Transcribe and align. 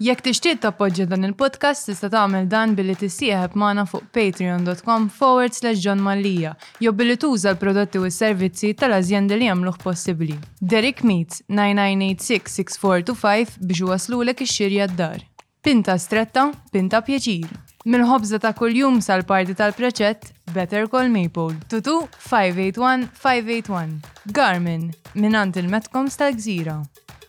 Jekk 0.00 0.22
tixtieq 0.24 0.62
tappoġġja 0.62 1.04
dan 1.10 1.26
il-podcast 1.28 1.90
tista' 1.90 2.08
tagħmel 2.08 2.46
dan 2.48 2.70
billi 2.72 2.94
tissieħeb 2.96 3.52
magħna 3.60 3.82
fuq 3.90 4.06
patreon.com 4.16 5.10
forward 5.12 5.52
slash 5.52 5.76
John 5.84 6.00
Mallia 6.00 6.54
jew 6.80 6.90
billi 6.96 7.16
tuża 7.20 7.52
l-prodotti 7.52 8.00
u 8.00 8.08
s-servizzi 8.08 8.70
tal 8.80 8.96
azjenda 8.96 9.36
li 9.36 9.44
jagħmluh 9.50 9.76
possibbli. 9.82 10.38
Derek 10.60 11.02
Meets 11.04 11.42
6425 11.52 13.18
biex 13.60 13.80
waslulek 13.90 14.40
ix-xirja 14.46 14.86
d-dar. 14.88 15.20
Pinta 15.60 15.98
stretta, 16.00 16.48
pinta 16.72 17.04
pjaċir. 17.04 17.52
Mill-ħobza 17.84 18.40
ta' 18.40 18.54
kuljum 18.56 19.02
sal-parti 19.04 19.52
tal-preċett 19.58 20.22
Better 20.56 20.86
Call 20.92 21.10
Maple. 21.12 21.60
Tutu 21.68 22.06
581-581. 22.30 24.00
Garmin, 24.32 24.94
minant 25.20 25.56
il 25.60 25.68
metkom 25.72 26.08
tal-Gżira. 26.08 26.80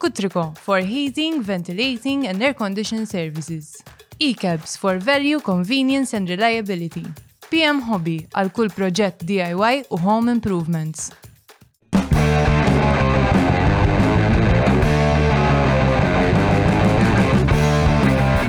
Kutriko 0.01 0.57
for 0.57 0.79
heating, 0.79 1.43
ventilating 1.43 2.27
and 2.27 2.41
air 2.41 2.55
conditioning 2.55 3.05
services. 3.05 3.83
E-cabs 4.19 4.75
for 4.75 4.97
value, 4.97 5.39
convenience 5.39 6.15
and 6.15 6.27
reliability. 6.27 7.05
PM 7.53 7.83
Hobby 7.85 8.15
għal 8.33 8.49
kull 8.49 8.71
proġett 8.73 9.21
DIY 9.29 9.83
u 9.93 9.99
home 10.01 10.33
improvements. 10.33 11.11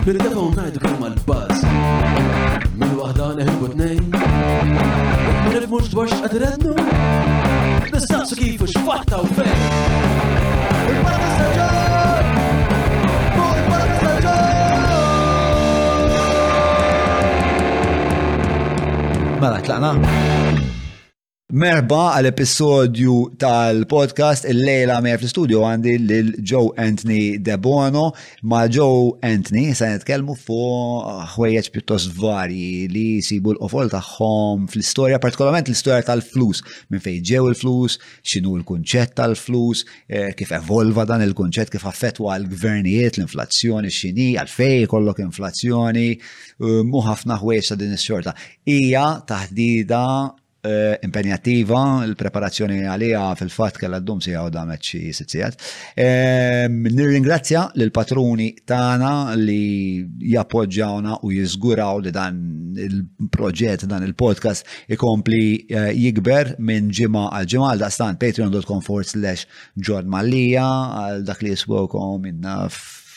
Nirridafaw 0.08 0.48
najdu 0.56 0.82
kemm 0.86 1.04
għal-baz. 1.04 1.66
Minn 2.80 2.96
wahda 2.96 3.28
neħibu 3.42 3.68
t-nejn. 3.74 4.08
Nirrifmux 5.52 5.92
dwarx 5.92 6.16
għadrednu. 6.16 6.78
Nistaqsu 7.92 8.40
kifu 8.40 8.72
xfatta 8.72 9.20
u 9.20 9.28
fejn. 9.36 10.11
Mela, 19.42 19.58
tlaqna. 19.60 19.92
Merba 21.52 22.14
għal-episodju 22.16 23.14
tal-podcast 23.42 24.46
il-lejla 24.48 24.94
me 25.04 25.10
fl-studio 25.20 25.66
għandi 25.68 25.90
l-Joe 25.98 26.70
Anthony 26.80 27.40
De 27.44 27.58
Bono. 27.60 28.06
Ma 28.48 28.62
Joe 28.72 29.10
Anthony 29.20 29.74
se 29.76 29.84
nitkellmu 29.92 30.32
fuq 30.46 31.12
ħwejjeġ 31.34 31.68
pjuttost 31.76 32.16
varji 32.16 32.86
li 32.94 33.02
jsibu 33.20 33.52
l-qofol 33.52 33.92
tagħhom 33.92 34.64
fl-istorja, 34.72 35.20
partikolarment 35.20 35.68
l-istorja 35.68 36.00
tal-flus, 36.08 36.64
minn 36.88 37.04
fejn 37.04 37.20
ġew 37.34 37.44
il-flus, 37.52 37.98
x'inhu 38.24 38.56
l-kunċett 38.62 39.12
tal-flus, 39.20 39.84
eh, 40.08 40.32
kif 40.32 40.56
evolva 40.56 41.04
dan 41.04 41.26
il-kunċett, 41.28 41.76
kif 41.76 41.84
affettwa 41.84 42.32
għal-gvernijiet, 42.38 43.20
l-inflazzjoni 43.20 43.92
x'inhi, 43.98 44.30
fej 44.48 44.86
kollok 44.88 45.20
inflazzjoni, 45.28 46.08
eh, 46.16 46.76
muħafna 46.80 47.10
ħafna 47.12 47.42
ħwejjeġ 47.44 47.68
ta' 47.74 47.80
din 47.84 47.98
is-xorta. 48.00 48.38
Hija 48.64 49.06
taħdida 49.28 50.06
Eh, 50.64 50.94
impenjattiva, 51.02 52.04
il-preparazzjoni 52.06 52.76
għalija 52.86 53.22
fil-fat 53.34 53.80
kalla 53.82 53.98
d-dum 53.98 54.20
si 54.22 54.30
għaw 54.30 54.50
damet 54.54 54.84
xie 54.86 55.24
ehm, 55.42 56.76
nir 56.76 56.94
Nirringrazzja 57.00 57.64
l-patruni 57.80 58.46
tana 58.62 59.34
li 59.34 60.06
jappoġġawna 60.36 61.16
u 61.26 61.32
jizguraw 61.34 61.98
li 62.04 62.14
dan 62.14 62.38
il-proġett, 62.78 63.88
dan 63.90 64.06
il-podcast 64.06 64.70
ikompli 64.94 65.42
eh, 65.66 65.90
jikber 65.98 66.54
minn 66.62 66.94
ġima 66.94 67.26
għal 67.32 67.50
ġima 67.56 67.72
għal 67.72 67.84
daqstan 67.88 68.22
patreon.com 68.22 68.86
forward 68.86 69.10
slash 69.10 69.50
ġormallija 69.82 70.70
għal 71.08 71.26
dak 71.26 71.42
li 71.42 71.56
jiswokom 71.56 72.22
minna 72.28 72.68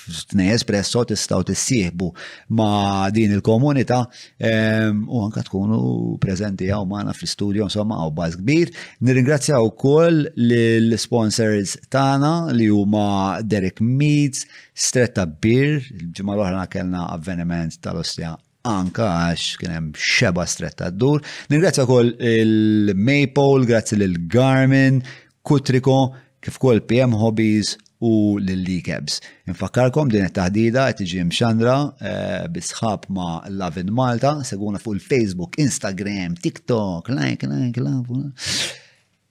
f'tnej 0.06 0.53
espresso 0.56 1.03
tistaw 1.08 1.44
tissieħbu 1.48 2.09
ma' 2.58 3.08
din 3.14 3.34
il-komunità 3.38 4.02
ehm, 4.38 5.06
u 5.09 5.23
anka 5.25 5.44
tkunu 5.47 6.17
prezenti 6.22 6.67
għaw 6.70 6.86
maħna 6.89 7.16
fl-studio 7.16 7.66
insomma 7.67 8.00
għaw 8.03 8.14
baż 8.17 8.38
kbir. 8.42 8.73
Nirringrazzjaw 9.07 9.66
ukoll 9.69 10.22
l-sponsors 10.35 11.75
tana 11.94 12.50
li 12.56 12.68
huma 12.72 13.40
Derek 13.44 13.81
Meads, 13.81 14.46
Stretta 14.75 15.25
Beer, 15.25 15.79
ġimma 15.85 16.38
l-oħra 16.38 16.68
kellna 16.72 17.08
avveniment 17.16 17.79
tal-Ostja 17.84 18.35
anka 18.66 19.08
għax 19.29 19.59
kienem 19.62 19.91
xeba 19.94 20.46
stretta 20.50 20.88
d-dur. 20.90 21.19
Nirringrazzja 21.52 21.85
koll 21.85 22.16
il-Maple, 22.18 23.66
grazzi 23.69 23.97
l-Garmin, 24.00 25.03
Kutriko, 25.46 26.00
kif 26.41 26.58
kol 26.62 26.79
PM 26.90 27.13
Hobbies, 27.18 27.75
u 28.00 28.39
l-Likebs. 28.39 29.19
Infakkarkom 29.50 30.09
din 30.11 30.25
it-taħdida 30.28 30.88
qed 30.91 31.01
tiġi 31.03 31.22
mxandra 31.29 31.75
eh, 32.01 32.44
bisħab 32.51 33.07
ma' 33.16 33.45
in 33.79 33.91
Malta, 33.95 34.38
seguna 34.44 34.79
fuq 34.81 34.97
il-Facebook, 34.97 35.56
Instagram, 35.61 36.35
TikTok, 36.41 37.09
like, 37.16 37.47
like, 37.47 37.79
love. 37.79 38.11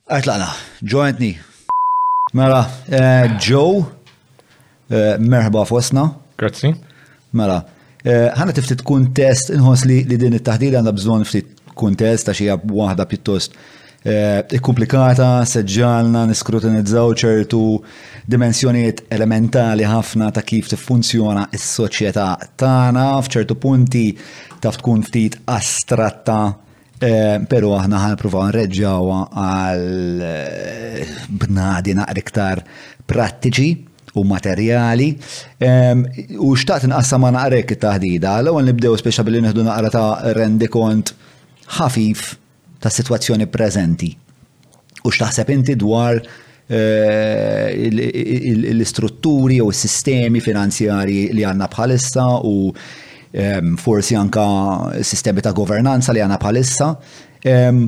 Għajtlaqna, 0.08 0.48
jointni. 0.82 1.34
Mela, 2.34 2.64
eh, 2.88 3.36
Joe, 3.41 3.84
eh, 4.91 5.14
merħba 5.20 5.66
fosna. 5.69 6.08
Grazzi. 6.38 6.72
Mela, 7.32 7.60
ħana 8.04 8.53
tiftit 8.53 8.82
kuntest, 8.84 9.48
inħos 9.54 9.84
li 9.88 10.00
din 10.04 10.34
it-taħdida 10.36 10.76
għandha 10.80 10.92
bżon 10.92 11.22
ftit 11.24 11.60
kuntest 11.78 12.26
ta' 12.30 12.34
għab 12.36 12.69
waħda 12.72 13.06
pjuttost 13.12 13.54
Ikkomplikata, 14.04 15.26
seġġalna, 15.48 16.26
niskrutinizzaw 16.28 17.14
ċertu 17.16 17.60
dimensjoniet 18.24 19.04
elementali 19.12 19.84
ħafna 19.88 20.30
ta' 20.32 20.42
kif 20.48 20.70
tiffunzjona 20.72 21.46
is-soċjetà 21.54 22.26
tagħna 22.60 23.06
f'ċertu 23.20 23.56
punti 23.60 24.04
taf 24.64 24.78
tkun 24.80 25.02
ftit 25.04 25.36
astratta 25.50 26.38
eh, 27.04 27.40
Pero 27.48 27.74
aħna 27.76 28.00
ħan 28.04 28.20
provaw 28.22 28.48
nreġġawa 28.52 29.18
għal 29.42 30.22
eh, 30.24 31.16
bnadi 31.30 31.94
iktar 32.20 32.64
prattiċi 33.04 33.72
u 34.14 34.22
materjali. 34.24 35.08
Ehm, 35.58 36.04
u 36.38 36.52
xtaqt 36.54 36.86
nqassam 36.86 37.20
ma 37.24 37.32
naqrek 37.34 37.72
it-taħdida. 37.74 38.36
L-ewwel 38.44 38.68
nibdew 38.70 38.94
speċa 39.02 39.24
billi 39.26 39.41
nieħdu 39.42 39.64
naqra 39.66 39.91
ta' 39.91 40.32
rendikont 40.38 41.10
ħafif 41.80 42.36
ta' 42.78 42.92
situazzjoni 42.94 43.48
preżenti. 43.50 44.12
U 45.02 45.10
x'taħseb 45.10 45.50
inti 45.50 45.74
dwar 45.74 46.20
Eh, 46.66 47.88
l-istrutturi 47.92 49.58
u 49.60 49.69
s-sistemi 49.69 50.41
finanzjari 50.41 51.26
li 51.36 51.42
għanna 51.44 51.66
bħalissa 51.69 52.25
u 52.41 52.70
ehm, 53.36 53.75
forsi 53.76 54.16
anka 54.16 54.47
sistemi 55.04 55.44
ta' 55.44 55.53
governanza 55.53 56.12
li 56.14 56.22
għanna 56.24 56.38
bħalissa. 56.41 56.88
Ehm, 57.44 57.84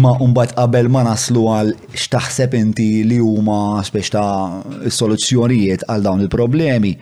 ma 0.00 0.14
umbat 0.24 0.54
qabel 0.56 0.88
ma 0.88 1.02
naslu 1.04 1.44
għal 1.52 1.74
xtaħseb 2.00 2.54
inti 2.62 2.88
li 3.04 3.18
huma 3.20 3.82
spiex 3.84 4.14
ta' 4.16 4.88
soluzzjonijiet 4.88 5.84
għal 5.84 6.02
dawn 6.08 6.24
il-problemi, 6.24 6.94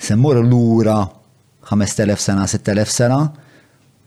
semmur 0.00 0.40
l-ura 0.46 1.02
5000 1.68 2.16
sena, 2.30 2.48
6000 2.48 2.86
sena 3.02 3.20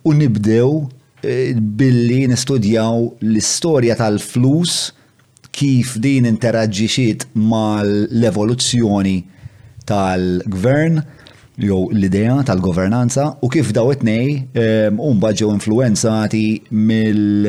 u 0.01 0.17
nibdew 0.17 0.85
eh, 1.21 1.49
billi 1.53 2.23
nistudjaw 2.31 3.11
l-istorja 3.21 4.01
tal-flus 4.01 4.87
kif 5.55 5.95
din 6.01 6.25
interaġġixiet 6.29 7.25
mal-evoluzzjoni 7.35 9.17
tal-gvern 9.89 10.99
jew 11.59 11.79
l-idea 11.91 12.37
tal-governanza 12.47 13.25
u 13.43 13.49
kif 13.51 13.73
daw 13.75 13.91
it-nej 13.91 14.45
umba 14.95 15.31
ġew 15.35 15.51
influenzati 15.55 16.43
mill 16.71 17.47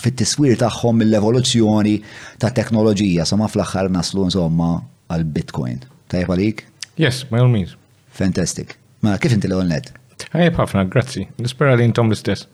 fit-tiswir 0.00 0.58
tagħhom 0.62 1.02
mill-evoluzzjoni 1.02 1.98
ta' 2.42 2.54
teknoloġija 2.56 3.26
sa 3.28 3.38
ma 3.38 3.50
fl-aħħar 3.50 3.92
naslu 3.94 4.26
insomma 4.28 4.78
għal 5.12 5.28
Bitcoin. 5.36 5.82
Tajjeb 6.10 6.32
għalik? 6.32 6.64
Yes, 6.98 7.20
by 7.28 7.38
all 7.42 7.52
means. 7.52 7.76
Fantastic. 8.16 8.74
Ma 9.04 9.12
mela, 9.12 9.20
kif 9.20 9.34
inti 9.36 9.50
l-għonnet? 9.50 9.92
Għajb 10.34 10.56
ħafna, 10.62 10.86
grazzi. 10.88 11.28
Nispera 11.42 11.76
li 11.78 11.84
intom 11.86 12.08
l-istess. 12.10 12.48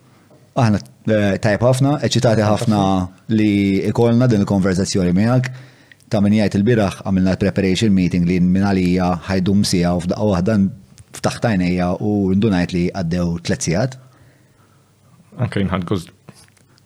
Aħna 0.59 0.79
eh, 0.83 1.37
tajb 1.39 1.63
ħafna, 1.63 1.93
eċitati 2.03 2.43
ħafna 2.43 2.79
li 3.35 3.51
ikolna 3.91 4.27
din 4.27 4.43
il-konverzazzjoni 4.43 5.13
minnak. 5.15 5.51
Ta' 6.11 6.19
minn 6.21 6.35
jgħid 6.41 6.59
il-biraħ 6.59 6.97
għamilna 7.05 7.37
preparation 7.39 7.95
meeting 7.95 8.25
li 8.27 8.41
minn 8.43 8.67
għalija 8.67 9.13
ħajdum 9.29 9.63
sija 9.65 9.93
u 9.95 10.03
f'daqqa 10.03 10.27
waħda 10.27 10.57
ftaħtajnija 11.21 11.93
u 12.03 12.11
ndunajt 12.39 12.75
li 12.75 12.85
għaddew 12.91 13.37
tliet 13.47 13.69
sigħat. 13.69 13.95
Anke 15.39 15.63
jinħad 15.63 15.87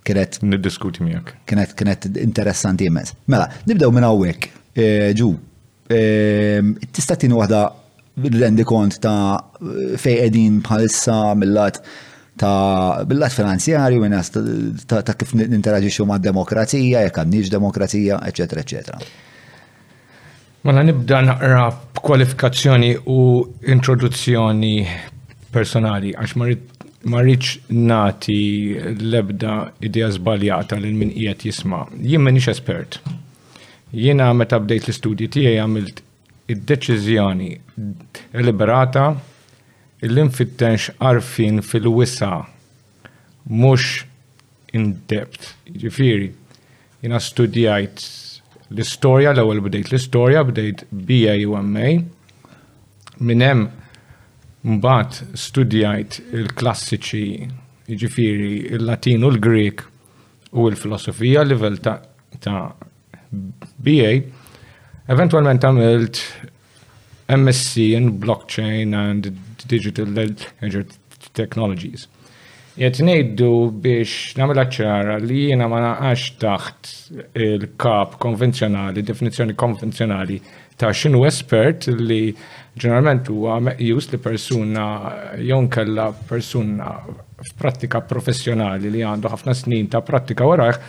kienet. 0.04 0.36
Niddiskuti 0.44 1.00
miegħek. 1.08 1.30
Kienet 1.48 1.72
kienet 1.78 2.10
interessanti 2.20 2.84
immens. 2.90 3.14
Mela, 3.32 3.48
nibdew 3.64 3.88
minn 3.96 4.04
hawnhekk. 4.04 4.50
Eh, 4.76 5.12
Ġu, 5.16 5.30
ehm, 5.88 6.74
tista' 6.92 7.16
tieni 7.16 7.36
waħda 7.38 7.62
rendi 8.44 8.64
kont 8.68 9.00
ta' 9.00 9.38
eh, 9.40 9.94
fej 9.96 10.18
qegħdin 10.26 10.58
bħalissa 10.66 11.22
mill-lat 11.40 11.80
ta' 12.36 13.04
billat 13.06 13.32
finanzjarju 13.32 14.00
minas 14.02 14.30
ta' 14.86 15.14
kif 15.14 15.32
ninteraġiċu 15.38 16.06
ma' 16.08 16.18
demokrazija, 16.18 17.04
jek 17.06 17.20
għannix 17.22 17.50
demokrazija, 17.50 18.18
ecc. 18.26 18.40
ecc. 18.40 18.92
Mela 20.66 20.82
nibda 20.82 21.20
naqra 21.22 21.68
kwalifikazzjoni 22.02 22.94
u 23.12 23.20
introduzzjoni 23.70 24.72
personali, 25.54 26.14
għax 26.16 26.38
marriċ 27.12 27.50
nati 27.90 28.38
lebda 29.00 29.58
idea 29.86 30.08
zbaljata 30.10 30.76
l 30.80 30.90
min 31.02 31.12
qiegħed 31.12 31.44
jisma. 31.50 31.84
Jien 32.00 32.22
m'inhiex 32.24 32.48
espert. 32.56 32.98
Jiena 33.94 34.32
meta 34.34 34.58
bdejt 34.58 34.88
l-istudji 34.88 35.28
tiegħi 35.30 35.60
għamilt 35.62 36.00
id-deċiżjoni 36.50 37.48
deliberata 38.32 39.12
il-infittex 40.04 40.90
arfin 41.00 41.62
fil-wisa, 41.64 42.32
mux 43.50 43.84
in-depth. 44.76 45.54
Ġifiri, 45.80 46.26
jina 47.00 47.20
studijajt 47.22 48.04
l-istoria, 48.74 49.32
l 49.32 49.42
ewwel 49.44 49.62
bdejt 49.64 49.88
l-istoria, 49.92 50.44
bdejt 50.44 50.84
BA 50.92 51.38
u 51.48 51.56
MA, 51.56 51.92
minnem 53.24 53.64
mbat 54.76 55.22
studijajt 55.40 56.20
il-klassiċi, 56.36 57.50
ġifiri, 58.00 58.52
il-Latin 58.76 59.24
u 59.28 59.32
l-Grek 59.32 59.84
u 60.52 60.68
l-filosofija, 60.68 61.46
level 61.48 61.80
ta', 61.84 61.96
ta 62.44 62.60
BA, 63.32 64.12
eventualment 65.12 65.64
għamilt 65.68 66.22
MSc 67.40 67.80
in 67.96 68.14
Blockchain 68.20 68.92
and 68.92 69.32
digital 69.66 70.08
technologies. 71.32 72.08
Jett 72.76 72.98
nejdu 73.06 73.70
biex 73.70 74.34
namela 74.36 74.64
ċara 74.66 75.20
li 75.22 75.44
jena 75.52 75.68
ma 75.70 75.78
naqax 75.82 76.32
taħt 76.40 76.92
il-kap 77.46 78.16
konvenzjonali, 78.22 79.04
definizjoni 79.06 79.54
konvenzjonali 79.54 80.40
ta' 80.76 80.90
xinu 80.90 81.20
espert 81.28 81.86
li 81.92 82.32
ġeneralment 82.74 83.30
huwa 83.30 83.60
meqjus 83.68 84.08
li 84.10 84.18
persuna 84.18 84.88
jon 85.50 85.68
kella 85.70 86.08
persuna 86.26 86.90
f'prattika 87.46 88.02
professjonali 88.10 88.90
li 88.90 89.04
għandu 89.06 89.30
ħafna 89.30 89.54
snin 89.54 89.86
ta' 89.92 90.02
prattika 90.02 90.48
warajh 90.50 90.80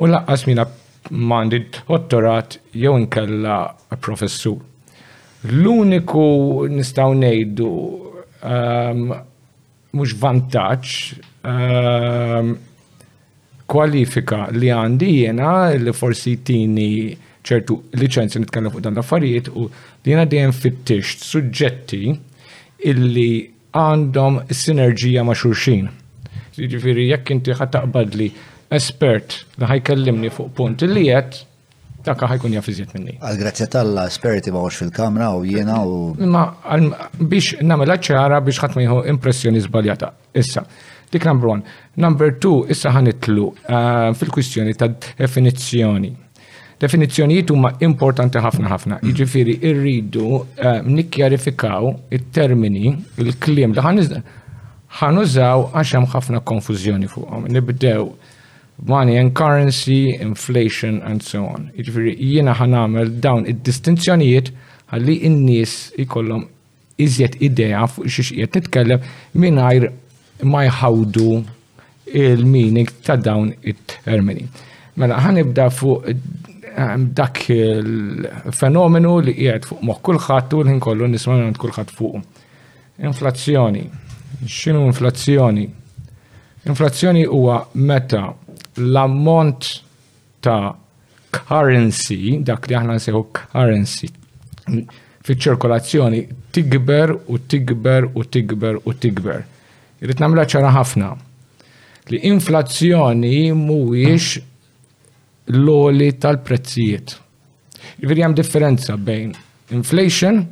u 0.00 0.08
laqqas 0.08 0.46
mina 0.48 0.64
mandi 1.12 1.66
dottorat 1.84 2.56
jew 2.72 2.96
inkella 3.02 3.60
professur. 4.00 4.56
L-uniku 5.52 6.64
nistaw 6.72 7.12
nejdu 7.14 7.68
Ehm, 8.44 9.08
mhux 9.96 10.12
vantaġġ 10.20 10.94
ehm, 11.48 12.50
kwalifika 13.66 14.40
li 14.52 14.68
għandi 14.70 15.08
jena 15.24 15.52
li 15.80 15.94
forsi 15.96 16.34
tini 16.46 17.16
ċertu 17.46 17.78
licenzi 17.96 18.42
nitkellem 18.42 18.74
fuq 18.74 18.84
dan 18.84 18.98
l-affarijiet 18.98 19.48
u 19.56 19.64
li 19.70 20.12
jena 20.12 20.26
dejjem 20.28 20.52
fittixt 20.52 21.24
suġġetti 21.24 22.02
illi 22.92 23.28
għandhom 23.76 24.42
sinerġija 24.52 25.24
ma' 25.26 25.36
xurxin. 25.42 25.88
Jiġifieri 26.56 27.08
jekk 27.12 27.32
inti 27.34 27.56
ħad 27.56 27.72
taqbad 27.78 28.12
li 28.20 28.28
espert 28.76 29.44
li 29.62 29.70
ħajkellimni 29.72 30.30
fuq 30.34 30.52
punt 30.60 30.84
li 30.86 31.08
qed 31.08 31.40
Dakka 32.06 32.28
ħajkun 32.30 32.52
jafizjet 32.54 32.92
minni. 32.94 33.16
Għal-grazzja 33.18 33.66
tal-speriti 33.74 34.52
ma 34.54 34.60
fil-kamra 34.78 35.30
u 35.34 35.40
jiena 35.48 35.80
u. 35.82 35.96
Ma 36.30 36.44
biex 37.32 37.64
namela 37.66 37.96
ċara 38.08 38.38
biex 38.48 38.60
ħatma 38.62 38.84
jħu 38.84 38.98
impressjoni 39.12 39.62
zbaljata. 39.64 40.12
Issa, 40.38 40.62
dik 41.10 41.26
number 41.26 41.50
one. 41.54 41.74
Number 41.98 42.30
two, 42.44 42.60
issa 42.70 42.92
ħanitlu 42.94 43.48
eh, 43.64 43.90
fil-kwistjoni 44.20 44.76
ta' 44.78 44.90
definizzjoni. 45.18 46.12
Definizzjonijiet 46.82 47.50
huma 47.50 47.72
importanti 47.88 48.38
ħafna 48.44 48.70
ħafna. 48.70 49.00
Mm. 49.02 49.10
Jiġifieri 49.14 49.58
irridu 49.70 50.26
eh, 50.36 50.80
nikkjarifikaw 50.98 51.90
it-termini, 52.20 52.94
il-kliem 53.22 53.74
li 53.74 53.90
ħanużaw 54.96 55.62
għax 55.76 55.90
hemm 55.98 56.06
ħafna 56.12 56.38
konfużjoni 56.46 57.08
fuqhom. 57.10 57.48
Nibdew 57.52 58.04
money 58.84 59.16
and 59.16 59.34
currency, 59.34 60.14
inflation 60.14 61.00
and 61.06 61.22
so 61.24 61.44
on. 61.48 61.68
Jiġifieri 61.76 62.14
jiena 62.18 62.54
għamel 62.56 63.16
dawn 63.24 63.46
id-distinzjonijiet 63.48 64.50
ħalli 64.92 65.16
n-nies 65.26 65.92
ikollhom 66.02 66.44
iżjed 67.00 67.38
idea 67.44 67.86
fuq 67.88 68.08
xiex 68.08 68.30
qiegħed 68.36 68.56
nitkellem 68.56 69.00
mingħajr 69.42 69.88
ma 70.52 70.64
jħawdu 70.66 71.40
il-meaning 72.06 72.92
ta' 73.04 73.16
dawn 73.16 73.54
it-termini. 73.62 74.46
Mela 75.00 75.18
ħanibda 75.24 75.70
fuq 75.72 76.08
eh, 76.12 76.14
dak 77.16 77.44
il-fenomenu 77.52 79.16
li 79.24 79.34
qiegħed 79.40 79.68
fuq 79.72 79.82
moħħ 79.88 80.00
kulħadd 80.10 80.56
u 80.56 80.60
l-ħin 80.64 80.80
kollu 80.84 81.10
nisma' 81.14 81.40
minn 81.40 81.56
kulħadd 81.62 81.96
fuq. 81.96 82.22
Inflazzjoni. 83.04 83.84
X'inhu 84.46 84.84
inflazzjoni? 84.90 85.66
Inflazzjoni 86.68 87.22
huwa 87.30 87.60
meta 87.74 88.24
l-ammont 88.78 89.58
ta' 90.40 90.76
currency, 91.48 92.40
dak 92.42 92.66
li 92.68 92.74
aħna 92.76 92.96
nseħu 92.98 93.20
currency, 93.52 94.08
fiċ 94.66 95.40
ċirkolazzjoni 95.48 96.22
tikber 96.54 97.12
u 97.32 97.38
tikber 97.40 98.06
u 98.14 98.24
tikber 98.24 98.80
u 98.84 98.94
tikber. 98.94 99.44
Irrit 100.04 100.20
namla 100.22 100.44
ċara 100.48 100.72
ħafna 100.76 101.12
li 102.12 102.20
inflazzjoni 102.30 103.50
mhuwiex 103.52 104.36
l-oli 105.50 106.10
tal-prezzijiet. 106.22 107.16
Ġifieri 108.02 108.22
hemm 108.26 108.34
differenza 108.36 108.96
bejn 108.98 109.32
inflation 109.74 110.42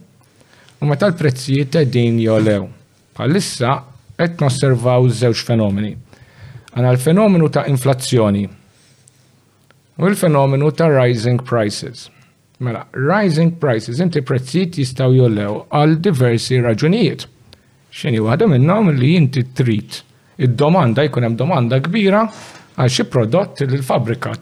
u 0.82 0.88
meta 0.90 1.08
l-prezzijiet 1.10 1.72
qegħdin 1.76 2.18
jolew. 2.24 2.66
Bħalissa 3.14 3.76
qed 4.18 4.42
nosservaw 4.42 5.06
żewġ 5.20 5.44
fenomeni 5.46 5.92
għana 6.74 6.90
l-fenomenu 6.96 7.48
ta' 7.54 7.64
inflazzjoni 7.70 8.42
u 9.96 10.06
l-fenomenu 10.10 10.72
ta' 10.74 10.88
rising 10.90 11.38
prices. 11.46 12.08
Mela, 12.62 12.82
rising 12.94 13.54
prices, 13.62 14.00
inti 14.02 14.22
prezzit 14.26 14.78
jistaw 14.80 15.14
jollew 15.14 15.60
għal 15.70 15.96
diversi 16.02 16.58
raġunijiet. 16.62 17.26
Xini 17.94 18.20
waħda 18.24 18.48
minnom 18.50 18.90
li 18.94 19.12
inti 19.20 19.44
trit 19.54 20.00
id-domanda, 20.42 21.04
jkun 21.06 21.28
hemm 21.28 21.38
domanda 21.38 21.78
kbira 21.84 22.24
għal 22.74 22.90
xi 22.96 23.06
prodott 23.06 23.62
li 23.68 23.78
l-fabrika 23.78 24.34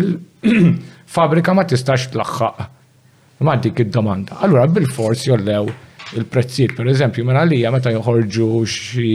il-fabrika 0.00 1.54
ma 1.54 1.62
tistax 1.70 2.08
tlaħħaq 2.16 2.68
ma 3.46 3.54
dik 3.62 3.84
id-domanda. 3.86 4.40
Allura 4.42 4.66
bil-fors 4.70 5.22
jollew 5.30 5.68
il-prezzijiet, 6.18 6.74
per 6.76 6.90
eżempju, 6.90 7.24
mela 7.24 7.46
li 7.46 7.62
meta 7.74 7.94
joħorġu 7.94 8.50
xi 8.66 9.10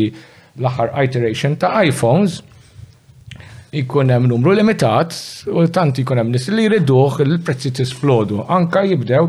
l-aħħar 0.60 0.90
iteration 1.06 1.56
ta' 1.62 1.74
iPhones 1.88 2.38
ikun 3.78 4.10
hemm 4.14 4.26
numru 4.32 4.52
limitat 4.58 5.12
u 5.52 5.54
tant 5.76 5.96
ikun 6.02 6.18
hemm 6.22 6.32
nies 6.34 6.46
li 6.54 6.64
jriduh 6.68 7.14
il-prezzi 7.26 7.70
tisflodu. 7.78 8.38
Anka 8.50 8.80
jibdew 8.88 9.26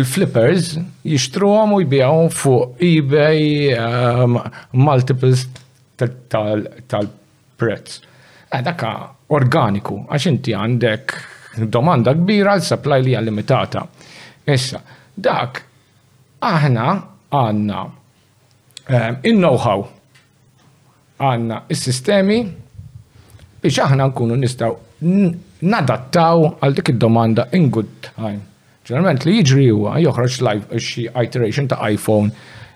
il-flippers 0.00 0.64
jixtruhom 1.06 1.70
u 1.76 1.78
jbijawhom 1.84 2.28
fuq 2.34 2.62
eBay 2.82 3.40
um, 3.78 4.30
multiples 4.74 5.40
tal-prezz. 6.00 7.88
Eh, 8.50 8.60
Daka 8.66 8.90
organiku, 9.30 9.94
għax 10.10 10.24
inti 10.32 10.52
għandek 10.58 11.04
domanda 11.70 12.10
kbira 12.18 12.52
l-supply 12.58 12.98
li 13.04 13.14
limitata. 13.28 13.80
Issa, 14.50 14.78
dak 15.14 15.52
aħna 16.42 16.86
għanna 17.36 17.80
eh, 18.90 19.12
in-know-how 19.30 19.80
għanna 21.20 21.60
is-sistemi 21.74 22.38
biex 23.60 23.78
aħna 23.84 24.06
nkunu 24.10 24.38
nistaw 24.40 24.74
nadattaw 25.02 26.46
għal 26.64 26.76
dik 26.78 26.94
id-domanda 26.94 27.44
in 27.56 27.68
good 27.74 27.90
time. 28.14 28.40
Ġeneralment 28.88 29.26
li 29.28 29.34
jiġri 29.38 29.66
huwa 29.70 29.98
joħroġ 30.00 30.38
live 30.46 30.78
xi 30.80 31.04
iteration 31.12 31.68
ta' 31.68 31.78
iPhone 31.92 32.32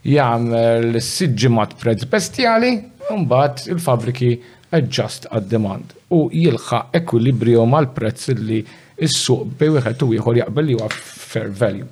jagħmel 0.08 0.98
siġġimat 1.06 1.78
prezz 1.80 2.08
bestjali 2.12 2.74
mbagħad 3.08 3.64
il-fabriki 3.72 4.34
adjust 4.76 5.28
għad-demand 5.32 5.96
u 6.16 6.26
jilħa 6.30 6.82
ekwilibrio 7.00 7.64
mal 7.68 7.88
prezz 7.96 8.34
li 8.36 8.60
s-suq 9.08 9.48
bi 9.60 9.70
wieħed 9.78 10.04
u 10.04 10.10
ieħor 10.18 10.42
jaqbel 10.42 10.68
li 10.70 10.76
huwa 10.78 10.90
fair 10.94 11.48
value. 11.48 11.88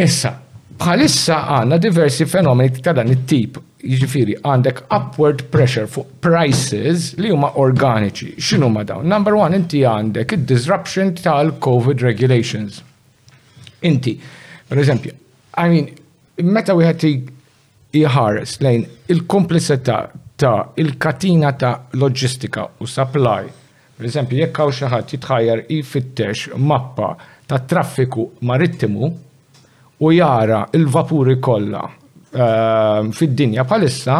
Issa, 0.00 0.32
bħalissa 0.80 1.44
għandna 1.58 1.78
diversi 1.82 2.26
fenomeni 2.26 2.80
ta' 2.82 2.96
dan 2.96 3.12
it-tip 3.14 3.60
Jiġifieri 3.84 4.34
għandek 4.48 4.78
upward 4.96 5.42
pressure 5.52 5.86
fuq 5.92 6.06
prices 6.24 7.10
li 7.20 7.28
huma 7.30 7.50
organiċi. 7.60 8.32
X'inhu 8.40 8.70
ma 8.72 8.82
dawn? 8.88 9.06
Number 9.12 9.36
one, 9.36 9.56
inti 9.58 9.82
għandek 9.84 10.32
id-disruption 10.38 11.10
tal-COVID 11.20 12.00
regulations. 12.06 12.80
Inti, 13.84 14.14
per 14.68 14.80
eżempju, 14.80 15.12
I 15.60 15.66
mean, 15.70 15.90
meta 16.54 16.74
wieħed 16.76 17.04
jħares 17.94 18.54
lejn 18.64 18.86
il-komplessità 19.12 19.98
ta' 20.40 20.54
il-katina 20.82 21.52
ta' 21.58 21.74
loġistika 22.00 22.64
u 22.82 22.88
supply. 22.90 23.36
Per 23.98 24.08
eżempju, 24.08 24.40
jekk 24.40 24.58
hawn 24.62 24.74
xi 24.78 24.88
ħadd 24.94 25.12
jitħajjar 25.16 25.62
ifittex 25.76 26.54
mappa 26.58 27.12
ta' 27.46 27.60
traffiku 27.70 28.24
marittimu 28.50 29.12
u 30.02 30.14
jara 30.16 30.64
il-vapuri 30.74 31.36
kollha 31.38 31.84
Ehm, 32.34 33.12
fid-dinja 33.14 33.62
bħalissa 33.64 34.16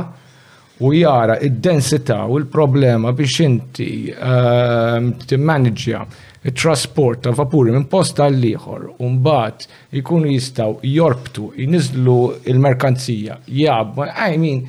u 0.87 0.93
jara 0.95 1.35
id-densità 1.43 2.21
u 2.31 2.39
l-problema 2.39 3.11
biex 3.13 3.43
inti 3.43 4.11
ehm, 4.15 6.05
il 6.45 6.53
trasport 6.53 7.23
ta' 7.25 7.33
vapuri 7.35 7.73
minn 7.73 7.89
posta 7.91 8.29
għall 8.29 8.47
ieħor 8.51 8.85
u 9.03 9.09
mbagħad 9.17 9.67
ikunu 9.99 10.31
jistgħu 10.31 10.77
jorbtu, 10.93 11.49
jinizlu 11.57 12.17
il-merkanzija, 12.55 13.39
jab, 13.65 14.01
I 14.07 14.39
mean, 14.39 14.65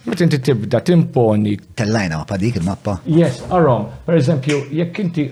Meta 0.00 0.24
inti 0.24 0.38
tibda 0.40 0.78
timponi. 0.80 1.58
Tellajna 1.76 2.22
ma 2.22 2.24
padik 2.24 2.56
il-mappa. 2.56 2.94
Yes, 3.12 3.42
arom. 3.52 3.84
Per 4.06 4.16
eżempju, 4.16 4.62
jekk 4.72 5.02
inti 5.04 5.26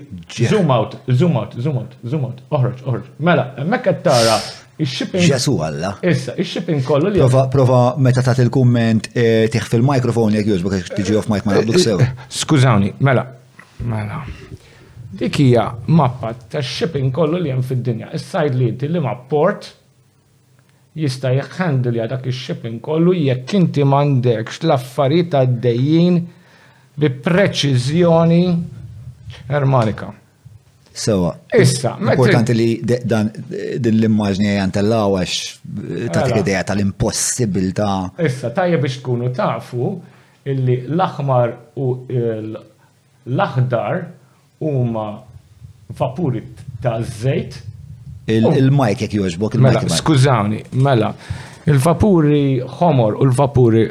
zoom 0.44 0.68
out, 0.70 0.98
zoom 1.08 1.38
out, 1.40 1.56
zoom 1.56 1.80
out, 1.80 1.96
zoom 2.04 2.28
out, 2.28 2.42
oħroġ, 2.52 2.84
oħroġ. 2.84 3.08
Mela, 3.30 3.48
mekk 3.64 3.88
tara 4.04 4.36
Ix-shipping. 4.78 5.24
Ġesu 5.26 5.56
għalla. 5.58 5.88
Issa, 6.06 6.36
ix-shipping 6.38 6.84
kollu 6.86 7.10
li. 7.10 7.18
Prova, 7.18 7.48
prova 7.50 7.78
meta 7.98 8.22
ta' 8.22 8.36
il-komment 8.44 9.08
eh, 9.18 9.48
tiħ 9.50 9.64
fil-mikrofon 9.72 10.36
jek 10.38 10.52
jużbuk 10.52 10.76
biex 10.76 10.92
tiġi 10.94 11.16
off 11.18 11.26
mic 11.32 11.48
ma 11.48 11.56
jabduk 11.56 11.74
eh, 11.74 11.80
eh, 11.80 11.82
sew. 11.82 12.28
Skużawni, 12.42 12.92
mela, 13.02 13.24
mela. 13.82 14.20
Dik 15.18 15.40
hija 15.42 15.64
mappa 15.98 16.30
ta' 16.52 16.62
shipping 16.62 17.10
kollu 17.16 17.40
li 17.42 17.50
hemm 17.50 17.66
fid-dinja. 17.66 18.12
Is-side 18.14 18.54
lead 18.54 18.86
li 18.86 19.02
ma' 19.02 19.16
port 19.30 19.66
jista' 20.98 21.34
jħandilja 21.34 22.06
dak 22.14 22.30
ix-shipping 22.30 22.78
kollu 22.86 23.16
jekk 23.18 23.58
inti 23.58 23.82
mandekx 23.86 24.62
l-affarijiet 24.68 25.34
għaddejjin 25.42 26.22
bi 26.98 27.10
preċiżjoni 27.26 28.42
ermanika. 29.58 30.14
Sewa. 30.98 31.30
Issa, 31.54 31.92
importanti 32.00 32.54
li 32.58 32.66
dan 33.06 33.28
din 33.80 33.98
l-immaġni 34.00 34.48
għajan 34.50 34.72
tal 34.74 34.94
għax 34.96 35.34
ta' 36.10 36.24
ideja 36.40 36.64
tal-impossibilta. 36.66 37.88
Issa, 38.26 38.50
ta' 38.50 38.66
biex 38.72 38.98
tkunu 39.02 39.30
tafu 39.36 39.92
illi 40.50 40.80
l-aħmar 40.90 41.54
u 41.78 41.88
l-aħdar 43.30 44.02
huma 44.64 45.06
vapuri 46.02 46.42
ta' 46.82 46.96
zejt. 47.20 47.60
Il-majk 48.34 49.06
jek 49.06 49.16
joġbok 49.22 49.54
il-majk. 49.56 49.80
Mela, 49.86 49.94
skużawni, 50.02 50.62
mela, 50.84 51.12
il-vapuri 51.70 52.44
ħomor 52.80 53.22
u 53.22 53.28
l-vapuri 53.30 53.86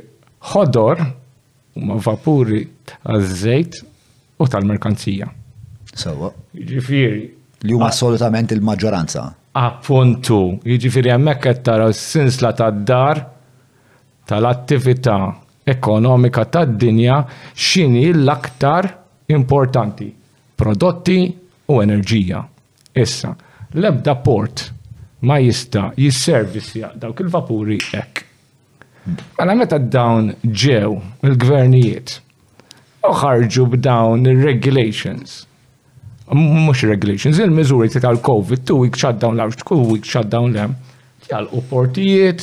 ħodor 0.51 1.07
huma 1.77 1.99
vapuri 2.03 2.65
ta' 2.99 3.17
zejt 3.23 3.79
u 4.43 4.51
tal-merkanzija. 4.51 5.37
Sewa. 5.97 6.29
Ġifiri. 6.53 7.23
Li 7.65 7.73
huma 7.73 7.87
assolutament 7.89 8.51
il-maġġoranza. 8.53 9.23
Appuntu, 9.57 10.41
jiġifieri 10.69 11.09
hemmhekk 11.15 11.43
qed 11.47 11.63
tara 11.65 11.87
s-sinsla 11.89 12.51
tad-dar 12.59 13.23
tal-attività 14.29 15.15
ekonomika 15.73 16.43
tad-dinja 16.53 17.17
x'inhi 17.57 18.11
l-aktar 18.13 18.91
importanti 19.33 20.11
prodotti 20.61 21.17
u 21.73 21.79
enerġija. 21.81 22.43
Issa, 23.01 23.33
l-ebda 23.73 24.13
port 24.25 24.67
ma 25.25 25.39
jista 25.41 25.87
jisservisja 25.97 26.93
dawk 26.93 27.25
il-vapuri 27.25 27.79
hekk. 27.89 28.21
Mela 29.39 29.57
meta 29.57 29.79
dawn 29.81 30.29
ġew 30.45 30.93
il-gvernijiet 31.25 32.17
u 33.07 33.13
ħarġu 33.17 33.65
b'dawn 33.73 34.29
il-regulations 34.29 35.41
mux 36.36 36.81
regulations, 36.86 37.31
il-mizuri 37.38 37.89
tal-Covid, 37.89 38.62
two 38.65 38.75
week 38.77 38.96
shutdown 38.96 39.36
l 39.39 39.53
two 39.63 39.77
week 39.86 40.03
shutdown 40.03 40.50
l 40.55 40.75
tjal 41.24 41.46
tjalqu 41.48 41.62
portijiet, 41.69 42.41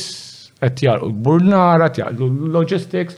tjal 0.73 1.03
u 1.03 1.07
l-burnara, 1.09 1.89
tjal 1.91 2.15
l-logistics, 2.17 3.17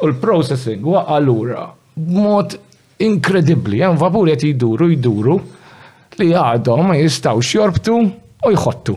u 0.00 0.06
l-processing 0.06 0.84
u 0.86 0.94
l 0.94 1.60
Mod 2.00 2.54
inkredibli, 3.02 3.80
għan 3.82 3.98
vapur 4.00 4.28
jgħet 4.30 4.44
jiduru, 4.46 4.86
jiduru, 4.92 5.34
li 6.20 6.28
għadhom 6.32 6.86
ma 6.88 6.96
jistawx 6.96 7.50
jorbtu 7.58 7.96
u 7.98 8.52
jħottu. 8.54 8.94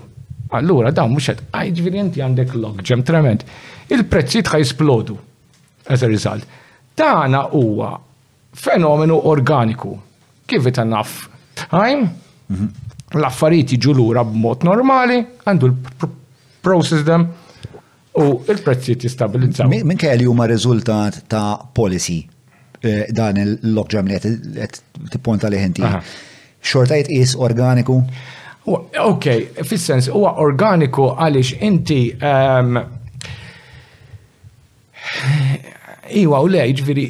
Allura, 0.54 0.92
dawn 0.94 1.12
mux 1.16 1.32
għed, 1.34 1.42
għajġviri 1.52 1.98
ah, 1.98 2.02
jenti 2.04 2.22
għandek 2.24 2.54
ġem 2.86 3.04
trement. 3.04 3.44
il 3.90 4.06
prezzit 4.06 4.46
tħaj 4.48 4.62
jisplodu, 4.62 5.18
as 5.90 6.04
a 6.06 6.08
result. 6.08 6.46
Tana 6.96 7.48
huwa 7.52 7.98
fenomenu 8.54 9.18
organiku 9.28 9.98
Give 10.48 10.68
it 10.68 10.78
enough 10.78 11.30
time? 11.70 12.10
L-affarijiet 13.14 13.78
jiġu 13.78 13.94
lura 13.96 14.24
b'mod 14.28 14.66
normali, 14.68 15.20
għandu 15.48 15.68
l-process 15.70 17.04
them 17.08 17.28
u 18.20 18.26
l-prezzi 18.42 18.98
jistabilizzaw. 19.02 19.70
Minn 19.72 19.98
kaj 20.00 20.18
li 20.20 20.28
huma 20.30 20.48
riżultat 20.50 21.22
ta' 21.32 21.60
policy 21.78 22.20
eh, 22.82 23.08
dan 23.14 23.40
il 23.42 23.56
logġam 23.74 24.10
li 24.12 24.20
t 24.20 24.76
tipponta 25.14 25.50
li 25.50 25.62
ħinti. 25.62 25.86
Xortajt 26.64 27.10
is 27.14 27.36
organiku? 27.40 28.02
Ok, 28.66 29.30
fis-sens 29.68 30.10
huwa 30.14 30.36
organiku 30.40 31.10
għaliex 31.14 31.56
inti 31.70 32.02
ehm, 32.20 32.78
Iwa 36.14 36.40
u 36.44 36.48
lej, 36.52 36.72
ġviri, 36.78 37.04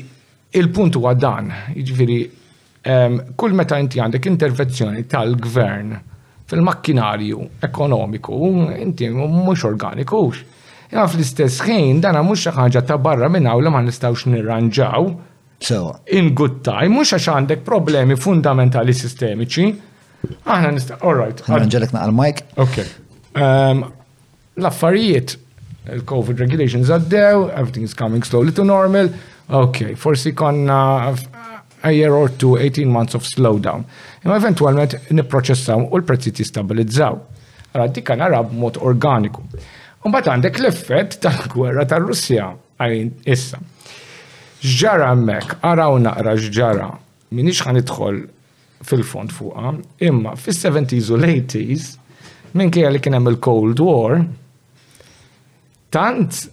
il-punt 0.58 0.96
huwa 0.98 1.12
dan, 1.20 1.48
iġviri, 1.78 2.18
Kull 2.84 3.56
meta 3.56 3.78
inti 3.80 4.02
għandek 4.04 4.26
intervenzjoni 4.28 5.06
tal-gvern 5.08 5.94
fil-makkinarju 6.52 7.46
ekonomiku, 7.64 8.40
inti 8.84 9.08
mhux 9.08 9.64
organikux. 9.70 10.42
Ja 10.92 11.06
fl-istess 11.10 11.62
ħin 11.64 12.02
dana 12.04 12.20
mhux 12.26 12.44
xi 12.44 12.54
ħaġa 12.58 12.82
ta' 12.90 12.98
barra 13.02 13.30
minn 13.32 13.48
hawn 13.48 13.64
li 13.66 13.72
ma 13.72 13.80
nistgħux 13.88 14.28
nirranġaw. 14.34 15.08
In 16.20 16.34
good 16.36 16.60
time, 16.68 16.92
mhux 16.98 17.16
għax 17.16 17.30
għandek 17.38 17.64
problemi 17.64 18.18
fundamentali 18.20 18.94
sistemiċi. 18.94 19.70
Aħna 20.44 20.74
nista' 20.76 21.00
all 21.00 21.16
right. 21.22 21.40
Ħanġelek 21.48 21.96
naqal 21.96 22.14
mic. 22.20 22.42
Okay. 22.60 22.90
L-affarijiet 24.60 25.38
il-COVID 25.96 26.44
regulations 26.44 26.92
għaddew, 26.92 27.48
everything 27.56 27.88
is 27.88 27.96
coming 27.96 28.24
slowly 28.28 28.52
to 28.60 28.64
normal. 28.68 29.08
Ok, 29.54 29.94
forsi 30.00 30.32
konna 30.36 30.76
a 31.84 31.92
year 31.92 32.14
or 32.16 32.30
two, 32.30 32.56
18 32.58 32.90
months 32.90 33.14
of 33.14 33.24
slowdown. 33.28 33.84
Imma 34.24 34.40
eventualment 34.40 34.96
niproċessaw 35.12 35.84
u 35.92 36.00
l-prezzi 36.00 36.32
tistabilizzaw. 36.38 37.18
Għara 37.74 37.88
dikka 37.92 38.16
nara 38.18 38.40
b'mod 38.48 38.80
organiku. 38.82 39.44
Umbat 40.08 40.30
għandek 40.32 40.62
l-effett 40.62 41.20
tal-gwerra 41.26 41.84
tal-Russja 41.90 42.48
għajn 42.80 43.12
issa. 43.36 43.60
Ġara 44.64 45.12
mek, 45.20 45.58
għara 45.60 45.90
u 45.92 46.00
naqra 46.06 46.38
ġara, 46.48 46.88
minix 47.36 47.60
għan 47.66 47.82
idħol 47.82 48.22
fil-fond 48.88 49.32
fuqa, 49.36 49.74
imma 50.08 50.38
fil-70s 50.40 51.12
u 51.14 51.20
l-80s, 51.20 51.98
minn 52.56 52.72
kija 52.72 52.92
li 52.94 53.02
kienem 53.04 53.28
il-Cold 53.32 53.80
War, 53.84 54.22
tant 55.92 56.44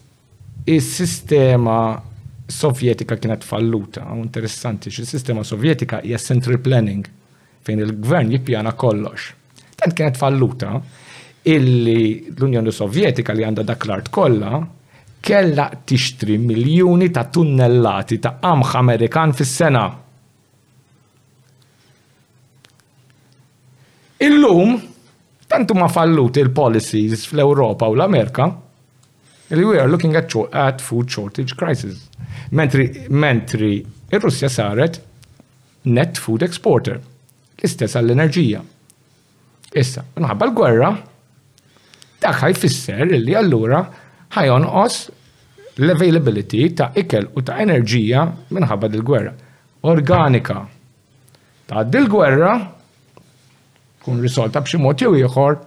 is-sistema 0.71 1.81
sovjetika 2.51 3.17
kienet 3.17 3.45
falluta, 3.47 4.05
u 4.15 4.23
interessanti, 4.25 4.91
xis 4.91 5.11
sistema 5.17 5.45
sovjetika 5.45 6.01
hija 6.05 6.19
central 6.19 6.59
planning, 6.65 7.07
fejn 7.67 7.83
il-gvern 7.85 8.33
jippjana 8.35 8.73
kollox. 8.73 9.31
Tant 9.77 9.95
kienet 9.97 10.19
falluta, 10.19 10.75
illi 11.49 12.27
l-Unjoni 12.37 12.73
Sovjetika 12.73 13.33
li 13.35 13.47
għanda 13.47 13.65
dak 13.65 13.87
l-art 13.89 14.11
kollha 14.13 14.61
kella 15.25 15.67
tixtri 15.89 16.39
miljuni 16.41 17.09
ta' 17.13 17.25
tunnellati 17.33 18.17
ta' 18.21 18.35
qamħ 18.43 18.75
Amerikan 18.81 19.33
fis-sena. 19.37 19.83
Illum, 24.25 24.75
tantu 25.49 25.75
ma 25.77 25.89
falluti 25.93 26.41
il-policies 26.45 27.25
fl-Europa 27.29 27.89
u 27.89 27.97
l-Amerika, 27.97 28.49
li 29.57 29.65
we 29.65 29.79
are 29.79 29.89
looking 29.89 30.17
at, 30.17 30.35
at 30.53 30.81
food 30.81 31.11
shortage 31.11 31.57
crisis. 31.57 32.09
Mentri, 32.53 33.07
mentri 33.09 33.85
il-Russja 34.13 34.49
saret 34.49 35.01
net 35.87 36.19
food 36.21 36.43
exporter, 36.43 37.01
l-istess 37.59 37.95
għall-enerġija. 37.99 38.61
Issa, 39.81 40.05
minħabba 40.19 40.49
l-gwerra, 40.51 40.91
dak 42.21 42.37
ħajfisser 42.43 43.11
li 43.17 43.35
allura 43.39 43.81
ħajonqos 44.35 45.79
l-availability 45.81 46.69
ta' 46.77 46.91
ikel 46.99 47.29
u 47.39 47.43
ta' 47.47 47.59
enerġija 47.65 48.25
minħabba 48.57 48.91
dil-gwerra. 48.93 49.33
Organika. 49.89 50.61
Ta' 51.67 51.85
dil-gwerra 51.87 52.53
kun 54.05 54.23
risolta 54.25 54.63
b'xi 54.65 54.79
mod 54.81 55.01
jew 55.03 55.15
ieħor 55.23 55.59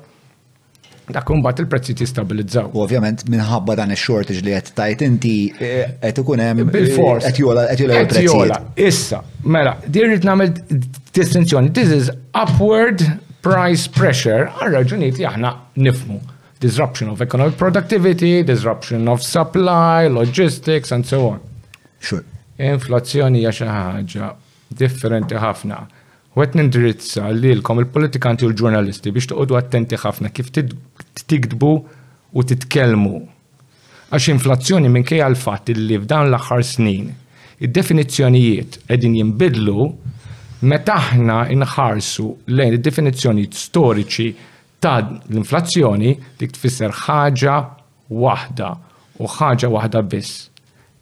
dak 1.12 1.26
kumbat 1.28 1.60
il-prezzi 1.60 1.94
t-istabilizzaw. 2.00 2.70
U 2.72 2.82
ovvjament 2.86 3.24
minħabba 3.30 3.76
dan 3.82 3.92
il-shortage 3.92 4.42
li 4.46 4.54
għed 4.56 4.70
tajt 4.78 5.02
inti 5.04 5.34
għed 5.52 6.06
eh, 6.08 6.22
ikun 6.22 6.40
hemm 6.40 6.64
eh, 6.64 6.70
bil-fors 6.76 7.26
għed 7.28 7.42
jola 7.42 7.66
il 7.74 8.22
jola. 8.24 8.60
Issa, 8.80 9.20
mela, 9.44 9.76
dirrit 9.86 10.24
namel 10.24 10.54
distinzjoni, 11.14 11.74
this 11.76 11.92
is 11.92 12.12
upward 12.40 13.04
price 13.44 13.88
pressure 13.92 14.48
għal 14.48 14.72
raġunijiet 14.78 15.20
jahna 15.26 15.52
aħna 15.58 15.82
nifmu. 15.90 16.20
Disruption 16.64 17.10
of 17.12 17.20
economic 17.22 17.58
productivity, 17.60 18.42
disruption 18.44 19.10
of 19.12 19.20
supply, 19.22 20.08
logistics, 20.08 20.94
and 20.96 21.04
so 21.04 21.34
on. 21.34 21.42
Sure. 22.00 22.24
Inflazzjoni 22.64 23.42
hija 23.44 23.52
xi 23.58 24.30
differenti 24.80 25.36
ħafna. 25.36 25.82
U 26.34 26.42
għet 26.42 26.56
nindirizza 26.58 27.28
li 27.30 27.52
l-kom 27.54 27.78
il-politikanti 27.84 28.46
u 28.48 28.50
l-ġurnalisti 28.50 29.12
biex 29.14 29.28
toqdu 29.30 29.54
attenti 29.60 30.00
ħafna 30.02 30.32
kif 30.34 30.50
tikdbu 30.54 31.70
u 32.34 32.46
titkelmu. 32.50 33.12
Għax 34.10 34.32
inflazzjoni 34.34 34.90
minn 34.90 35.06
kej 35.06 35.22
għal-fat 35.28 35.70
li 35.78 36.00
f'dan 36.02 36.32
l-axar 36.32 36.66
snin 36.66 37.12
id-definizzjonijiet 37.64 38.80
edin 38.98 39.20
jimbidlu 39.20 39.86
meta 40.66 40.98
aħna 41.04 41.38
inħarsu 41.54 42.26
lejn 42.50 42.80
id-definizzjonijiet 42.80 43.60
storiċi 43.62 44.30
ta' 44.82 44.98
l-inflazzjoni 45.06 46.16
dik 46.42 46.58
tfisser 46.58 46.98
ħaġa 47.04 47.60
waħda 48.10 48.72
u 49.22 49.30
ħaġa 49.38 49.70
waħda 49.78 50.02
biss. 50.14 50.48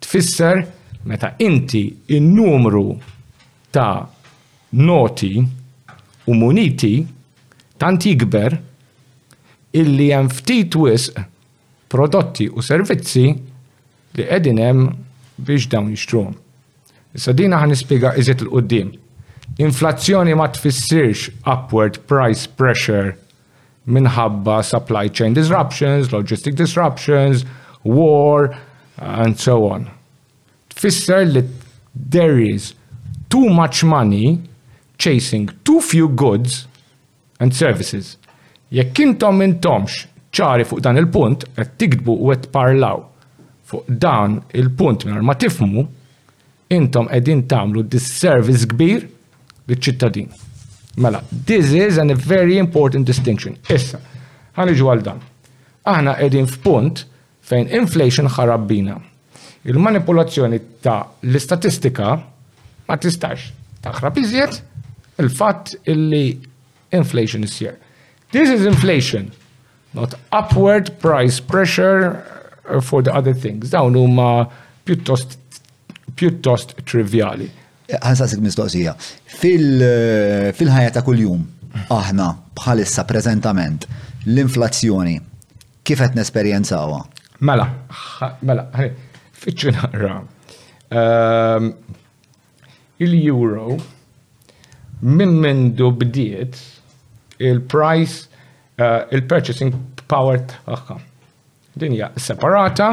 Tfisser 0.04 0.66
meta 1.08 1.38
inti 1.40 1.88
in-numru 2.20 2.90
ta' 3.72 4.11
noti 4.74 5.42
u 6.28 6.34
muniti 6.34 7.06
tant 7.78 8.02
jikber 8.06 8.58
illi 9.74 10.12
hemm 10.14 10.30
ftit 10.30 10.76
wisq 10.80 11.20
prodotti 11.90 12.50
u 12.50 12.62
servizzi 12.62 13.34
li 14.18 14.28
edinem 14.30 14.88
biex 15.38 15.68
dawn 15.72 15.90
jixtruhom. 15.92 16.34
Issa 17.16 17.34
dina 17.36 17.60
ħan 17.60 17.74
ispiga 17.76 18.14
iżiet 18.18 18.42
l-qoddim. 18.46 18.94
Inflazzjoni 19.60 20.36
ma 20.40 20.48
tfissirx 20.48 21.30
upward 21.44 21.98
price 22.08 22.48
pressure 22.48 23.18
minħabba 23.88 24.62
supply 24.64 25.10
chain 25.10 25.34
disruptions, 25.34 26.12
logistic 26.14 26.56
disruptions, 26.56 27.44
war, 27.84 28.54
and 29.00 29.38
so 29.40 29.68
on. 29.68 29.90
Tfisser 30.76 31.26
li 31.28 31.44
there 31.94 32.40
is 32.40 32.74
too 33.30 33.50
much 33.50 33.84
money 33.84 34.40
chasing 35.04 35.44
too 35.66 35.80
few 35.92 36.08
goods 36.24 36.52
and 37.42 37.50
services. 37.64 38.06
Jekk 38.78 39.00
intom 39.06 39.42
intomx 39.46 40.04
ċari 40.36 40.64
fuq 40.68 40.84
dan 40.86 41.00
il-punt, 41.02 41.48
qed 41.58 41.72
tikdbu 41.82 42.14
u 42.22 42.30
qed 42.32 42.46
parlaw 42.54 43.02
fuq 43.70 43.88
dan 44.06 44.38
il-punt 44.60 45.08
minn 45.10 45.26
ma 45.28 45.34
tifmu, 45.44 45.84
intom 46.78 47.10
qegħdin 47.10 47.42
tagħmlu 47.52 47.84
disservice 47.92 48.70
kbir 48.76 49.08
liċ-ċittadin. 49.72 50.30
Mela, 51.02 51.22
this 51.48 51.72
is 51.74 51.98
a 52.02 52.06
very 52.14 52.58
important 52.62 53.08
distinction. 53.10 53.58
Issa, 53.74 54.00
ħaniġu 54.60 54.90
għal 54.92 55.04
dan. 55.10 55.22
Aħna 55.88 56.14
qegħdin 56.20 56.48
f'punt 56.54 57.06
fejn 57.48 57.72
inflation 57.82 58.30
ħarabbina. 58.38 59.00
Il-manipolazzjoni 59.68 60.62
ta' 60.86 61.00
l-istatistika 61.28 62.14
ma 62.88 62.98
tistax 62.98 63.50
taħrab 63.84 64.18
iżjed 64.22 64.68
il-fatt 65.20 65.76
illi 65.86 66.40
inflation 66.92 67.44
is 67.44 67.58
here. 67.60 67.78
This 68.32 68.50
is 68.50 68.66
inflation, 68.66 69.32
not 69.94 70.14
upward 70.32 70.86
price 71.00 71.40
pressure 71.42 72.24
uh, 72.70 72.80
for 72.82 73.02
the 73.02 73.14
other 73.14 73.34
things. 73.34 73.70
Dawn 73.72 73.96
huma 73.96 74.48
pjuttost 74.86 75.38
pjuttost 76.16 76.76
trivjali. 76.86 77.50
Għansasik 77.92 78.40
mistoqsija. 78.40 78.94
Uh, 78.96 80.52
fil-ħajja 80.56 80.96
ta' 80.96 81.04
kuljum, 81.04 81.42
aħna 81.92 82.28
bħalissa 82.56 83.04
preżentament 83.10 83.84
l-inflazzjoni 84.26 85.18
kif 85.84 86.00
qed 86.00 86.16
nesperjenzawa? 86.16 87.02
Mela, 87.44 87.66
mela, 88.46 88.68
fiċċi 89.42 89.74
ehm, 90.92 91.68
Il-euro 93.02 93.76
minn 95.02 95.34
mendu 95.40 95.92
bdiet 95.92 96.56
il-price, 97.42 98.28
uh, 98.78 99.08
il-purchasing 99.12 99.74
power 100.08 100.42
taħħa. 100.46 100.98
Dinja 101.82 102.12
separata 102.22 102.90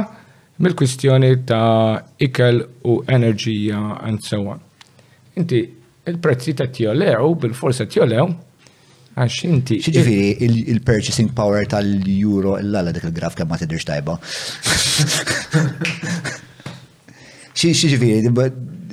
mill-kwistjoni 0.63 1.33
ta' 1.49 2.01
ikel 2.25 2.63
u 2.89 3.01
enerġija 3.05 3.81
and 4.09 4.23
so 4.25 4.41
on. 4.55 4.63
Inti 5.39 5.61
il-prezzi 6.09 6.55
ta' 6.57 6.69
tjolew, 6.73 7.35
bil-forsa 7.43 7.87
tjolew, 7.87 8.33
għax 9.19 9.39
inti. 9.49 9.79
Xġifiri, 9.85 10.49
il-purchasing 10.73 11.35
power 11.37 11.69
tal-euro, 11.69 12.57
l-għala 12.63 12.95
dik 12.97 13.05
il-graf 13.11 13.37
kemm 13.39 13.53
ma 13.53 13.61
tidirx 13.61 13.91
tajba. 13.91 14.17
Xġifiri, 17.59 18.33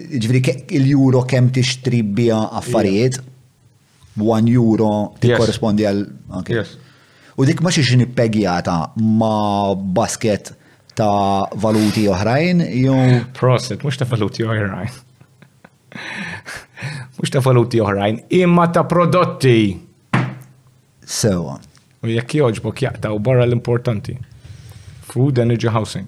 ġifri 0.09 0.41
il 0.75 0.85
juro 0.91 1.23
kem 1.29 1.47
tixtri 1.53 2.01
bija 2.05 2.37
affarijiet, 2.59 3.19
one 4.21 4.51
euro 4.53 4.91
ti 5.19 5.31
korrespondi 5.37 5.85
għal. 5.87 6.03
U 7.35 7.43
dik 7.47 7.59
ma 7.61 7.71
xiex 7.73 7.97
nippegjata 7.99 8.77
ma 9.19 9.73
basket 9.75 10.53
ta' 10.95 11.49
valuti 11.59 12.05
oħrajn, 12.07 12.61
jew. 12.71 13.23
Prosit, 13.37 13.83
mux 13.83 13.97
ta' 13.99 14.07
valuti 14.09 14.45
oħrajn. 14.47 15.01
mux 17.19 17.33
ta' 17.33 17.43
valuti 17.43 17.81
oħrajn, 17.83 18.21
imma 18.41 18.69
ta' 18.71 18.85
prodotti. 18.87 19.73
Sewa. 21.05 21.57
U 22.05 22.07
jekk 22.07 22.37
joġbok 22.39 22.85
jaqtaw 22.85 23.19
barra 23.21 23.43
l-importanti. 23.49 24.15
Food, 25.11 25.39
energy, 25.43 25.67
housing. 25.75 26.07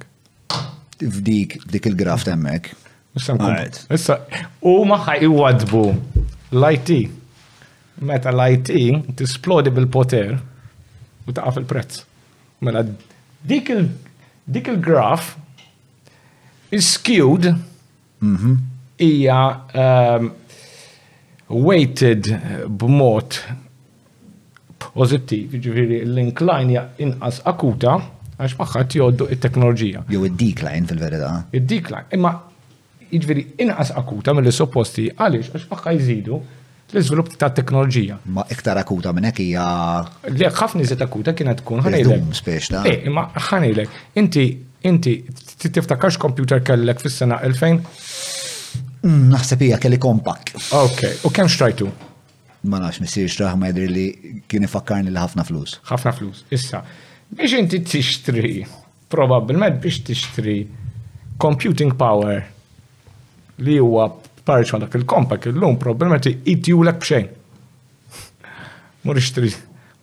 F'dik, 1.04 1.60
dik 1.70 1.88
il-graf 1.92 2.24
temmek. 2.26 2.72
Issa, 3.18 4.20
u 4.62 4.74
maħħa 4.90 5.16
iwadbu 5.28 5.82
l-IT. 6.54 6.92
Meta 8.10 8.30
l-IT 8.34 9.14
tisplodi 9.18 9.72
bil-poter 9.74 10.34
u 11.28 11.36
taqaf 11.36 11.58
il-prezz. 11.64 12.02
Mela 12.66 12.84
dik 13.50 13.72
il-graf 13.74 15.34
is 16.76 16.92
skewed 16.98 17.48
mhm. 18.26 18.56
ija 19.06 19.40
um, 19.78 20.30
weighted 21.48 22.30
b'mod 22.68 23.40
pozittiv, 24.88 25.56
ġifiri 25.64 26.02
l-incline 26.06 26.76
ja 26.78 26.86
inqas 27.02 27.42
akuta 27.50 27.98
għax 28.38 28.54
maħħa 28.62 28.84
joddu 28.94 29.26
il-teknologija. 29.34 30.04
Jow 30.14 30.28
il 30.30 30.36
decline 30.38 30.86
fil-verità. 30.92 31.36
il 31.52 31.66
decline 31.66 32.06
Imma 32.14 32.36
jiġveri 33.12 33.44
inqas 33.64 33.92
akuta 33.96 34.34
mill-supposti 34.36 35.08
għaliex 35.16 35.52
għax 35.54 35.68
baqqa 35.72 35.94
jżidu 35.96 36.38
l 36.88 37.00
izvilup 37.02 37.34
ta' 37.40 37.50
teknoloġija. 37.56 38.20
Ma 38.32 38.46
iktar 38.52 38.78
akuta 38.80 39.12
minn 39.16 39.28
hekk 39.28 39.42
hija. 39.44 39.64
Le 40.32 40.50
ħafna 40.56 40.84
iżet 40.86 41.02
akuta 41.04 41.34
kienet 41.36 41.60
tkun 41.62 41.82
ħanejlek. 41.84 42.30
Spiex 42.40 42.72
eh, 42.88 43.02
imma 43.10 43.26
ħanejlek. 43.50 43.98
Inti 44.22 44.46
inti 44.88 45.18
tiftakarx 45.68 46.16
computer 46.22 46.62
kellek 46.64 47.02
fis-sena 47.04 47.42
2000? 47.44 48.04
Mm, 49.04 49.28
naħseb 49.36 49.66
hija 49.68 49.82
kelli 49.84 50.00
kompak. 50.00 50.54
Ok, 50.80 51.04
u 51.28 51.32
kemm 51.36 51.52
xtrajtu? 51.52 51.90
Ma 52.72 52.80
nafx 52.82 53.04
missier 53.04 53.28
xtraħ 53.28 53.60
ma 53.60 53.70
jidri 53.72 53.88
li 53.92 54.06
kien 54.48 54.64
ifakkarni 54.68 55.12
li 55.12 55.20
ħafna 55.22 55.44
flus. 55.48 55.80
Ħafna 55.92 56.16
flus, 56.16 56.46
issa. 56.56 56.86
Biex 57.36 57.60
inti 57.66 57.82
tixtri, 57.84 58.62
probabbilment 59.12 59.82
biex 59.84 60.00
tixtri 60.08 60.62
computing 61.38 61.92
power 62.00 62.46
li 63.66 63.78
huwa 63.80 64.08
parċ 64.48 64.76
ma 64.76 64.82
dak 64.86 64.96
il-kompak 65.00 65.48
illum 65.52 65.78
problemati 65.82 66.34
itju 66.52 66.84
l 66.86 66.92
bxejn. 67.00 67.28
Mur 69.08 69.18
ixtri, 69.18 69.50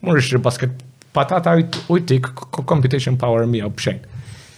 mur 0.05 0.19
ixtri 0.21 0.39
basket 0.43 0.75
patata 1.15 1.55
u 1.59 1.99
jtik 1.99 2.29
computation 2.65 3.17
power 3.21 3.47
mija 3.47 3.69
bxejn. 3.71 4.01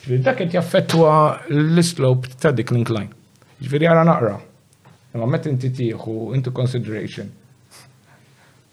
Ġviri 0.06 0.22
dak 0.24 0.40
jt 0.44 0.54
jaffetwa 0.56 1.14
l 1.50 1.78
islop 1.78 2.26
ta' 2.40 2.52
dik 2.54 2.72
l-incline. 2.72 3.12
Ġviri 3.61 3.87
għara 3.88 4.04
naqra. 4.06 4.35
Ma 5.16 5.26
met 5.30 5.46
inti 5.48 5.70
tiħu 5.72 6.35
into 6.37 6.50
consideration 6.52 7.30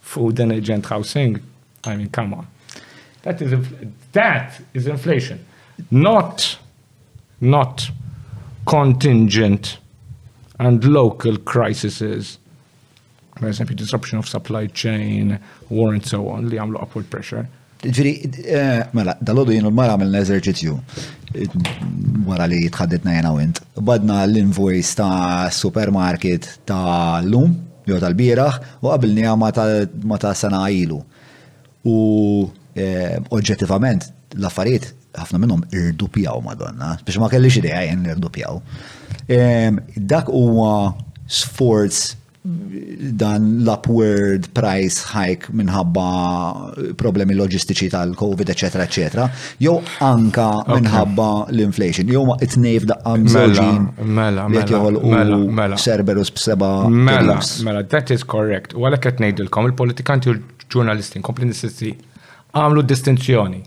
food 0.03 0.39
and 0.43 0.51
agent 0.51 0.85
housing, 0.91 1.37
I 1.87 1.95
mean, 1.95 2.09
come 2.11 2.35
on. 2.35 2.47
That 3.23 3.41
is, 3.41 3.53
that 4.11 4.59
is 4.73 4.85
inflation. 4.87 5.39
Not, 5.89 6.59
not 7.39 7.87
contingent 8.67 9.79
and 10.59 10.83
local 10.85 11.37
crises, 11.37 12.37
per 13.39 13.49
esempio 13.49 13.75
disruption 13.75 14.19
of 14.19 14.27
supply 14.27 14.67
chain, 14.71 15.39
war 15.69 15.93
and 15.93 16.05
so 16.05 16.27
on, 16.29 16.49
li 16.49 16.59
għamlu 16.59 16.79
upward 16.81 17.09
pressure. 17.09 17.45
Ġiri, 17.83 18.11
eh, 18.47 18.83
mela, 18.95 19.17
dal-ħodu 19.19 19.51
jenu 19.57 19.67
l 19.67 19.73
għamil 19.75 19.89
għamilna 19.91 20.21
eżerġizzju 20.23 20.75
eh, 20.75 21.57
wara 22.29 22.45
li 22.47 22.61
tħaddetna 22.71 23.17
jena 23.17 23.33
wint. 23.35 23.59
Badna 23.75 24.21
l-invoice 24.29 24.95
ta' 24.99 25.49
supermarket 25.51 26.47
ta' 26.69 27.19
l-lum, 27.21 27.57
jew 27.89 27.97
tal-biraħ, 27.99 28.61
u 28.85 28.91
qabilni 28.93 29.27
ma 29.35 29.51
ta' 29.51 30.33
sena 30.33 30.63
ilu. 30.71 31.01
U 31.83 31.97
eh, 32.79 33.17
oġġettivament, 33.33 34.07
l-affarijiet 34.39 34.93
ħafna 35.17 35.41
minnhom 35.43 35.65
irdupjaw 35.73 36.39
madonna, 36.45 36.95
biex 37.05 37.19
ma 37.21 37.27
kellix 37.33 37.57
idea 37.59 37.81
jien 37.89 38.05
irdupjaw. 38.15 38.61
Dak 39.95 40.25
huwa 40.27 40.93
sforz 41.27 42.15
dan 42.43 43.43
l-upward 43.63 44.49
price 44.51 44.99
hike 45.07 45.47
minħabba 45.55 46.07
problemi 46.99 47.37
loġistiċi 47.39 47.87
tal-Covid, 47.93 48.49
etc. 48.51 48.81
etc. 48.83 49.27
Jew 49.63 49.77
anka 50.03 50.49
minħabba 50.67 51.27
l-inflation. 51.53 52.09
Jew 52.11 52.25
ma 52.27 52.35
it-nejf 52.43 52.89
daqqa 52.89 53.13
mżoġin. 53.23 53.81
Mela, 54.03 54.49
mela 54.51 54.65
mela, 54.67 55.03
mela, 55.15 55.37
mela. 55.61 55.79
Cerberus 55.79 56.33
b'seba. 56.35 56.73
Mela, 56.91 57.39
mela, 57.63 57.83
that 57.93 58.11
is 58.11 58.27
correct. 58.27 58.75
U 58.75 58.83
għalek 58.89 59.07
qed 59.07 59.23
ngħidilkom 59.23 59.71
il-politikanti 59.71 60.33
u 60.33 60.35
l-ġurnalisti 60.35 61.23
nkompli 61.23 61.47
nissisti 61.47 61.93
għamlu 62.59 62.83
distinzjoni. 62.91 63.63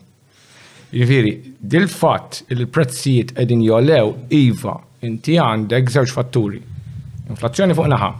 Jiġifieri, 0.92 1.32
dil-fatt 1.64 2.44
il-prezzijiet 2.52 3.32
qegħdin 3.40 3.64
jolew 3.70 4.10
iva 4.42 4.82
inti 5.06 5.36
għandek 5.40 5.92
żewġ 5.94 6.12
fatturi. 6.14 6.60
Inflazzjoni 7.30 7.74
fuq 7.76 7.90
naħa. 7.92 8.10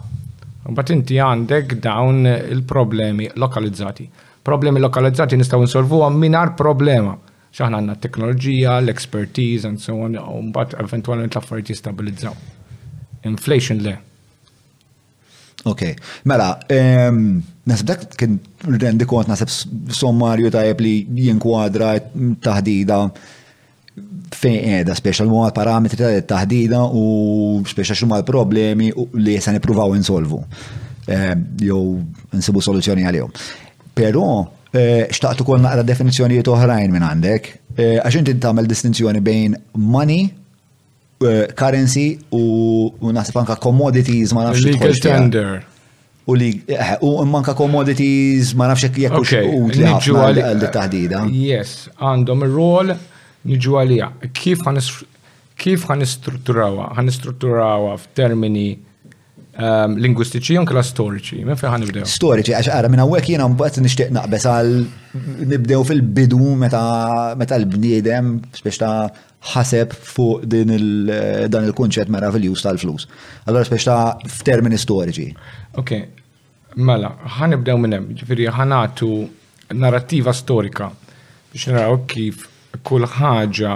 Mbagħad 0.67 0.95
inti 0.97 1.21
għandek 1.23 1.77
dawn 1.85 2.27
il-problemi 2.37 3.29
lokalizzati. 3.39 4.09
Problemi 4.47 4.83
lokalizzati 4.83 5.39
nistgħu 5.41 5.65
nsolvuhom 5.67 6.19
mingħajr 6.23 6.53
problema. 6.59 7.15
X'aħna 7.57 7.79
għandna 7.81 7.97
t-teknoloġija, 7.99 8.79
l-expertise 8.85 9.69
and 9.71 9.81
so 9.81 9.95
on, 10.05 10.19
u 10.19 10.41
mbagħad 10.51 10.77
eventwalment 10.83 11.37
l-affarijiet 11.39 11.75
jistabilizzaw. 11.77 12.35
Inflation 13.31 13.81
le. 13.87 13.97
Ok, 15.67 15.83
mela, 16.31 16.53
um, 16.71 17.41
nasib 17.67 17.89
dak 17.89 18.05
kien 18.19 18.37
rendi 18.71 19.07
kont 19.11 19.27
nasib 19.27 19.51
sommarju 19.51 20.51
tajb 20.55 20.83
li 20.85 20.93
jinkwadra 21.27 21.97
taħdida 22.45 23.01
fejn 23.97 24.63
qiegħda 24.65 24.95
speċa 24.99 25.25
l 25.27 25.51
parametri 25.55 25.99
ta' 25.99 26.25
taħdida 26.35 26.81
u 26.93 27.63
speċa 27.67 27.95
x'huma 27.97 28.19
l-problemi 28.21 28.91
li 29.17 29.37
se 29.41 29.53
nippruvaw 29.57 29.95
insolvu. 29.97 30.41
Ehm, 31.07 31.45
jew 31.63 31.81
nsibu 32.35 32.61
soluzzjoni 32.61 33.07
għalihom. 33.07 33.31
Però 33.97 34.25
eh, 34.75 35.07
x'taqtu 35.13 35.47
kol 35.47 35.63
naqra 35.65 35.85
definizzjonijiet 35.87 36.49
oħrajn 36.53 36.91
minn 36.93 37.07
għandek, 37.11 37.51
eh, 37.77 37.99
għax 38.03 38.19
inti 38.21 38.35
tagħmel 38.43 38.69
distinzjoni 38.71 39.23
bejn 39.25 39.57
money 39.93 40.27
eh, 41.23 41.47
currency 41.57 42.09
u 42.35 43.11
nasib 43.17 43.39
anka 43.41 43.57
commodities 43.63 44.35
ma 44.37 44.49
nafx 44.51 44.67
legal 44.69 45.01
tender. 45.09 45.53
U 46.27 46.35
li 46.35 46.49
u 47.07 47.11
manka 47.31 47.55
commodities 47.57 48.51
ma 48.59 48.67
nafx 48.73 48.91
jekk 48.91 49.21
u 49.23 49.69
li 49.71 49.93
t 49.97 50.73
taħdida. 50.77 51.25
Yes, 51.33 51.87
għandhom 52.03 52.45
il 52.51 52.59
rol 52.61 52.97
niġu 53.47 53.77
għalija. 53.81 54.11
Kif 54.37 54.63
kif 55.57 55.87
ħanistrutturawa? 55.89 56.91
ħanistrutturawa 56.99 57.95
f'termini 57.97 58.65
ehm, 58.77 59.95
lingwistiċi 60.05 60.59
jonk 60.59 60.75
la 60.77 60.83
storiċi, 60.85 61.45
minn 61.49 61.57
fejn 61.59 61.73
ħanibdew? 61.77 62.03
Storiċi, 62.13 62.57
għax 62.59 62.73
għara 62.75 62.91
minn 62.93 63.01
għawek 63.07 63.31
jena 63.33 63.47
mbagħad 63.49 63.87
nixtieq 63.87 64.13
naqbes 64.13 64.47
għal 64.53 64.75
nibdew 65.53 65.81
fil-bidu 65.89 66.51
meta 66.61 66.83
l-bniedem 67.41 68.35
spiex 68.59 68.83
ta' 68.83 69.07
ħaseb 69.55 69.95
fuq 69.97 70.45
din 70.51 70.75
il 70.75 70.91
dan 71.53 71.69
il-kunċett 71.71 72.13
meraviljus 72.13 72.67
tal-flus. 72.67 73.07
Allora 73.49 73.65
spiex 73.69 73.89
ta' 73.89 74.29
f'termini 74.29 74.77
storiċi. 74.77 75.31
Ok, 75.81 75.95
mela, 76.85 77.15
nibdew 77.49 77.81
minn 77.81 77.97
hemm, 77.97 78.13
ġifieri 78.21 78.51
ħanatu 78.59 79.09
narrattiva 79.81 80.37
storika 80.37 80.91
biex 81.55 81.73
naraw 81.73 82.03
kif 82.11 82.45
kull 82.85 83.07
ħaġa 83.07 83.75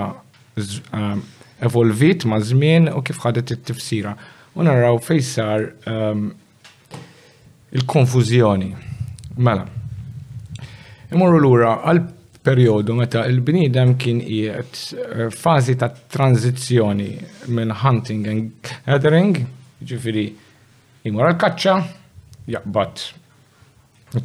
um, 0.93 1.23
evolvit 1.65 2.25
ma' 2.27 2.41
żmien 2.45 2.89
u 2.93 3.03
kif 3.05 3.21
ħadet 3.25 3.53
it-tifsira. 3.57 4.17
U 4.57 4.63
naraw 4.67 4.99
fejn 5.05 5.23
sar 5.25 5.67
um, 5.89 6.31
il-konfużjoni. 7.77 8.73
Mela. 9.41 9.67
Imorru 11.13 11.39
lura 11.41 11.77
għal 11.89 12.03
periodu 12.45 12.95
meta 12.97 13.27
il-bnidem 13.29 13.95
kien 14.01 14.21
jiet 14.25 14.79
eh, 14.97 15.29
fazi 15.35 15.75
ta' 15.77 15.91
tranzizjoni 15.93 17.09
minn 17.53 17.73
hunting 17.83 18.27
and 18.31 18.71
gathering, 18.87 19.37
ġifiri 19.85 20.25
imur 21.09 21.27
għal 21.31 21.39
kaċċa, 21.43 21.75
jaqbad 22.55 23.05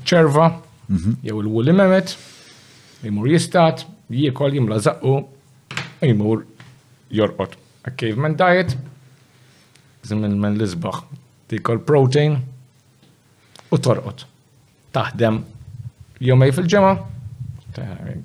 ċerva, 0.07 0.47
mhm. 0.87 1.17
jew 1.27 1.41
il 1.43 1.49
wulli 1.51 1.75
memet, 1.75 2.15
imur 3.07 3.27
jistat, 3.33 3.83
jiekol 4.11 4.53
jimla 4.53 4.79
zaqqu 4.79 5.23
jimur 6.01 6.45
jorqot. 7.09 7.55
A 7.85 7.91
caveman 7.91 8.35
diet, 8.37 8.75
zimmin 10.05 10.37
men 10.41 10.57
l-izbaħ, 10.57 10.99
tikol 11.53 11.81
protein 11.85 12.37
u 13.73 13.77
torqot. 13.77 14.25
Taħdem 14.95 15.41
jomej 16.23 16.53
fil-ġemma, 16.55 16.93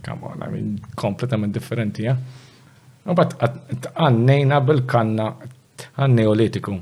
come 0.06 0.30
on, 0.30 0.44
I 0.46 0.50
mean, 0.52 0.70
kompletament 0.96 1.52
differenti, 1.56 2.04
ja? 2.08 2.16
U 3.10 3.14
bat 3.16 3.34
għannejna 3.40 4.60
bil-kanna 4.64 5.28
għanneolitiku, 5.98 6.74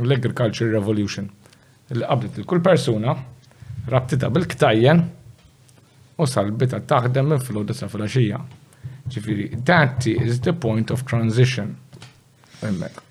l-Agriculture 0.00 0.70
Revolution, 0.72 1.28
l-qablet 1.94 2.38
il-kull 2.40 2.62
persuna 2.64 3.14
rabtita 3.90 4.30
bil-ktajjen, 4.32 5.02
u 6.18 6.26
sal-bita 6.26 6.78
taħdem 6.86 7.30
minn 7.32 7.42
fil 7.42 7.62
sa 7.74 7.88
flasġija. 7.90 8.38
Ġifiri, 9.14 9.48
that 9.68 10.06
is 10.08 10.40
the 10.40 10.52
point 10.52 10.90
of 10.90 11.02
transition. 11.04 11.74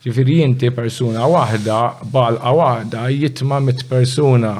Ġifiri, 0.01 0.39
jinti 0.41 0.71
persona 0.73 1.27
wahda, 1.29 1.79
balqa 2.13 2.53
wahda, 2.57 3.03
jitma 3.13 3.59
mit 3.61 3.83
persona. 3.89 4.53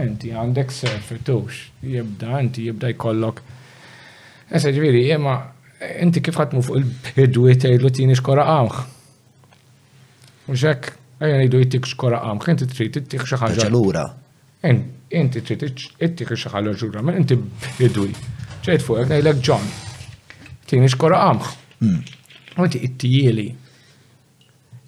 Enti 0.00 0.32
għandek 0.34 0.72
serfetux, 0.74 1.58
jibda, 1.84 2.38
enti 2.40 2.68
jibda 2.70 2.88
jkollok. 2.94 3.42
Esa 4.50 4.72
ġifiri, 4.74 5.04
jema, 5.10 5.36
enti 6.00 6.22
kif 6.24 6.40
għatmu 6.40 6.64
fuq 6.66 6.80
il-bidwi 6.80 7.58
tejlu 7.66 7.92
tini 7.94 8.16
xkora 8.18 8.46
għamħ. 8.54 8.82
Mux 10.48 10.60
għajan 10.60 10.98
għajja 11.24 11.36
nejdu 11.44 11.60
jittik 11.62 11.86
xkora 11.90 12.22
għamħ, 12.30 12.48
enti 12.54 12.70
trid 12.72 12.96
tittik 12.96 13.28
xaħġa. 13.28 13.58
Ċelura. 13.60 14.08
Ent, 14.64 14.84
inti 15.20 15.40
trid 15.46 15.62
ittik 16.02 16.30
xi 16.34 16.50
ħaġa 16.52 16.72
ġura, 16.80 17.02
ma 17.02 17.14
inti 17.18 17.36
bidwi. 17.78 18.10
Ġejt 18.64 18.84
fuq 18.84 19.04
ngħidlek 19.04 19.42
John. 19.44 19.66
Tieni 20.66 20.90
xkora 20.90 21.18
qamħ. 21.26 21.50
Hmm. 21.82 22.00
U 22.56 22.66
inti 22.66 22.80
ittijieli. 22.86 23.46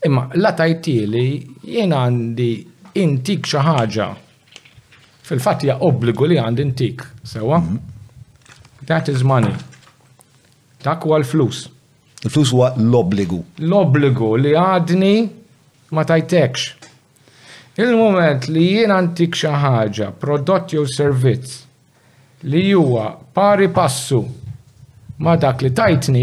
Imma 0.07 0.29
la 0.39 0.53
tajtieli 0.53 1.27
jien 1.73 1.95
għandi 1.97 2.51
intik 3.03 3.47
xi 3.49 3.63
ħaġa. 3.67 4.09
Fil-fatt 5.27 5.65
hija 5.67 5.81
obbligu 5.83 6.29
li 6.31 6.39
għandi 6.43 6.65
intik, 6.67 7.05
sewa. 7.27 7.61
Hmm. 7.61 7.81
That 8.87 9.09
is 9.11 9.25
money. 9.27 9.55
Dak 10.87 11.03
huwa 11.07 11.19
l-flus. 11.23 11.67
Il-flus 12.23 12.53
huwa 12.55 12.73
l-obbligu. 12.79 13.41
L-obbligu 13.65 14.33
li 14.45 14.55
għadni 14.57 15.15
ma 15.95 16.03
tajtekx. 16.07 16.86
Il-moment 17.77 18.47
li 18.49 18.63
jien 18.73 18.93
antik 18.95 19.35
xi 19.37 19.51
ħaġa, 19.53 20.07
prodott 20.17 20.71
jew 20.73 20.87
servizz 20.89 21.59
li 22.49 22.63
huwa 22.73 23.11
pari 23.37 23.67
passu 23.69 24.23
ma 25.21 25.35
dak 25.37 25.61
li 25.61 25.69
tajtni, 25.77 26.23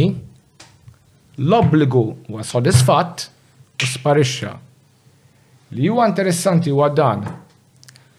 l 1.37 1.53
obligu 1.53 2.01
huwa 2.25 2.41
sodisfatt 2.43 3.25
u 3.77 3.85
sparixxa. 3.89 4.53
Li 5.77 5.91
huwa 5.91 6.07
interessanti 6.09 6.73
huwa 6.73 6.89
dan 6.89 7.21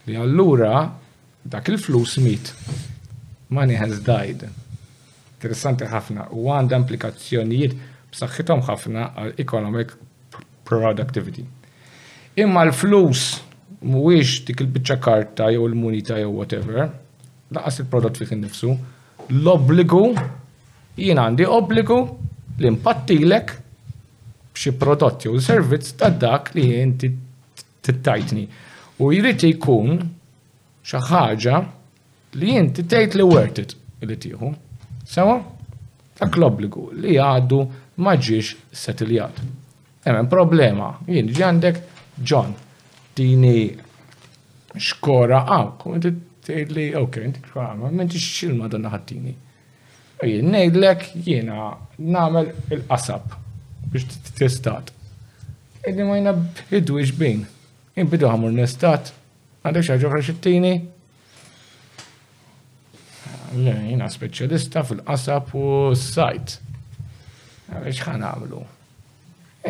li 0.07 0.15
allura 0.15 0.85
dak 1.43 1.73
il-flus 1.75 2.15
mit. 2.23 2.53
Money 3.51 3.75
has 3.81 3.99
died. 3.99 4.47
Interessanti 5.41 5.91
ħafna 5.91 6.29
u 6.31 6.47
għandha 6.55 6.79
implikazzjonijiet 6.85 7.75
b'saħħithom 8.15 8.63
ħafna 8.71 9.11
għal 9.11 9.35
economic 9.47 9.99
productivity. 10.71 11.49
Imma 12.35 12.65
l-flus 12.67 13.37
mhuwiex 13.87 14.41
dik 14.49 14.63
il-biċċa 14.65 14.97
karta 15.03 15.51
jew 15.55 15.67
il-munita 15.69 16.17
jew 16.19 16.33
whatever, 16.35 16.89
laqas 17.55 17.77
il-prodott 17.85 18.19
fih 18.19 18.33
innifsu, 18.35 18.75
l-obbligu 19.31 20.09
jien 20.99 21.21
għandi 21.23 21.47
obbligu 21.47 21.99
li 22.59 22.69
impattilek 22.73 23.53
b'xi 24.55 24.73
prodott 24.81 25.29
jew 25.29 25.37
servizz 25.43 25.93
ta' 26.01 26.11
dak 26.11 26.51
li 26.59 26.67
inti 26.81 27.13
tittajtni. 27.87 28.45
U 29.03 29.13
jrid 29.15 29.43
jkun 29.53 29.95
xi 30.87 31.01
ħaġa 31.11 31.63
li 32.41 32.51
inti 32.59 32.83
tgħid 32.83 33.19
li 33.23 33.29
worth 33.31 33.63
it 33.63 33.77
li 34.07 34.19
tieħu. 34.27 34.51
Sewa? 35.07 35.39
Dak 36.19 36.35
l-obbligu 36.39 36.89
li 37.03 37.15
għadu 37.19 37.63
ma 38.03 38.17
ġiex 38.19 38.57
setiljat. 38.75 39.43
Hemm 40.05 40.27
problema, 40.29 40.97
jien 41.09 41.31
ġi 41.33 41.45
għandek 41.47 41.83
John, 42.23 42.53
dini 43.15 43.75
xkora 44.79 45.41
għawk, 45.51 45.87
u 45.91 45.95
inti 45.99 46.13
tgħidli, 46.45 46.85
ok, 47.01 47.17
inti 47.27 47.41
xkora, 47.43 47.75
menti 47.91 48.21
xilma 48.23 48.69
donna 48.71 48.91
ħattini. 48.93 49.33
Jien 50.25 50.47
nejdlek 50.55 51.09
jiena 51.27 51.73
namel 51.99 52.53
il-qasab 52.73 53.35
biex 53.93 54.07
t 54.09 54.35
testat. 54.39 54.93
Illi 55.85 56.07
ma 56.07 56.17
jina 56.19 56.33
bidwix 56.71 57.11
iġbin. 57.13 57.43
Jien 57.99 58.09
bidu 58.11 58.31
ħamur 58.31 58.55
nestat, 58.57 59.11
għandek 59.67 59.89
xaġu 59.91 60.11
għra 60.13 60.23
xittini. 60.31 60.73
Jina 63.59 64.09
specialista 64.11 64.87
fil-qasab 64.87 65.51
u 65.59 65.69
s-sajt. 65.99 66.57
Għalix 67.75 68.07
ħan 68.07 68.25
għamlu 68.31 68.63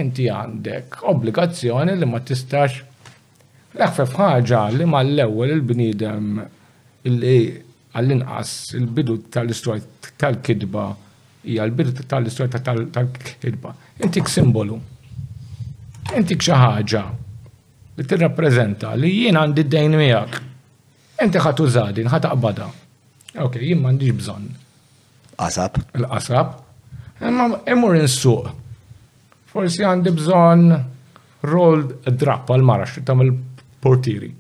inti 0.01 0.27
għandek 0.31 1.03
obbligazzjoni 1.11 1.95
li 1.99 2.07
ma 2.09 2.19
tistax 2.21 2.81
l-ħfef 3.75 4.17
ħaġa 4.19 4.63
li 4.75 4.87
ma 4.91 5.01
l-ewwel 5.07 5.53
il-bniedem 5.57 6.41
li 7.15 7.37
għall-inqas 7.95 8.55
il-bidu 8.79 9.19
tal-istorja 9.35 10.11
tal-kidba 10.23 10.87
hija 11.45 11.67
l-bidu 11.69 12.07
tal-istorja 12.11 12.61
tal-kidba. 12.67 13.75
Intik 14.03 14.31
simbolu. 14.33 14.79
Intik 16.17 16.43
xi 16.43 16.57
ħaġa 16.59 17.03
li 17.99 18.09
tirrappreżenta 18.11 18.95
li 18.99 19.13
jien 19.21 19.39
għandi 19.39 19.67
d-dejn 19.69 19.99
miegħek. 20.01 20.41
Inti 21.23 21.39
ħatu 21.45 21.69
użadi, 21.69 22.03
ħata 22.11 22.33
qbada. 22.35 22.67
Ok, 23.45 23.61
jien 23.63 23.79
m'għandix 23.83 24.17
bżonn. 24.19 24.49
Qasab. 25.39 25.79
Il-qasab. 26.01 26.57
Imma 27.25 27.47
imur 27.71 27.95
insuq 28.01 28.51
forsi 29.55 29.85
għandi 29.87 30.11
bżon 30.19 30.65
roll 31.47 31.85
drap 32.23 32.51
għal 32.51 32.65
marax 32.67 32.97
tam 33.07 33.21
tagħmel 33.21 33.35
portiri. 33.85 34.31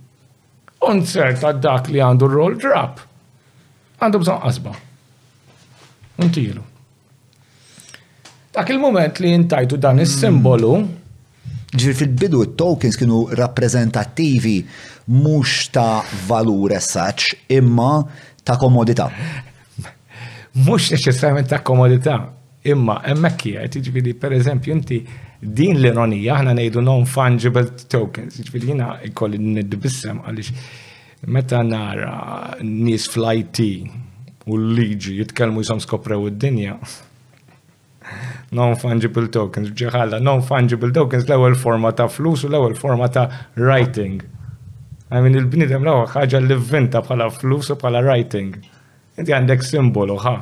Unsert 0.90 1.44
għad 1.46 1.60
dak 1.62 1.90
li 1.92 2.02
għandu 2.02 2.28
roll 2.32 2.56
drap. 2.58 2.98
Għandu 4.02 4.22
bżon 4.24 4.42
qasba. 4.42 4.72
Untilu. 6.24 6.64
Dak 8.54 8.70
il-moment 8.74 9.22
li 9.22 9.32
jintajtu 9.36 9.78
dan 9.82 10.02
is-simbolu. 10.02 10.74
Hmm. 10.80 10.92
Ġir 11.74 11.94
fil-bidu 11.98 12.42
tokens 12.58 12.98
kienu 12.98 13.24
rappresentativi 13.34 14.58
mhux 15.10 15.54
ta' 15.74 16.02
valur 16.28 16.74
saċ 16.80 17.32
imma 17.60 17.90
ta' 18.46 18.58
komodità. 18.62 19.10
Mhux 20.54 20.92
neċessarjament 20.94 21.48
ta' 21.50 21.64
komodità, 21.66 22.20
Imma 22.64 22.94
hemmhekk 23.04 23.42
qiegħed, 23.42 23.74
jiġifieri, 23.84 24.12
per 24.16 24.32
eżempju, 24.32 24.72
inti 24.72 24.98
din 25.58 25.76
l-ironija 25.76 26.38
aħna 26.38 26.54
ngħidu 26.56 26.82
non-fungible 26.86 27.64
tokens, 27.92 28.38
jiġifieri 28.40 28.70
jiena 28.70 28.86
jkolli 29.10 29.40
niddibissem 29.58 30.22
għaliex 30.24 30.70
meta 31.34 31.60
nara 31.62 32.54
nis 32.64 33.04
fl-IT 33.12 33.66
u 34.48 34.56
l-liġi 34.56 35.18
jitkellmu 35.18 35.60
jisom 35.64 35.82
u 35.84 36.30
d 36.32 36.38
dinja 36.46 36.78
Non-fungible 38.54 39.28
tokens, 39.32 39.70
ġeħalla, 39.76 40.18
non-fungible 40.22 40.92
tokens 40.94 41.24
l-ewwel 41.28 41.54
forma 41.58 41.90
ta' 41.96 42.06
flus 42.12 42.44
u 42.44 42.48
l-ewwel 42.50 42.74
forma 42.78 43.08
ta' 43.08 43.24
writing. 43.56 44.20
Għamin 45.10 45.36
il-bnidem 45.40 45.82
l 45.84 45.90
ewel 45.92 46.08
ħagġa 46.12 46.40
l 46.44 46.56
vinta 46.60 47.00
bħala 47.04 47.28
flus 47.32 47.72
u 47.72 47.76
bħala 47.80 48.04
writing. 48.06 48.52
Inti 49.18 49.34
għandek 49.34 49.62
simbolu 49.64 50.16
ħa 50.24 50.34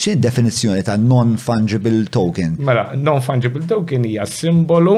ċi 0.00 0.14
definizzjoni 0.16 0.82
ta' 0.84 0.96
non-fungible 0.96 2.06
token? 2.12 2.54
Mela, 2.64 2.90
non-fungible 2.96 3.66
token 3.68 4.06
hija 4.08 4.24
simbolu 4.28 4.96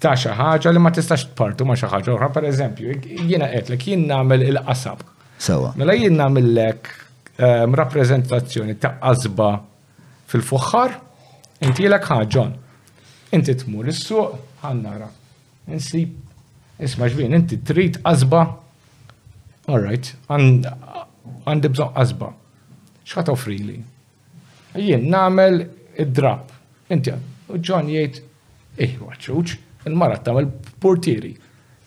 ta' 0.00 0.14
xi 0.20 0.32
ħaġa 0.36 0.72
li 0.72 0.80
ma 0.82 0.92
tistax 0.94 1.26
tpartu 1.34 1.66
ma 1.68 1.76
xi 1.76 1.90
ħaġa 1.92 2.12
oħra, 2.14 2.30
pereżempju, 2.38 2.96
jiena 3.28 3.48
qedlek 3.52 3.84
jien 3.90 4.06
nagħmel 4.08 4.46
il-qasab. 4.48 5.04
Sewa. 5.42 5.72
Mela 5.80 5.96
jien 5.98 6.16
nagħmellek 6.16 6.90
ehm, 7.40 7.76
rappreżentazzjoni 7.80 8.76
ta' 8.80 8.94
qasba 9.02 9.48
fil-fuħħar, 10.32 10.96
inti 11.68 11.88
lek 11.90 12.08
ħaġon. 12.10 12.54
Inti 13.36 13.56
tmur 13.64 13.88
is-suq, 13.92 14.62
ħannara. 14.62 15.10
Insi 15.72 16.06
isma' 16.88 17.10
ġbien, 17.12 17.36
inti 17.36 17.60
trid 17.64 18.00
qasba. 18.04 18.46
All 19.68 19.80
right, 19.84 20.14
għandi 20.28 21.72
bżonn 21.72 21.94
qasba 21.98 22.32
xħat 23.10 23.30
offri 23.32 23.56
li? 23.60 23.76
Jien 24.80 25.04
namel 25.12 25.60
id-drab. 26.02 26.50
Inti 26.92 27.12
u 27.54 27.60
ġon 27.60 27.90
jiet, 27.92 28.20
eh, 28.80 28.94
għacċuċ, 28.96 29.58
il 29.86 29.98
marat 30.00 30.24
tamel 30.26 30.48
portieri. 30.82 31.34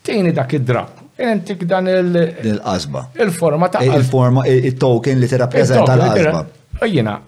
Tejni 0.08 0.32
dak 0.34 0.54
id-drab. 0.60 1.04
Intik 1.20 1.64
dan 1.66 1.88
il- 1.88 2.36
Il-qasba. 2.44 3.08
Il-forma 3.16 3.70
ta' 3.70 3.80
eh, 3.80 3.90
Il-forma, 3.96 4.44
eh, 4.46 4.56
il-token 4.68 5.20
li 5.20 5.28
t 5.28 5.34
rappresenta 5.34 5.96
l-qasba. 5.96 6.46
jiena, 6.86 7.20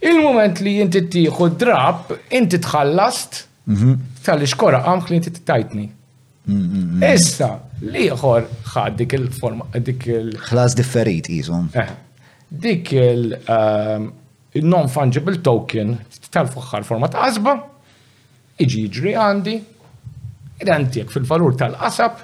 il-moment 0.00 0.58
li 0.60 0.80
inti 0.80 1.02
tiħu 1.06 1.56
drab, 1.56 2.18
inti 2.32 2.58
tħallast 2.58 3.46
mhm. 3.64 3.94
tal-iskora 4.24 4.82
għamk 4.84 5.08
li 5.10 5.16
inti 5.16 5.30
t-tajtni. 5.30 5.90
Issa, 7.14 7.60
liħor 7.80 8.44
ħad 8.74 8.96
dik 8.96 9.12
il-forma, 9.14 9.66
dik 9.72 10.06
il- 10.08 10.36
Ħlas 10.36 10.74
differit, 10.74 11.28
jisom. 11.28 11.70
Eh 11.72 11.90
dik 12.50 12.90
il-non-fungible 14.58 15.34
ehm, 15.36 15.40
token 15.42 15.96
tal-fuħħar 16.30 16.84
format 16.86 17.14
qasba, 17.18 17.54
iġi 18.62 18.82
jiġri 18.86 19.14
għandi, 19.18 19.54
id 20.62 20.68
għantijek 20.70 21.10
fil-valur 21.10 21.56
tal-qasab, 21.58 22.20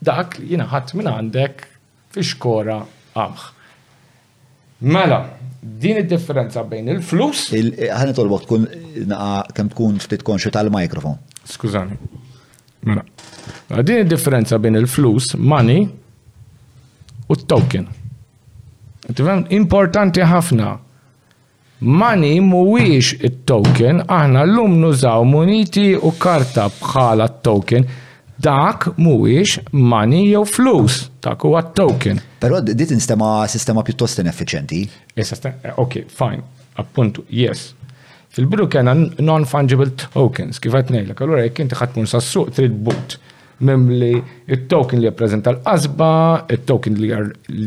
dak 0.00 0.38
li 0.40 0.52
jinaħat 0.54 0.94
minn 0.96 1.08
għandek 1.10 1.66
fi 2.14 2.22
xkora 2.24 2.78
għamħ. 3.14 3.44
Mela, 4.94 5.18
din 5.60 5.98
id-differenza 6.04 6.62
bejn 6.70 6.88
il-flus. 6.94 7.48
Ħani 7.52 8.14
tolbok 8.14 8.46
tkun 8.46 8.68
kem 9.58 9.72
tkun 9.74 9.98
ftit 10.04 10.22
konxu 10.22 10.52
tal-mikrofon. 10.54 11.18
Skużani. 11.50 11.98
Mela, 12.86 13.02
din 13.82 14.04
id-differenza 14.06 14.60
bejn 14.62 14.78
il-flus, 14.84 15.32
money 15.36 15.88
u 17.28 17.36
token 17.48 17.88
importanti 19.50 20.20
ħafna. 20.20 20.78
Money 21.80 22.40
mhuwiex 22.40 23.18
il 23.22 23.38
token 23.46 24.02
aħna 24.08 24.42
l-lum 24.44 24.78
nużaw 24.82 25.22
muniti 25.24 25.92
u 25.94 26.10
karta 26.18 26.68
bħala 26.80 27.28
token 27.42 27.86
dak 28.40 28.88
mhuwiex 28.96 29.60
money 29.72 30.30
jew 30.32 30.42
flus, 30.44 31.08
dak 31.22 31.42
huwa 31.46 31.62
token. 31.74 32.20
Però 32.40 32.60
dit 32.60 32.90
instema 32.90 33.46
sistema 33.48 33.82
piuttost 33.86 34.20
inefficienti. 34.22 34.82
Eh, 35.16 35.20
Issa, 35.22 35.36
eh, 35.62 35.72
ok, 35.76 36.04
fine, 36.08 36.42
appuntu, 36.78 37.24
yes. 37.30 37.74
Fil-bidu 38.28 38.68
kena 38.70 38.92
non-fungible 38.94 39.94
tokens, 39.98 40.58
kifat 40.62 40.90
nejla. 40.92 41.14
Kalura 41.16 41.42
jek 41.46 41.54
jekk 41.54 41.62
inti 41.64 41.76
ħadd 41.78 42.04
sas-suq 42.10 42.50
trid 42.58 42.74
but 42.86 43.16
mem 43.60 43.88
li 43.90 44.10
il-token 44.46 45.00
li 45.00 45.06
jappreżenta 45.08 45.50
l-qasba, 45.56 46.46
il-token 46.54 46.96
li 46.98 47.10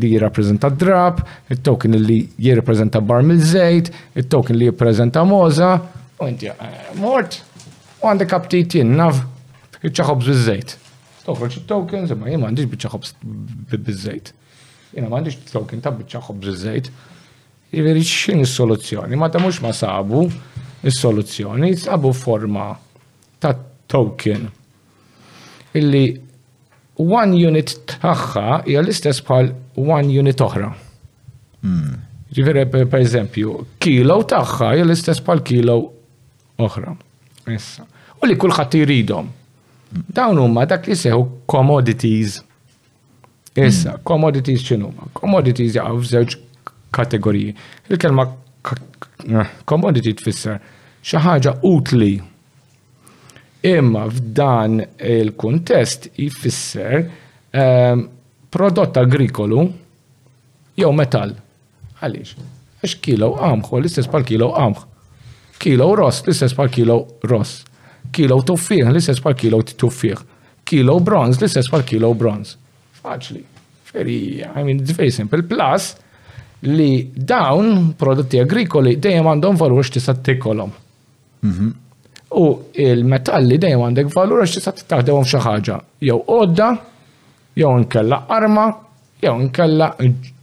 jirrappreżenta 0.00 0.70
drab, 0.80 1.20
il-token 1.52 1.96
li 2.00 2.16
jirrappreżenta 2.40 3.00
bar 3.00 3.22
mill-żejt, 3.28 3.90
il-token 4.16 4.56
li 4.56 4.66
jirrappreżenta 4.68 5.24
moza, 5.28 5.74
u 6.18 6.26
inti 6.30 6.48
eh, 6.52 6.78
mort, 7.00 7.40
u 8.02 8.08
għandek 8.08 8.30
kaptit 8.30 8.74
jinnaf, 8.80 9.20
iċċaħob 9.82 10.22
biż-żejt. 10.24 10.76
Toħroġ 11.26 11.56
il-token, 11.62 12.08
zemma 12.10 12.30
jien 12.32 12.42
għandix 12.48 12.72
biċċaħob 12.72 13.08
biż-żejt. 13.86 14.32
Jiena 14.92 15.08
m'għandix 15.08 15.48
token 15.52 15.80
ta' 15.84 15.92
biċċaħob 15.96 16.40
biż-żejt. 16.42 16.88
Jiveri 17.72 18.02
xin 18.04 18.42
is-soluzzjoni, 18.44 19.16
ma 19.16 19.28
ta' 19.32 19.40
mhux 19.40 19.60
ma 19.64 19.72
sabu 19.76 20.24
is-soluzzjoni, 20.88 21.76
sabu 21.80 22.10
forma 22.16 22.72
ta' 23.40 23.54
token 23.88 24.48
illi 25.78 26.06
one 26.96 27.34
unit 27.48 27.76
tagħha 27.88 28.62
hija 28.66 28.82
l-istess 28.82 29.24
bħal 29.24 29.52
one 29.80 30.12
unit 30.22 30.40
oħra. 30.44 30.68
mm. 31.62 31.98
per 32.90 32.98
eżempju, 33.00 33.54
kilo 33.78 34.16
tagħha 34.28 34.72
hija 34.74 34.84
l-istess 34.84 35.22
bħal 35.24 35.42
kilo 35.44 35.76
oħra. 36.60 36.94
Issa. 37.48 37.86
U 38.22 38.28
li 38.28 38.36
kulħadd 38.38 38.78
jridhom. 38.84 39.30
Dawn 40.14 40.38
huma 40.40 40.66
dak 40.66 40.86
li 40.88 40.96
seħu 40.96 41.24
commodities. 41.46 42.38
Issa, 43.54 43.96
hmm. 43.98 44.02
commodities 44.08 44.62
x'inhuma? 44.64 45.10
Commodities 45.18 45.74
jaqgħu 45.76 45.98
f'żewġ 46.00 46.36
kategoriji. 46.96 47.52
Il-kelma 47.92 48.24
eh, 49.26 49.50
commodity 49.68 50.14
tfisser 50.16 50.62
xi 51.04 51.20
ħaġa 51.26 51.58
utli 51.68 52.14
Imma 53.64 54.08
f'dan 54.10 54.80
il-kuntest 54.98 56.08
um, 57.52 58.08
prodott 58.50 58.96
agrikolu 58.98 59.60
jew 60.74 60.90
metal. 60.92 61.36
Għaliex? 62.02 62.32
Għax 62.82 62.96
kilo 63.04 63.28
u 63.36 63.78
l-istess 63.78 64.10
pal 64.10 64.26
kilo 64.26 64.48
għamħ. 64.58 64.80
Kilo 65.62 65.86
ross, 65.94 66.24
l-istess 66.26 66.56
pal 66.58 66.70
kilo 66.74 66.96
ross. 67.30 67.60
Kilo 68.10 68.40
tuffiħ, 68.42 68.88
l-istess 68.90 69.22
pal 69.22 69.36
kilo 69.38 69.62
tuffiħ. 69.62 70.24
Kilo 70.66 70.98
bronz, 70.98 71.38
l-istess 71.38 71.70
pal 71.70 71.84
kilo 71.86 72.10
bronz. 72.18 72.56
Faċli. 72.98 73.44
Very, 73.92 74.42
I 74.42 74.64
mean, 74.66 74.80
it's 74.80 74.90
very 74.90 75.10
simple. 75.12 75.42
Plus, 75.42 75.92
li 76.66 77.12
dawn 77.14 77.92
prodotti 77.94 78.40
agrikoli 78.42 78.96
dejjem 78.98 79.30
għandhom 79.34 79.58
valur 79.60 79.86
x'tista' 79.86 80.18
-hmm. 80.18 81.70
U 82.32 82.46
il-metalli 82.80 83.58
dejjem 83.60 83.82
għandek 83.84 84.12
valur 84.14 84.42
għax 84.42 84.56
tista' 84.56 84.86
taħdewhom 84.94 85.26
xi 85.28 85.40
ħaġa. 85.44 85.76
Jew 86.08 86.18
għodda, 86.32 86.68
jew 87.60 87.72
nkella 87.84 88.22
arma, 88.32 88.64
jew 89.22 89.34
nkella 89.46 89.90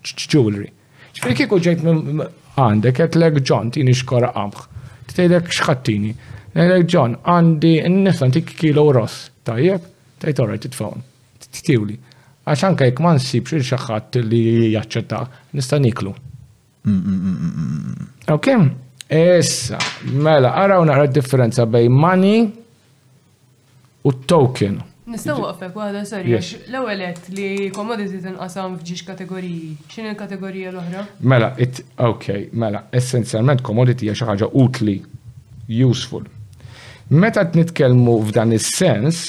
jewelry. 0.02 0.70
Ġifieri 1.18 1.38
kieku 1.40 1.60
ġejt 1.64 1.86
għandek 2.56 3.00
qed 3.02 3.18
l'ek 3.20 3.40
John 3.42 3.72
tini 3.74 3.96
xkora 3.96 4.32
qamħ. 4.36 4.60
Tgħidlek 5.10 5.50
x'ħattini. 5.54 6.12
Ngħidlek 6.54 6.86
John 6.92 7.16
għandi 7.24 7.74
n-nisa 7.90 8.28
antik 8.28 8.54
kilo 8.60 8.86
ross. 8.96 9.30
Tajjeb, 9.48 9.88
tgħid 10.22 10.44
ora 10.46 10.60
titfawni. 10.62 11.04
Titiwli. 11.50 11.98
Għax 12.50 12.66
anke 12.70 12.88
jekk 12.90 13.02
ma 13.06 13.16
nsibx 13.18 13.58
il 13.60 13.66
xaħat 13.66 14.22
li 14.26 14.46
jaċċetta, 14.76 15.24
nista' 15.58 15.80
niklu. 15.82 16.14
Mm, 16.86 17.18
mm, 17.18 17.50
mm, 17.50 18.14
ok? 18.34 18.54
Issa, 19.10 19.78
mela, 20.22 20.52
għaraw 20.54 20.84
naqra 20.86 21.08
differenza 21.10 21.66
bej 21.66 21.88
money 21.90 22.44
u 24.06 24.12
token. 24.30 24.76
Nistaw 25.10 25.40
għafek, 25.50 25.74
għada 25.74 26.04
sorry, 26.06 26.38
l-ewelet 26.70 27.32
li 27.34 27.48
commodity 27.74 28.20
tinqasam 28.28 28.76
fġiġ 28.78 29.02
kategoriji, 29.08 29.72
xin 29.90 30.12
il-kategorija 30.12 30.70
l-oħra? 30.76 31.08
Mela, 31.26 31.50
it, 31.58 31.82
ok, 32.06 32.52
mela, 32.54 32.84
essenzjalment 32.94 33.66
commodity 33.66 34.06
hija 34.12 34.20
xi 34.22 34.28
ħaġa 34.30 34.52
utli, 34.62 35.00
useful. 35.90 36.30
Meta 37.10 37.48
t-nitkelmu 37.50 38.20
f'dan 38.30 38.54
is-sens, 38.54 39.26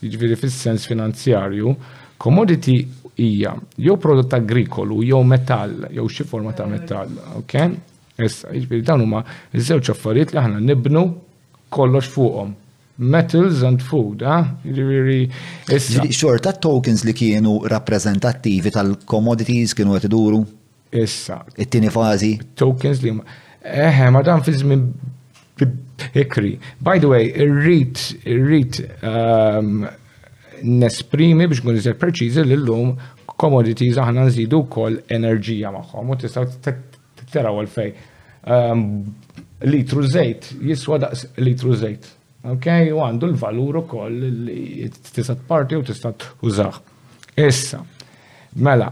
jiġifieri 0.00 0.40
fis-sens 0.40 0.88
finanzjarju, 0.88 1.76
commodity 2.16 2.80
hija 3.20 3.58
jew 3.76 3.98
prodott 4.00 4.32
agrikolu, 4.40 5.04
jew 5.04 5.20
metall, 5.22 5.84
jew 5.92 6.08
xi 6.08 6.24
forma 6.24 6.56
ta' 6.56 6.64
eh. 6.64 6.76
metall, 6.78 7.20
ok? 7.42 7.80
Issa, 8.20 8.48
ġbiri, 8.50 8.58
jiġifieri 8.60 8.84
dan 8.84 9.00
huma 9.06 9.20
żewġ 9.56 9.88
affarijiet 9.94 10.34
li 10.34 10.40
aħna 10.42 10.58
nibnu 10.60 11.02
kollox 11.72 12.10
fuqhom. 12.12 12.50
Metals 13.00 13.62
and 13.64 13.80
food, 13.82 14.20
eh? 14.22 15.30
Xorta 16.12 16.52
tokens 16.60 17.06
li 17.08 17.14
kienu 17.16 17.54
rappresentattivi 17.72 18.70
tal-commodities 18.74 19.72
kienu 19.74 19.96
qed 19.96 20.10
iduru? 20.10 20.42
Issa. 20.92 21.40
It-tieni 21.56 21.88
fazi? 21.90 22.34
Tokens 22.54 23.00
li 23.02 23.14
huma. 23.14 23.24
Eħe, 23.64 24.10
ma 24.12 24.20
dan 24.26 24.44
fi 24.44 24.54
żmien 24.60 24.84
ikri. 26.18 26.52
By 26.84 27.00
the 27.00 27.08
way, 27.08 27.32
irrit, 27.32 28.02
irrit 28.28 28.82
ehm, 29.00 29.86
nesprimi 30.62 31.48
biex 31.48 31.64
kun 31.64 31.78
iżel 31.80 31.96
preċiżi 31.96 32.44
l-lum 32.44 32.92
commodities 33.40 33.96
aħna 33.98 34.28
nżidu 34.28 34.66
kol 34.70 35.00
enerġija 35.14 35.70
magħhom 35.74 36.12
u 36.14 36.20
tistaw 36.22 36.46
teraw 37.32 37.60
għalfej. 37.62 37.92
Um, 38.52 38.82
litru 39.70 40.02
zejt, 40.08 40.50
jiswa 40.62 40.98
daqs 41.06 41.26
litru 41.42 41.76
zejt. 41.78 42.10
Ok, 42.52 42.68
u 42.90 42.98
għandu 43.04 43.28
l-valur 43.32 43.78
u 43.78 43.84
koll 43.90 44.26
li 44.48 44.88
tista' 44.90 45.36
parti 45.48 45.78
u 45.78 45.84
tista' 45.86 46.10
użax. 46.42 46.80
Issa, 47.38 47.78
mela, 48.60 48.88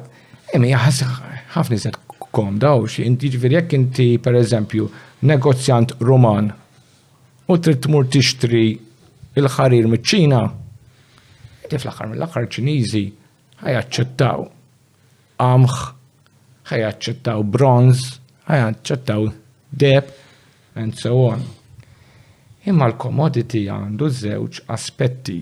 imi 0.56 0.70
ħafna 0.72 1.74
iżet 1.76 1.98
komda 2.30 2.76
u 2.78 2.86
xie, 2.86 3.02
inti 3.10 3.28
ġviri 3.34 3.56
jekk 3.58 3.74
inti 3.76 4.06
per 4.22 4.38
eżempju 4.38 4.86
negozjant 5.26 5.96
roman 6.06 6.52
u 7.50 7.56
trid 7.58 7.82
tmur 7.84 8.06
tixtri 8.08 8.62
il-ħarir 9.40 9.88
miċ-Ċina, 9.90 10.40
inti 11.64 11.80
fl-aħħar 11.82 12.12
mill-aħħar 12.14 12.46
Ċiniżi 12.54 13.02
ħajaċċettaw 13.66 14.46
amħ, 15.42 15.76
ħajaċċettaw 16.70 17.44
bronz, 17.58 18.19
ħajan 18.50 18.76
ċattaw 18.86 19.26
deb 19.70 20.12
and 20.78 20.96
so 20.98 21.14
on. 21.30 21.42
Imma 22.68 22.90
l 22.90 22.96
komoditi 23.00 23.64
għandu 23.72 24.08
zewċ 24.18 24.66
aspetti. 24.74 25.38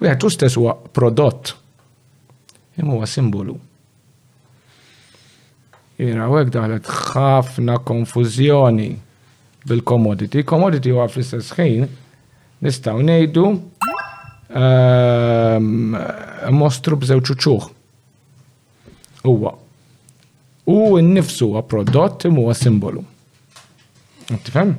Wieħed 0.00 0.26
u 0.28 0.32
stess 0.32 0.56
huwa 0.60 0.76
prodott, 0.98 1.54
imma 2.80 2.96
huwa 2.98 3.08
simbolu. 3.10 3.56
Ira 6.02 6.26
u 6.28 6.36
għek 6.36 6.50
daħlet 6.54 6.88
ħafna 6.92 7.78
konfuzjoni 7.88 8.88
bil 9.66 9.80
komoditi 9.82 10.42
Komoditi 10.46 10.92
huwa 10.92 11.06
fl-istess 11.08 11.54
ħin 11.56 11.88
nistaw 12.62 13.00
nejdu, 13.02 13.46
ehm, 14.52 15.96
mostru 16.60 16.98
bżewċ 17.00 17.32
uċuħ. 17.38 17.70
Huwa 19.26 19.54
U 20.66 20.96
n-nifsu 20.98 21.46
huwa 21.46 21.62
prodott 21.62 22.24
imma 22.26 22.42
huwa 22.42 22.54
simbolu. 22.58 23.04
Tifhem? 24.26 24.72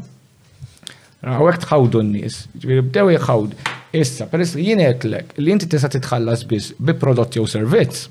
Għawek 1.23 1.61
tħawdu 1.63 2.01
n-nis, 2.03 2.41
bdew 2.59 3.13
jħawd. 3.15 3.53
Issa, 3.95 4.25
peress 4.29 4.53
li 4.57 4.65
jien 4.67 4.81
għetlek, 4.83 5.37
li 5.39 5.53
inti 5.55 5.69
tista 5.71 5.87
titħallas 5.89 6.43
biss 6.49 6.73
bi 6.83 6.91
prodott 6.99 7.37
jew 7.39 7.45
servizz. 7.49 8.05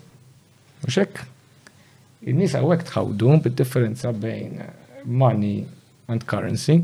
U 0.88 0.94
xek? 0.96 1.20
N-nis 2.26 2.56
għawek 2.56 2.86
tħawdu 2.88 3.36
bid-differenza 3.44 4.10
bejn 4.24 4.64
money 5.04 5.60
and 6.08 6.24
currency. 6.24 6.78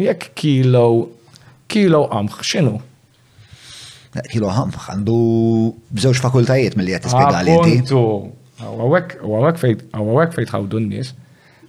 Jekk 0.00 0.32
kilo, 0.38 0.86
kilo 1.70 2.06
għamħ, 2.08 2.40
xinu? 2.54 2.76
Kilo 4.32 4.48
għamħ, 4.50 4.82
għandu 4.94 5.16
bżewġ 5.92 6.24
fakultajiet 6.30 6.80
mill-li 6.80 6.96
għet 6.98 7.10
ispiegali. 7.12 8.39
Għawek 8.66 10.32
fejt 10.34 10.52
ħawdu 10.54 10.80
n-nis. 10.82 11.14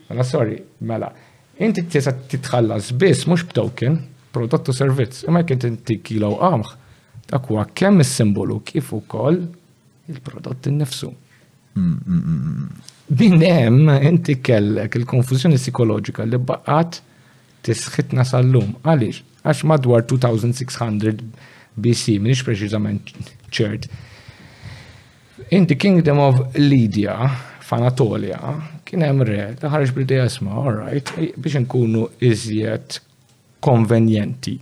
Mela, 0.10 0.26
sorry, 0.28 0.58
mela. 0.84 1.12
Inti 1.64 1.86
tisa 1.88 2.12
titħallas 2.12 2.92
biss, 3.00 3.28
mux 3.32 3.46
b'token, 3.48 3.98
prodott 4.34 4.70
u 4.72 4.76
servizz. 4.76 5.26
Imma 5.30 5.44
jek 5.46 5.66
inti 5.70 6.00
kilo 6.04 6.34
għamħ, 6.40 6.74
takwa 7.32 7.64
kemm 7.78 8.04
is-simbolu 8.04 8.60
kif 8.68 8.92
ukoll 8.98 9.38
il-prodott 10.12 10.68
innifsu. 10.72 11.12
Mm, 11.76 11.94
mm, 11.94 12.20
mm, 12.20 12.84
nifsu 13.16 13.52
hemm 13.52 13.92
inti 14.12 14.36
kellek 14.44 14.98
il 15.00 15.06
konfuzjoni 15.08 15.60
psikoloġika 15.62 16.26
li 16.28 16.42
baqgħat 16.50 17.00
tisħitna 17.70 18.26
sal-lum. 18.28 18.76
Għaliex? 18.84 19.24
Għax 19.46 19.66
madwar 19.70 20.04
2600 20.04 21.24
BC, 21.78 22.18
minix 22.20 22.44
preċiżament 22.46 23.14
ċert, 23.54 23.88
In 25.54 25.66
the 25.66 25.76
kingdom 25.76 26.18
of 26.20 26.38
Lydia, 26.58 27.18
f'Anatolia, 27.60 28.40
kien 28.88 29.04
hemm 29.04 29.20
re, 29.28 29.40
ħareġ 29.60 29.90
bil-dej 29.98 30.20
asma, 30.24 30.54
all 30.62 30.78
right, 30.78 31.10
biex 31.44 31.58
nkunu 31.66 32.06
iżjed 32.24 32.96
konvenjenti 33.68 34.54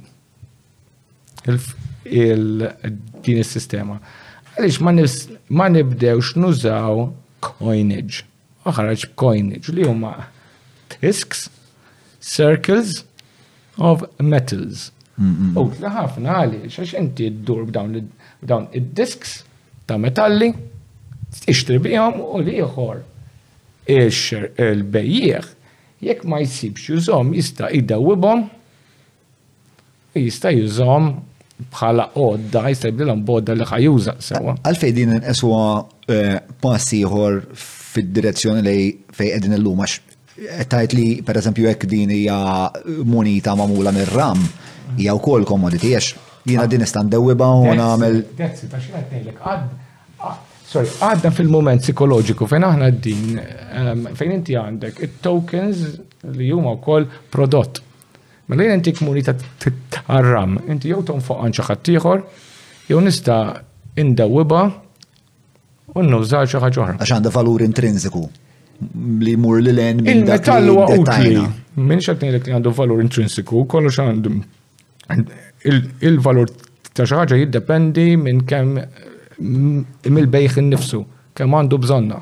il-din 1.49 3.41
is-sistema. 3.43 3.99
Għaliex 4.55 4.79
ma 5.61 5.67
nibdewx 5.69 6.31
nużaw 6.41 7.03
coinage. 7.45 8.25
Ħareġ 8.65 9.05
coinage 9.13 9.75
li 9.77 9.85
huma 9.85 10.15
discs, 10.95 11.51
circles 12.19 13.03
of 13.77 14.07
metals. 14.17 14.89
U 15.21 15.67
ħafna 15.85 16.39
għaliex 16.47 16.81
għax 16.81 16.97
inti 17.03 17.29
ddur 17.43 17.69
b'dawn 17.69 18.73
id 18.73 18.89
disks 19.03 19.43
ta' 19.85 20.01
metalli 20.01 20.49
tixtri 21.45 21.77
bihom 21.83 22.13
u 22.21 22.41
liħor 22.45 23.01
il-bejjieħ 23.89 25.47
jekk 26.05 26.27
ma 26.29 26.39
jsibx 26.45 26.89
jużom 26.93 27.33
jista' 27.37 27.69
idawibhom 27.79 28.45
jista' 30.17 30.51
jużom 30.53 31.09
bħala 31.73 32.05
odda, 32.15 32.65
jista' 32.71 32.91
jibdilhom 32.93 33.23
bodda 33.27 33.53
li 33.57 33.65
ħajuża 33.67 34.13
sewa. 34.23 34.53
Għalfej 34.63 34.93
din 34.95 35.15
inqeswa 35.17 35.63
eh, 36.07 36.37
passi 36.63 37.01
ieħor 37.03 37.41
fid-direzzjoni 37.51 38.63
li 38.63 38.79
fejn 39.15 39.33
qegħdin 39.33 39.57
illum 39.57 39.83
għax 39.83 39.97
eh, 39.97 40.63
tajt 40.71 40.95
li 40.95 41.07
pereżempju 41.27 41.67
jek 41.67 41.85
din 41.91 42.13
hija 42.15 42.39
munita 43.09 43.57
magħmula 43.59 43.93
mir-ram 43.97 44.41
jgħu 44.97 45.19
kol 45.27 45.45
komoditi 45.51 45.93
jgħu 45.97 46.25
jiena 46.53 46.65
din 46.71 46.81
nista' 46.85 47.03
ndewwiba 47.09 47.51
u 47.65 47.75
nagħmel. 47.77 48.21
Terzi, 48.39 48.71
ta' 48.71 48.77
xi 48.81 48.95
qed 48.95 49.11
ngħidlek 49.11 49.43
Sorry, 50.69 50.85
għadna 51.01 51.31
fil-moment 51.33 51.81
psikoloġiku 51.81 52.45
fejn 52.49 52.65
aħna 52.67 52.89
din, 53.01 53.29
ehm, 53.41 54.03
fejn 54.17 54.33
inti 54.35 54.53
għandek 54.57 54.99
it-tokens 55.07 55.79
li 56.37 56.51
huma 56.53 56.75
wkoll 56.77 57.07
prodott. 57.33 57.79
Mela 58.49 58.67
jien 58.67 58.75
inti 58.77 58.93
kmuni 58.93 59.23
ta' 59.25 59.33
arram, 60.13 60.59
inti 60.69 60.91
jew 60.91 61.01
tonfoq 61.07 61.39
fuq 61.41 61.55
xi 61.57 61.65
ħadd 61.71 61.91
ieħor, 61.95 62.21
jew 62.91 63.01
nista' 63.01 63.39
indawiba 63.97 64.61
u 65.95 66.05
nnuża 66.05 66.43
xi 66.45 66.61
ħaġa 66.61 66.83
oħra. 66.83 66.97
Għax 67.01 67.17
għandha 67.17 67.33
valur 67.33 67.65
intrinsiku 67.65 68.21
li 69.25 69.33
mur 69.41 69.63
li 69.65 69.73
len 69.73 70.03
minn 70.05 70.21
dak 70.29 70.53
li 70.67 70.79
utli. 70.85 71.45
Minn 71.81 71.99
xaqt 72.05 72.21
ngħidlek 72.27 72.45
li 72.51 72.57
għandu 72.59 72.75
valur 72.77 73.01
intrinsiku, 73.01 73.65
kollox 73.65 74.03
għandhom 74.05 74.41
il-valur 76.05 76.53
ta' 76.93 77.07
xi 77.09 77.15
ħaġa 77.23 77.41
jiddependi 77.45 78.11
minn 78.21 78.45
kemm 78.45 79.07
mill-bejħ 79.39 80.57
innifsu, 80.59 81.03
kemm 81.35 81.55
għandu 81.61 81.77
bżonna. 81.83 82.19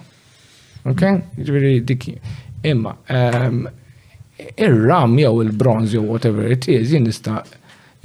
Ok? 0.88 1.04
Ġviri 1.40 1.82
dikki. 1.84 2.16
Imma, 2.68 2.96
ehm, 3.10 3.64
ir-ram 4.58 5.18
jew 5.20 5.34
il-bronz 5.44 5.94
jew 5.94 6.04
whatever 6.04 6.48
it 6.54 6.68
is, 6.72 6.92
jien 6.92 7.06
nista' 7.08 7.44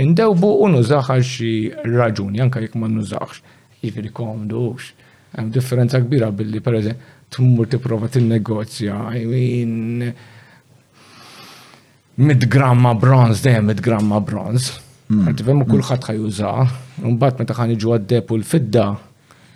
indewbu 0.03 0.53
u 0.65 0.69
nużax 0.69 1.11
għal 1.15 1.25
xi 1.25 1.53
raġuni, 1.87 2.41
anke 2.45 2.61
jekk 2.65 2.77
ma 2.81 2.89
nużax. 2.89 3.43
Jiġri 3.83 4.13
komdux. 4.15 4.93
Hemm 5.37 5.51
differenza 5.51 6.01
kbira 6.05 6.31
billi 6.31 6.61
pereżempju 6.61 7.03
tmur 7.33 7.67
tipprova 7.73 8.09
tinnegozja. 8.13 8.99
I 9.17 9.25
mean, 9.27 10.13
mid-gramma 12.21 12.93
bronz, 13.01 13.41
dejjem 13.43 13.67
mid-gramma 13.73 14.21
bronz. 14.21 14.69
Mm. 15.13 15.27
Għanti 15.29 15.45
femmu 15.47 15.67
kullħat 15.69 16.07
ħajuża, 16.13 16.51
un-bat 17.09 17.41
meta 17.43 17.57
ħan 17.57 17.75
iġu 17.75 17.93
għaddep 17.97 18.31
u 18.33 18.39
l-fidda, 18.39 18.85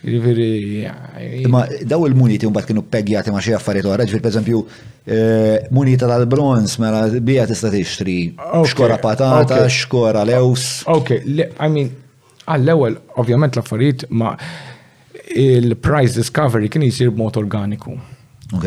jiġifieri, 0.02 0.57
eh, 0.84 1.46
Ma 1.52 1.62
daw 1.88 2.04
il-muniti 2.11 2.46
un-bat 2.48 2.66
kienu 2.68 2.82
peggjati 2.92 3.32
ma 3.32 3.40
xie 3.44 3.57
affarijiet 3.57 3.88
għarraġ, 3.92 4.12
per 4.22 4.30
eżempju, 4.32 4.61
eh, 5.07 5.66
munita 5.70 6.11
tal-bronz, 6.11 6.76
mela 6.82 7.07
bija 7.20 7.46
tista' 7.48 7.70
tixtri 7.72 8.18
xkora 8.64 8.98
patata, 9.02 9.62
xkora 9.68 10.24
lews. 10.28 10.84
Ok, 10.86 11.22
I 11.24 11.68
mean, 11.68 11.90
għall-ewel, 12.46 13.00
ovvjament 13.16 13.57
l-affarijiet 13.57 14.07
ma 14.11 14.36
il-price 15.36 16.14
discovery 16.16 16.68
kien 16.68 16.82
jisir 16.82 17.11
b'mod 17.11 17.36
organiku. 17.36 17.96
Ok. 18.54 18.64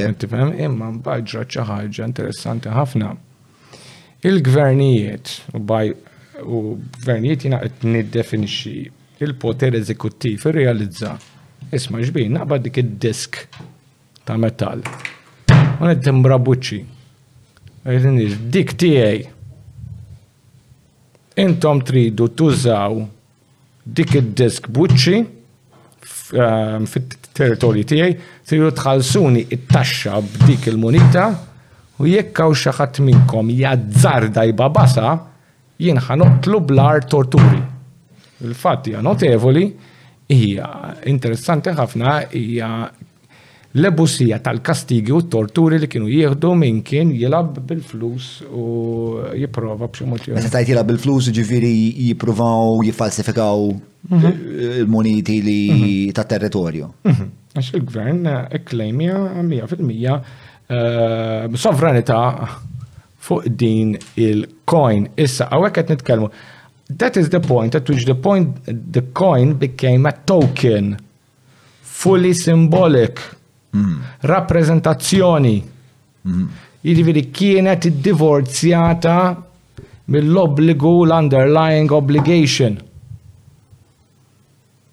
imma 0.60 0.92
mbagħad 0.98 1.24
ġrat 1.26 1.50
xi 1.54 1.60
ħaġa 1.64 2.04
interessanti 2.10 2.68
ħafna. 2.70 3.16
Il-gvernijiet, 4.22 5.56
by 5.64 5.94
u 6.46 6.78
verniet 7.06 7.44
jina 7.44 7.60
qed 7.64 7.84
niddefinixxi 7.84 8.76
il-poter 9.24 9.76
eżekuttiv 9.80 10.46
irrealizza 10.50 11.14
isma' 11.76 12.02
xbin 12.06 12.34
naqbad 12.38 12.64
dik 12.68 12.78
id-disk 12.82 13.42
ta' 14.26 14.38
metall. 14.40 14.84
U 15.80 15.84
qed 15.90 16.04
timbrabuċċi. 16.06 16.80
Dik 18.54 18.74
tiegħi. 18.80 19.20
Intom 21.40 21.82
tridu 21.88 22.30
tużaw 22.38 23.04
dik 23.84 24.16
id-disk 24.22 24.70
buċċi 24.76 25.20
ehm, 26.36 26.88
fit-territorju 26.90 27.88
tiegħi 27.94 28.18
tridu 28.50 28.72
tħalsuni 28.82 29.46
it-taxxa 29.56 30.20
b'dik 30.36 30.68
il-munita 30.74 31.28
u 32.00 32.08
jekk 32.08 32.44
hawn 32.44 32.56
xi 32.60 32.76
ħadd 32.80 33.02
minnkom 33.08 33.50
jazzarda 33.56 34.46
jbabasa 34.52 35.16
jien 35.80 36.00
ħanoqtlu 36.04 36.60
blar 36.70 37.06
torturi. 37.08 37.62
Il-fatt 38.44 38.88
hija 38.88 39.02
notevoli, 39.04 39.66
hija 40.32 40.70
interessanti 41.12 41.72
ħafna 41.76 42.16
hija 42.36 42.70
l-ebusija 43.78 44.40
tal-kastigi 44.42 45.14
u 45.14 45.20
torturi 45.30 45.78
li 45.80 45.88
kienu 45.92 46.08
jieħdu 46.10 46.52
minn 46.58 46.80
kien 46.88 47.12
jilab 47.16 47.60
bil-flus 47.70 48.40
u 48.50 48.64
jiprova 49.38 49.78
b'ximot. 49.88 50.30
Meta 50.36 50.52
tajt 50.56 50.72
jilab 50.74 50.90
bil-flus 50.90 51.30
ġifiri 51.36 51.74
jiprovaw 52.10 52.80
jifalsifikaw 52.88 53.68
mhm. 54.10 54.34
il-moniti 54.84 55.40
li 55.46 55.60
mhm. 55.74 56.16
ta' 56.18 56.26
territorju. 56.36 56.90
Mhm. 57.12 57.30
Għax 57.56 57.70
il-gvern 57.80 58.26
ekklejmija 58.56 59.44
100% 59.44 60.18
eh, 60.68 61.62
sovranita 61.62 62.18
fuq 63.24 63.44
din 63.60 63.98
il-coin. 64.18 65.06
Issa, 65.20 65.50
għawek 65.52 65.80
għet 65.84 65.92
nitkelmu. 65.96 66.30
That 66.98 67.18
is 67.22 67.30
the 67.30 67.40
point, 67.44 67.76
at 67.76 67.88
which 67.90 68.06
the 68.10 68.16
point 68.18 68.66
the 68.66 69.04
coin 69.14 69.54
became 69.62 70.08
a 70.10 70.12
token, 70.12 70.98
fully 71.84 72.34
symbolic, 72.34 73.20
mm. 73.76 74.00
rappresentazzjoni. 74.26 75.58
Mm. 76.26 76.48
Jidiviri 76.90 77.26
kienet 77.36 77.86
divorzjata 78.02 79.18
mill 80.10 80.42
obligu 80.42 80.96
l-underlying 81.06 81.92
obligation. 81.94 82.80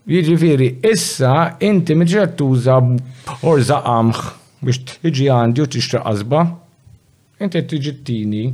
Jiġifieri, 0.06 0.68
issa 0.86 1.54
inti 1.66 1.96
miġġet 1.98 2.36
tuża 2.38 2.76
orza 3.48 3.80
qamħ 3.86 4.20
biex 4.66 4.84
tħiġi 4.92 5.26
għandi 5.32 5.64
u 5.64 5.66
tixtaq 5.72 6.04
qasba. 6.06 6.44
Inti 7.36 7.60
tiġittini 7.68 8.44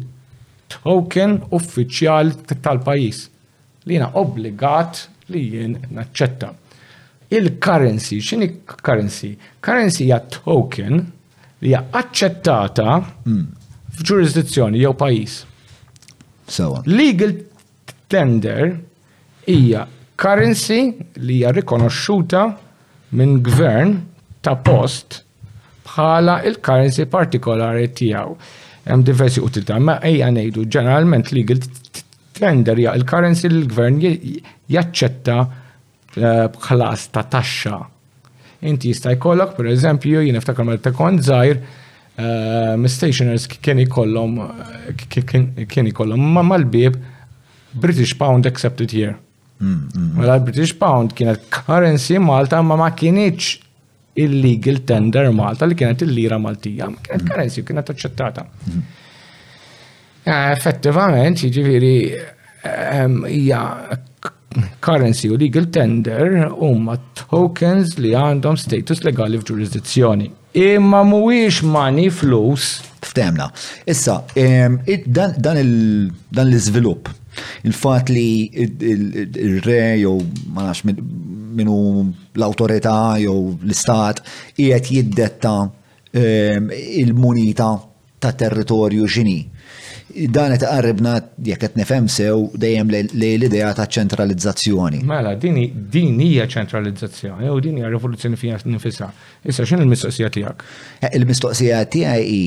token 0.83 1.37
uffiċjal 1.55 2.33
tal-pajis 2.65 3.19
li 3.87 3.95
jena 3.95 4.09
obbligat 4.19 5.05
li 5.31 5.43
jien 5.53 5.77
naċċetta. 5.95 6.49
Il-currency, 7.33 8.19
xini 8.21 8.49
currency? 8.67 9.31
Currency 9.65 10.07
hija 10.09 10.19
token 10.35 10.99
li 11.63 11.71
hija 11.71 11.85
aċċettata 12.01 12.89
hmm. 13.29 13.45
f'ġurisdizzjoni 14.01 14.83
jew 14.83 14.91
pajis. 14.99 15.39
Legal 16.91 17.37
tender 18.13 18.73
hija 19.47 19.85
currency 20.21 20.81
li 21.23 21.39
hija 21.39 21.55
rikonoxxuta 21.57 22.43
minn 23.15 23.39
gvern 23.47 23.95
ta' 24.43 24.59
post 24.67 25.23
bħala 25.87 26.41
il-currency 26.51 27.07
partikolari 27.07 27.89
tiegħu 28.03 28.37
hemm 28.85 29.03
diversi 29.07 29.41
utilità, 29.43 29.79
ma 29.79 29.99
ejja 30.03 30.31
ngħidu 30.33 30.65
ġeneralment 30.75 31.31
legal 31.37 31.61
tender 32.37 32.81
ja 32.83 32.95
il-currency 32.99 33.51
li 33.51 33.61
l-gvern 33.63 34.01
jaċċetta 34.03 35.37
eh, 35.43 36.45
bħalas 36.57 37.07
ta' 37.15 37.27
taxxa. 37.37 37.79
Inti 38.67 38.93
jista' 38.93 39.15
jkollok, 39.17 39.57
pereżempju, 39.59 40.23
jien 40.27 40.37
niftakar 40.39 40.67
mal 40.67 40.81
kont 40.97 41.25
żgħir, 41.29 41.63
eh, 42.17 42.87
stationers 42.91 43.49
kien 43.53 43.83
ikollhom 43.87 44.37
eh, 44.43 45.67
kien 45.67 45.91
ikollhom 45.91 46.25
ma 46.37 46.45
mal-bib 46.47 46.99
British 47.73 48.17
pound 48.21 48.47
accepted 48.47 48.91
here. 48.93 49.15
Mm, 49.59 49.67
mm, 49.67 49.83
mm. 50.03 50.13
Mela 50.19 50.41
British 50.43 50.75
pound 50.77 51.15
kienet 51.15 51.45
currency 51.55 52.19
Malta 52.19 52.59
ma 52.67 52.75
ma 52.77 52.89
kienieċ 52.91 53.59
il-legal 54.15 54.83
tender 54.85 55.31
Malta 55.31 55.65
li 55.67 55.75
kienet 55.79 56.03
il-lira 56.07 56.39
Maltija, 56.39 56.87
mm-hmm. 56.89 57.09
kienet 57.09 57.31
currency, 57.33 57.65
kienet 57.67 57.93
aċċettata. 57.95 58.45
Mm-hmm. 58.45 59.01
Eh, 60.25 60.51
effettivament, 60.53 61.43
jiġifieri 61.47 61.93
ehm, 62.13 63.17
ja, 63.49 63.63
currency 64.85 65.31
u 65.33 65.39
legal 65.41 65.67
tender 65.73 66.51
huma 66.53 66.99
tokens 67.19 67.97
li 67.99 68.13
għandhom 68.19 68.61
status 68.61 69.01
legali 69.07 69.41
f'ġurisdizzjoni. 69.41 70.29
Imma 70.61 71.01
mhuwiex 71.09 71.63
money 71.65 72.11
flus. 72.13 72.75
Ftemna. 73.03 73.49
Issa, 73.89 74.19
ehm, 74.39 74.77
dan 75.09 75.57
l-iżvilupp 75.63 77.09
Il-fat 77.63 78.09
li 78.09 78.51
il-re 78.57 79.81
jew 80.01 80.17
ma 80.53 80.63
nafx 80.69 80.83
minu 81.55 81.77
l-autorità 82.39 83.15
jew 83.23 83.57
l-istat 83.63 84.21
qiegħed 84.57 84.91
jiddetta 84.97 85.55
ehm, 86.13 86.69
il-munita 87.03 87.71
ta' 88.23 88.33
territorju 88.45 89.09
ġini. 89.17 89.39
Dan 90.31 90.53
qed 90.55 90.67
qarribna 90.69 91.15
jekk 91.41 91.63
qed 91.65 91.77
nifhem 91.81 92.07
sew 92.13 92.51
dejjem 92.61 92.91
l-idea 92.93 93.73
ta' 93.77 93.87
ċentralizzazzjoni. 93.89 95.01
Mela, 95.09 95.33
din 95.41 96.21
hija 96.21 96.45
ċentralizzazzjoni 96.53 97.49
u 97.51 97.59
din 97.65 97.81
hija 97.81 97.89
rivoluzzjoni 97.95 98.37
fija 98.37 98.61
nifisha. 98.69 99.09
Issa 99.49 99.65
x'in 99.67 99.83
il-mistoqsija 99.87 100.31
tiegħek? 100.37 100.67
Eh, 101.01 101.15
il-mistoqsija 101.19 101.81
tiegħi 101.97 102.45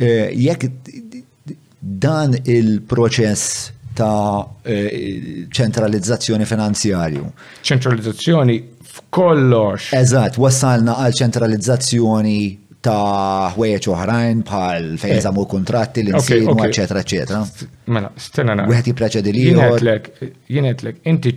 eh, 0.00 0.44
jekk 0.46 0.68
dan 1.84 2.38
il-proċess 2.48 3.72
ta' 3.94 4.42
eh, 4.62 5.46
ċentralizzazzjoni 5.54 6.44
finanzjarju. 6.46 7.32
ċentralizzazzjoni 7.68 8.58
f'kollox. 8.94 9.92
Eżatt, 10.00 10.36
wassalna 10.42 10.94
għal 11.04 11.14
ċentralizzazzjoni 11.20 12.36
ta' 12.84 13.50
ħwejjeġ 13.54 13.84
oħrajn 13.94 14.36
bħal 14.44 14.84
fejn 15.00 15.18
eh. 15.22 15.26
kontratti 15.54 15.98
li 16.04 16.12
nsejmu, 16.12 16.54
eċetera, 16.66 16.98
eċetera. 17.00 17.40
Mela, 17.94 18.08
stenna 18.20 18.52
na. 18.58 18.62
Wieħed 18.68 18.86
jippreċedi 18.92 19.28
li 19.32 19.42
jienetlek, 19.54 20.94
inti 21.08 21.28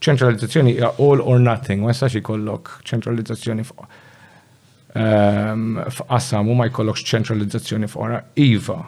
ċentralizzazzjoni 0.00 0.70
hija 0.76 0.88
all 1.02 1.18
or 1.24 1.38
nothing, 1.42 1.78
ma 1.82 1.88
jistax 1.90 2.12
ikollok 2.20 2.64
ċentralizzazzjoni 2.86 3.62
ehm, 3.66 5.82
f'qasam 5.90 6.44
u 6.52 6.54
ma 6.56 6.64
jkollokx 6.70 7.00
ċentralizzazzjoni 7.12 7.86
f'ora. 7.90 8.16
Iva, 8.46 8.78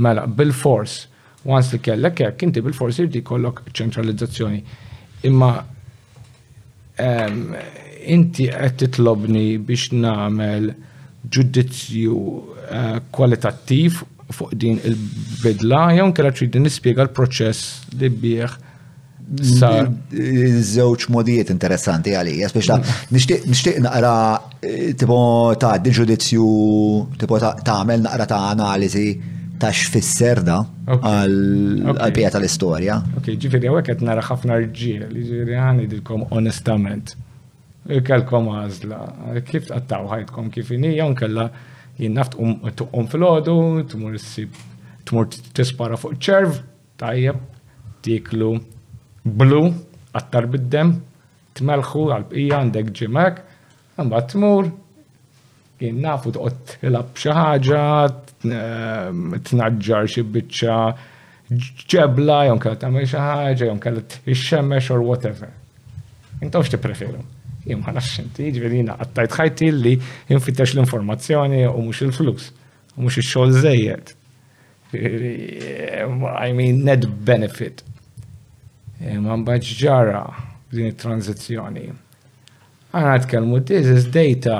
mela, 0.00 0.22
bil-fors 0.26 0.94
Once 1.44 1.74
li 1.76 1.80
kellek 1.84 2.22
hekk 2.24 2.44
inti 2.46 2.62
bil-forsi 2.64 3.04
li 3.14 3.20
kollok 3.26 3.62
ċentralizzazzjoni. 3.76 4.62
Imma 5.28 5.50
inti 8.14 8.46
qed 8.52 8.76
titlobni 8.84 9.58
biex 9.58 9.88
nagħmel 9.96 10.68
ġudizzju 11.34 12.16
eh, 12.64 12.98
kwalitattiv 13.16 13.98
fuq 14.34 14.52
din 14.60 14.76
il-bidla 14.88 15.80
jew 15.98 16.04
kera 16.16 16.32
trid 16.36 16.56
nispjega 16.62 17.06
l-proċess 17.08 17.90
li 18.00 18.08
bih 18.12 18.54
Zewċ 19.34 21.06
modijiet 21.16 21.48
interessanti 21.48 22.12
għali, 22.12 22.34
jaspeċ 22.42 22.66
ta' 22.70 22.76
nishtiq 23.16 23.78
naqra 23.86 24.12
eh, 24.60 24.92
tipo 25.00 25.16
ta' 25.60 25.78
ġudizzju, 25.80 26.46
tipo 27.22 27.38
ta' 27.40 27.54
għamel 27.64 28.04
naqra 28.04 28.26
ta' 28.28 28.42
analizi 28.52 29.06
ta' 29.60 29.70
xfisser 29.72 30.40
da 30.44 30.58
għal-pija 30.94 32.32
tal-istoria. 32.34 32.98
Ok, 33.18 33.28
ġifiri, 33.40 33.68
għu 33.70 33.80
għet 33.82 34.02
nara 34.06 34.22
ħafna 34.26 34.58
rġiel, 34.64 35.06
ġifiri 35.14 35.56
għani 35.60 35.86
dilkom 35.92 36.24
onestament. 36.34 37.14
Kelkom 37.84 38.48
għazla, 38.54 38.98
kif 39.44 39.68
għattaw 39.70 40.06
ħajtkom 40.12 40.50
kif 40.54 40.70
inni, 40.72 40.94
jon 40.98 41.14
kella 41.18 41.48
jinnaft 42.00 42.38
um 42.40 43.06
fil-ħodu, 43.12 43.56
tmur 43.92 44.16
tmur 45.04 45.28
tispara 45.54 45.98
fuq 46.00 46.16
ċerv, 46.16 46.58
tajjeb, 47.00 47.42
tiklu 48.06 48.54
blu, 49.24 49.62
għattar 50.16 50.48
bid-dem, 50.54 50.96
tmelħu 51.60 52.08
għal-bqija 52.16 52.62
għandek 52.64 52.94
ġimek, 53.02 53.44
għambat 54.00 54.32
tmur, 54.32 54.72
jien 55.84 56.00
nafu 56.00 56.32
toqgħod 56.34 56.76
tilab 56.80 57.18
xi 57.20 57.34
ħaġa, 57.36 57.82
eh, 58.46 59.12
t-naġġar 59.48 60.08
xi 60.14 60.24
biċċa 60.34 60.78
ġebla, 61.94 62.38
jew 62.48 62.58
kellha 62.64 62.80
tagħmel 62.82 63.06
xi 63.06 63.20
ħaġa, 63.20 63.70
jew 63.70 63.78
kellha 63.84 64.04
tixxemmex 64.16 64.90
or 64.94 65.04
whatever. 65.04 65.50
Intom 66.42 66.66
x'ti 66.66 66.80
preferu? 66.82 67.22
Jien 67.64 67.80
ma 67.84 67.94
nafx 67.96 68.20
inti, 68.24 68.48
jiġifieri 68.50 68.82
jiena 68.82 68.98
ħajti 69.00 69.70
li 69.78 69.94
jinfittex 70.32 70.74
l-informazzjoni 70.74 71.62
u 71.70 71.80
mhux 71.86 72.02
il-flus, 72.08 72.50
u 72.98 73.06
mhux 73.06 73.20
ix-xogħol 73.22 73.58
żejjed. 73.64 74.14
Eh, 74.94 76.00
I 76.02 76.54
mean, 76.56 76.84
net 76.86 77.06
benefit. 77.26 77.80
Eh, 79.02 79.18
Man 79.18 79.42
bħadġ 79.44 79.70
ġara 79.80 80.20
din 80.70 80.86
it-tranzizjoni. 80.92 81.88
Għana 82.94 83.16
t-kelmu, 83.24 83.58
this 83.66 83.88
is 83.90 84.04
data 84.14 84.58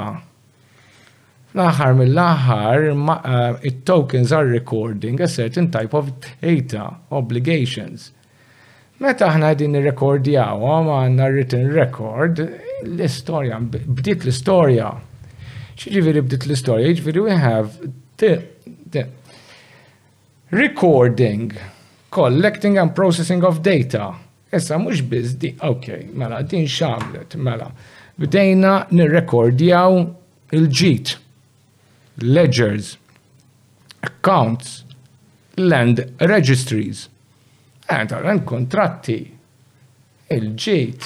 l-aħħar 1.54 1.92
mill-aħħar 1.94 2.84
eh, 2.88 3.68
it-tokens 3.70 4.32
are 4.32 4.50
recording 4.50 5.20
a 5.22 5.26
certain 5.26 5.68
type 5.70 5.94
of 5.94 6.08
data 6.40 6.86
obligations. 7.10 8.10
Meta 8.98 9.28
aħna 9.30 9.52
din 9.58 9.74
nirrekordjaw 9.74 10.64
għanna 10.94 11.28
written 11.30 11.68
record, 11.76 12.40
l-istorja, 12.82 13.60
bdiet 13.70 14.24
l-istorja. 14.26 14.88
ċiġiviri 15.78 16.20
bdiet 16.26 16.44
l-istorja, 16.48 16.88
jiġifieri 16.92 17.22
we 17.26 17.36
have 17.38 17.74
the, 18.18 18.36
the 18.94 19.04
recording, 20.54 21.50
collecting 22.10 22.78
and 22.78 22.94
processing 22.94 23.42
of 23.44 23.62
data. 23.66 24.12
Issa 24.54 24.78
mhux 24.78 25.00
biz 25.10 25.32
di, 25.42 25.50
ok, 25.66 26.10
mela 26.14 26.40
din 26.46 26.66
xamlet, 26.70 27.34
mela. 27.42 27.70
Bdejna 28.14 28.84
nirrekordjaw 28.94 30.02
il-ġit 30.54 31.16
ledgers, 32.22 32.98
accounts, 34.02 34.84
land 35.58 36.06
registries. 36.20 37.08
Għand 37.90 38.12
għan 38.22 38.40
kontratti, 38.48 39.18
il-ġejt, 40.34 41.02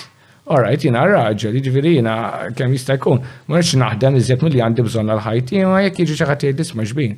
Alright, 0.49 0.81
jina 0.81 1.03
raġel, 1.05 1.37
ġviri 1.53 1.59
jiġifieri 1.59 1.91
jina 1.99 2.15
kem 2.57 2.71
jista' 2.73 2.95
jkun, 2.97 3.19
ma 3.53 3.59
naħdem 3.61 4.15
iżjed 4.17 4.41
mill-li 4.47 4.63
għandi 4.65 4.81
bżonn 4.87 5.11
l 5.13 5.21
ħajti 5.21 5.59
ma 5.69 5.83
jekk 5.85 6.01
jiġi 6.07 6.15
ċaħat 6.23 6.33
ħadd 6.39 6.45
jgħidis 6.47 6.71
ma 6.73 6.81
xbin, 6.87 7.13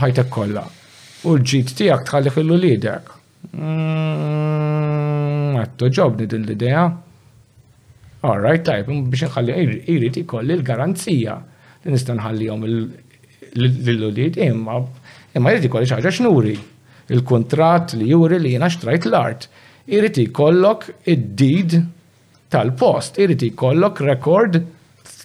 ħajtek 0.00 0.28
kollha. 0.32 0.62
U 1.28 1.34
l 1.36 1.44
tijak 1.44 2.00
tiegħek 2.08 2.32
fillu 2.32 2.56
li 2.56 2.70
dak. 2.80 3.04
Mm, 3.52 5.60
għattu 5.60 5.84
ġobni 5.92 6.24
din 6.26 6.48
l-idea. 6.48 6.86
Alright, 8.24 8.64
tajb, 8.64 8.96
biex 9.12 9.28
nħalli 9.28 9.60
irrit 9.92 10.16
ikolli 10.22 10.56
l-garanzija 10.56 11.36
li 11.84 11.92
nista' 11.92 12.16
nħallihom 12.16 12.64
l 13.54 14.04
ulid 14.08 14.34
imma 14.40 14.74
imma 15.34 15.52
jrid 15.54 15.68
ikolli 15.68 15.86
ħaġa 15.90 16.10
xnuri. 16.18 16.54
Il-kuntratt 17.14 17.94
li 17.98 18.06
juri 18.10 18.38
li 18.40 18.54
jiena 18.54 18.68
xtrajt 18.72 19.06
l-art. 19.10 19.48
Irid 19.86 20.16
ikollok 20.26 20.86
id 21.10 21.24
did 21.38 21.74
tal-post, 22.50 23.18
irid 23.20 23.42
ikollok 23.50 24.00
rekord 24.06 24.62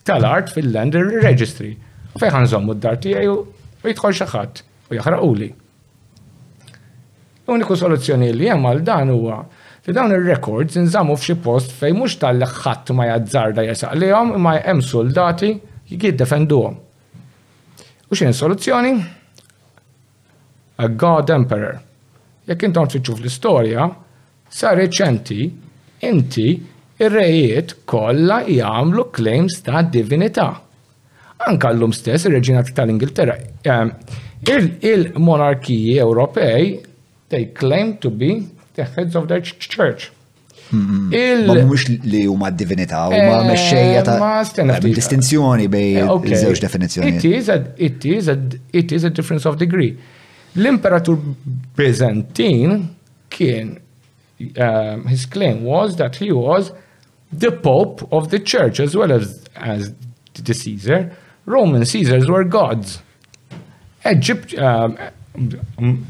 tal-art 0.06 0.52
fil-Lander 0.54 1.08
Registry. 1.24 1.76
Fejn 2.20 2.50
zommu 2.52 2.76
d-dar 2.76 3.00
tiegħi 3.02 3.26
u 3.32 3.38
jidħol 3.88 4.12
xi 4.18 4.28
ħadd 4.34 4.62
u 4.92 4.98
jaħraquli. 5.00 5.50
L-uniku 7.50 7.78
soluzzjoni 7.80 8.34
li 8.36 8.50
hemm 8.52 8.68
għal 8.74 8.84
dan 8.86 9.14
huwa 9.16 9.40
li 9.88 9.96
dawn 9.96 10.14
ir-records 10.18 10.76
inżammu 10.78 11.16
f'xi 11.18 11.38
post 11.42 11.72
fejn 11.80 11.96
mhux 11.98 12.20
tal-ħadd 12.22 12.92
ma 12.94 13.08
jazzarda 13.14 13.64
jesaq 13.70 13.96
li 14.02 14.12
imma 14.14 14.58
hemm 14.66 14.84
soldati 14.86 15.56
jiddefenduhom. 15.96 16.76
U 18.12 18.16
xin 18.16 18.32
soluzzjoni? 18.34 18.92
A 20.78 20.88
God 20.88 21.30
Emperor. 21.30 21.76
Jekk 22.50 22.64
intom 22.66 22.88
tfittxu 22.90 23.14
fl-istorja, 23.20 23.84
sa 24.50 24.72
reċenti 24.74 25.46
inti 26.10 26.48
ir-rejiet 26.98 27.76
kollha 27.86 28.40
jagħmlu 28.50 29.04
claims 29.14 29.60
ta' 29.62 29.84
divinità. 29.94 30.48
Anka 31.46 31.70
llum 31.76 31.94
stess 31.94 32.26
ir 32.26 32.34
reġina 32.40 32.66
tal-Ingilterra. 32.66 33.38
Ehm, 33.64 33.94
il-monarkiji 34.50 36.00
Ewropej 36.02 36.80
they 37.30 37.52
claim 37.54 37.98
to 38.02 38.10
be 38.10 38.40
the 38.74 38.90
heads 38.98 39.14
of 39.16 39.28
their 39.30 39.42
church. 39.46 40.10
Mux 40.70 40.78
mm-hmm. 40.78 42.04
li 42.06 42.26
huma 42.30 42.52
d-divinità, 42.54 43.08
huma 43.10 43.40
eh, 43.40 43.48
mexxejja 43.48 44.04
ta' 44.06 44.82
distinzjoni 44.86 45.66
bej 45.72 45.98
eh, 46.04 46.12
iż-żewġ 46.30 46.62
definizzjoni. 46.62 47.16
It 47.80 48.92
is 48.92 49.04
a 49.04 49.10
difference 49.10 49.50
of 49.50 49.58
degree. 49.58 49.98
L-imperatur 50.56 51.18
Byzantin 51.76 52.86
kien, 53.34 53.80
um, 54.60 55.08
his 55.08 55.26
claim 55.26 55.64
was 55.64 55.96
that 55.96 56.18
he 56.18 56.32
was 56.32 56.72
the 57.34 57.52
Pope 57.52 58.06
of 58.14 58.30
the 58.30 58.38
Church 58.40 58.80
as 58.80 58.96
well 58.96 59.12
as, 59.12 59.44
as 59.56 59.94
the 60.36 60.54
Caesar. 60.54 61.12
Roman 61.48 61.84
Caesars 61.84 62.30
were 62.30 62.44
gods. 62.44 63.02
Egypt, 64.06 64.54
um, 64.58 64.98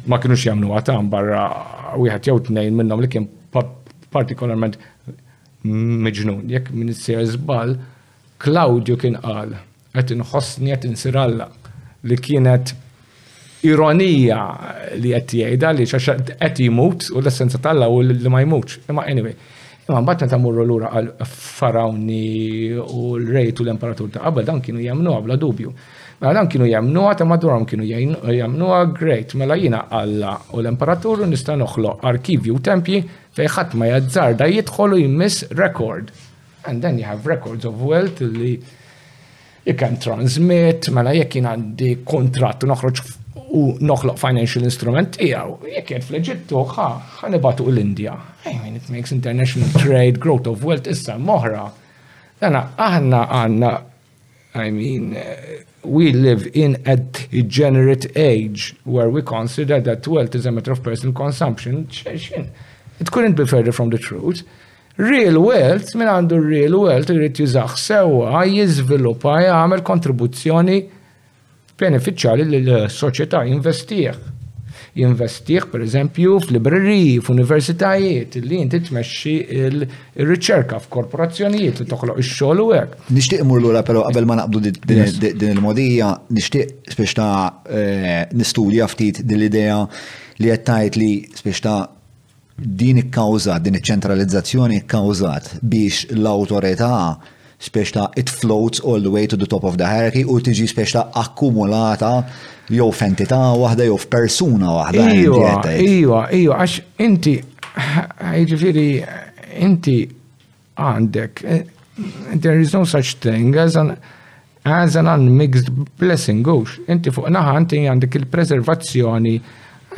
ma 0.09 0.17
kienux 0.19 0.43
jamlu 0.43 0.75
għatan 0.79 1.07
barra 1.11 1.47
u 1.97 2.09
jħat 2.09 2.27
jew 2.27 2.41
tnejn 2.51 2.75
minnom 2.77 2.99
li 3.01 3.07
kien 3.11 3.25
partikolarment 4.13 4.77
meġnun. 5.63 6.45
Jekk 6.49 6.69
minn 6.73 6.93
s-sir 6.93 7.25
zbal, 7.33 7.75
Claudio 8.41 8.95
kien 8.97 9.17
qal, 9.21 9.55
għet 9.93 10.13
nħosni 10.17 10.71
għet 10.73 10.85
nsiralla 10.93 11.49
li 12.09 12.15
kienet 12.23 12.71
ironija 13.67 14.41
li 15.01 15.11
għet 15.15 15.33
jgħida 15.41 15.73
li 15.75 15.87
xaxa 15.89 16.15
għet 16.39 16.61
jimut 16.63 17.09
u 17.11 17.19
l-essenza 17.19 17.59
talla 17.61 17.89
u 17.91 17.99
li 18.09 18.31
ma 18.31 18.39
jimutx. 18.41 18.77
Imma 18.89 19.03
anyway, 19.11 19.35
imma 19.89 19.99
mbatta 20.05 20.29
ta' 20.31 20.39
murru 20.39 20.63
l-ura 20.63 20.93
għal 20.95 21.11
farawni 21.29 22.77
u 22.79 23.09
l-rejt 23.19 23.59
u 23.59 23.67
l-imperatur 23.67 24.13
ta' 24.15 24.23
qabel 24.29 24.47
dan 24.47 24.63
kienu 24.63 24.85
jamnu 24.87 25.17
għabla 25.17 25.35
dubju. 25.39 25.73
Mela 26.21 26.33
dan 26.33 26.49
kienu 26.51 26.65
jamnuha 26.67 27.13
ta' 27.15 27.23
madwarhom 27.23 27.63
kienu 27.65 27.85
jamnuha 27.87 28.79
great, 28.97 29.31
mela 29.39 29.55
jina 29.55 29.85
għalla 29.87 30.31
u 30.51 30.59
l-Imperatur 30.59 31.21
nista' 31.31 31.53
noħloq 31.55 32.01
arkivju 32.11 32.57
u 32.57 32.59
tempji 32.59 32.99
fej 33.37 33.47
ħadd 33.53 33.77
ma 33.79 33.87
da 34.41 34.49
jidħolu 34.51 34.99
jimmis 34.99 35.45
record. 35.55 36.11
And 36.67 36.83
then 36.83 36.97
you 36.99 37.05
have 37.07 37.25
records 37.25 37.63
of 37.65 37.79
wealth 37.81 38.19
li 38.19 38.59
you 39.65 39.73
can 39.79 39.95
transmit, 39.95 40.89
mela 40.91 41.15
jek 41.15 41.35
jina 41.37 41.55
di 41.55 42.03
kontratt 42.03 42.67
u 42.67 42.71
noħroġ 42.73 43.01
u 43.55 43.63
noħloq 43.79 44.19
financial 44.19 44.67
instrument 44.67 45.15
tiegħu, 45.15 45.55
jek 45.71 45.87
jed 45.93 46.03
fleġittu, 46.03 46.51
eġittu 46.51 46.65
ħa 46.75 46.89
ħanibatu 47.21 47.69
l-Indja. 47.71 48.17
I 48.43 48.57
mean, 48.59 48.75
it 48.75 48.91
makes 48.91 49.15
international 49.15 49.71
trade, 49.79 50.19
growth 50.19 50.51
of 50.51 50.67
wealth 50.67 50.91
issa 50.91 51.15
moħra. 51.15 51.63
Dana 52.43 52.65
aħna 52.75 53.23
għandna 53.31 53.73
I 54.59 54.71
mean, 54.73 55.13
eh, 55.15 55.61
we 55.89 56.11
live 56.13 56.47
in 56.53 56.79
a 56.85 56.95
degenerate 56.97 58.05
age 58.15 58.75
where 58.83 59.09
we 59.09 59.21
consider 59.23 59.81
that 59.81 60.07
wealth 60.07 60.35
is 60.35 60.45
a 60.45 60.51
matter 60.51 60.71
of 60.71 60.83
personal 60.83 61.13
consumption. 61.13 61.87
It 62.05 63.11
couldn't 63.11 63.33
be 63.33 63.45
further 63.45 63.71
from 63.71 63.89
the 63.89 63.97
truth. 63.97 64.43
Real 64.97 65.39
wealth, 65.47 65.95
minn 65.95 66.11
għandu 66.11 66.39
real 66.43 66.75
wealth, 66.83 67.09
irrit 67.13 67.39
jużax 67.39 67.79
sewa, 67.87 68.41
jizviluppa, 68.51 69.37
jgħamil 69.45 69.83
kontribuzzjoni 69.87 70.79
beneficjali 71.79 72.43
l-soċieta 72.65 73.45
eh, 73.45 73.53
investieħ 73.55 74.27
jinvestiħ 74.99 75.67
per 75.71 75.83
eżempju 75.85 76.37
f'libreriji, 76.45 77.15
f'universitajiet, 77.23 78.37
li 78.43 78.59
inti 78.63 78.79
tmexxi 78.89 79.33
il-riċerka 79.67 80.79
f'korporazzjonijiet 80.83 81.83
li 81.83 81.87
toħloq 81.91 82.21
ix-xogħol 82.23 82.63
u 82.65 82.69
hekk. 82.73 83.05
Nixtieq 83.17 83.43
imur 83.45 83.63
lura 83.63 83.83
però 83.87 84.03
qabel 84.07 84.27
ma 84.29 84.37
naqbdu 84.41 84.61
din 84.65 85.49
il-modija, 85.55 86.11
nixtieq 86.35 86.91
spiex 86.93 87.17
ta' 87.19 87.31
eh, 87.69 88.25
nistudja 88.39 88.89
ftit 88.91 89.23
din 89.23 89.41
l-idea 89.43 89.79
li 90.41 90.51
qed 90.53 90.67
tgħid 90.69 91.01
li 91.01 91.11
spiex 91.41 91.65
ta' 91.65 91.79
din 92.59 92.97
ikkawżat, 93.05 93.63
din 93.63 93.77
iċ-ċentralizzazzjoni 93.79 94.81
kkawżat 94.83 95.59
biex 95.63 96.05
l-awtorità 96.17 96.93
spiex 97.59 97.91
ta' 97.91 98.09
it 98.15 98.29
floats 98.29 98.79
all 98.79 98.99
the 99.01 99.11
way 99.11 99.27
to 99.27 99.35
the 99.35 99.45
top 99.45 99.65
of 99.67 99.75
the 99.77 99.83
hierarchy 99.87 100.23
u 100.23 100.39
tiġi 100.41 100.67
spiex 100.71 100.93
ta' 100.95 101.09
akkumulata 101.23 102.13
jew 102.71 102.87
f'entità 102.95 103.39
waħda 103.59 103.89
jew 103.89 103.97
f'persuna 103.99 104.71
waħda. 104.77 105.07
Iwa, 105.19 105.55
ijwa, 105.75 106.21
iwa, 106.39 106.59
għax 106.63 106.77
inti, 107.03 107.33
ġifiri, 108.53 108.85
inti 109.59 109.97
għandek, 110.79 111.43
there 112.39 112.55
is 112.63 112.71
no 112.73 112.85
such 112.87 113.19
thing 113.19 113.57
as 113.59 113.75
an 113.75 113.97
as 114.63 114.95
an 114.99 115.07
unmixed 115.11 115.73
blessing 115.99 116.45
għux. 116.47 116.79
Inti 116.87 117.11
fuq 117.15 117.27
naħa 117.31 117.57
inti 117.65 117.83
għandek 117.89 118.21
il-preservazzjoni 118.21 119.35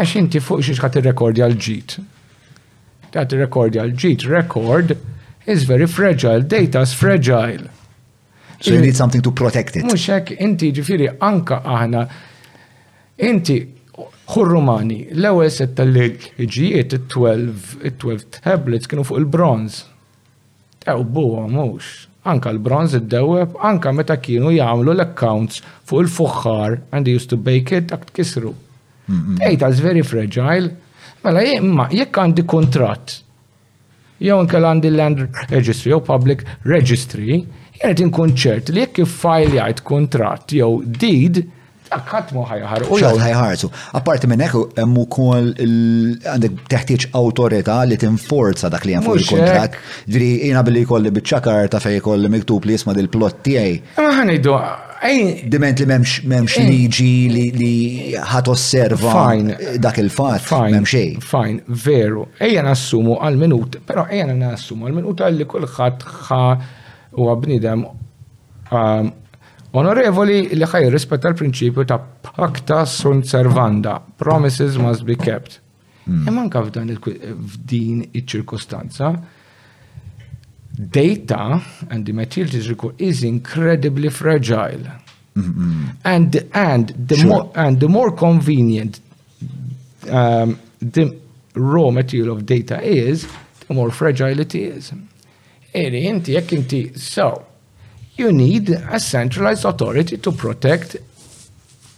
għax 0.02 0.18
inti 0.18 0.42
fuq 0.42 0.66
xiex 0.66 0.90
il-rekordi 1.04 1.46
għal 1.46 1.58
ġit 1.70 2.00
il-rekordi 3.12 3.76
l-ġit, 3.82 4.24
rekord, 4.32 4.94
-rekord 4.94 4.94
is 5.46 5.64
very 5.64 5.88
fragile, 5.88 6.42
data 6.42 6.82
is 6.82 6.94
fragile. 6.94 7.64
So 8.60 8.74
you 8.74 8.82
need 8.82 8.96
something 8.96 9.22
to 9.24 9.32
protect 9.32 9.76
it. 9.76 9.84
Mushek, 9.90 10.36
inti 10.38 10.70
ġifiri 10.76 11.08
anka 11.18 11.62
aħna, 11.66 12.04
inti 13.26 13.56
hurrumani, 14.36 15.08
l 15.18 15.28
et 15.46 15.50
set 15.52 15.74
tal 15.78 15.96
iġijiet, 15.98 16.94
it 16.94 17.10
12 17.10 18.38
tablets 18.44 18.86
kienu 18.88 19.04
fuq 19.08 19.18
il-bronz. 19.24 19.82
Ew 20.86 21.02
buwa 21.04 21.48
mux. 21.50 22.06
Anka 22.24 22.52
l-bronz 22.54 22.94
id-deweb, 23.00 23.56
anka 23.66 23.92
meta 23.98 24.20
kienu 24.22 24.54
jagħmlu 24.54 24.94
l-accounts 24.94 25.64
fuq 25.90 26.04
il-fuħħar, 26.06 26.78
and 26.94 27.06
they 27.10 27.16
used 27.18 27.30
to 27.34 27.38
bake 27.42 27.72
it, 27.74 27.90
akt 27.92 28.14
kisru. 28.14 28.54
Data 29.42 29.68
is 29.74 29.80
very 29.82 30.06
fragile. 30.06 30.70
Mela, 31.26 31.42
jekk 31.92 32.20
għandi 32.28 32.46
kontrat 32.50 33.18
jew 34.26 34.38
inkella 34.44 34.72
għandi 34.76 34.92
land 34.96 35.24
registry 35.52 35.94
jew 35.94 36.02
public 36.06 36.46
registry, 36.70 37.42
jgħet 37.82 38.04
inkun 38.06 38.36
ċert 38.38 38.70
li 38.76 38.84
jekk 38.86 39.04
fajl 39.10 39.58
jgħid 39.58 39.82
kontrat 39.88 40.54
jew 40.58 40.70
deed, 40.86 41.42
ħadd 41.92 42.30
mu 42.38 42.46
ħajħar. 42.48 42.86
U 42.88 42.98
ħajħarsu. 43.20 43.70
Apparti 44.00 44.28
minn 44.32 44.44
hekk 44.46 44.62
emmu 44.86 45.08
kol 45.12 45.50
għandek 45.58 46.62
teħtieġ 46.72 47.08
awtorità 47.20 47.80
li 47.90 47.98
tinforza 48.00 48.72
dak 48.72 48.86
li 48.88 48.96
hemm 48.96 49.04
fuq 49.10 49.20
il-kontratt. 49.24 49.76
Ġri 50.14 50.30
jina 50.48 50.62
billi 50.64 50.86
jkolli 50.86 51.12
biċċakar 51.18 51.72
ta' 51.74 51.82
fej 51.84 52.00
kolli 52.06 52.32
miktub 52.32 52.70
li 52.70 52.78
jisma' 52.78 52.96
dil-plott 52.96 53.42
tiegħi. 53.50 53.76
Aħna 53.98 54.08
ah, 54.08 54.24
ngħidu 54.30 54.56
Diment 55.02 55.80
li 55.82 55.86
memx, 55.90 56.20
memx 56.30 56.60
liġi 56.62 57.14
li, 57.34 57.46
li 57.58 57.70
ħat 58.14 58.50
osserva 58.54 59.24
dak 59.82 59.98
il-fat, 59.98 60.46
memx 60.70 60.94
ej. 61.00 61.16
Fajn, 61.26 61.56
veru. 61.74 62.28
Ejja 62.38 62.62
nassumu 62.66 63.16
għal-minut, 63.18 63.80
pero 63.90 64.04
ejja 64.14 64.28
nassumu 64.30 64.86
għal-minut 64.88 65.24
għalli 65.26 65.48
kullħat 65.50 66.06
ħa 66.28 66.40
u 67.18 67.28
għabnidem 67.34 67.84
um, 68.70 69.12
onorevoli 69.82 70.38
li 70.54 70.70
ħaj 70.70 70.92
rispetta 70.94 71.32
l-prinċipju 71.34 71.88
ta' 71.90 71.98
pacta 72.30 72.84
sun 72.86 73.24
servanda, 73.26 73.98
promises 74.22 74.78
must 74.78 75.08
be 75.10 75.18
kept. 75.18 75.58
Eman 76.06 76.46
mm. 76.48 76.54
kaf 76.54 76.70
dan 76.78 76.94
il-din 76.94 78.06
iċ-ċirkostanza, 78.06 78.12
il 78.14 78.18
iċ 78.22 78.38
ċirkostanza 78.38 79.12
il 79.16 79.41
data 80.80 81.62
and 81.90 82.06
the 82.06 82.14
materials 82.14 82.70
record 82.70 83.00
is 83.02 83.24
incredibly 83.24 84.10
fragile. 84.10 84.82
Mm 85.36 85.44
-hmm. 85.44 85.80
And 86.04 86.46
and 86.54 86.94
the 87.08 87.16
sure. 87.16 87.28
more 87.30 87.50
and 87.56 87.80
the 87.80 87.88
more 87.88 88.12
convenient 88.16 89.00
um, 90.10 90.60
the 90.94 91.16
raw 91.54 91.92
material 91.92 92.32
of 92.36 92.44
data 92.46 92.82
is, 92.82 93.26
the 93.68 93.74
more 93.74 93.92
fragile 93.92 94.40
it 94.42 94.54
is. 94.54 94.92
so 96.96 97.42
you 98.18 98.32
need 98.32 98.70
a 98.92 99.00
centralized 99.00 99.66
authority 99.66 100.18
to 100.18 100.32
protect 100.32 100.96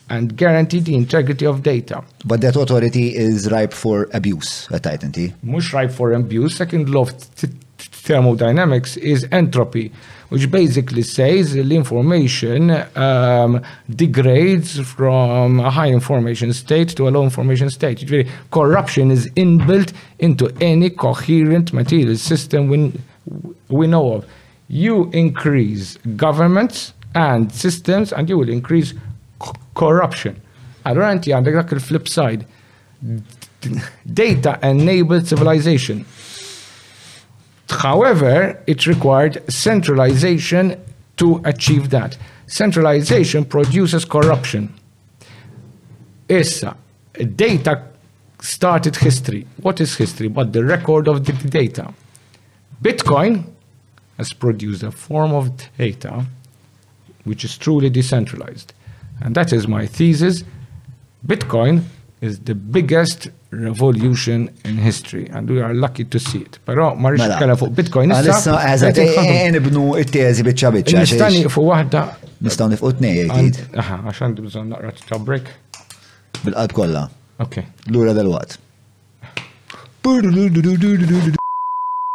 and 0.10 0.36
guarantee 0.38 0.82
the 0.82 0.94
integrity 0.94 1.46
of 1.46 1.62
data. 1.62 2.04
But 2.26 2.42
that 2.42 2.56
authority 2.56 3.16
is 3.16 3.48
ripe 3.48 3.74
for 3.74 4.08
abuse, 4.14 4.68
at 4.70 4.84
Titanty. 4.84 5.34
Mush 5.42 5.74
ripe 5.74 5.94
for 5.94 6.14
abuse, 6.14 6.56
second 6.56 6.90
law 6.90 7.02
of 7.02 7.12
thermodynamics 8.04 8.98
is 8.98 9.26
entropy, 9.32 9.90
which 10.30 10.52
basically 10.52 11.04
says 11.04 11.54
the 11.54 11.62
information 11.76 12.70
um, 12.98 13.62
degrades 13.90 14.80
from 14.82 15.60
a 15.60 15.72
high 15.72 15.88
information 15.90 16.52
state 16.52 16.90
to 16.90 17.08
a 17.08 17.10
low 17.16 17.24
information 17.24 17.70
state. 17.70 18.10
Really, 18.10 18.30
corruption 18.52 19.10
is 19.12 19.28
inbuilt 19.32 19.94
into 20.20 20.54
any 20.60 20.90
coherent 20.90 21.72
material 21.72 22.18
system 22.18 22.68
we, 22.68 22.80
we 23.70 23.88
know 23.88 24.16
of. 24.16 24.26
You 24.68 25.10
increase 25.12 25.96
governments 26.18 26.94
and 27.16 27.52
systems, 27.54 28.12
and 28.12 28.28
you 28.30 28.38
will 28.38 28.50
increase 28.50 28.94
corruption. 29.76 30.34
Allora, 30.86 31.12
inti 31.16 31.32
għandek 31.32 31.56
dak 31.62 31.70
il-flip 31.78 32.10
side. 32.12 32.48
Data 34.06 34.58
enabled 34.68 35.28
civilization. 35.30 36.02
However, 37.82 38.58
it 38.68 38.86
required 38.86 39.42
centralization 39.50 40.80
to 41.18 41.42
achieve 41.44 41.90
that. 41.90 42.18
Centralization 42.48 43.46
produces 43.46 44.06
corruption. 44.06 44.74
Issa, 46.30 46.76
data 47.36 47.84
started 48.42 48.96
history. 48.96 49.46
What 49.62 49.82
is 49.82 49.96
history? 49.96 50.28
But 50.28 50.54
the 50.54 50.64
record 50.64 51.08
of 51.08 51.26
the 51.26 51.34
data. 51.50 51.86
Bitcoin 52.82 53.34
has 54.18 54.34
produced 54.34 54.84
a 54.84 54.92
form 54.92 55.32
of 55.34 55.44
data 55.78 56.26
which 57.24 57.44
is 57.44 57.58
truly 57.58 57.90
decentralized. 57.90 58.74
And 59.22 59.34
that 59.36 59.52
is 59.54 59.68
my 59.68 59.86
thesis. 59.88 60.44
Bitcoin 61.26 61.84
is 62.22 62.40
the 62.40 62.56
biggest 62.56 63.30
revolution 63.68 64.40
in 64.66 64.74
history 64.78 65.28
and 65.32 65.50
we 65.50 65.62
are 65.62 65.74
lucky 65.74 66.04
to 66.06 66.18
see 66.20 66.40
it. 66.42 66.60
Pero 66.66 66.96
ma 66.96 67.10
rridx 67.10 67.40
mela. 67.42 67.56
fuq 67.56 67.70
Bitcoin. 67.74 68.10
Issa 68.10 68.72
eżatt 68.74 68.98
e- 68.98 69.16
e- 69.20 69.48
e 69.48 69.52
nibnu 69.52 69.96
t-teżi 70.10 70.44
biċċa 70.48 70.70
biċċa. 70.78 71.00
Nistani 71.04 71.42
fuq 71.56 71.68
waħda. 71.72 72.02
Nistgħu 72.46 72.66
nifqu 72.74 72.90
tnejn 72.98 73.28
jgħid. 73.30 73.56
Aha, 73.84 73.96
għax 74.10 74.20
għandi 74.28 74.42
bżonn 74.48 74.68
naqra 74.76 74.92
t-tabrik. 74.98 75.46
Bil-qalb 76.44 76.72
kollha. 76.80 77.04
Okay. 77.46 77.66
Lura 77.94 78.14
dal-waqt. 78.18 78.52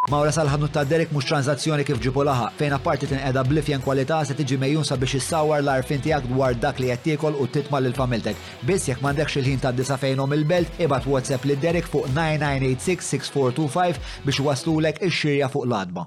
Mawra 0.08 0.30
sal-ħanut 0.32 0.70
ta' 0.72 0.82
Derek 0.88 1.10
mhux 1.12 1.26
tranzazzjoni 1.28 1.82
kif 1.84 1.98
ġibu 2.00 2.22
laħa, 2.24 2.46
fejn 2.56 2.72
apparti 2.72 3.04
tin 3.06 3.18
tinqeda 3.18 3.42
blifjen 3.44 3.82
kwalità 3.84 4.22
se 4.24 4.32
tiġi 4.38 4.56
mejjun 4.62 4.86
sabiex 4.88 5.18
issawar 5.18 5.60
l-arfin 5.60 6.00
tiegħek 6.00 6.30
dwar 6.30 6.56
dak 6.56 6.80
li 6.80 6.88
qed 6.88 7.02
tiekol 7.10 7.36
u 7.36 7.44
titma' 7.52 7.80
lil 7.84 7.92
familtek. 7.92 8.40
Biss 8.64 8.88
jekk 8.88 9.04
m'għandekx 9.04 9.36
il-ħin 9.42 9.60
ta' 9.66 9.72
disa 9.76 9.98
fejnhom 10.00 10.32
il-belt, 10.32 10.80
ibad 10.80 11.04
WhatsApp 11.12 11.44
lil 11.50 11.60
Derek 11.60 11.90
fuq 11.92 12.08
9986-6425 12.16 14.00
biex 14.32 14.40
waslulek 14.48 15.02
ix-xirja 15.10 15.50
fuq 15.52 15.68
l-adba. 15.68 16.06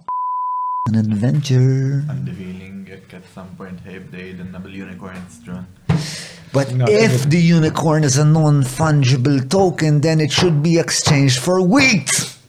An 0.89 0.97
adventure. 0.97 2.01
I'm 2.09 2.25
the 2.25 2.33
feeling 2.33 2.89
at 2.89 3.21
some 3.37 3.53
point 3.55 3.79
hip 3.85 4.09
they 4.09 4.33
didn't 4.33 4.49
unicorns. 4.65 5.37
unicorn 5.45 6.49
But 6.51 6.73
no, 6.73 6.85
if 6.89 7.29
the 7.29 7.37
unicorn 7.37 8.03
is 8.03 8.17
a 8.17 8.25
non-fungible 8.25 9.47
token, 9.47 10.01
then 10.01 10.19
it 10.19 10.31
should 10.31 10.63
be 10.63 10.79
exchanged 10.79 11.37
for 11.37 11.61
wheat. 11.61 12.40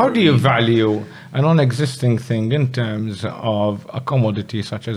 How 0.00 0.08
do 0.08 0.20
you 0.20 0.36
value 0.36 1.04
a 1.32 1.40
non-existing 1.40 2.18
thing 2.18 2.52
in 2.52 2.72
terms 2.72 3.24
of 3.24 3.86
a 3.92 4.00
commodity 4.00 4.62
such 4.62 4.88
as 4.88 4.96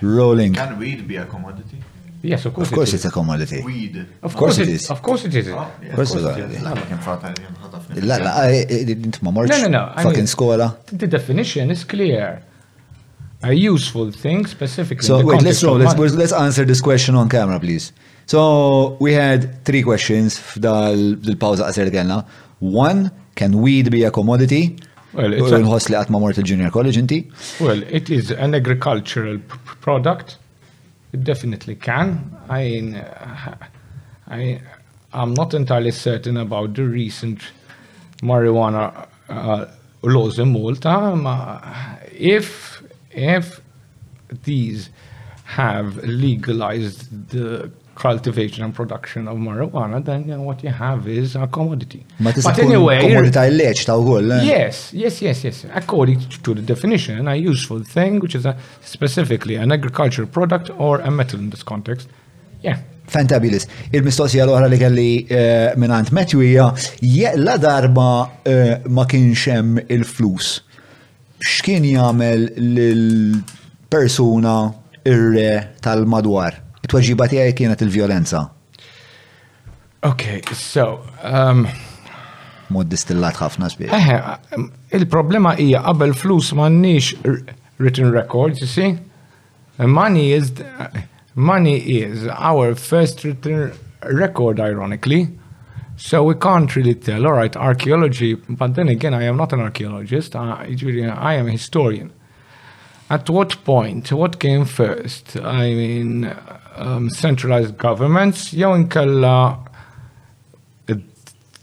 Rolling. 0.00 0.54
Can 0.54 0.78
weed 0.78 1.06
be 1.08 1.16
a 1.16 1.24
commodity? 1.26 1.76
Yes, 2.22 2.44
of 2.46 2.54
course. 2.54 2.68
Of 2.68 2.74
course, 2.74 2.90
it 2.90 2.94
is. 2.94 3.04
it's 3.04 3.12
a 3.12 3.14
commodity. 3.18 3.62
Weed. 3.64 4.06
Of 4.22 4.34
course, 4.36 4.58
it 4.58 4.68
is. 4.68 4.90
Of 4.90 5.02
course, 5.02 5.24
it 5.24 5.34
is. 5.34 5.48
Oh, 5.48 5.70
yeah. 5.82 5.88
Of 5.90 5.94
course, 5.96 6.14
it 6.14 6.24
is. 6.56 8.04
لا 8.08 8.18
لا 8.18 8.48
no, 9.22 9.30
no, 9.30 9.32
no. 9.68 9.86
fucking 10.02 10.28
I 10.50 10.56
mean, 10.56 10.98
The 10.98 11.06
definition 11.08 11.70
is 11.72 11.82
clear. 11.84 12.42
A 13.42 13.52
useful 13.52 14.10
thing 14.12 14.46
specifically. 14.46 15.04
So 15.10 15.24
wait, 15.26 15.42
let's 15.42 15.62
roll. 15.64 15.78
Let's, 15.78 16.14
let's 16.22 16.32
answer 16.46 16.64
this 16.64 16.80
question 16.80 17.14
on 17.16 17.28
camera, 17.28 17.58
please. 17.60 17.92
So 18.28 18.98
we 19.00 19.14
had 19.14 19.64
three 19.64 19.82
questions 19.82 20.38
f'dal-pawza 20.38 21.62
qasir 21.64 21.88
kellna. 21.90 22.26
One, 22.60 23.10
can 23.34 23.62
weed 23.62 23.90
be 23.90 24.04
a 24.04 24.10
commodity? 24.10 24.76
Well, 25.14 25.32
it's 25.32 26.42
junior 26.48 26.70
College 26.70 26.96
inti. 26.98 27.32
Well, 27.60 27.82
it 27.84 28.10
is 28.10 28.30
an 28.30 28.54
agricultural 28.54 29.38
product. 29.80 30.36
It 31.14 31.24
definitely 31.24 31.76
can. 31.76 32.30
I, 32.50 32.62
mean, 32.68 32.96
uh, 32.96 33.56
I, 34.26 34.60
I'm 35.14 35.32
not 35.32 35.54
entirely 35.54 35.92
certain 35.92 36.36
about 36.36 36.74
the 36.74 36.84
recent 36.84 37.40
marijuana 38.22 39.08
uh, 39.30 39.64
laws 40.02 40.38
in 40.38 40.52
Malta. 40.52 40.90
Um, 40.90 41.26
uh, 41.26 41.60
if, 42.14 42.82
if 43.10 43.62
these 44.44 44.90
have 45.46 45.96
legalized 46.04 47.30
the 47.30 47.72
cultivation 47.98 48.62
and 48.64 48.74
production 48.74 49.26
of 49.26 49.36
marijuana, 49.38 50.02
then, 50.04 50.28
then 50.28 50.44
what 50.44 50.62
you 50.62 50.70
have 50.70 51.08
is 51.08 51.34
a 51.34 51.46
commodity. 51.48 52.06
But, 52.20 52.36
but 52.44 52.58
anyway, 52.60 52.98
eh? 53.12 53.72
yes, 54.44 54.92
yes, 54.94 55.20
yes, 55.22 55.44
yes. 55.44 55.66
According 55.74 56.20
to 56.44 56.54
the 56.54 56.62
definition, 56.62 57.26
a 57.26 57.34
useful 57.34 57.82
thing, 57.82 58.20
which 58.20 58.36
is 58.36 58.46
a, 58.46 58.56
specifically 58.80 59.56
an 59.56 59.72
agricultural 59.72 60.28
product 60.28 60.70
or 60.78 61.00
a 61.00 61.10
metal 61.10 61.38
in 61.40 61.50
this 61.50 61.64
context. 61.64 62.08
Yeah. 62.62 62.78
Fantabilis. 63.08 63.64
Il-mistoqsija 63.96 64.44
l-oħra 64.44 64.68
li 64.68 64.78
kelli 64.82 65.10
eh, 65.32 65.72
minnant 65.80 66.12
Matthew 66.12 66.42
hija 66.44 67.30
la 67.40 67.54
darba 67.56 68.08
eh, 68.44 68.82
ma 68.86 69.06
kienx 69.08 69.46
hemm 69.48 69.80
il-flus. 69.88 70.58
X'kien 71.40 71.86
jagħmel 71.88 72.42
lil 72.76 73.06
persuna 73.90 74.56
ir-re 75.08 75.50
tal-madwar? 75.82 76.66
it-tweġiba 76.88 77.26
tiegħi 77.28 77.52
kienet 77.54 77.82
il-vjolenza. 77.84 78.40
Ok, 80.06 80.42
so. 80.54 81.02
Um, 81.22 81.66
Mod 82.72 82.88
distillat 82.92 83.36
ħafna 83.40 83.68
sbieħ. 83.68 83.92
Eh, 83.92 84.62
il-problema 84.96 85.54
hija 85.58 85.80
qabel 85.86 86.12
flus 86.16 86.52
m'għandniex 86.56 87.28
written 87.80 88.10
records, 88.12 88.60
you 88.60 88.66
see? 88.66 88.96
Money 89.78 90.32
is 90.34 90.52
money 91.34 91.76
is 91.78 92.26
our 92.28 92.74
first 92.74 93.22
written 93.24 93.72
record, 94.02 94.58
ironically. 94.60 95.28
So 95.96 96.22
we 96.22 96.34
can't 96.34 96.74
really 96.76 96.94
tell, 96.94 97.26
all 97.26 97.32
right, 97.32 97.54
archaeology, 97.56 98.34
but 98.48 98.74
then 98.74 98.88
again, 98.88 99.14
I 99.14 99.24
am 99.24 99.36
not 99.36 99.52
an 99.52 99.60
archaeologist, 99.60 100.36
I, 100.36 100.70
I 101.18 101.34
am 101.34 101.48
a 101.48 101.50
historian. 101.50 102.12
At 103.10 103.28
what 103.30 103.64
point, 103.64 104.12
what 104.12 104.38
came 104.38 104.64
first? 104.64 105.36
I 105.42 105.74
mean, 105.74 106.30
um, 106.78 107.10
centralized 107.10 107.76
governments 107.76 108.52
jew 108.52 108.72
inkella 108.74 109.58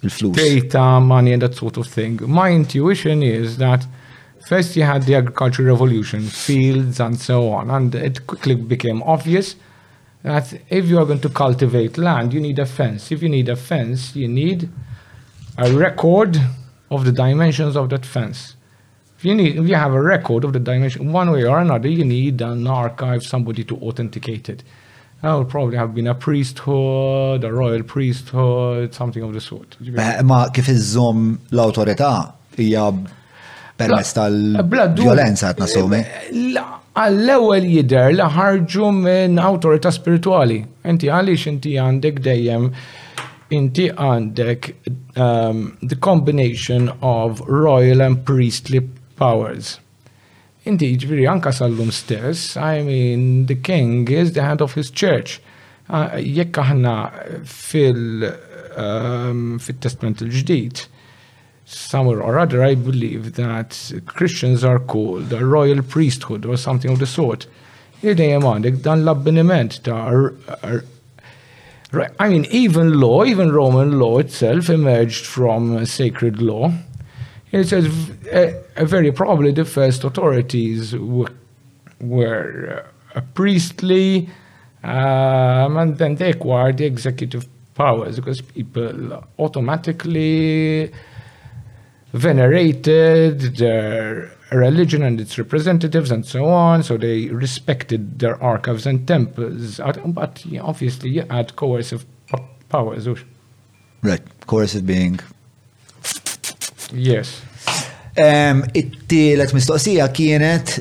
il-flus. 0.05 0.35
Data, 0.35 0.99
money 0.99 1.33
and 1.33 1.41
that 1.41 1.55
sort 1.55 1.77
of 1.77 1.87
thing. 1.87 2.19
My 2.27 2.51
intuition 2.51 3.23
is 3.23 3.57
that 3.57 3.87
first 4.47 4.75
you 4.75 4.83
had 4.83 5.01
the 5.03 5.15
agricultural 5.15 5.69
revolution, 5.73 6.21
fields 6.21 6.99
and 6.99 7.19
so 7.19 7.49
on, 7.49 7.71
and 7.71 7.95
it 7.95 8.27
quickly 8.27 8.53
became 8.53 9.01
obvious 9.01 9.55
that 10.21 10.53
if 10.69 10.85
you 10.85 10.99
are 10.99 11.05
going 11.05 11.21
to 11.21 11.29
cultivate 11.29 11.97
land, 11.97 12.33
you 12.33 12.39
need 12.39 12.59
a 12.59 12.67
fence. 12.67 13.11
If 13.11 13.23
you 13.23 13.29
need 13.29 13.49
a 13.49 13.55
fence, 13.55 14.15
you 14.15 14.27
need 14.27 14.69
a 15.57 15.71
record 15.73 16.37
of 16.91 17.03
the 17.03 17.11
dimensions 17.11 17.75
of 17.75 17.89
that 17.89 18.05
fence. 18.05 18.55
If 19.17 19.25
you 19.25 19.33
need, 19.33 19.57
if 19.57 19.67
you 19.67 19.73
have 19.75 19.93
a 19.93 20.01
record 20.01 20.43
of 20.43 20.53
the 20.53 20.59
dimension, 20.59 21.11
one 21.11 21.31
way 21.31 21.45
or 21.45 21.57
another, 21.57 21.87
you 21.87 22.05
need 22.05 22.41
an 22.41 22.67
archive, 22.67 23.23
somebody 23.23 23.63
to 23.63 23.75
authenticate 23.77 24.49
it. 24.49 24.63
I 25.25 25.35
would 25.35 25.49
probably 25.49 25.75
have 25.77 25.95
been 25.95 26.05
a 26.07 26.13
priesthood, 26.15 27.43
a 27.43 27.51
royal 27.51 27.81
priesthood, 27.83 28.93
something 28.93 29.23
of 29.23 29.33
the 29.33 29.41
sort. 29.41 29.75
Ma 30.23 30.47
kif 30.53 30.69
iżom 30.71 31.23
l-autorità 31.51 32.11
hija 32.57 32.85
permess 33.77 34.13
tal-violenza 34.15 35.49
qed 35.55 35.63
nasumi. 35.63 36.01
Eh, 36.03 36.59
għall-ewwel 37.03 37.65
jidher 37.67 38.13
li 38.15 38.27
ħarġu 38.37 38.91
minn 38.99 39.41
awtorità 39.43 39.89
spirituali. 39.91 40.59
Inti 40.87 41.09
għaliex 41.11 41.47
inti 41.55 41.73
għandek 41.81 42.21
dejjem 42.29 42.69
inti 43.59 43.87
għandek 43.95 44.69
um, 45.17 45.65
the 45.81 45.97
combination 46.09 46.87
of 47.01 47.41
royal 47.49 48.01
and 48.05 48.21
priestly 48.29 48.79
powers. 49.19 49.79
Inti 50.65 50.87
ġviri 50.97 51.27
anka 51.29 51.51
sal 51.53 51.75
stess, 51.91 52.55
I 52.57 52.81
mean, 52.81 53.45
the 53.45 53.53
king 53.53 54.07
is 54.09 54.31
the 54.33 54.41
head 54.41 54.61
of 54.61 54.73
his 54.73 54.89
church. 54.89 55.39
Ah, 55.87 56.17
jekk 56.17 56.57
aħna 56.57 57.45
fil 57.45 58.23
um, 58.73 59.59
fit 59.61 59.77
testament 59.79 60.23
il-ġdid, 60.23 60.87
somewhere 61.65 62.19
or 62.19 62.39
other 62.39 62.63
I 62.63 62.73
believe 62.73 63.33
that 63.35 63.77
Christians 64.07 64.63
are 64.63 64.79
called 64.79 65.31
a 65.31 65.45
royal 65.45 65.83
priesthood 65.83 66.45
or 66.47 66.57
something 66.57 66.89
of 66.89 66.97
the 66.97 67.05
sort. 67.05 67.45
Idejjem 68.01 68.41
għandek 68.49 68.81
dan 68.85 69.05
l-abbiniment 69.05 69.83
ta' 69.85 70.01
I 71.93 72.25
mean, 72.27 72.45
even 72.49 72.97
law, 72.99 73.23
even 73.23 73.51
Roman 73.51 73.99
law 73.99 74.17
itself 74.17 74.71
emerged 74.71 75.27
from 75.27 75.85
sacred 75.85 76.41
law. 76.41 76.71
It 77.61 77.69
says 77.69 77.87
uh, 78.33 78.83
very 78.85 79.13
probably 79.13 79.51
the 79.53 79.63
first 79.63 80.03
authorities 80.03 80.93
were 82.01 82.83
uh, 83.15 83.21
priestly, 83.33 84.29
um, 84.83 85.77
and 85.77 85.97
then 85.97 86.15
they 86.15 86.31
acquired 86.31 86.77
the 86.79 86.85
executive 86.85 87.47
powers 87.73 88.17
because 88.17 88.41
people 88.41 89.23
automatically 89.39 90.91
venerated 92.11 93.39
their 93.55 94.29
religion 94.51 95.01
and 95.01 95.19
its 95.21 95.37
representatives 95.37 96.11
and 96.11 96.25
so 96.25 96.43
on. 96.47 96.83
So 96.83 96.97
they 96.97 97.27
respected 97.29 98.19
their 98.19 98.35
archives 98.43 98.85
and 98.85 99.07
temples. 99.07 99.77
But 99.77 100.29
obviously, 100.61 101.09
you 101.11 101.21
had 101.29 101.55
coercive 101.55 102.05
powers. 102.69 103.07
Right. 104.01 104.21
Coercive 104.45 104.85
being 104.85 105.19
Yes. 106.95 107.31
It-tielet 108.15 109.51
mistoqsija 109.51 110.07
kienet, 110.15 110.77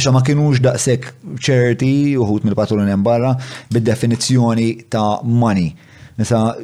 speċa 0.00 0.12
ma 0.16 0.22
kienux 0.24 0.62
daqsek 0.64 1.10
ċerti 1.44 2.14
uħut 2.18 2.46
mill-patrun 2.48 2.88
hemm 2.88 3.04
barra 3.04 3.34
bid-definizzjoni 3.74 4.70
ta' 4.90 5.20
money. 5.24 5.74
Nisa 6.18 6.54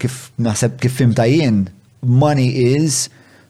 kif 0.00 0.30
naħseb 0.40 0.78
kif 0.80 0.94
fimta 1.02 1.26
jien, 1.28 1.66
money 2.06 2.46
is 2.78 3.08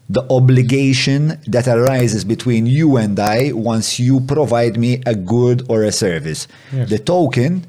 the 0.09 0.23
obligation 0.31 1.35
that 1.47 1.67
arises 1.69 2.25
between 2.25 2.67
you 2.67 2.97
and 2.97 3.19
I 3.21 3.51
once 3.53 3.99
you 3.99 4.21
provide 4.21 4.79
me 4.79 5.01
a 5.05 5.15
good 5.15 5.65
or 5.69 5.83
a 5.85 5.93
service. 5.93 6.49
Yes. 6.73 6.89
The 6.89 6.99
token 6.99 7.65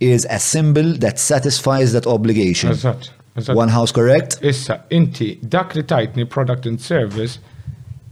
is 0.00 0.26
a 0.30 0.38
symbol 0.38 0.94
that 0.98 1.18
satisfies 1.18 1.92
that 1.94 2.06
obligation. 2.06 2.70
Exactly. 2.70 3.10
One 3.46 3.68
house, 3.68 3.92
correct? 3.92 4.38
Issa, 4.42 4.82
inti, 4.90 5.38
dak 5.48 5.74
li 5.74 5.82
tajtni 5.82 6.28
product 6.28 6.66
and 6.66 6.80
service 6.80 7.38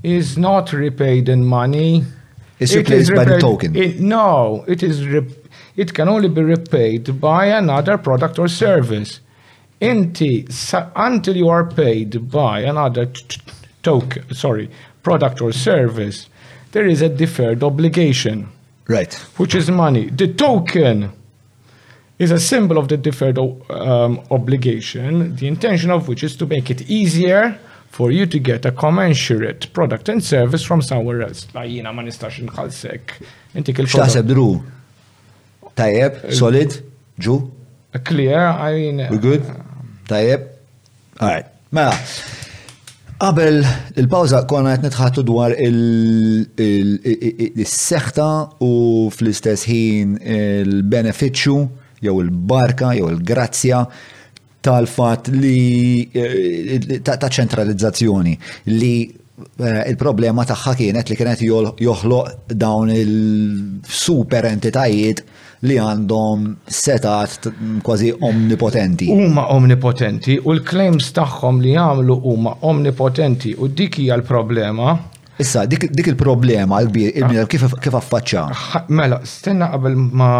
is 0.02 0.38
not 0.38 0.72
repaid 0.72 1.28
in 1.28 1.44
money. 1.44 2.04
It's 2.60 2.72
it 2.72 2.78
replaced 2.88 3.14
by 3.14 3.24
the 3.24 3.38
token. 3.40 3.74
It, 3.74 3.98
no, 4.00 4.64
it 4.68 4.82
is 4.82 5.02
it 5.76 5.94
can 5.94 6.08
only 6.08 6.28
be 6.28 6.42
repaid 6.42 7.20
by 7.20 7.46
another 7.46 7.98
product 7.98 8.38
or 8.38 8.46
service. 8.48 9.20
Inti, 9.80 10.46
until 10.94 11.36
you 11.36 11.48
are 11.48 11.64
paid 11.66 12.30
by 12.30 12.60
another 12.60 13.08
token, 13.82 14.32
sorry, 14.34 14.70
product 15.02 15.40
or 15.42 15.52
service, 15.52 16.28
there 16.72 16.86
is 16.86 17.02
a 17.02 17.08
deferred 17.08 17.62
obligation. 17.62 18.48
Right. 18.88 19.12
Which 19.36 19.54
is 19.54 19.70
money. 19.70 20.08
The 20.08 20.32
token 20.32 21.10
is 22.18 22.30
a 22.30 22.40
symbol 22.40 22.76
of 22.78 22.88
the 22.88 22.96
deferred 22.96 23.38
um, 23.38 24.18
obligation, 24.30 25.36
the 25.36 25.46
intention 25.46 25.90
of 25.90 26.08
which 26.08 26.24
is 26.24 26.34
to 26.36 26.46
make 26.46 26.70
it 26.70 26.82
easier 26.90 27.58
for 27.90 28.10
you 28.10 28.24
to 28.26 28.38
get 28.38 28.64
a 28.66 28.72
commensurate 28.72 29.72
product 29.72 30.08
and 30.08 30.22
service 30.24 30.60
from 30.62 30.82
somewhere 30.82 31.22
else. 31.22 31.46
Jina 31.74 31.92
ma 31.92 32.02
nistax 32.02 32.40
nħalsek. 32.46 33.00
Xtaħseb 33.56 34.26
dru? 34.30 34.46
Tajjeb, 35.76 36.22
solid, 36.32 36.78
ġu? 37.20 37.36
Clear, 38.04 38.50
I 38.60 38.72
mean. 38.74 38.96
We're 39.10 39.18
good? 39.20 39.42
Tajjeb? 40.08 40.48
Alright, 41.20 41.46
mela. 41.72 41.92
Qabel 43.16 43.62
il-pawza 43.96 44.42
konna 44.48 44.74
qed 44.76 44.84
nitħattu 44.90 45.20
dwar 45.24 45.50
il-seħta 45.56 48.26
u 48.68 48.72
fl-istess 49.14 49.62
ħin 49.70 50.18
il-benefiċċju 50.20 50.20
il 50.20 50.20
seħta 50.20 50.60
u 50.60 50.60
fl 50.64 50.76
istess 50.80 50.80
ħin 50.80 50.80
il 50.80 50.80
il, 50.80 50.84
il 50.84 50.88
jew 52.00 52.20
il-barka, 52.20 52.92
jew 52.92 53.08
il-grazzja 53.08 53.88
tal-fat 54.66 55.28
li 55.28 56.08
eh, 56.10 57.00
ta' 57.02 57.28
ċentralizzazzjoni 57.38 58.38
li 58.74 58.94
eh, 59.06 59.82
il-problema 59.92 60.44
tagħha 60.48 60.72
kienet 60.80 61.10
li 61.12 61.16
kienet 61.16 61.42
joħloq 61.86 62.52
dawn 62.58 62.90
il-super 62.92 64.48
entitajiet 64.50 65.22
li 65.66 65.76
għandhom 65.80 66.42
setat 66.68 67.46
kważi 67.82 68.10
omnipotenti. 68.28 69.06
Huma 69.08 69.46
omnipotenti 69.56 70.36
u 70.44 70.52
l-claims 70.58 71.08
tagħhom 71.16 71.62
li 71.64 71.72
jagħmlu 71.74 72.18
huma 72.28 72.52
omnipotenti 72.68 73.54
u 73.56 73.66
dik 73.72 73.96
hija 74.02 74.18
l-problema. 74.20 74.92
Issa, 75.40 75.64
dik, 75.68 75.88
il-problema 76.04 76.82
l 76.84 76.92
bir 76.92 77.44
kif 77.48 77.66
affaċċa? 77.72 78.84
Mela, 78.92 79.22
stenna 79.26 79.70
qabel 79.72 79.96
ma 79.96 80.30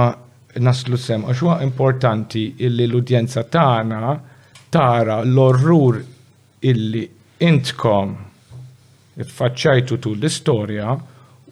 naslu 0.63 0.97
sem, 1.01 1.25
għax 1.29 1.43
huwa 1.45 1.57
importanti 1.65 2.43
illi 2.65 2.87
l-udjenza 2.89 3.43
tagħna 3.53 4.15
tara 4.73 5.21
l-orrur 5.25 5.99
illi 6.69 7.05
intkom 7.45 8.15
faċċajtu 9.17 9.99
tul 10.05 10.17
l-istorja 10.21 10.95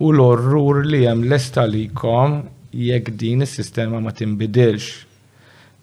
u 0.02 0.10
l-orrur 0.12 0.82
li 0.88 1.02
hemm 1.04 1.26
l-estalikom 1.28 2.38
jekk 2.74 3.12
din 3.20 3.44
is-sistema 3.46 4.00
ma 4.02 4.10
tinbidilx. 4.10 5.02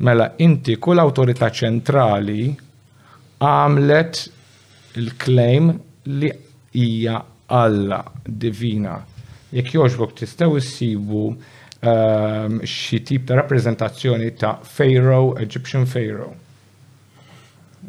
Mela 0.01 0.31
inti 0.41 0.75
kull 0.81 0.99
awtorità 1.03 1.51
ċentrali 1.53 2.49
għamlet 3.45 4.23
il 5.01 5.13
klejm 5.17 5.73
li 6.21 6.31
hija 6.77 7.27
Alla 7.51 7.97
divina. 8.23 8.93
Jekk 9.51 9.73
joġbok 9.75 10.13
tistgħu 10.15 10.53
issibu 10.61 11.23
Ehm, 11.83 12.61
xi 12.63 13.01
tip 13.01 13.25
ta' 13.25 13.33
rappreżentazzjoni 13.33 14.33
ta' 14.35 14.59
Pharaoh, 14.61 15.35
Egyptian 15.37 15.85
Pharaoh. 15.87 16.35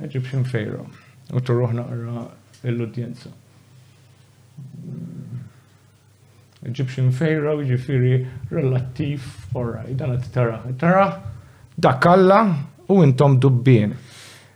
Egyptian 0.01 0.45
Pharaoh. 0.49 0.89
U 1.33 1.37
turruħ 1.41 1.75
naqra 1.77 2.23
l-udjenza. 2.71 3.29
Egyptian 6.65 7.13
Pharaoh 7.13 7.61
ġifiri 7.69 8.15
relattiv, 8.49 9.29
orraj, 9.53 9.93
dan 9.99 10.17
għat 10.17 10.31
tara. 10.33 10.63
Tara, 10.79 11.07
dakalla 11.77 12.41
u 12.89 13.03
intom 13.03 13.37
dubbin. 13.39 13.93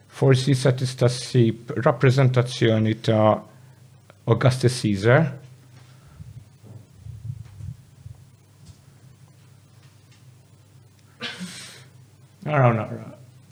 Forsi 0.08 0.54
sa 0.54 0.72
tista' 0.72 1.12
ssib 1.12 1.74
rappreżentazzjoni 1.76 3.00
ta' 3.04 3.42
Augustus 4.24 4.80
Caesar, 4.80 5.36
Naraw 12.46 12.74
naqra. 12.78 13.06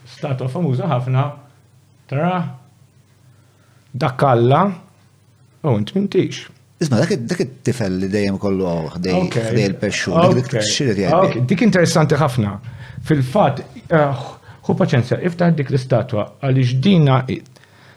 Stato 0.07 0.47
famuża 0.51 0.87
ħafna. 0.87 1.23
Tara. 2.07 2.35
Dakalla. 3.91 4.61
U 5.65 5.73
int 5.79 5.91
mintix. 5.95 6.45
Isma, 6.83 6.99
dak 7.01 7.41
it-tifel 7.45 7.95
li 8.01 8.09
dejjem 8.11 8.37
kollu 8.39 8.67
ħdej 8.95 9.43
il-perxu. 9.65 10.15
Dik 11.47 11.61
interessanti 11.65 12.17
ħafna. 12.19 12.55
Fil-fat, 13.07 13.61
eh, 13.87 14.25
ħu 14.65 14.75
paċenzja, 14.79 15.19
iftaħ 15.29 15.55
dik 15.61 15.71
l-istatwa 15.73 16.27
għaliex 16.43 16.79
dina 16.83 17.19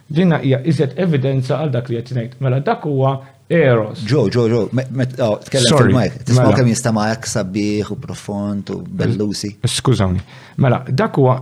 dina 0.09 0.39
hija 0.41 0.63
iżjed 0.71 0.95
evidenza 1.05 1.59
għal 1.63 1.73
dak 1.75 1.89
li 1.93 1.99
qed 2.01 2.37
Mela 2.41 2.63
dak 2.65 2.87
huwa 2.89 3.17
Eros. 3.49 4.03
Ġo, 4.05 4.27
ġo, 4.29 4.43
ġo, 4.45 4.59
tkellem 5.47 5.79
fil-majk, 5.79 6.17
tisma' 6.29 6.43
mela. 6.45 6.57
kemm 6.59 6.69
jista' 6.69 6.91
ma'ek 6.93 7.25
sabiħ 7.31 7.91
u 7.95 7.95
profond 7.97 8.75
u 8.75 8.83
bellusi. 8.85 9.55
Skużawni. 9.65 10.21
Mela, 10.61 10.83
dakwa 10.93 11.39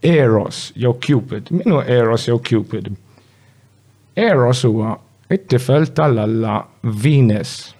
Eros 0.00 0.70
jew 0.72 0.94
Cupid. 0.96 1.50
Minu 1.52 1.82
Eros 1.84 2.24
jew 2.30 2.38
Cupid? 2.40 2.88
Eros 4.16 4.62
huwa 4.64 4.94
it-tifel 5.28 5.90
tal-alla 5.92 6.62
Venus. 6.80 7.74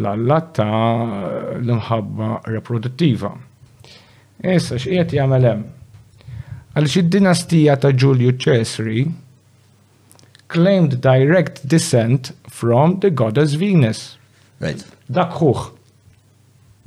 L-alla 0.00 0.40
ta' 0.48 1.58
l 1.60 1.68
mħabba 1.68 2.30
reproduttiva. 2.48 3.34
Issa 4.40 4.80
x'qiegħed 4.80 5.12
jagħmel 5.20 5.48
hemm? 5.50 6.72
Għal 6.74 6.90
xi 6.96 7.04
dinastija 7.12 7.76
ta' 7.84 7.92
Giulio 7.94 8.32
Cesri, 8.40 9.04
claimed 10.54 10.92
direct 11.10 11.54
descent 11.72 12.22
from 12.48 12.98
the 13.02 13.10
goddess 13.10 13.52
Venus. 13.62 14.16
Right. 14.62 14.84
Dak 15.10 15.34
huħ. 15.40 15.64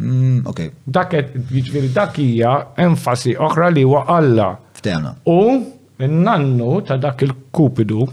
Mm, 0.02 0.40
okay. 0.48 0.72
Dak 0.86 1.14
jiġifieri 1.50 1.90
dak 1.94 2.16
hija 2.22 2.54
enfasi 2.82 3.36
oħra 3.42 3.70
li 3.76 3.84
huwa 3.84 4.06
Alla. 4.18 4.54
Ftehna. 4.80 5.12
U 5.28 5.42
n-nannu 6.08 6.70
ta' 6.88 6.98
dak 7.04 7.26
il-Kupidu 7.28 8.06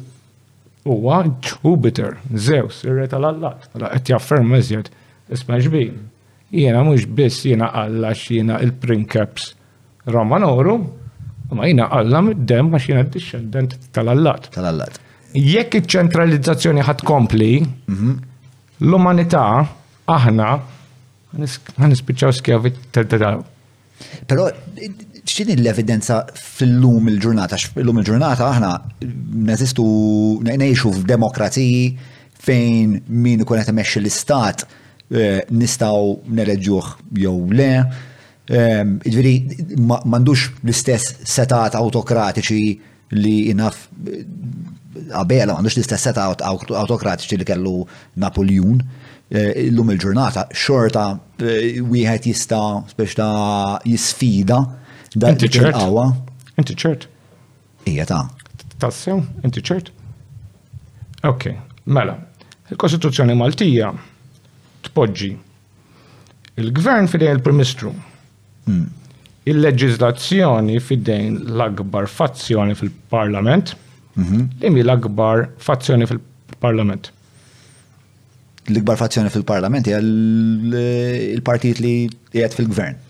huwa 0.90 1.20
Jupiter, 1.46 2.16
Zeus, 2.48 2.82
ir-re 2.88 3.06
tal-Allat. 3.14 3.68
Qed 3.78 4.10
jafferm 4.14 4.50
iżjed 4.58 4.90
isma' 5.38 5.60
ġbin. 5.64 6.02
Jiena 6.54 6.82
mhux 6.86 7.06
biss 7.18 7.44
jiena 7.46 7.70
Alla 7.84 8.10
x'jiena 8.14 8.58
il 8.64 8.72
prinkeps 8.82 9.52
Romanorum, 10.12 10.88
ma 11.54 11.68
jiena 11.68 11.88
Alla 11.98 12.20
mid-dem 12.26 12.74
għax 12.74 12.90
jiena 12.90 13.06
d-discendent 13.08 13.78
tal-Allat. 13.96 14.50
Tal-Allat 14.58 15.00
jekk 15.34 15.74
iċ-ċentralizzazzjoni 15.80 16.82
ħad 16.86 17.02
kompli, 17.08 17.50
l-umanità 18.78 19.42
aħna 20.06 20.48
ħanispiċċaw 21.82 22.36
skjavi 22.38 22.72
Però 24.26 24.44
x'in 25.24 25.48
l-evidenza 25.60 26.22
fil-lum 26.34 27.08
il-ġurnata, 27.10 27.56
fil-lum 27.58 27.98
il-ġurnata 28.02 28.48
aħna 28.52 28.70
neżistu 29.50 29.84
ngħixu 30.44 30.92
f'demokraziji 31.00 31.82
fejn 32.44 32.96
min 33.08 33.42
ikun 33.42 33.58
qed 33.62 33.72
imexxi 33.74 34.02
l-istat 34.02 34.66
eh, 35.10 35.40
nistgħu 35.50 36.18
neleġġuh 36.36 36.92
jew 37.22 37.34
le. 37.54 37.70
Ehm, 38.54 38.98
Ġifieri 39.02 39.80
mandux 39.80 40.50
l-istess 40.62 41.22
setat 41.24 41.78
autokratiċi 41.78 42.60
li 43.22 43.36
inaf 43.54 43.86
eh, 44.04 44.26
għabela 44.94 45.56
għandux 45.58 45.76
l-istess 45.78 46.06
seta 46.08 46.26
autokratiċi 46.78 47.38
li 47.40 47.46
kellu 47.48 47.74
Napoljun, 48.20 48.80
eh, 49.30 49.66
l-lum 49.68 49.90
il-ġurnata, 49.94 50.48
xorta 50.54 51.06
eh, 51.40 51.80
wieħed 51.82 52.28
jista 52.30 52.60
ta' 52.96 53.80
jisfida 53.88 54.58
dan 55.14 55.36
il 55.36 56.02
Inti 56.54 56.74
ċert. 56.78 57.08
Ija 57.90 58.04
ta' 58.06 58.24
tassew, 58.78 59.18
inti 59.42 59.60
ċert? 59.64 59.88
Ok, 61.26 61.48
mela, 61.90 62.14
il-Kostituzzjoni 62.70 63.34
Maltija 63.34 63.88
tpoġġi 64.86 65.30
il-gvern 66.62 67.10
f'idej 67.10 67.32
il-Primistru, 67.34 67.90
hmm. 68.68 68.86
il-leġizlazzjoni 69.50 70.78
fidejn 70.80 71.40
l-akbar 71.50 72.06
fazzjoni 72.10 72.78
fil-Parlament, 72.78 73.74
Li 74.14 74.22
mhm. 74.22 74.72
mi 74.72 74.82
l-akbar 74.84 75.48
fazzjoni 75.58 76.06
fil-parlament. 76.06 77.10
L-ikbar 78.70 78.96
fazzjoni 79.00 79.32
fil-parlament 79.34 79.90
hija 79.90 79.98
l-partijiet 80.00 81.80
li 81.82 81.94
qiegħed 82.32 82.54
fil-gvern. 82.60 83.00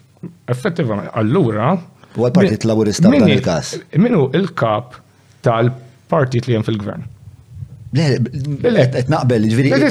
Effettivament, 0.54 1.10
allura. 1.20 1.74
U 2.14 2.24
għal 2.24 2.34
partit 2.38 2.64
laburista 2.68 3.10
f'dan 3.10 3.28
il-każ. 3.36 3.74
Minu 4.00 4.26
il-kap 4.38 4.96
tal 5.44 5.68
partit 6.08 6.48
li 6.48 6.56
hemm 6.56 6.64
fil-gvern. 6.64 7.10
Le, 7.94 8.06
qed 8.90 9.12
naqbel 9.12 9.44
ġifieri. 9.52 9.90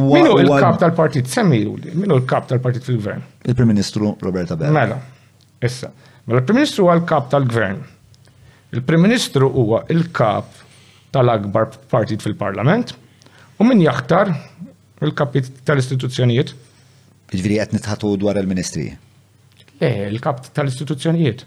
Minu 0.00 0.38
il-kap 0.40 0.78
tal-partit 0.80 1.28
semmilu 1.34 1.74
li, 1.82 1.92
minu 1.98 2.16
il-kap 2.22 2.46
tal-partit 2.52 2.86
fil-gvern. 2.86 3.20
Il-Prim 3.44 3.68
Ministru 3.74 4.14
Roberta 4.24 4.56
Bell. 4.56 4.72
Mela, 4.76 5.00
issa. 5.66 5.90
Mela, 6.28 6.40
il-Prim 6.44 6.62
Ministru 6.62 6.86
għal-kap 6.94 7.28
tal-gvern. 7.34 7.82
Il-Prim 8.72 9.00
Ministru 9.02 9.50
huwa 9.50 9.82
il-kap 9.90 10.50
tal-akbar 11.14 11.72
partit 11.90 12.22
fil-Parlament 12.22 12.92
u 13.60 13.66
min 13.66 13.80
jaħtar 13.82 14.30
il 14.30 15.14
kap 15.18 15.34
tal-istituzzjonijiet. 15.66 16.52
Ġviri 17.34 17.56
qed 17.60 17.72
nitħatu 17.78 18.12
dwar 18.22 18.38
il-Ministri. 18.38 18.84
Le, 19.80 19.90
il-kap 20.12 20.44
tal-istituzzjonijiet. 20.54 21.42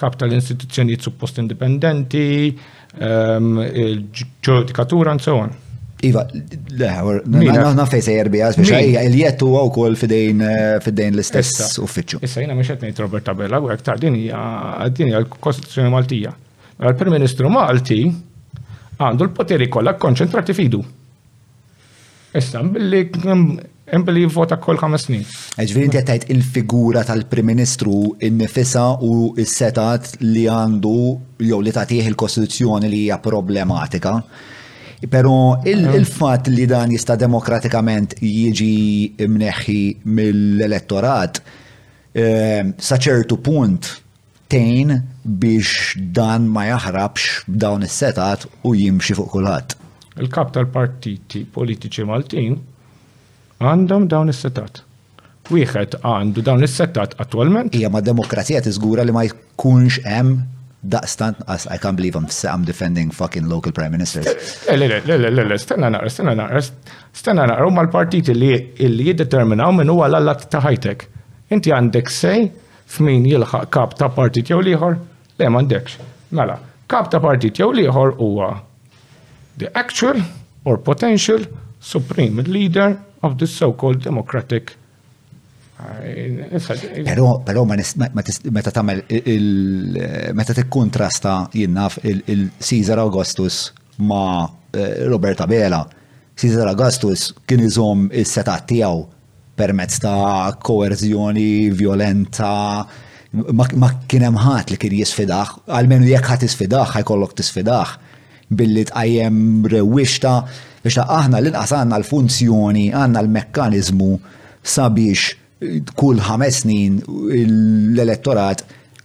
Kap 0.00 0.16
tal-istituzzjonijiet 0.20 1.04
suppost 1.04 1.38
indipendenti, 1.42 2.54
ehm, 2.98 3.58
il-ġudikatura, 3.68 5.12
and 5.12 5.22
so 5.24 5.36
on. 5.44 5.52
Iva, 6.02 6.24
leħna 6.82 7.68
nafej 7.78 8.00
sejjer 8.06 8.30
bija, 8.32 8.48
biex 8.56 8.72
għajja 8.78 9.02
il-jettu 9.10 9.50
għaw 9.58 9.68
kol 9.76 9.92
fidejn 10.00 10.40
eh, 10.80 11.04
l-istess 11.12 11.76
uffiċu. 11.84 12.22
Issa 12.26 12.42
jina 12.42 12.56
meċet 12.58 12.80
nejt 12.82 12.98
Robert 13.04 13.26
Tabella, 13.28 13.60
u 13.62 13.68
għek 13.70 13.84
ta' 13.86 13.98
din 14.02 14.16
hija 14.16 15.20
l 15.20 15.92
Maltija. 15.92 16.32
Għal-Prim 16.80 17.12
Ministru 17.18 17.50
Malti 17.52 18.00
għandu 19.02 19.26
l-poteri 19.26 19.68
kollha 19.68 19.96
konċentrati 20.00 20.54
fidu. 20.56 20.80
Issa, 22.32 22.62
billi 22.62 23.02
billi 23.92 24.24
vota 24.32 24.56
kol 24.62 24.78
ħames 24.80 25.04
snin. 25.08 25.24
Ġviri 25.58 25.84
inti 25.88 25.98
għattajt 26.00 26.28
il-figura 26.32 27.02
tal-Prim 27.08 27.50
Ministru 27.52 28.14
innifisa 28.24 28.86
u 29.04 29.32
s-setat 29.44 30.14
li 30.24 30.46
għandu 30.48 30.96
jew 31.44 31.58
li 31.60 31.74
tagħtih 31.76 32.08
il-Kostituzzjoni 32.10 32.88
li 32.92 33.02
hija 33.08 33.18
problematika. 33.22 34.14
Pero 35.10 35.34
ehm. 35.66 35.88
il-fat 35.98 36.46
li 36.48 36.64
dan 36.70 36.92
jista' 36.94 37.16
demokratikament 37.18 38.14
jiġi 38.22 39.26
mneħħi 39.26 39.80
mill-elettorat 40.06 41.42
eh, 41.42 42.62
saċertu 42.78 43.40
punt 43.42 43.90
tejn 44.52 44.92
biex 45.40 45.96
dan 46.12 46.44
ma 46.52 46.66
jaħrabx 46.68 47.46
dawn 47.48 47.86
is-setat 47.88 48.44
u 48.68 48.74
jimxi 48.76 49.14
fuq 49.16 49.30
kulħadd. 49.36 49.76
Il-kap 50.20 50.50
tal-partiti 50.52 51.46
politiċi 51.48 52.04
Maltin 52.04 52.58
għandhom 53.64 54.08
dawn 54.12 54.28
is-setat. 54.32 54.82
Wieħed 55.48 56.02
għandu 56.04 56.44
dawn 56.46 56.66
is-setat 56.68 57.16
attwalment. 57.24 57.72
Hija 57.76 57.88
ma' 57.92 58.04
demokrazija 58.04 58.60
tiżgura 58.66 59.06
li 59.08 59.14
ma 59.16 59.22
jkunx 59.30 60.02
hemm 60.04 60.36
daqstant 60.82 61.40
as 61.46 61.64
I 61.70 61.78
can't 61.80 61.96
believe 61.96 62.18
I'm, 62.18 62.26
I'm 62.28 62.66
defending 62.68 63.08
fucking 63.14 63.48
local 63.48 63.72
prime 63.72 63.94
ministers. 63.96 64.28
Le, 64.68 64.76
le, 64.84 65.00
le, 65.06 65.30
le, 65.30 65.46
le, 65.48 65.56
stenna 65.62 65.88
naqra, 65.94 66.10
stenna 66.12 66.34
naqra, 66.36 66.60
stenna 67.14 67.46
naqra, 67.48 67.70
huma 67.70 67.86
l-partiti 67.86 68.34
li 68.36 69.06
jiddeterminaw 69.08 69.72
minn 69.78 69.92
huwa 69.94 70.10
l-allat 70.10 70.44
ta' 70.52 70.60
ħajtek. 70.66 71.08
Inti 71.54 71.72
għandek 71.76 72.10
sej 72.12 72.50
f'min 72.92 73.24
jilħaq 73.28 73.70
kap 73.74 73.96
ta' 74.00 74.10
partit 74.12 74.50
jew 74.50 74.60
liħor, 74.66 74.98
le 75.40 75.48
mandekx. 75.56 75.98
Mela, 76.36 76.58
kap 76.90 77.10
ta' 77.12 77.22
partit 77.24 77.58
jew 77.60 77.70
liħor 77.80 78.16
huwa 78.20 78.50
the 79.60 79.70
actual 79.78 80.20
or 80.64 80.76
potential 80.78 81.42
supreme 81.80 82.44
leader 82.46 82.96
of 83.26 83.38
the 83.38 83.46
so-called 83.56 84.04
democratic 84.04 84.76
Pero, 85.82 87.42
pero 87.44 87.64
meta 87.66 88.70
tamel 88.70 89.00
meta 90.36 90.62
kontrasta 90.70 91.32
jinnaf 91.50 91.96
il-Caesar 92.06 93.00
Augustus 93.02 93.72
ma 93.98 94.44
eh, 94.70 95.02
Roberta 95.10 95.48
Bela. 95.50 95.80
Caesar 96.38 96.70
Augustus 96.70 97.32
kien 97.50 97.64
iżom 97.66 98.04
il-setat 98.14 98.68
tiegħu 98.70 99.02
permezz 99.62 99.98
ta' 99.98 100.56
koerzjoni 100.66 101.70
violenta, 101.78 102.84
ma 103.80 103.88
kien 104.10 104.26
hemm 104.26 104.40
ħadd 104.42 104.72
li 104.74 104.78
kien 104.82 104.96
jisfidaħ, 105.00 105.52
għalmenu 105.78 106.08
jekk 106.10 106.32
ħadd 106.32 106.46
isfidaħ 106.48 106.90
ħajkollok 106.98 107.36
tisfidaħ 107.38 107.96
billi 108.58 108.82
tqajjem 108.90 109.36
rewixta 109.72 110.32
biex 110.82 110.98
ta' 110.98 111.06
aħna 111.18 111.40
l-inqas 111.40 111.72
għandna 111.78 112.00
l-funzjoni, 112.02 112.84
għandna 112.92 113.22
l-mekkaniżmu 113.24 114.10
sabiex 114.74 115.88
kull 116.00 116.20
ħames 116.26 116.60
snin 116.64 116.98
l-elettorat 117.46 118.64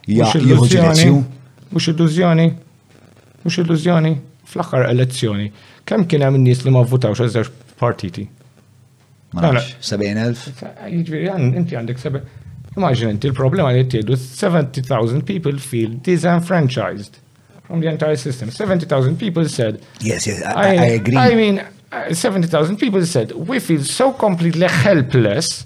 jieħu 0.09 0.71
ġenezzju. 0.73 1.19
Mhux 1.69 1.91
illużjoni, 1.93 2.45
mhux 3.45 3.57
illużjoni, 3.63 4.13
fl-aħħar 4.51 4.87
elezzjoni, 4.93 5.51
kemm 5.87 6.07
kien 6.11 6.25
hemm 6.27 6.41
nies 6.47 6.65
li 6.65 6.73
ma 6.75 6.83
votawx 6.83 7.29
għaż 7.29 7.53
partiti? 7.79 8.27
70.000. 9.41 11.29
għandek 11.29 12.75
Imagine 12.77 13.09
inti 13.15 13.31
l-problema 13.31 13.71
li 13.73 13.79
jtiedu 13.81 14.13
70,000 14.13 15.23
people 15.25 15.55
feel 15.57 15.95
disenfranchised 16.05 17.15
from 17.65 17.81
the 17.81 17.89
entire 17.89 18.17
system. 18.17 18.51
70,000 18.53 19.17
people 19.17 19.49
said. 19.49 19.79
Yes, 19.99 20.27
yes, 20.27 20.43
I, 20.45 20.53
I, 20.53 20.75
I 20.75 20.89
agree. 20.99 21.17
I 21.17 21.35
mean, 21.35 21.63
70,000 22.13 22.75
uh, 22.75 22.77
people 22.77 23.03
said, 23.05 23.31
we 23.31 23.57
feel 23.59 23.81
so 23.83 24.11
completely 24.13 24.67
helpless 24.67 25.65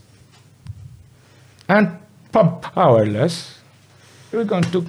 and 1.67 1.89
powerless. 2.32 3.59
We're 4.32 4.45
going 4.47 4.63
to. 4.72 4.86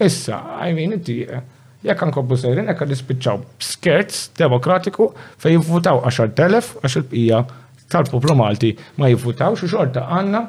Issa, 0.00 0.40
I 0.60 0.72
mean, 0.72 0.96
inti. 0.96 1.18
Uh, 1.28 1.42
jekk 1.84 2.00
ankobu 2.08 2.34
sejrin, 2.34 2.66
jekk 2.72 2.88
dispiċaw 2.90 3.42
skerz 3.62 4.24
demokratiku 4.40 5.12
fej 5.38 5.58
jivvutaw 5.60 6.00
10.000 6.08 6.80
għax 6.80 6.96
il 6.98 7.04
pija 7.12 7.44
tal-poplu 7.90 8.34
Malti 8.36 8.70
ma 9.00 9.08
jivvutawx 9.10 9.62
xo 9.64 9.68
xorta 9.72 10.04
għanna 10.12 10.42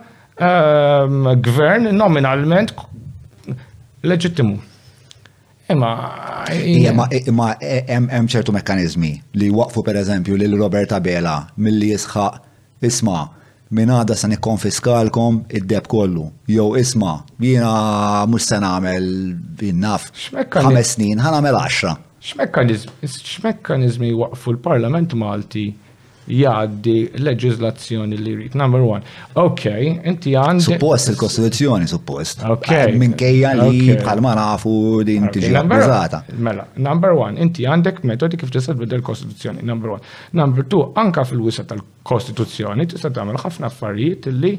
ehm, 0.49 1.31
gvern 1.45 1.89
nominalment 1.95 2.73
leġittimu. 4.03 4.57
Imma. 5.69 5.89
Imma 6.65 7.45
hemm 7.61 8.07
e, 8.09 8.21
ċertu 8.33 8.53
mekkanizmi 8.55 9.11
li 9.39 9.51
waqfu 9.53 9.83
per 9.85 9.99
eżempju 10.01 10.37
lil 10.39 10.55
Roberta 10.59 10.99
Bela 10.99 11.37
milli 11.61 11.91
jisħaq 11.93 12.85
isma' 12.89 13.25
minn 13.77 13.91
għada 13.93 14.15
san 14.17 14.33
ikkonfiskalkom 14.33 15.43
id-deb 15.59 15.85
kollu. 15.91 16.25
Jow 16.49 16.71
isma, 16.79 17.19
jina 17.39 18.25
mux 18.27 18.47
san 18.49 18.65
għamel 18.65 19.11
naf 19.77 20.09
5 20.33 20.87
snin, 20.93 21.21
għan 21.21 21.37
għamel 21.39 21.59
10. 21.61 22.05
X'mekkanizmi 23.29 24.09
waqfu 24.19 24.55
l-Parlament 24.57 25.13
Malti 25.15 25.67
jgħaddi 26.29 26.95
leġizlazzjoni 27.25 28.17
li 28.21 28.33
rrit. 28.35 28.55
Number 28.57 28.83
one. 28.85 29.03
Ok, 29.35 29.65
inti 30.05 30.35
għandi. 30.37 30.65
Suppost 30.67 31.09
il-Kostituzzjoni, 31.13 31.87
suppost. 31.89 32.43
Ok. 32.45 32.69
Eh, 32.77 32.93
minkejja 32.99 33.55
li 33.61 33.95
bħalma 33.99 34.35
nafu 34.37 34.73
din 35.07 35.29
tiġi 35.33 35.51
Mela, 36.49 36.63
number 36.75 37.11
one, 37.17 37.39
inti 37.41 37.65
għandek 37.67 38.03
metodi 38.07 38.37
kif 38.39 38.49
tista' 38.53 38.73
tbidel 38.75 38.99
il-Kostituzzjoni, 39.01 39.63
number 39.65 39.95
one. 39.97 40.03
Number 40.37 40.63
two, 40.69 40.91
anka 40.97 41.25
fil-wisa 41.27 41.65
tal-Kostituzzjoni 41.71 42.87
tista' 42.93 43.11
tagħmel 43.15 43.37
ħafna 43.43 43.67
affarijiet 43.71 44.29
li 44.31 44.53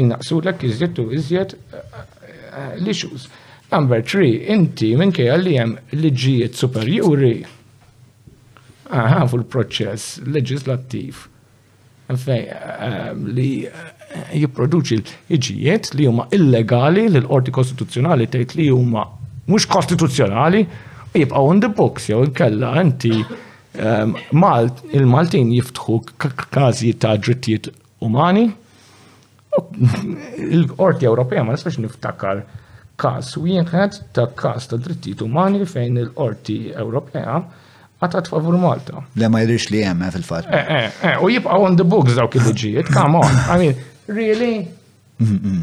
l-ek 0.00 0.66
iżjed 0.66 0.98
u 1.02 1.06
iżjed 1.18 1.54
eh, 1.54 1.78
eh, 1.78 2.82
l-issues. 2.82 3.28
Number 3.70 4.02
three, 4.02 4.40
inti 4.50 4.92
kejja 5.14 5.36
li 5.38 5.56
hemm 5.60 5.76
liġijiet 5.94 6.58
superjuri 6.58 7.34
għafu 8.90 9.38
l-proċess 9.40 10.06
leġislattiv 10.26 11.20
ehm, 12.10 13.26
li 13.36 13.50
eh, 13.66 13.72
jiproduċi 14.42 14.98
l-ħiġijiet 15.00 15.92
li 16.00 16.08
huma 16.10 16.26
illegali 16.34 17.04
l 17.10 17.22
qorti 17.30 17.54
kostituzzjonali 17.54 18.28
tgħid 18.32 18.56
li 18.60 18.68
huma 18.74 19.04
mhux 19.46 19.68
kostituzzjonali 19.70 20.64
jibqaw 21.14 21.52
in 21.54 21.62
the 21.64 21.70
books 21.80 22.08
jew 22.10 22.24
inkella 22.26 22.74
inti 22.82 23.14
ehm, 23.20 24.16
il-Maltin 24.36 25.54
jiftħu 25.56 26.00
każi 26.50 26.94
ta' 27.02 27.14
drittijiet 27.18 27.70
umani. 28.00 28.48
Il-Qorti 30.40 31.06
Ewropea 31.08 31.42
ma 31.44 31.54
nistax 31.56 31.78
niftakar 31.82 32.42
u 33.00 33.42
wieħed 33.46 33.96
ta' 34.14 34.28
każ 34.38 34.66
ta' 34.70 34.78
drittijiet 34.78 35.22
umani 35.26 35.64
fejn 35.66 35.96
il-Qorti 36.02 36.56
Ewropea 36.72 37.38
għatat 38.00 38.30
favur 38.32 38.56
Malta. 38.60 39.02
Le 39.20 39.28
ma 39.30 39.42
jirrix 39.42 39.68
li 39.72 39.82
jemme 39.84 40.08
eh, 40.08 40.14
fil-fat. 40.14 40.48
Eh, 40.48 40.76
eh, 41.04 41.16
u 41.22 41.30
jibqa 41.30 41.56
on 41.60 41.76
the 41.76 41.84
books 41.86 42.16
dawk 42.16 42.36
il 42.38 42.82
come 42.88 43.20
on. 43.20 43.40
I 43.46 43.58
mean, 43.60 43.88
really? 44.08 44.68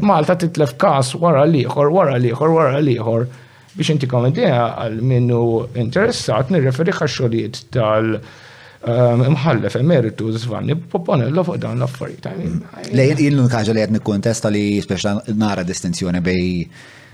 Malta 0.06 0.36
titlef 0.38 0.76
kas 0.78 1.16
wara 1.18 1.42
liħor, 1.50 1.90
wara 1.90 2.18
liħor, 2.22 2.52
wara 2.54 2.78
liħor. 2.84 3.26
Biex 3.74 3.96
inti 3.96 4.06
komendija 4.10 4.60
għal 4.84 5.00
minnu 5.06 5.40
interessat 5.82 6.52
nirreferi 6.54 6.94
xogħlijiet 6.94 7.58
tal- 7.74 8.20
ehm, 8.20 9.24
imħallef 9.32 9.74
emeritu 9.82 10.30
zvanni 10.38 10.78
poponello 10.92 11.42
fuq 11.46 11.58
dan 11.64 11.76
l-affarijiet. 11.82 12.30
Mm. 12.36 12.86
Lejn 12.98 13.24
il-nun 13.26 13.50
ħaġa 13.50 13.74
li 13.74 13.84
qed 13.88 14.04
kontesta 14.06 14.50
li 14.54 14.64
speċa 14.84 15.16
nara 15.34 15.66
distinzjoni 15.66 16.20
bej 16.22 16.48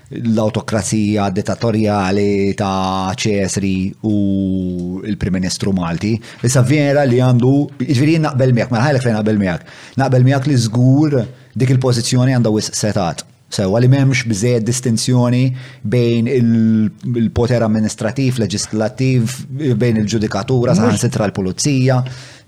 l-autokrazija 0.09 1.31
dittatorjali 1.33 2.53
ta' 2.59 3.13
Ċesri 3.17 3.95
u 4.05 5.01
il-Prim 5.05 5.33
Ministru 5.39 5.73
Malti. 5.73 6.15
Issa 6.45 6.61
vera 6.67 7.05
li 7.09 7.21
għandu, 7.25 7.53
ġviri 7.81 8.19
naqbel 8.27 8.53
miegħek, 8.55 8.73
ma 8.75 8.79
mela 8.83 8.89
ħajlek 8.91 9.05
fejn 9.07 9.15
naqbel 9.19 9.39
miegħek. 9.41 9.71
Naqbel 10.01 10.27
miegħek 10.29 10.51
li 10.51 10.57
żgur 10.67 11.15
dik 11.55 11.73
il-pożizzjoni 11.77 12.37
għandu 12.37 12.53
wis 12.55 12.73
setat. 12.77 13.25
Sewa 13.55 13.79
li 13.81 13.89
memx 13.93 14.25
bżed 14.27 14.65
distinzjoni 14.67 15.43
bejn 15.89 16.29
il-poter 16.33 17.63
amministrativ, 17.63 18.39
leġislattiv, 18.43 19.39
bejn 19.79 20.03
il-ġudikatura, 20.03 20.75
saħan 20.75 20.99
sitra 20.99 21.29
l-pulizija, 21.31 22.01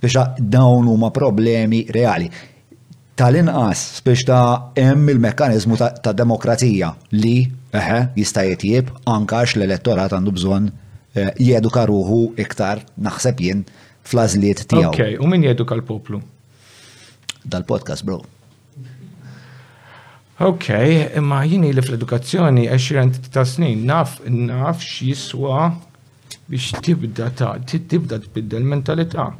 biex 0.03 0.27
dawn 0.43 0.91
huma 0.91 1.13
problemi 1.15 1.87
reali 1.95 2.31
tal-inqas 3.17 4.03
biex 4.05 4.25
ta' 4.29 4.71
hemm 4.77 5.09
il-mekkanizmu 5.15 5.79
ta' 5.81 6.13
demokrazija 6.13 6.93
li 7.23 7.39
eħe 7.73 7.99
jista' 8.19 8.45
jitjieb 8.47 8.93
anke 9.13 9.39
għax 9.41 9.57
l-elettorat 9.57 10.13
għandu 10.19 10.35
bżonn 10.37 10.69
eh, 10.69 11.33
jeduka 11.49 11.87
ruħu 11.89 12.19
iktar 12.45 12.83
naħseb 13.07 13.41
jien 13.41 13.63
fl-għażliet 14.07 14.67
tiegħu. 14.69 14.91
Ok, 14.93 15.01
u 15.25 15.29
min 15.33 15.47
jeduka 15.49 15.75
l-poplu? 15.79 16.21
Dal-podcast, 17.47 18.05
bro. 18.07 18.21
Ok, 20.45 20.69
imma 21.17 21.41
jini 21.49 21.73
li 21.73 21.81
fl-edukazzjoni 21.83 22.67
20 22.69 23.31
ta' 23.33 23.47
snin 23.49 23.87
naf 23.89 24.19
naf 24.29 24.85
xiswa 24.85 25.71
biex 26.53 26.77
tibda 26.85 27.31
ta' 27.35 27.55
tibda 27.65 28.21
tbiddel 28.27 28.69
mentalità. 28.75 29.31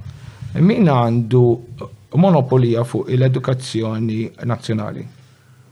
Min 0.57 0.89
għandu 0.89 1.45
monopolija 2.15 2.85
fuq 2.85 3.09
l 3.11 3.23
edukazzjoni 3.23 4.31
nazzjonali. 4.45 5.07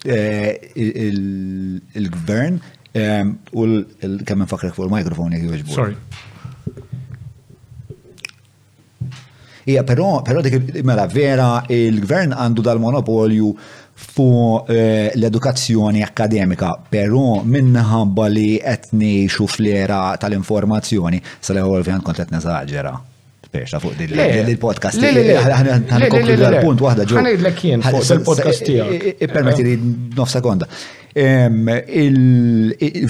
Eh, 0.02 0.72
il-gvern 0.74 2.58
ehm, 2.92 3.32
u 3.52 3.64
l 3.66 4.22
kemmen 4.26 4.44
infakrek 4.48 4.74
fuq 4.74 4.86
il-mikrofon 4.90 5.32
jek 5.32 5.66
Sorry. 5.68 5.94
Ija, 9.66 9.80
però, 9.82 10.20
però 10.20 10.42
dik 10.44 10.82
mela 10.84 11.06
vera 11.06 11.64
il-gvern 11.68 12.34
għandu 12.36 12.60
dal-monopolju 12.60 13.54
fu 13.96 14.60
eh, 14.68 15.12
l-edukazzjoni 15.14 16.02
akademika, 16.04 16.74
però 16.90 17.40
minnħabba 17.46 18.28
li 18.30 18.58
etni 18.60 19.24
xuflera 19.30 20.18
tal-informazzjoni, 20.20 21.22
sal-ewel 21.40 21.86
fjan 21.86 22.02
kont 22.04 22.20
etni 22.20 22.42
zaġera 22.44 22.92
esperta 23.62 23.78
fuq 23.82 24.04
il-podcast. 24.04 25.02
Għankopli 25.04 26.38
l 26.38 26.60
punt 26.62 26.82
wahda 26.84 27.06
ġo. 27.06 27.18
Għanajdlek 27.20 27.62
jien 27.68 27.84
fuq 27.84 28.12
il-podcast 28.18 28.64
tijak. 28.66 29.10
Permetti 29.30 29.66
li 29.66 29.74
nof 30.18 30.30
sekonda. 30.32 30.68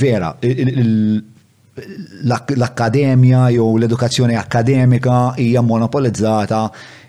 Vera, 0.05 0.30
l-akkademja 2.55 3.45
jew 3.57 3.68
l-edukazzjoni 3.80 4.36
akademika 4.38 5.32
hija 5.42 5.62
monopolizzata 5.66 6.68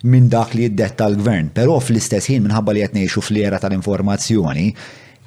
minn 0.09 0.29
dak 0.29 0.53
li 0.57 0.65
jiddetta 0.69 1.09
l-gvern. 1.11 1.49
Però 1.55 1.77
fl-istess 1.81 2.31
ħin 2.31 2.45
minħabba 2.47 2.73
li 2.73 2.85
qed 2.87 2.95
ngħixu 2.97 3.25
fl-era 3.27 3.59
tal-informazzjoni, 3.61 4.69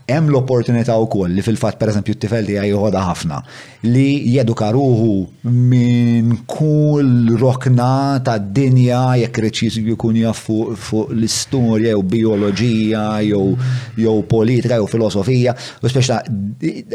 hemm 0.09 0.31
l-opportunità 0.33 0.95
wkoll 1.05 1.33
li 1.37 1.43
fil-fatt 1.45 1.77
pereżempju 1.81 2.15
t-tifel 2.17 2.47
tiegħi 2.49 2.69
joħodha 2.71 3.01
ħafna 3.05 3.39
li 3.87 4.33
jeduka 4.33 4.71
ruħu 4.73 5.51
minn 5.69 6.39
kull 6.49 7.35
rokna 7.43 7.89
tad 8.25 8.47
dinja 8.57 9.01
jekk 9.21 9.43
reċiżu 9.47 9.83
jkun 9.93 10.17
jaf 10.23 10.41
fuq 10.47 11.13
l-istorja 11.13 11.93
jew 11.93 12.03
bioloġija 12.15 13.03
jew 13.27 14.15
politika 14.31 14.79
jew 14.81 14.89
filosofija 14.89 15.53
u 15.85 15.93
speċa 15.93 16.23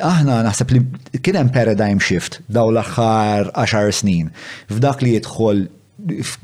aħna 0.10 0.42
naħseb 0.50 0.74
li 0.76 0.82
kien 1.20 1.38
hemm 1.44 1.54
paradigm 1.56 2.02
shift 2.02 2.40
daw 2.50 2.72
l-aħħar 2.74 3.52
10 3.62 3.94
snin 4.02 4.34
f'dak 4.72 5.06
li 5.06 5.14
jidħol 5.20 5.62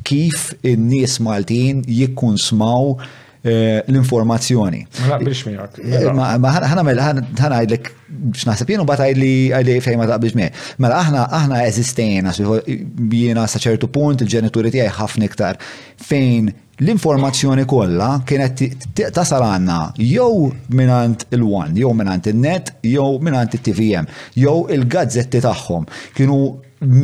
kif 0.05 0.51
in-nies 0.61 1.17
Maltin 1.25 1.81
jikkun 1.89 2.37
smaw 2.39 2.93
Eh, 3.41 3.83
l-informazzjoni. 3.87 4.81
Ma 4.99 5.07
naqbilx 5.15 5.45
miegħek. 5.47 5.77
Eh, 5.79 6.07
ma 6.11 6.49
ħanamel 6.59 6.97
ħanajdlek 7.39 7.85
mela, 7.87 8.07
biex 8.27 8.47
naħseb 8.49 8.73
jien 8.73 8.83
u 8.83 8.85
bad 8.89 8.99
għajli 9.05 9.29
għajli 9.55 9.75
fejn 9.85 10.01
ma 10.01 10.07
taqbilx 10.09 10.35
miegħek. 10.35 10.65
Mela 10.83 10.97
aħna 10.99 11.21
aħna 11.37 11.61
eżistejna 11.69 12.33
jiena 12.35 13.45
sa 13.47 13.61
ċertu 13.63 13.87
punt 13.95 14.25
il-ġenituri 14.25 14.73
tiegħi 14.75 14.91
ħafna 14.97 15.29
iktar 15.31 15.61
fejn 16.09 16.51
l-informazzjoni 16.83 17.63
kollha 17.67 18.09
kienet 18.27 19.07
tasal 19.15 19.47
għandna 19.53 19.77
jew 20.03 20.51
minant 20.75 21.23
il-One, 21.31 21.79
jew 21.79 21.95
minant 21.95 22.27
il-Net, 22.33 22.73
jew 22.91 23.07
minant 23.23 23.55
il-TVM, 23.55 24.11
jew 24.35 24.65
il-gazzetti 24.75 25.39
tagħhom. 25.47 25.87
Kienu 26.11 26.43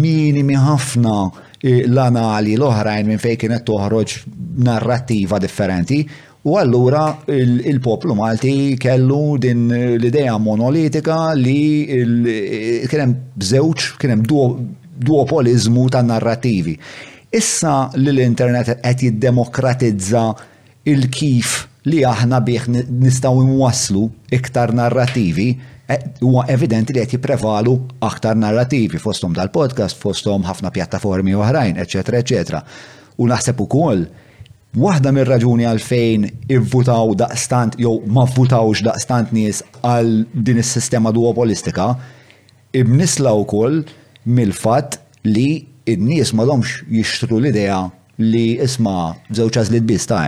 minimi 0.04 0.60
ħafna 0.60 1.20
l-anali 1.90 2.54
l-oħrajn 2.60 3.08
minn 3.10 3.22
fejn 3.22 3.40
kienet 3.42 3.64
toħroġ 3.66 4.14
narrattiva 4.68 5.40
differenti 5.42 6.00
u 6.46 6.58
allura 6.62 7.06
il-poplu 7.32 8.14
Malti 8.16 8.76
kellu 8.80 9.38
din 9.42 9.64
l-idea 9.74 10.36
monolitika 10.38 11.32
li 11.40 11.88
kienem 12.86 13.16
bżewċ, 13.36 13.88
kienem 14.00 14.22
duopolizmu 14.30 15.88
ta' 15.90 16.04
narrativi. 16.06 16.76
Issa 17.34 17.76
li 17.98 18.12
l-internet 18.14 18.76
qed 18.84 19.08
jiddemokratizza 19.08 20.28
il-kif 20.88 21.56
li 21.90 22.06
aħna 22.06 22.40
bieħ 22.46 22.70
nistaw 22.94 23.40
imwaslu 23.42 24.06
iktar 24.38 24.74
narrativi 24.78 25.50
Eh, 25.90 26.00
huwa 26.26 26.46
evidenti 26.52 26.94
li 26.96 27.02
qed 27.06 27.12
jipprevalu 27.14 27.74
aktar 28.08 28.34
narrativi 28.42 28.98
fosthom 28.98 29.36
dal 29.38 29.52
podcast 29.54 30.00
fosthom 30.02 30.42
ħafna 30.48 30.72
pjattaformi 30.74 31.36
oħrajn, 31.38 31.78
eċetera, 31.84 32.22
eċetera. 32.24 32.62
U 33.22 33.28
naħseb 33.30 33.62
ukoll 33.62 34.02
waħda 34.82 35.12
mir-raġuni 35.14 35.68
għalfejn 35.70 36.26
ivvutaw 36.58 37.14
daqstant 37.22 37.78
jew 37.80 37.92
ma 38.10 38.24
vvutawx 38.32 38.82
daqstant 38.88 39.30
nies 39.38 39.62
għal 39.86 40.10
din 40.34 40.64
is-sistema 40.64 41.14
duopolistika, 41.16 41.92
ibnisla 42.76 43.36
wkoll 43.44 43.84
mill-fatt 44.26 44.98
li 45.30 45.48
n-nies 45.94 46.34
ma 46.34 46.50
domx 46.50 46.80
jixtru 46.90 47.38
l-idea 47.44 47.84
li 48.26 48.56
isma' 48.58 49.14
żewġ 49.30 49.62
li 49.70 49.86
biss 49.92 50.10
ta' 50.10 50.26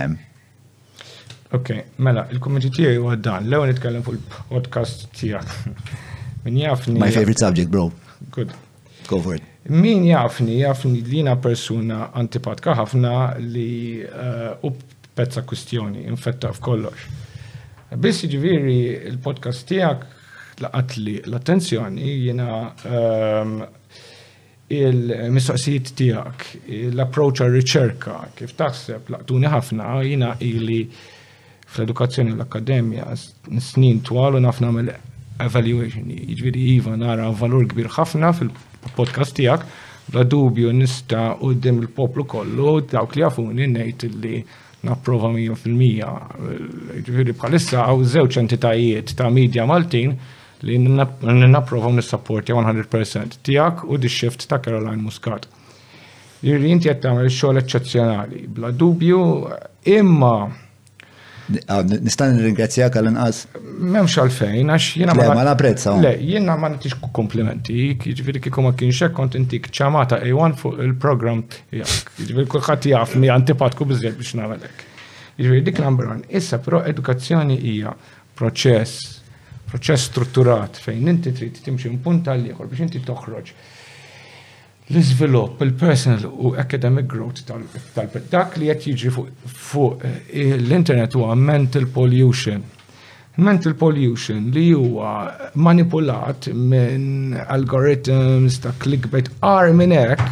Ok, 1.56 1.68
mela, 2.04 2.26
il-kommenti 2.28 2.68
tijaj 2.76 2.98
u 3.00 3.06
għaddan, 3.08 3.46
l 3.48 3.58
nitkellem 3.70 4.02
fuq 4.04 4.16
il-podcast 4.18 5.06
tijaj. 5.16 5.54
Min 6.44 6.58
jafni. 6.60 6.98
My 7.00 7.08
favorite 7.14 7.40
subject, 7.40 7.70
bro. 7.72 7.86
Good. 8.36 8.52
Go 9.08 9.20
for 9.24 9.38
it. 9.38 9.46
Min 9.72 10.04
jafni, 10.04 10.58
jafni 10.60 11.00
li 11.00 11.22
jina 11.22 11.38
persuna 11.40 12.10
antipatka 12.12 12.74
ħafna 12.82 13.14
li 13.40 14.02
uh, 14.04 14.68
u 14.68 14.74
pezza 15.16 15.40
kustjoni, 15.48 16.04
infetta 16.12 16.52
f'kollox. 16.52 17.08
Bissi 17.96 18.28
ġiviri, 18.28 18.76
il-podcast 19.14 19.68
tiegħek 19.72 20.06
laqat 20.66 20.98
li 21.00 21.14
l-attenzjoni 21.24 22.12
jina 22.28 22.62
um, 22.92 23.60
il-mistoqsijiet 24.84 25.94
tijak, 25.96 26.46
l-approċ 26.92 27.40
għal-riċerka, 27.46 28.20
kif 28.36 28.52
taħseb, 28.58 29.14
laqtuni 29.16 29.48
ħafna, 29.52 29.94
jina 30.04 30.34
ili 30.44 30.82
fl-edukazzjoni 31.68 32.32
l-akkademja 32.36 33.08
snin 33.60 34.00
twal 34.06 34.38
u 34.38 34.40
naf 34.42 34.60
nagħmel 34.64 34.88
evaluation. 35.44 36.08
Jiġifieri 36.08 36.64
iva 36.78 36.94
nara 36.98 37.28
valur 37.42 37.66
kbir 37.70 37.90
ħafna 37.96 38.32
fil-podcast 38.36 39.36
tiegħek 39.38 39.66
bla 40.12 40.24
dubju 40.24 40.72
nista' 40.74 41.26
qudiem 41.42 41.82
il-poplu 41.82 42.24
kollu 42.30 42.78
dawk 42.90 43.16
li 43.18 43.24
jafuni 43.24 43.68
ngħid 43.74 44.12
li 44.24 44.40
napprova 44.88 45.32
100%. 45.36 47.04
Ġifiri 47.04 47.34
bħalissa 47.36 47.84
għaw 47.84 48.04
zewċ 48.14 48.40
entitajiet 48.44 49.12
ta' 49.18 49.28
media 49.30 49.66
Maltin 49.68 50.14
li 50.64 50.78
napprova 51.52 51.90
nis-sapporti 51.94 52.54
100% 52.56 53.42
tijak 53.46 53.84
u 53.84 53.96
di 54.00 54.08
shift 54.08 54.46
ta' 54.48 54.58
Caroline 54.64 55.02
Muscat. 55.04 55.44
Jirri 56.38 56.54
jiġifieri, 56.54 56.72
inti 56.76 56.88
għattam 56.90 57.16
tamel 57.18 57.30
xogħol 57.34 57.58
eccezzjonali, 57.64 58.42
bla 58.54 58.70
dubju, 58.70 59.20
imma 59.98 60.32
Ah, 61.66 61.80
nistan 61.82 62.36
ringrazzja 62.44 62.90
kallin 62.92 63.14
inqas 63.16 63.46
Memx 63.62 64.18
għalfejn, 64.20 64.68
għax 64.74 64.88
jena 65.00 65.14
ma. 65.16 65.28
Ma 65.38 65.44
naprezza. 65.46 65.94
Le, 65.96 66.10
jena 66.20 66.56
ma 66.60 66.68
natix 66.74 66.96
komplimenti, 67.16 67.76
ġviri 67.94 68.10
jiġifieri 68.12 68.42
kiku 68.44 68.64
ma 68.66 68.72
kienxek 68.76 69.14
kontentik 69.16 69.70
ċamata 69.72 70.18
e 70.26 70.32
1 70.34 70.58
fuq 70.60 70.76
il-program 70.84 71.40
tijak. 71.54 71.94
Ġviri 72.18 72.26
jiġifieri 72.26 72.52
kullħat 72.56 72.88
jafni 72.90 73.30
antipatku 73.32 73.86
bizzjed 73.94 74.18
biex 74.20 74.34
namelek. 74.42 74.82
Ġviri 75.38 75.46
jiġifieri 75.46 75.66
dik 75.70 75.80
number 75.86 76.10
one. 76.18 76.26
Issa 76.42 76.58
pro 76.60 76.82
edukazzjoni 76.92 77.56
hija 77.72 77.94
proċess, 78.42 79.08
proċess 79.72 80.10
strutturat 80.12 80.76
fejn 80.84 81.08
inti 81.14 81.32
trid 81.40 81.62
timxi 81.64 81.94
punta 82.04 82.34
l 82.36 82.44
għal 82.58 82.68
biex 82.74 82.84
inti 82.90 83.00
toħroġ 83.08 83.54
l-izvilupp, 84.90 85.60
il-personal 85.60 86.24
u 86.38 86.54
academic 86.56 87.04
growth 87.12 87.42
tal-dak 87.92 88.54
li 88.56 88.68
qed 88.70 88.86
jiġri 88.88 89.10
fuq 89.12 90.04
eh, 90.04 90.54
l-internet 90.62 91.12
huwa 91.16 91.34
mental 91.36 91.84
pollution. 91.92 92.62
Mental 93.44 93.74
pollution 93.78 94.46
li 94.54 94.68
huwa 94.72 95.10
manipulat 95.60 96.48
minn 96.54 97.36
algorithms 97.52 98.56
ta' 98.64 98.72
clickbait 98.82 99.28
ar 99.46 99.70
minn 99.78 99.92
hekk 99.94 100.24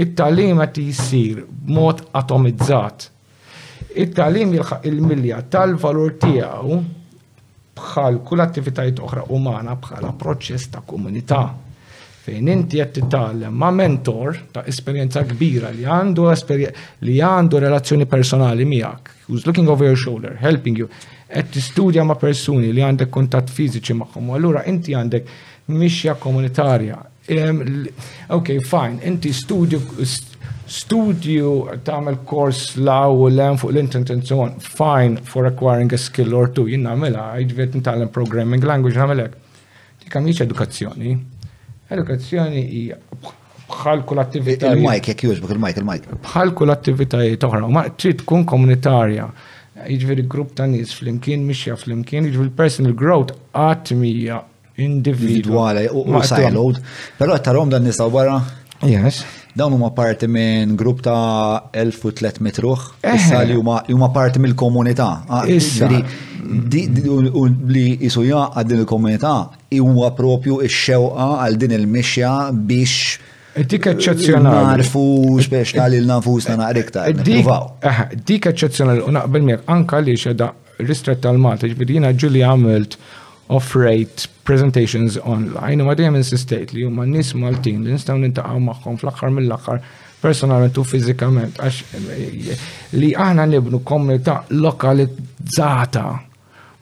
it-talim 0.00 0.62
qed 0.64 0.80
jisir 0.86 1.42
b'mod 1.44 2.00
atomizzat. 2.18 3.10
It-talim 3.92 4.54
jilħaq 4.56 4.86
il-milja 4.88 5.42
tal-valur 5.52 6.16
tiegħu 6.24 6.80
bħal 7.82 8.22
kull 8.28 8.44
attivitajiet 8.46 9.04
oħra 9.04 9.26
umana 9.36 9.76
bħala 9.84 10.14
proċess 10.22 10.72
ta' 10.78 10.82
komunità 10.86 11.42
fejn 12.22 12.48
inti 12.52 12.78
qed 12.78 12.92
titgħallem 12.96 13.54
ma' 13.58 13.70
mentor 13.74 14.36
ta' 14.54 14.62
esperjenza 14.72 15.24
kbira 15.26 15.72
li 15.74 15.82
għandu 15.90 16.26
li 17.08 17.16
għandu 17.18 17.58
relazzjoni 17.64 18.06
personali 18.06 18.62
miegħek, 18.68 19.08
who's 19.26 19.46
looking 19.46 19.68
over 19.68 19.86
your 19.88 19.98
shoulder, 19.98 20.36
helping 20.38 20.78
you, 20.78 20.86
qed 21.32 21.50
tistudja 21.56 22.04
ma' 22.06 22.14
persuni 22.20 22.70
li 22.76 22.82
għandek 22.84 23.10
kuntatt 23.14 23.50
fiżiċi 23.50 23.96
magħhom, 24.04 24.30
allura 24.36 24.62
inti 24.70 24.94
għandek 24.94 25.32
mixja 25.74 26.14
komunitarja. 26.22 27.00
ok, 28.28 28.48
fine, 28.70 29.02
inti 29.02 29.32
studju 29.32 29.80
studju 30.72 31.50
tagħmel 31.84 32.20
kors 32.24 32.76
law 32.80 33.10
u 33.24 33.26
lem 33.34 33.58
fuq 33.60 33.74
l-internet 33.74 34.12
and 34.14 34.24
so 34.30 34.38
on, 34.46 34.54
fine 34.62 35.18
for 35.20 35.44
acquiring 35.50 35.90
a 35.92 35.98
skill 35.98 36.32
or 36.38 36.48
two, 36.54 36.64
jien 36.70 36.86
nagħmilha, 36.86 37.26
jiġifieri 37.42 37.80
nitgħallem 37.82 38.14
programming 38.14 38.64
language 38.74 39.00
għamela, 39.08 39.26
hekk. 39.26 39.38
Dik 40.22 40.40
edukazzjoni, 40.44 41.16
Edukazzjoni 41.92 42.62
hija 42.66 42.98
bħal 43.72 44.02
kull 44.08 44.20
attività. 44.22 44.70
Il-mike, 44.76 45.14
jek 45.14 45.24
jużbuk 45.26 45.52
il-mike, 45.54 45.80
il-mike. 45.80 46.18
Bħal 46.26 46.52
kull 46.56 46.74
attivitajiet 46.74 47.44
oħra, 47.48 47.60
ma 47.72 47.84
trid 47.96 48.20
tkun 48.22 48.44
komunitarja. 48.48 49.26
Jiġifieri 49.82 50.24
grupp 50.30 50.52
ta' 50.58 50.66
nis 50.68 50.86
nies 50.92 50.96
flimkien 51.00 51.44
mixja 51.48 51.74
fl-imkien, 51.80 52.28
jiġifieri 52.28 52.52
personal 52.58 52.92
growth 53.00 53.32
għatmija 53.56 54.40
individuali 54.84 55.86
u 55.90 56.04
siloed, 56.28 56.78
Pero 57.18 57.36
għattarom 57.36 57.72
dan 57.72 57.84
nisa 57.88 58.06
wara. 58.08 58.40
Yes 58.82 59.22
dawn 59.54 59.72
huma 59.72 59.90
parti 59.94 60.26
minn 60.30 60.76
grupp 60.80 61.02
ta' 61.04 61.68
1300 61.76 62.62
ruħ, 62.64 62.84
issa 63.14 63.42
li 63.44 63.56
huma 63.58 64.08
parti 64.14 64.40
mill-komunità. 64.40 65.08
Ah, 65.28 65.42
issa 65.46 65.88
li 65.90 66.02
jisu 68.06 68.24
jaqqa 68.30 68.64
din 68.70 68.80
il-komunità 68.84 69.34
huwa 69.76 70.10
propju 70.18 70.62
ix-xewqa 70.66 71.28
għal 71.44 71.60
din 71.64 71.76
il-mixja 71.80 72.32
biex 72.52 73.28
Dik 73.52 73.84
eccezjonali. 73.90 74.48
Eh, 74.48 74.60
narfu 74.64 75.00
speċjali 75.44 75.98
l-nafusna 76.00 76.54
naqrikta. 76.56 77.02
Dik 78.26 78.46
eccezjonali, 78.48 79.02
Unaqbel 79.10 79.42
naqbel 79.50 79.74
anka 79.74 79.98
li 80.00 80.14
xeda 80.16 80.48
ristretta 80.80 81.28
l-Malta, 81.36 81.68
ġbidina 81.68 82.14
ġulli 82.16 82.40
għamilt 82.48 82.96
off-rate 83.50 84.26
presentations 84.46 85.18
online 85.28 85.82
u 85.84 85.88
għadijem 85.90 86.16
insistejt 86.20 86.72
li 86.74 86.84
huma 86.86 87.04
nis 87.08 87.32
Maltin 87.38 87.82
li 87.84 87.92
nistaw 87.94 88.18
nintaqaw 88.18 88.58
magħhom 88.62 88.96
fl-aħħar 89.00 89.32
mill-aħħar 89.36 89.80
personalment 90.22 90.78
u 90.78 90.84
fizikament 90.86 91.58
għax 91.58 91.96
eh, 91.98 92.52
li 92.98 93.12
aħna 93.14 93.46
nibnu 93.52 93.80
komunità 93.86 94.42
lokalizzata 94.54 96.06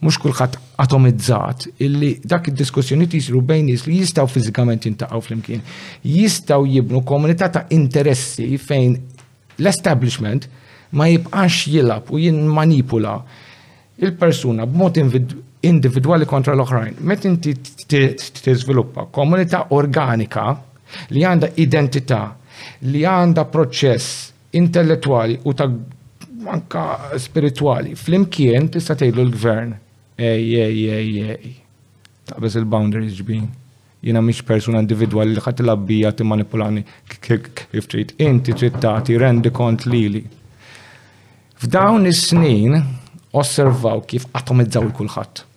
mux 0.01 0.17
kulħat 0.17 0.57
atomizzat, 0.81 1.67
illi 1.85 2.15
dak 2.25 2.47
il-diskussjoni 2.49 3.05
jisiru 3.05 3.41
bejn 3.45 3.67
nis 3.69 3.83
li 3.85 3.99
jistaw 3.99 4.25
fizikament 4.33 4.87
jintaqaw 4.87 5.21
fl-imkien, 5.21 5.61
jistaw 6.01 6.63
jibnu 6.65 7.03
komunità 7.05 7.51
ta' 7.53 7.67
interessi 7.73 8.55
fejn 8.57 8.95
l-establishment 9.61 10.47
ma 10.97 11.05
jibqax 11.09 11.59
jilab 11.75 12.09
u 12.17 12.21
jinmanipula 12.21 13.19
il-persuna 14.01 14.65
b'mod 14.65 14.97
individwali 15.61 16.25
kontra 16.25 16.53
l-oħrajn. 16.55 16.97
Met 17.05 17.25
inti 17.29 17.53
tiżviluppa 18.41 19.07
komunità 19.13 19.65
organika 19.77 20.47
li 21.13 21.23
għanda 21.25 21.51
identità, 21.61 22.23
li 22.89 23.03
għanda 23.05 23.45
proċess 23.53 24.57
intellettuali 24.57 25.39
u 25.45 25.53
ta' 25.53 25.69
anka 26.51 26.83
spirituali, 27.21 27.93
flimkien 27.95 28.69
tista' 28.73 28.97
tgħidu 28.97 29.25
l-gvern. 29.27 29.73
Ej, 30.21 30.55
ej, 30.65 30.85
ej, 30.99 31.35
ej. 31.35 31.53
bez 32.37 32.55
il-boundaries 32.55 33.17
ġbin. 33.19 33.45
Jina 34.07 34.21
mhix 34.23 34.41
persuna 34.47 34.79
individwali 34.81 35.35
li 35.35 35.41
ħat 35.43 35.61
labbija 35.65 36.11
timmanipulani 36.17 36.81
kif 37.19 37.85
trid. 37.91 38.15
Inti 38.23 38.55
trid 38.57 38.79
tagħti 38.81 39.17
rendi 39.21 39.51
kont 39.53 39.85
lili. 39.89 40.23
F'dawn 41.61 42.07
is-snin 42.09 42.79
osservaw 43.37 43.99
kif 44.09 44.23
atomizzaw 44.37 44.87
il-kulħadd 44.87 45.47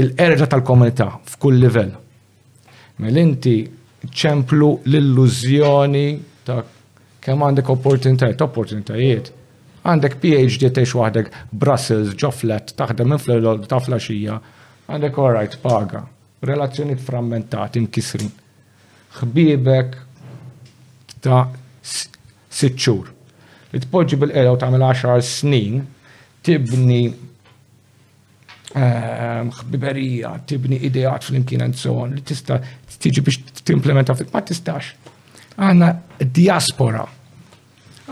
il-erġa 0.00 0.46
tal-komunità 0.50 1.08
f'kull 1.32 1.56
livell. 1.60 1.94
Mill-inti 3.00 3.54
mela 3.62 4.18
ċemplu 4.20 4.66
l-illużjoni 4.88 6.02
ta' 6.46 6.60
kemm 7.24 7.42
għandek 7.46 7.70
opportunitajiet, 7.74 8.42
opportunitajiet. 8.44 9.30
Għandek 9.86 10.16
PhD 10.22 10.68
tgħix 10.76 10.98
waħdek 11.00 11.30
Brussels, 11.50 12.12
ġoflet, 12.18 12.74
taħdem 12.78 13.14
minn 13.14 13.64
ta' 13.68 13.80
flaxija, 13.82 14.36
għandek 14.90 15.18
all 15.22 15.34
right, 15.38 15.58
paga, 15.62 16.04
Relazzjoni 16.46 16.94
frammentati, 17.00 17.80
mkisrin. 17.80 18.28
Ħbibek 19.16 19.94
ta' 21.24 21.46
sitxur. 22.54 23.08
Li 23.72 23.80
tpoġġi 23.82 24.18
bil-qeda 24.20 24.52
u 24.52 24.58
tagħmel 24.60 24.84
10 24.84 25.24
snin 25.26 25.78
tibni 26.46 27.00
Ehm, 28.74 29.50
ħbiberija, 29.54 30.30
tibni 30.50 30.78
ideat 30.82 31.22
fl-imkien 31.28 31.62
and 31.62 31.76
so 31.78 31.92
on, 32.02 32.16
li 32.16 32.22
tista 32.26 32.58
tiġi 32.98 33.22
biex 33.22 33.62
timplementa 33.68 34.14
fil 34.18 34.26
ma 34.32 34.42
tistax. 34.42 34.88
Għanna 35.54 35.90
diaspora. 36.34 37.04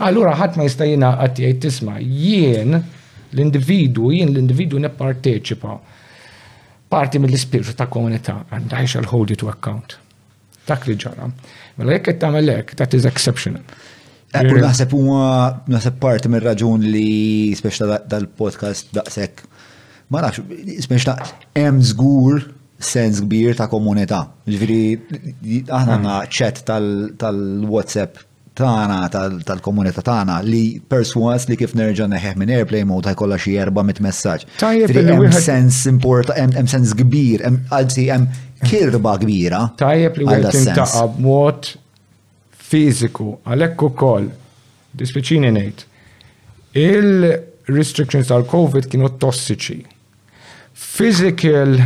Allura 0.06 0.36
ħadd 0.38 0.56
ma 0.60 0.68
jista' 0.68 0.86
jiena 0.86 1.10
għattijaj 1.24 1.56
tisma' 1.64 1.96
jien 1.98 2.76
l-individu, 2.78 4.12
jien 4.14 4.30
l-individu 4.30 4.78
nipparteċipa 4.84 5.74
parti 6.94 7.18
mill-ispirtu 7.18 7.74
ta' 7.74 7.90
komunità 7.90 8.44
and 8.52 8.70
għandha 8.70 8.86
shall 8.86 9.10
hold 9.10 9.32
it 9.34 9.42
to 9.42 9.50
account. 9.50 9.98
Dak 10.68 10.86
li 10.86 10.94
ġara. 10.96 11.26
Mela 11.82 11.96
jekk 11.98 12.12
qed 12.12 12.20
tagħmel 12.22 12.52
hekk, 12.60 12.76
that 12.78 12.94
is 12.94 13.04
exceptional. 13.10 13.66
Eh, 14.34 14.46
u 14.50 14.58
naħseb 14.62 14.90
huwa 14.94 15.50
naħseb 15.70 15.98
parti 16.02 16.30
mir-raġun 16.32 16.86
li 16.94 17.50
speċta 17.58 18.00
dal-podcast 18.06 18.94
daqshekk 18.96 19.50
ma 20.14 20.20
nafx, 20.22 20.42
ismenx 20.80 21.04
ta' 21.08 21.16
hemm 21.58 21.80
żgur 21.90 22.42
sens 22.84 23.18
kbir 23.24 23.56
ta' 23.58 23.66
komunità. 23.72 24.22
Ġifieri 24.46 24.84
aħna 25.66 25.80
hmm. 25.80 25.90
għandna 25.96 26.16
chat 26.36 26.60
tal-WhatsApp 27.22 28.20
tana 28.54 28.98
tal-komunità 29.10 30.02
tagħna 30.06 30.36
li 30.46 30.64
perswas 30.90 31.48
li 31.50 31.56
kif 31.58 31.72
nerġa' 31.74 32.06
neħeħ 32.12 32.38
minn 32.38 32.52
airplane 32.54 32.86
mode 32.92 33.14
kolla 33.18 33.38
xi 33.42 33.56
erba' 33.58 33.82
mit 33.86 33.98
messaġġ. 34.04 34.44
Tajjeb 34.62 35.00
hemm 35.10 35.34
sens 35.34 35.82
import 35.90 36.30
hemm 36.36 36.68
sens 36.70 36.94
kbir, 37.00 37.42
għalzi 37.72 38.06
hemm 38.12 38.28
kirba 38.68 39.16
kbira. 39.22 39.64
Tajjeb 39.80 40.20
li 40.22 40.28
wieħed 40.28 40.78
ta' 40.78 41.08
mod 41.24 41.72
fiziku, 42.74 43.32
għalhekk 43.48 43.82
ukoll 43.88 44.30
dispiċini 45.00 45.50
ngħid 45.56 45.82
il-restrictions 46.84 48.30
tal-COVID 48.30 48.86
kienu 48.92 49.10
tossiċi 49.22 49.82
physical 50.74 51.78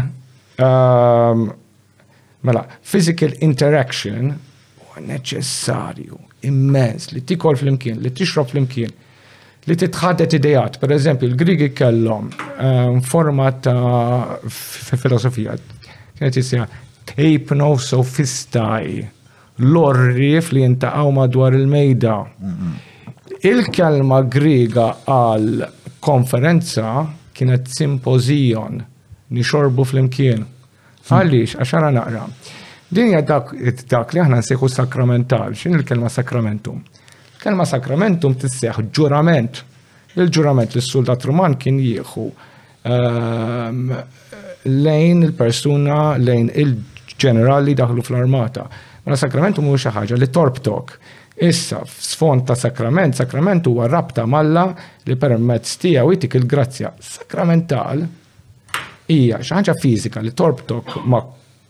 um, 0.58 1.54
mela, 2.44 2.64
physical 2.84 3.32
interaction 3.40 4.32
huwa 4.84 5.02
neċessarju 5.08 6.16
immens 6.48 7.10
li 7.12 7.20
tikol 7.26 7.58
fl-imkien, 7.58 7.98
li 8.00 8.10
tixrob 8.14 8.48
fl-imkien, 8.52 8.90
li 9.68 9.74
titħaddet 9.76 10.36
idejat. 10.38 10.76
Per 10.80 10.92
eżempju, 10.94 11.28
il-Grigi 11.32 11.70
kellhom 11.76 12.28
um, 12.56 13.00
forma 13.02 13.50
ta' 13.62 14.38
filosofija 14.48 15.56
kienet 16.18 16.38
jisja 16.40 16.66
no 17.58 17.70
sofistaj 17.80 19.00
l-orrif 19.58 20.52
li 20.54 20.62
jintaqaw 20.62 21.10
madwar 21.16 21.54
il-mejda. 21.56 22.16
Mm-hmm. 22.22 23.44
Il-kelma 23.48 24.20
griga 24.30 24.92
għal 25.04 25.64
konferenza 26.04 26.92
kienet 27.38 27.70
simpozijon 27.72 28.82
nixorbu 29.34 29.84
fl-imkien. 29.86 30.44
Għalix, 31.08 31.54
għaxara 31.62 31.90
naqra. 31.94 32.24
Din 32.90 33.14
dak, 33.26 33.52
dak 33.88 34.12
li 34.12 34.20
aħna 34.22 34.42
nsejħu 34.42 34.68
sakramental, 34.72 35.54
xin 35.56 35.76
il-kelma 35.78 36.10
sakramentum? 36.12 36.82
Kelma 37.38 37.64
sakramentum 37.68 38.34
tisseħ 38.42 38.82
ġurament. 38.96 39.62
Il-ġurament 40.18 40.74
li 40.74 40.82
s-soldat 40.82 41.24
Roman 41.28 41.54
kien 41.60 41.78
jieħu 41.78 42.24
ehm, 42.88 43.92
lejn 44.68 45.20
il-persuna, 45.28 45.98
lejn 46.18 46.50
il-ġenerali 46.64 47.76
daħlu 47.78 48.02
fl-armata. 48.04 48.66
Ma 49.06 49.16
sakramentum 49.16 49.70
u 49.72 49.76
xaħġa 49.80 50.18
li 50.18 50.26
torbtok 50.32 50.96
Issa, 51.40 51.82
sfond 51.86 52.42
ta' 52.44 52.56
sakrament, 52.58 53.14
sakrament 53.14 53.64
huwa 53.70 53.86
rabta 53.86 54.24
malla 54.26 54.64
li 55.06 55.14
permezz 55.20 55.76
tiegħu 55.82 56.14
jitik 56.16 56.34
il-grazzja 56.40 56.88
sakramental 56.98 58.00
hija 59.06 59.38
xi 59.46 59.54
ħaġa 59.62 60.22
li 60.26 60.32
torbtok 60.36 60.96
ma' 61.06 61.20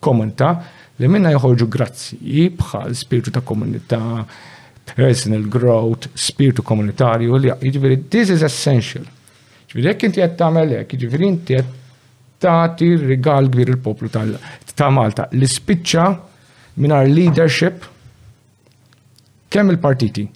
komunità 0.00 0.54
li 0.96 1.10
minna 1.12 1.34
joħorġu 1.34 1.68
grazzi 1.68 2.46
bħal 2.48 2.96
spiritu 2.96 3.30
ta' 3.34 3.42
komunità, 3.44 4.24
personal 4.94 5.44
growth, 5.52 6.08
spiritu 6.14 6.64
komunitarju 6.64 7.36
li 7.36 7.52
jiġifieri 7.66 8.00
this 8.08 8.32
is 8.32 8.42
essential. 8.46 9.04
Ġifieri 9.68 9.90
jek 9.92 10.08
inti 10.08 10.24
jett 10.24 10.38
tagħmel 10.40 10.74
hekk, 10.78 10.96
jiġifieri 10.96 11.28
inti 11.28 11.58
jett 11.58 11.76
tagħti 12.42 12.88
rigal 13.04 13.52
kbir 13.52 13.74
il-poplu 13.76 14.08
ta' 14.14 14.24
Malta. 14.94 15.28
L-ispiċċa 15.34 16.08
mingħajr 16.80 17.08
leadership 17.12 17.86
kemm 19.52 19.70
il-partiti, 19.72 20.28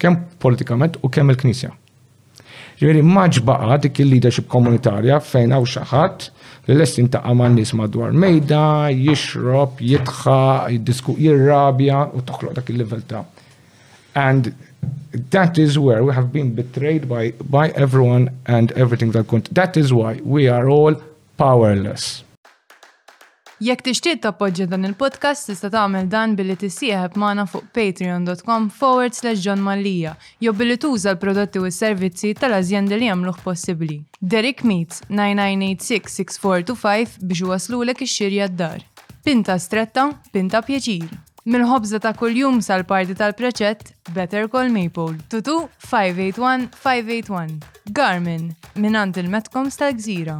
kemm 0.00 0.16
politikament 0.40 0.98
u 1.02 1.08
kemm 1.12 1.32
il-Knisja. 1.32 1.70
Ġveri 2.78 3.00
maġbaqa 3.02 3.74
dik 3.82 4.02
il-leadership 4.04 4.46
komunitarja 4.52 5.16
fejn 5.24 5.50
għaw 5.56 5.64
xaħat 5.72 6.28
li 6.68 6.76
l-essin 6.76 7.08
ta' 7.10 7.24
għaman 7.26 7.56
nis 7.58 7.72
madwar 7.74 8.12
mejda, 8.24 8.62
jixrob, 8.94 9.80
jitħa, 9.82 10.36
jiddisku, 10.76 11.16
jirrabja 11.24 12.04
u 12.14 12.22
toħloq 12.28 12.54
dak 12.60 12.70
il-level 12.74 13.02
ta' 13.10 13.24
and 14.18 14.52
that 15.32 15.58
is 15.58 15.78
where 15.78 16.04
we 16.04 16.14
have 16.14 16.30
been 16.32 16.54
betrayed 16.54 17.08
by 17.10 17.32
by 17.56 17.66
everyone 17.84 18.30
and 18.46 18.72
everything 18.86 19.10
that 19.10 19.26
kunt. 19.32 19.52
that 19.54 19.76
is 19.76 19.92
why 19.92 20.14
we 20.24 20.48
are 20.48 20.70
all 20.74 20.94
powerless 21.36 22.22
Jekk 23.58 23.80
tixtieq 23.88 24.20
tappoġġja 24.22 24.68
dan 24.70 24.86
il-podcast 24.86 25.48
tista' 25.50 25.68
tagħmel 25.74 26.04
dan 26.12 26.36
billi 26.38 26.54
tissieħeb 26.60 27.18
magħna 27.18 27.42
fuq 27.50 27.66
patreon.com 27.74 28.68
forward 28.70 29.16
slash 29.18 29.42
John 29.42 29.58
Mallia 29.66 30.12
jew 30.44 30.52
billi 30.54 30.76
tuża 30.78 31.12
l-prodotti 31.16 31.58
u 31.58 31.66
s-servizzi 31.66 32.34
tal-azjendi 32.38 32.94
li 33.00 33.06
jagħmluh 33.08 33.36
possibbli. 33.42 33.98
Derek 34.20 34.62
Meets 34.62 35.02
9986-6425 35.10 37.08
biex 37.26 37.40
waslulek 37.50 38.02
ix-xirja 38.06 38.46
d-dar. 38.52 38.80
Pinta 39.26 39.58
stretta, 39.58 40.06
pinta 40.30 40.62
pjaċir. 40.62 41.08
Mill-ħobza 41.48 41.98
ta' 42.04 42.14
kuljum 42.14 42.60
sal-parti 42.62 43.14
tal-preċett 43.18 43.90
Better 44.14 44.46
Call 44.52 44.70
Maple. 44.70 45.18
Tutu 45.32 45.64
581-581. 45.90 47.58
Garmin, 47.90 48.52
minant 48.78 49.16
il 49.18 49.28
metkom 49.34 49.66
tal-Gżira. 49.74 50.38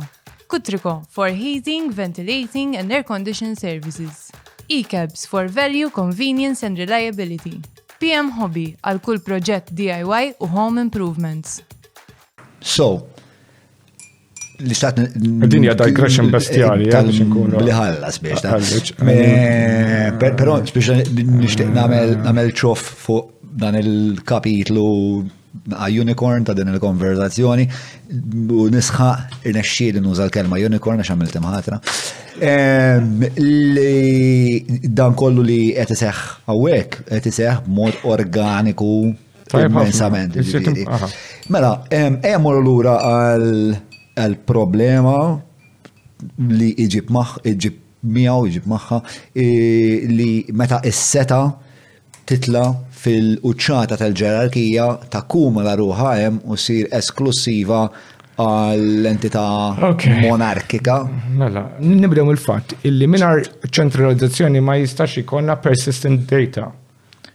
Kutriko 0.49 1.05
for 1.11 1.29
heating, 1.29 1.91
ventilating 1.93 2.77
and 2.79 2.91
air 2.91 3.03
conditioning 3.03 3.55
services. 3.55 4.33
E-cabs 4.69 5.27
for 5.27 5.47
value, 5.47 5.91
convenience 5.91 6.63
and 6.63 6.79
reliability. 6.81 7.61
PM 8.01 8.31
Hobby 8.39 8.63
għal 8.87 9.01
kull 9.05 9.21
proġett 9.27 9.69
DIY 9.75 10.31
u 10.41 10.49
home 10.49 10.85
improvements. 10.87 11.59
So, 12.61 12.87
li 14.65 14.77
stat. 14.79 15.01
Dinja 15.53 15.75
digression 15.81 16.31
bestjali, 16.33 16.89
Bliħallas 16.95 18.21
eh, 18.21 18.23
biex. 18.25 20.21
Però, 20.41 20.61
biex 20.63 21.59
namel 21.75 22.55
ċof 22.57 22.87
fuq 23.09 23.35
dan 23.65 23.75
il-kapitlu 23.83 24.87
a 25.73 25.89
unicorn 25.91 26.45
ta' 26.47 26.55
din 26.57 26.69
il-konverzazzjoni 26.73 27.65
u 28.57 28.67
nisħa 28.73 29.09
irnexxieli 29.49 30.01
nuża 30.01 30.27
l-kelma 30.29 30.59
unicorn 30.69 31.01
għax 31.03 31.13
għamilt 31.13 31.39
imħatra. 31.41 31.79
Dan 35.01 35.17
kollu 35.21 35.45
li 35.49 35.59
qed 35.77 35.95
iseħħ 35.97 36.23
hawnhekk 36.51 37.11
qed 37.13 37.29
iseħħ 37.33 37.67
b'mod 37.69 38.03
organiku 38.09 38.91
immensament. 39.59 40.39
Mela, 41.53 41.75
hemm 41.93 42.43
morru 42.45 42.63
lura 42.65 42.97
għal-problema 44.21 45.17
li 46.53 46.75
iġib 46.87 47.13
maħ, 47.15 47.37
iġib 47.49 47.85
miegħu, 48.17 48.49
iġib 48.49 48.73
magħha 48.73 49.03
li 50.21 50.31
meta 50.63 50.81
is-seta 50.89 51.43
titla' 52.29 52.69
fil-uċċata 52.99 53.99
tal-ġerarkija 54.01 54.87
ta' 55.13 55.23
kuma 55.31 55.63
la 55.67 55.75
ruħajem 55.79 56.41
u 56.51 56.57
sir 56.59 56.89
esklusiva 56.95 57.83
għall-entità 58.39 59.45
monarkika. 60.23 60.97
Mela, 61.41 61.63
nibdew 61.83 62.29
il-fatt 62.35 62.75
illi 62.89 63.09
minar 63.11 63.43
ċentralizzazzjoni 63.67 64.63
ma 64.63 64.77
jistax 64.79 65.21
ikonna 65.25 65.57
persistent 65.63 66.27
data. 66.31 66.69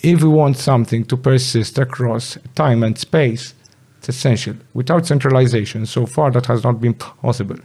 if 0.02 0.22
we 0.24 0.28
want 0.28 0.56
something 0.58 1.04
to 1.06 1.16
persist 1.16 1.78
across 1.78 2.36
time 2.56 2.82
and 2.82 2.98
space, 2.98 3.54
it's 3.98 4.08
essential. 4.08 4.56
Without 4.74 5.06
centralization, 5.06 5.86
so 5.86 6.04
far 6.04 6.32
that 6.32 6.46
has 6.46 6.64
not 6.64 6.80
been 6.80 6.94
possible 6.94 7.56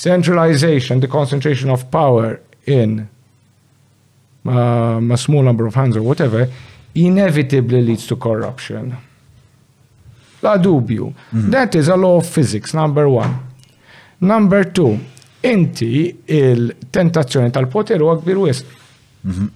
centralization, 0.00 1.00
the 1.00 1.06
concentration 1.06 1.68
of 1.68 1.90
power 1.90 2.40
in 2.66 3.06
uh, 4.46 4.50
a 5.00 5.16
small 5.16 5.42
number 5.42 5.66
of 5.66 5.74
hands 5.74 5.96
or 5.96 6.02
whatever, 6.02 6.48
inevitably 6.94 7.82
leads 7.82 8.06
to 8.06 8.16
corruption. 8.16 8.96
La 10.40 10.56
dubju. 10.56 11.12
Mm. 11.34 11.50
That 11.50 11.74
is 11.74 11.88
a 11.88 11.96
law 11.96 12.16
of 12.16 12.26
physics, 12.26 12.72
number 12.72 13.06
one. 13.06 13.38
Number 14.18 14.64
two, 14.70 14.98
inti 15.40 16.22
il-tentazzjoni 16.24 17.50
tal-poter 17.50 17.98
huwa 18.00 18.18
kbir 18.18 18.38
wisq. 18.38 18.64
Mm-hmm. 19.26 19.46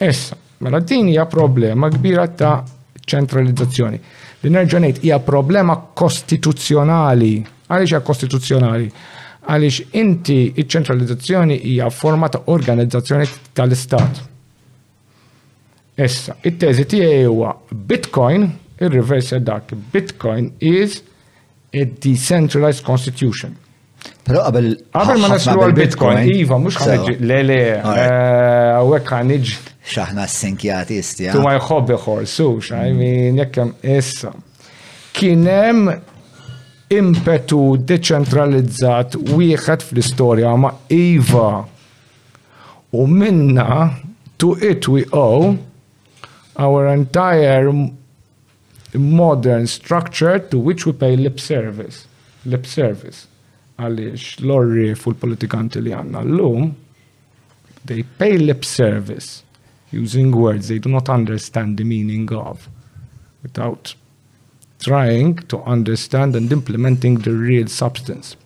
Issa, 0.00 0.36
mela 0.60 0.80
din 0.80 1.08
hija 1.08 1.24
problema 1.26 1.90
kbira 1.90 2.26
ta' 2.28 2.62
ċentralizzazzjoni. 3.06 4.00
Li 4.42 4.50
nerġa' 4.50 4.82
hija 5.02 5.20
problema 5.22 5.76
kostituzzjonali. 5.94 7.32
Għaliex 7.68 7.92
hija 7.94 8.02
kostituzzjonali? 8.06 8.90
għalix 9.46 9.94
inti 9.96 10.38
iċ-ċentralizzazzjoni 10.58 11.56
hija 11.70 11.86
forma 11.92 12.28
ta' 12.30 12.42
organizzazzjoni 12.52 13.26
tal-istat. 13.56 14.22
Issa, 16.04 16.34
it-teżi 16.44 16.84
tiegħi 16.90 17.22
huwa 17.30 17.54
Bitcoin, 17.72 18.48
ir-reverse 18.82 19.38
dak, 19.44 19.70
Bitcoin 19.94 20.50
is 20.58 20.98
a 21.72 21.86
decentralized 21.86 22.84
constitution. 22.86 23.54
Però 24.26 24.42
qabel 24.46 24.74
qabel 24.94 25.20
ma 25.22 25.30
nasru 25.32 25.62
għal 25.64 25.74
Bitcoin, 25.76 26.20
iva 26.36 26.58
mhux 26.60 26.80
ħaneġi 26.82 27.16
le 27.26 27.38
le 27.46 27.60
hawnhekk 27.84 29.00
eh, 29.00 29.12
ħaneġi. 29.16 29.56
X'aħna 29.86 30.24
s-senkjati 30.28 30.98
istja. 30.98 31.30
Tu 31.34 31.40
ma 31.44 31.54
jħobbi 31.56 31.96
ħorsu, 32.04 32.48
x'għajmin 32.60 33.40
jekk 33.44 33.62
hemm 33.62 33.96
issa. 34.00 34.34
Kienem 35.16 35.86
impetu 36.94 37.76
deċentralizzat 37.82 39.16
wieħed 39.34 39.82
fl-istorja 39.88 40.52
ma' 40.56 40.70
Iva. 40.94 41.64
U 42.94 43.06
minna 43.10 43.90
to 44.38 44.52
it 44.62 44.86
we 44.86 45.02
owe 45.10 45.56
our 46.56 46.86
entire 46.86 47.72
modern 48.94 49.66
structure 49.66 50.38
to 50.38 50.58
which 50.58 50.86
we 50.86 50.92
pay 50.92 51.16
lip 51.18 51.40
service. 51.42 52.06
Lip 52.46 52.64
service. 52.66 53.26
Għalix 53.76 54.38
l-orri 54.44 54.92
fil-politikanti 54.96 55.82
li 55.84 55.92
għanna 55.92 56.22
l-lum, 56.24 56.70
they 57.84 58.06
pay 58.20 58.38
lip 58.40 58.64
service 58.64 59.42
using 59.90 60.30
words 60.32 60.68
they 60.70 60.78
do 60.78 60.88
not 60.88 61.08
understand 61.10 61.76
the 61.78 61.84
meaning 61.84 62.30
of 62.32 62.68
without 63.42 63.92
trying 64.80 65.36
to 65.48 65.62
understand 65.62 66.36
and 66.36 66.52
implementing 66.52 67.16
the 67.18 67.32
real 67.32 67.66
substance. 67.68 68.36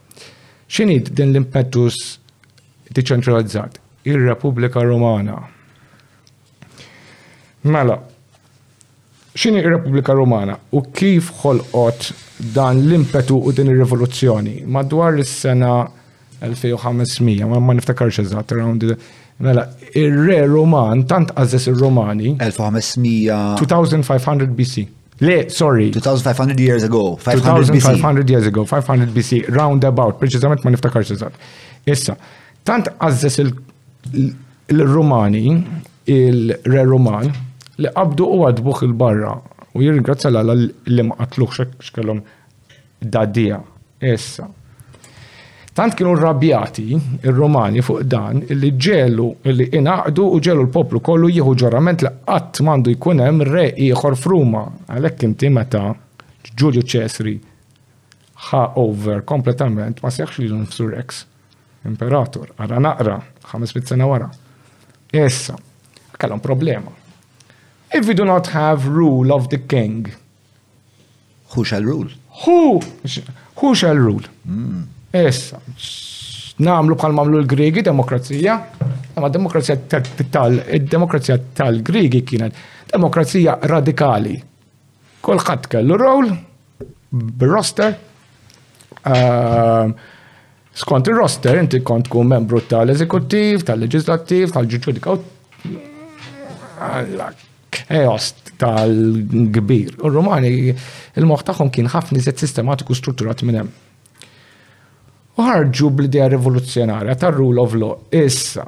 Xinid 0.70 1.10
din 1.14 1.32
l-impetus 1.34 2.18
deċentralizzat? 2.94 3.78
Ir-Repubblika 4.06 4.82
Romana. 4.86 5.38
Mela, 7.66 7.96
xini 9.36 9.60
ir-Repubblika 9.60 10.14
Romana 10.16 10.54
u 10.70 10.82
kif 10.94 11.32
xolqot 11.42 12.10
dan 12.54 12.84
l-impetu 12.86 13.40
u 13.42 13.52
din 13.52 13.68
ir 13.72 13.76
revoluzzjoni 13.82 14.62
madwar 14.70 15.18
is-sena 15.20 15.88
2500, 16.40 17.44
ma 17.50 17.58
ma 17.60 17.74
niftakarx 17.76 18.22
eżatt 18.24 18.52
around 18.56 18.86
Mela, 19.44 19.66
ir-re 19.96 20.38
Roman 20.48 21.02
tant 21.10 21.30
qażes 21.36 21.66
il 21.68 21.76
romani 21.80 22.36
1500. 22.40 23.58
2500 23.60 24.56
BC. 24.56 24.86
Le, 25.20 25.48
sorry. 25.50 25.90
2500 25.90 26.58
years 26.58 26.82
ago. 26.82 27.16
500 27.16 27.66
2500 27.66 28.30
years 28.30 28.46
ago, 28.46 28.64
500 28.64 29.12
BC, 29.12 29.44
roundabout, 29.52 30.16
preċizament 30.20 30.64
ma 30.64 30.70
niftakar 30.72 31.02
eżatt. 31.04 31.32
Issa, 31.84 32.16
tant 32.64 32.88
għazzes 32.98 33.36
il-Rumani, 34.72 35.64
il-Re 36.08 36.82
Ruman, 36.88 37.28
li 37.84 37.88
qabdu 37.94 38.24
u 38.32 38.40
għadbuħ 38.48 38.82
il-barra 38.88 39.32
u 39.74 39.76
jirringrazzja 39.84 40.28
l-għala 40.32 40.54
li 40.96 41.02
ma 41.04 41.14
Issa, 44.10 44.46
Tant 45.72 45.94
kienu 45.94 46.16
rrabjati 46.18 46.82
il-Romani 47.22 47.78
fuq 47.84 48.02
dan 48.10 48.40
illi 48.50 48.72
ġelu 48.82 49.26
illi 49.46 49.68
inaqdu 49.78 50.24
u 50.26 50.40
ġelu 50.42 50.64
l-poplu 50.66 50.98
kollu 50.98 51.30
jieħu 51.30 51.52
ġorament 51.62 52.02
li 52.02 52.10
qatt 52.26 52.58
mandu 52.66 52.90
jkun 52.96 53.22
hemm 53.22 53.44
re 53.46 53.68
ieħor 53.84 54.16
fruma. 54.18 54.64
Għalhekk 54.90 55.28
inti 55.28 55.50
meta 55.54 55.84
Ġulju 56.58 56.82
Ċesri 56.90 57.36
ħa 58.48 58.64
over 58.82 59.22
kompletament 59.22 60.02
ma 60.02 60.10
seħx 60.10 60.42
li 60.42 60.48
l 60.50 60.68
Rex. 60.90 61.22
Imperator, 61.86 62.50
għara 62.58 62.78
naqra, 62.82 63.16
500 63.52 63.92
sena 63.94 64.08
wara. 64.10 64.26
Issa, 65.14 65.54
kellhom 66.18 66.40
problema. 66.42 66.90
If 67.94 68.08
we 68.08 68.14
do 68.14 68.24
not 68.24 68.48
have 68.54 68.88
rule 68.88 69.32
of 69.34 69.48
the 69.48 69.58
king. 69.66 70.10
Who 71.54 71.64
shall 71.64 71.84
rule? 71.84 72.10
Who? 72.44 72.80
Who 73.62 73.74
shall 73.74 73.96
rule? 73.96 74.26
Mm. 74.46 74.84
Issa, 75.10 75.58
namlu 76.62 76.94
bħal 76.94 77.14
mamlu 77.16 77.40
l-Grigi 77.42 77.82
demokrazija, 77.82 78.54
ma 79.18 79.26
demokrazija 79.28 79.74
tal-demokrazija 79.90 81.36
tal-Grigi 81.58 82.20
kienet 82.28 82.54
demokrazija 82.92 83.56
radikali. 83.70 84.36
Kolħat 85.20 85.66
kellu 85.72 85.96
roll, 85.98 86.30
roster, 87.42 87.98
ehm, 89.02 89.96
skont 90.78 91.10
il-roster 91.10 91.58
inti 91.58 91.82
kont 91.82 92.06
kun 92.08 92.30
membru 92.30 92.62
tal-eżekuttiv, 92.70 93.64
tal-leġislattiv, 93.66 94.54
tal-ġudikaw, 94.54 95.18
chaos 97.72 98.30
tal 98.60 98.94
gbir 99.58 99.98
U 100.04 100.08
Rumani, 100.12 100.70
il-moħ 101.16 101.42
tagħhom 101.50 101.70
kien 101.72 101.88
ħafna 101.90 102.20
zet 102.22 102.38
sistematiku 102.46 102.94
strutturat 102.94 103.42
minn 103.48 103.64
hemm 103.64 103.70
ħarġu 105.44 105.90
bl-idea 105.94 106.26
rivoluzzjonarja 106.32 107.14
tar 107.20 107.34
rule 107.36 107.60
of 107.62 107.74
law. 107.78 107.94
Issa, 108.10 108.64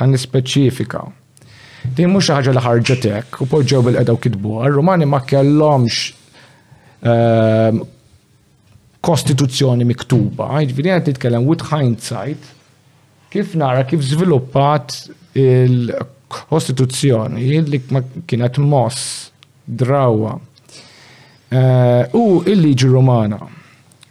ħan 0.00 0.16
speċifika. 0.20 1.02
Din 1.98 2.10
mhux 2.12 2.28
ħaġa 2.34 2.50
li 2.56 2.62
ħarġet 2.64 3.04
hekk 3.14 3.30
u 3.42 3.44
poġġew 3.52 3.80
bil-qeda 3.88 4.14
kitbu. 4.26 4.52
Ar-Rumani 4.66 5.06
ma 5.08 5.20
kellhomx 5.24 5.96
ehm, 7.04 7.74
kostituzzjoni 9.00 9.84
miktuba, 9.88 10.46
ġifieri 10.66 10.90
qed 10.96 11.04
titkellem 11.12 11.42
with 11.48 11.64
hindsight 11.70 12.42
kif 13.32 13.48
nara 13.60 13.82
kif 13.86 14.00
żviluppat 14.02 14.88
il-kostituzzjoni 15.38 17.60
li 17.68 17.78
ma 17.94 18.00
kienet 18.26 18.54
moss 18.64 18.98
drawa 19.68 20.32
eh, 20.34 20.38
u 22.10 22.12
il-liġi 22.42 22.88
Rumana 22.88 23.38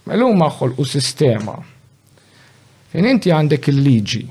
Mela 0.07 0.23
maħħol 0.39 0.77
u 0.79 0.85
sistema. 0.87 1.55
Fejn 2.93 3.07
inti 3.11 3.31
għandek 3.35 3.65
il-liġi. 3.73 4.21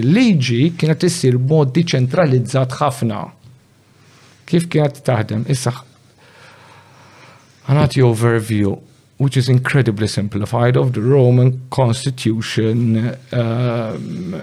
Il-liġi 0.00 0.60
kienet 0.78 1.06
issir 1.06 1.36
mod 1.38 1.70
diċentralizzat 1.76 2.74
ħafna. 2.80 3.20
Kif 4.48 4.66
kienet 4.72 5.02
taħdem? 5.06 5.44
Issa 5.52 5.70
Għanati 7.68 8.02
overview 8.02 8.72
which 9.22 9.36
is 9.38 9.48
incredibly 9.48 10.08
simplified 10.08 10.74
of 10.76 10.88
the 10.96 11.00
Roman 11.00 11.52
constitution 11.70 13.06
um, 13.30 14.34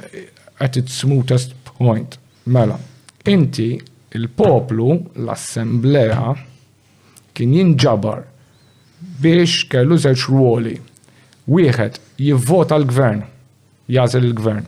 at 0.60 0.78
its 0.78 0.96
smoothest 1.02 1.52
point. 1.66 2.16
Mela, 2.46 2.78
inti 3.28 3.74
il-poplu, 4.16 4.88
l-assemblea, 5.26 6.32
kien 7.36 7.58
jinġabar 7.58 8.24
biex 9.20 9.68
kellu 9.70 9.98
żewġ 10.00 10.24
ruoli. 10.32 10.76
Wieħed 11.50 11.98
jivvota 12.24 12.78
l-gvern, 12.80 13.24
jażel 13.90 14.28
il-gvern. 14.30 14.68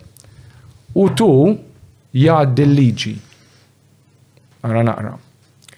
U 0.98 1.04
tu 1.16 1.28
jgħaddi 2.18 2.66
l-liġi. 2.66 3.14
Ara 4.68 4.82
naqra. 4.84 5.14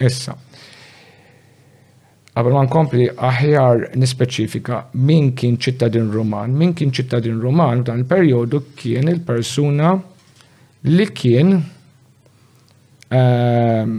Issa. 0.04 0.34
Qabel 2.34 2.56
ma 2.56 2.64
nkompli 2.66 3.04
aħjar 3.14 3.84
nispeċifika 4.00 4.80
min 5.06 5.28
kien 5.38 5.54
ċittadin 5.62 6.08
Ruman. 6.10 6.56
Min 6.58 6.72
kien 6.74 6.90
ċittadin 6.90 7.38
Ruman 7.40 7.84
dan 7.86 8.00
il-perjodu 8.02 8.62
kien 8.74 9.06
il-persuna 9.12 9.92
li 10.90 11.06
kien 11.16 11.52
ehm, 13.14 13.94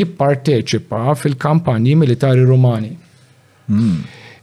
jipparteċipa 0.00 1.12
fil-kampanji 1.22 1.94
militari 2.02 2.42
Rumani. 2.48 2.96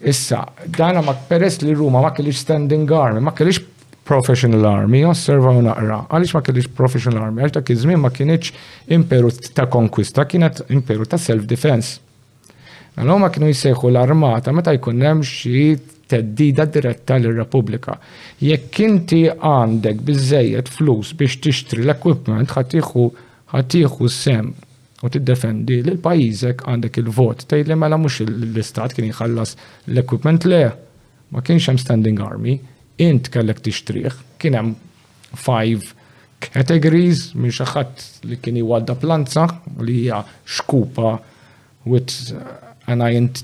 Issa, 0.02 0.46
dana 0.78 1.02
ma 1.02 1.14
peress 1.28 1.60
li 1.62 1.74
Ruma 1.76 2.02
ma 2.02 2.12
kellix 2.16 2.38
standing 2.46 2.90
army, 2.92 3.20
ma 3.20 3.32
kellix 3.32 3.60
professional 4.04 4.66
army, 4.66 5.04
osserva 5.06 5.52
u 5.52 5.62
naqra. 5.62 6.06
Għalix 6.10 6.32
ma 6.38 6.42
kellix 6.44 6.70
professional 6.76 7.26
army, 7.28 7.44
għax 7.44 7.58
ta 7.58 7.62
iż-żmien 7.74 8.00
ma 8.00 8.10
kienieċ 8.10 8.54
imperu 8.96 9.30
ta' 9.54 9.68
konkwista, 9.70 10.24
kienet 10.26 10.64
imperu 10.74 11.06
ta' 11.06 11.20
self-defense. 11.22 12.00
Għallu 12.98 13.20
ma 13.22 13.30
kienu 13.34 13.52
jsejħu 13.52 13.92
l-armata 13.94 14.52
meta 14.56 14.74
jkun 14.78 15.04
hemm 15.06 15.22
xi 15.22 15.66
teddida 16.10 16.66
diretta 16.66 17.20
l 17.22 17.30
repubblika 17.38 17.94
Jekk 18.42 18.80
inti 18.82 19.20
għandek 19.30 20.00
biżejjed 20.08 20.72
flus 20.74 21.12
biex 21.20 21.38
tixtri 21.46 21.84
l-equipment 21.86 22.50
ħatiħu 22.56 23.06
ħatiħu 23.54 24.10
sem 24.10 24.50
u 25.04 25.10
tiddefendi 25.12 25.78
li 25.84 25.94
l-pajizek 25.94 26.66
għandek 26.68 26.98
il-vot. 27.02 27.46
li 27.54 27.76
mela 27.76 27.98
mux 27.98 28.20
l-istat 28.26 28.94
kien 28.96 29.08
jħallas 29.12 29.56
l-equipment 29.88 30.46
le, 30.46 30.72
ma 31.32 31.42
kienx 31.42 31.70
hemm 31.70 31.78
standing 31.80 32.20
army, 32.20 32.60
int 33.00 33.30
kellek 33.32 33.60
tixtriħ, 33.64 34.12
kien 34.40 34.56
hemm 34.56 34.76
five 35.36 35.94
categories 36.40 37.34
minn 37.36 37.52
xaħat 37.54 38.26
li 38.28 38.38
kien 38.42 38.58
jwadda 38.60 38.96
planza 38.96 39.48
u 39.78 39.84
li 39.88 40.02
hija 40.04 40.24
xkupa 40.48 41.18
with 41.88 42.34
int 42.90 43.42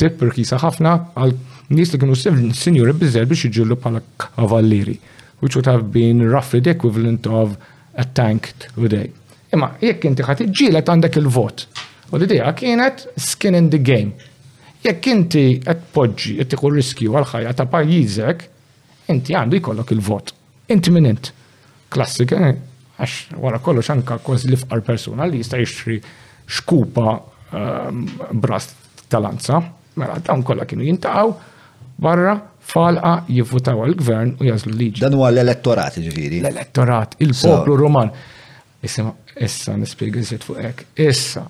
tip 0.00 0.20
kisa 0.34 0.58
ħafna 0.60 0.94
għal 1.16 1.34
nis 1.72 1.92
li 1.92 1.98
kienu 2.02 2.16
senjuri 2.52 2.92
bizzer 2.98 3.24
biex 3.28 3.46
iġillu 3.48 3.76
bħala 3.80 4.02
kavalleri, 4.20 4.98
which 5.40 5.56
would 5.56 5.66
have 5.70 5.88
been 5.94 6.20
roughly 6.28 6.60
the 6.60 6.70
equivalent 6.74 7.26
of 7.26 7.56
a 7.94 8.04
tank 8.04 8.52
today. 8.74 9.08
Imma 9.52 9.74
jekk 9.84 10.04
inti 10.08 10.24
ħat 10.24 10.46
ġilet 10.56 10.88
għandek 10.88 11.18
il-vot. 11.20 11.66
U 12.12 12.16
l 12.20 12.28
kienet 12.56 13.04
skin 13.20 13.54
in 13.58 13.68
the 13.72 13.78
game. 13.84 14.12
Jekk 14.84 15.08
inti 15.12 15.42
qed 15.64 15.82
poġġi 15.94 16.34
qed 16.40 16.52
tieħu 16.54 16.70
riskju 16.74 17.12
għall 17.14 17.28
ħajja 17.34 17.52
ta' 17.60 17.66
pajjiżek, 17.74 18.46
inti 19.14 19.36
għandu 19.38 19.60
jkollok 19.60 19.92
il-vot. 19.94 20.32
Inti 20.72 20.90
min 20.90 21.06
int. 21.12 21.30
Klassika, 21.92 22.40
eh, 22.48 22.56
għax 22.96 23.36
wara 23.44 23.60
kollox 23.60 23.92
anka 23.92 24.16
kważi 24.24 24.48
li 24.50 24.56
fqar 24.58 24.82
persuna 24.86 25.28
li 25.28 25.42
jista' 25.42 25.60
jixtri 25.60 26.00
xkupa 26.56 27.14
ehm, 27.52 28.02
brast 28.40 28.74
tal-anza. 29.12 29.60
Mela 30.00 30.16
dawn 30.24 30.42
kollha 30.42 30.64
kienu 30.64 30.88
jintaqgħu 30.88 31.36
barra 32.02 32.38
falqa 32.72 33.14
jivvutaw 33.28 33.84
għal-gvern 33.84 34.36
u 34.40 34.48
jażlu 34.48 34.74
liġi. 34.78 35.00
Dan 35.04 35.14
huwa 35.20 35.28
l-elettorat 35.30 36.00
ġifieri. 36.00 36.40
L-elettorat, 36.40 37.18
il-poplu 37.22 37.76
Roman. 37.76 38.10
Issa, 38.82 39.06
issa 39.38 39.76
nispiega 39.78 40.18
jizet 40.18 40.42
fuq 40.42 40.58
ek. 40.66 40.80
Issa, 40.98 41.44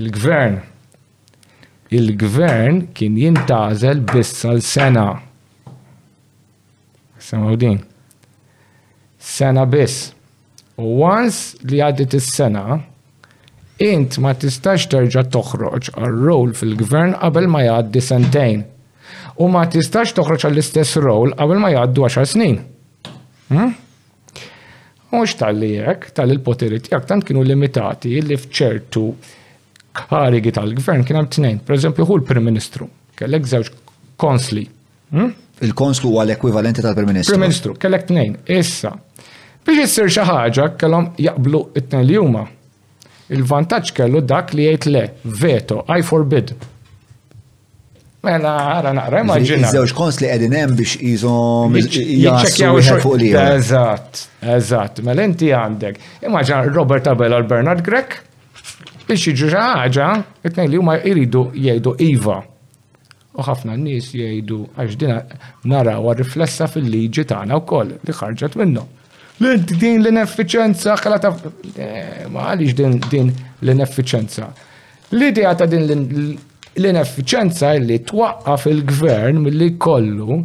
il-gvern, 0.00 0.58
il-gvern 1.92 2.86
kien 2.96 3.18
jintazel 3.20 4.00
bissa 4.14 4.54
l-sena. 4.56 5.10
Sema 7.20 7.54
din. 7.60 7.80
Sena 9.18 9.66
biss. 9.68 10.12
U 10.80 11.02
once 11.04 11.56
li 11.68 11.82
għaddit 11.84 12.14
is-sena, 12.16 12.78
int 13.84 14.16
ma 14.22 14.32
tistax 14.40 14.88
terġa 14.92 15.26
toħroġ 15.36 15.90
għal-rol 15.98 16.54
fil-gvern 16.56 17.16
qabel 17.20 17.48
ma 17.52 17.64
jgħaddi 17.66 18.02
sentejn. 18.08 18.64
U 19.42 19.50
ma 19.52 19.66
tistax 19.68 20.16
toħroġ 20.16 20.48
għall-istess 20.48 21.00
rol 21.04 21.36
qabel 21.36 21.60
ma 21.60 21.74
jgħaddu 21.74 22.06
10 22.08 22.30
snin. 22.32 22.62
Hmm? 23.52 23.74
Mux 25.16 25.32
tal-li 25.38 25.70
jek, 25.78 26.10
tal-il-poteri 26.16 26.80
tijak, 26.84 27.06
tant 27.08 27.24
kienu 27.24 27.42
limitati 27.46 28.18
li 28.22 28.36
fċertu 28.36 29.04
karigi 29.96 30.52
tal-gvern 30.52 31.04
kien 31.08 31.16
hemm 31.20 31.30
tnejn. 31.32 31.60
Per 31.64 31.76
eżempju, 31.78 32.04
hu 32.10 32.18
l-Prim 32.20 32.44
Ministru, 32.50 32.88
kellek 33.16 33.48
żewġ 33.52 33.70
konsli. 34.20 34.66
Hmm? 35.14 35.30
Il-konslu 35.64 36.12
għal 36.20 36.34
ekwivalenti 36.36 36.84
tal-Prim 36.84 37.08
Ministru. 37.14 37.32
Prim 37.36 37.44
Ministru, 37.46 37.74
kellek 37.80 38.04
tnejn. 38.10 38.36
Issa, 38.58 38.92
biex 39.64 39.86
issir 39.88 40.12
xi 40.12 40.26
ħaġa 40.28 40.68
kellhom 40.82 41.10
jaqblu 41.28 41.62
it 41.80 41.96
nejn 41.96 42.08
li 42.10 42.18
huma. 42.20 42.44
Il-vantaġġ 43.32 43.94
kellu 43.96 44.20
dak 44.22 44.52
li 44.54 44.68
jgħid 44.68 44.90
le, 44.92 45.06
veto, 45.40 45.80
I 45.96 46.04
forbid. 46.06 46.52
Mela, 48.26 48.52
għara 48.80 48.92
naqra, 48.96 49.20
immaġina. 49.22 49.68
żewġ 49.70 49.92
kons 49.96 50.18
li 50.22 50.28
għedin 50.32 50.54
hemm 50.58 50.76
biex 50.78 50.96
jizom 50.98 51.76
jitċekjaw 51.76 52.80
fuq 53.04 53.18
li. 53.20 53.28
Eżatt, 53.42 54.24
eżatt, 54.54 55.00
mela 55.06 55.26
inti 55.28 55.52
għandek. 55.54 56.00
ġan 56.24 56.72
Robert 56.74 57.06
Abel 57.06 57.36
għal 57.36 57.46
Bernard 57.46 57.84
Grek 57.86 58.18
biex 59.06 59.20
jiġu 59.28 59.50
xi 59.52 59.54
ħaġa, 59.54 60.08
it-tnejn 60.44 60.72
li 60.72 60.80
huma 60.82 60.96
jridu 61.04 61.44
jgħidu 61.54 61.94
iva. 62.10 62.40
U 63.36 63.44
ħafna 63.44 63.76
n 63.76 63.84
nies 63.84 64.10
jgħidu 64.16 64.60
għax 64.74 64.96
dina 64.98 65.96
wa 66.00 66.14
riflessa 66.18 66.66
fil-liġi 66.66 67.26
tagħna 67.30 67.60
wkoll 67.62 67.94
li 68.00 68.16
ħarġet 68.16 68.56
minnu. 68.58 68.82
Din 69.38 70.00
l-ineffiċenza, 70.00 70.96
ħala 70.96 71.18
ta' 71.20 71.34
eh, 71.76 72.24
ma 72.32 72.48
għaliex 72.50 72.74
din 73.12 73.30
l-ineffiċenza. 73.60 74.48
L-idea 75.14 75.52
ta' 75.54 75.66
din 75.70 75.86
l 76.76 76.84
inefficienza 76.84 77.72
li 77.88 78.00
twaqqaf 78.08 78.66
il-gvern 78.72 79.38
mill-li 79.44 79.70
kollu 79.80 80.36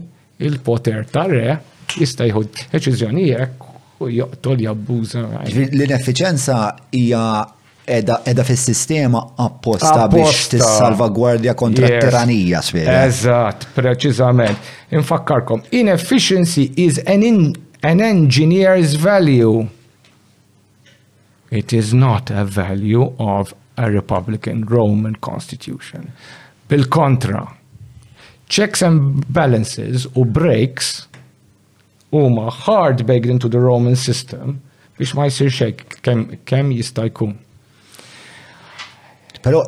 il-poter 0.46 1.04
tar-re 1.14 1.58
jista' 1.98 2.28
jħud 2.30 2.62
jek 2.72 3.66
u 4.02 4.08
joqtol 4.10 4.62
jabbuża. 4.68 5.24
l 5.54 5.82
inefficienza 5.84 6.76
hija 6.92 7.24
edha 7.86 8.44
fis-sistema 8.48 9.20
apposta 9.38 10.08
biex 10.08 10.48
tissalvagwardja 10.54 11.54
kontra 11.54 11.88
yes. 11.90 12.04
tiranija 12.06 12.62
sfera. 12.64 13.00
Eżatt, 13.10 13.68
preċiżament. 13.76 14.58
Infakkarkom, 14.96 15.62
inefficiency 15.72 16.70
is 16.78 17.00
an, 17.06 17.24
in, 17.28 17.52
an 17.84 18.00
engineer's 18.02 18.96
value. 18.96 19.68
It 21.52 21.74
is 21.74 21.92
not 21.94 22.32
a 22.32 22.46
value 22.46 23.12
of 23.20 23.54
a 23.82 23.90
Republican 23.90 24.64
Roman 24.68 25.16
Constitution. 25.20 26.12
Bil-kontra, 26.68 27.48
checks 28.48 28.82
and 28.82 29.26
balances 29.28 30.08
u 30.16 30.26
breaks 30.26 31.08
huma 32.12 32.50
hard 32.52 33.04
baked 33.06 33.30
into 33.30 33.50
the 33.50 33.58
Roman 33.58 33.96
system 33.96 34.60
biex 35.00 35.14
ma 35.16 35.24
jisir 35.26 35.48
xek 35.50 35.86
kem, 36.06 36.26
kem 36.44 36.72
jista' 36.76 37.06
jkun. 37.10 37.34
Pero 39.42 39.64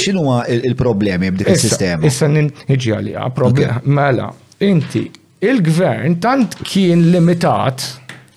xinu 0.00 0.38
il-problemi 0.50 1.28
b'dik 1.30 1.50
il-sistema? 1.54 2.04
Issa 2.08 2.26
nġi 2.26 2.94
għalija, 2.96 3.84
Mela, 3.86 4.30
inti, 4.66 5.04
il-gvern 5.44 6.16
tant 6.24 6.56
kien 6.66 7.04
limitat 7.12 7.86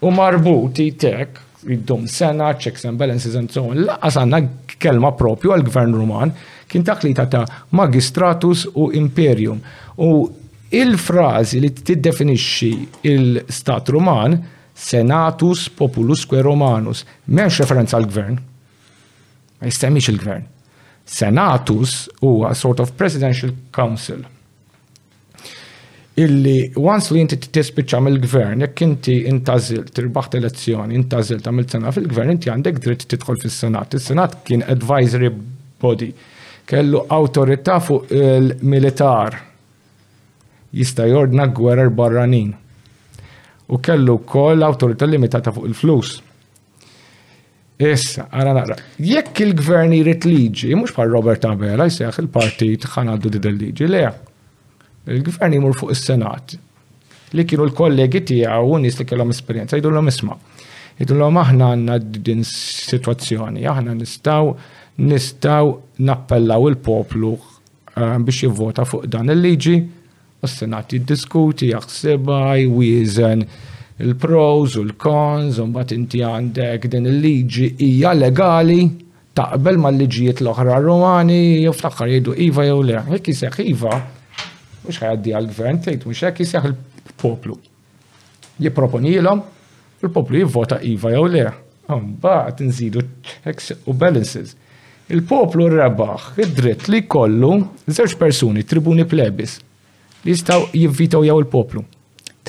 u 0.06 0.11
marbuti 0.14 0.91
tek 0.94 1.40
jiddum 1.68 2.08
sena, 2.10 2.54
checks 2.54 2.86
and 2.86 2.98
balances 2.98 3.36
and 3.38 3.50
so 3.52 3.70
on. 3.70 3.84
Laqqas 3.86 4.18
għanna 4.22 4.40
kelma 4.82 5.12
propju 5.18 5.54
għal-gvern 5.54 5.94
ruman 5.94 6.34
kien 6.72 6.84
taklita 6.88 7.26
ta' 7.30 7.46
magistratus 7.78 8.66
u 8.76 8.90
imperium. 8.98 9.60
U 10.02 10.26
il-frazi 10.72 11.60
li 11.62 11.70
tiddefinixxi 11.76 12.72
il-stat 13.12 13.92
ruman 13.94 14.38
senatus 14.82 15.68
populusque 15.78 16.40
romanus, 16.42 17.04
menx 17.30 17.60
referenza 17.62 17.98
għal-gvern. 18.00 18.40
Ma 19.62 19.70
jistemmix 19.70 20.08
il-gvern. 20.10 20.48
Senatus 21.06 22.06
huwa 22.24 22.54
sort 22.56 22.80
of 22.80 22.96
presidential 22.98 23.52
council 23.76 24.22
illi 26.20 26.72
once 26.76 27.14
li 27.14 27.22
inti 27.24 27.38
tispiċċa 27.40 28.00
mill-gvern, 28.04 28.64
jekk 28.66 28.82
inti 28.84 29.14
intażil 29.32 29.86
tirbaħt 29.96 30.40
elezzjoni, 30.42 30.96
intażil 31.00 31.40
mill 31.56 31.70
sena 31.72 31.92
fil-gvern, 31.96 32.34
inti 32.36 32.50
għandek 32.52 32.80
dritt 32.84 33.06
tidħol 33.14 33.40
fis-Senat. 33.40 33.96
Is-Senat 33.98 34.42
kien 34.48 34.66
advisory 34.68 35.30
body, 35.82 36.12
kellu 36.68 37.06
awtorità 37.08 37.78
fuq 37.84 38.12
il-militar 38.12 39.40
jista' 40.72 41.08
jordna 41.08 41.48
gwerer 41.52 41.90
barranin. 41.90 42.52
U 43.72 43.78
kellu 43.80 44.18
wkoll 44.20 44.64
awtorità 44.68 45.08
limitata 45.08 45.54
fuq 45.56 45.70
il-flus. 45.72 46.12
Issa, 47.82 48.28
għana 48.30 48.52
naqra. 48.58 48.76
Jekk 49.02 49.42
il-gvern 49.48 49.96
jirrit 49.96 50.28
liġi, 50.28 50.74
mhux 50.78 50.92
par 50.98 51.08
Robert 51.10 51.48
Abela, 51.50 51.88
jseħħ 51.90 52.20
il-partit 52.26 52.90
ħanaddu 52.94 53.32
did 53.38 53.48
il-liġi, 53.50 53.88
leħ, 53.90 54.20
Il-gvern 55.07 55.52
jimur 55.53 55.73
fuq 55.73 55.90
is-Senat 55.95 56.53
li 57.34 57.44
kienu 57.48 57.64
l-kollegi 57.72 58.19
tiegħu 58.30 58.73
u 58.76 58.82
nies 58.84 58.98
li 58.99 59.06
kellhom 59.10 59.32
esperjenza 59.34 59.80
om 59.82 60.10
isma'. 60.11 60.36
l-om 61.07 61.38
aħna 61.44 61.69
għandna 61.73 61.95
din 62.28 62.44
situazzjoni, 62.45 63.65
aħna 63.65 63.95
nistgħu 63.98 64.53
nistgħu 65.02 65.73
nappellaw 66.06 66.68
il-poplu 66.69 67.32
eh, 67.34 68.18
biex 68.19 68.45
jivvota 68.45 68.86
fuq 68.86 69.07
dan 69.10 69.32
il-liġi 69.34 69.76
u 70.44 70.48
s-Senat 70.48 70.94
jiddiskuti, 70.94 71.72
jaħsibha, 71.73 72.60
jwieżen 72.61 73.41
il-pros 74.06 74.76
u 74.78 74.82
l 74.86 74.94
kons 75.02 75.57
u 75.57 75.65
mbagħad 75.72 75.98
inti 75.98 76.22
għandek 76.22 76.88
din 76.94 77.10
il-liġi 77.10 77.73
hija 77.90 78.14
legali 78.14 78.84
taqbel 79.34 79.82
mal-liġijiet 79.82 80.45
l-oħra 80.45 80.78
Romani, 80.78 81.41
jew 81.65 81.73
fl-aħħar 81.73 82.10
jgħidu 82.14 82.38
iva 82.52 82.69
jew 82.69 82.82
le. 82.86 83.02
Hekk 83.07 83.32
iseħħ 83.32 83.65
iva, 83.72 83.95
mux 84.86 84.98
ħajaddi 85.02 85.34
għal-gvern, 85.38 85.82
tejt 85.86 86.06
mux 86.08 86.22
hekk 86.26 86.41
jisjaħ 86.44 86.66
il-poplu. 86.72 87.58
Jiproponilhom, 88.62 89.41
il-poplu 90.02 90.41
jivvota 90.41 90.80
iva 90.90 91.12
jew 91.14 91.26
le. 91.34 91.45
Ah, 91.91 91.98
mbagħad 91.99 92.62
inżidu 92.66 93.03
checks 93.28 93.72
u 93.90 93.94
balances. 93.98 94.56
Il-poplu 95.12 95.66
rrebaħ 95.72 96.28
id-dritt 96.45 96.86
li 96.91 97.02
kollu 97.12 97.53
żewġ 97.88 98.14
persuni, 98.22 98.64
tribuni 98.64 99.06
plebis, 99.12 99.58
li 100.24 100.34
jistgħu 100.34 100.70
jivvitaw 100.84 101.26
jew 101.28 101.40
il-poplu. 101.44 101.84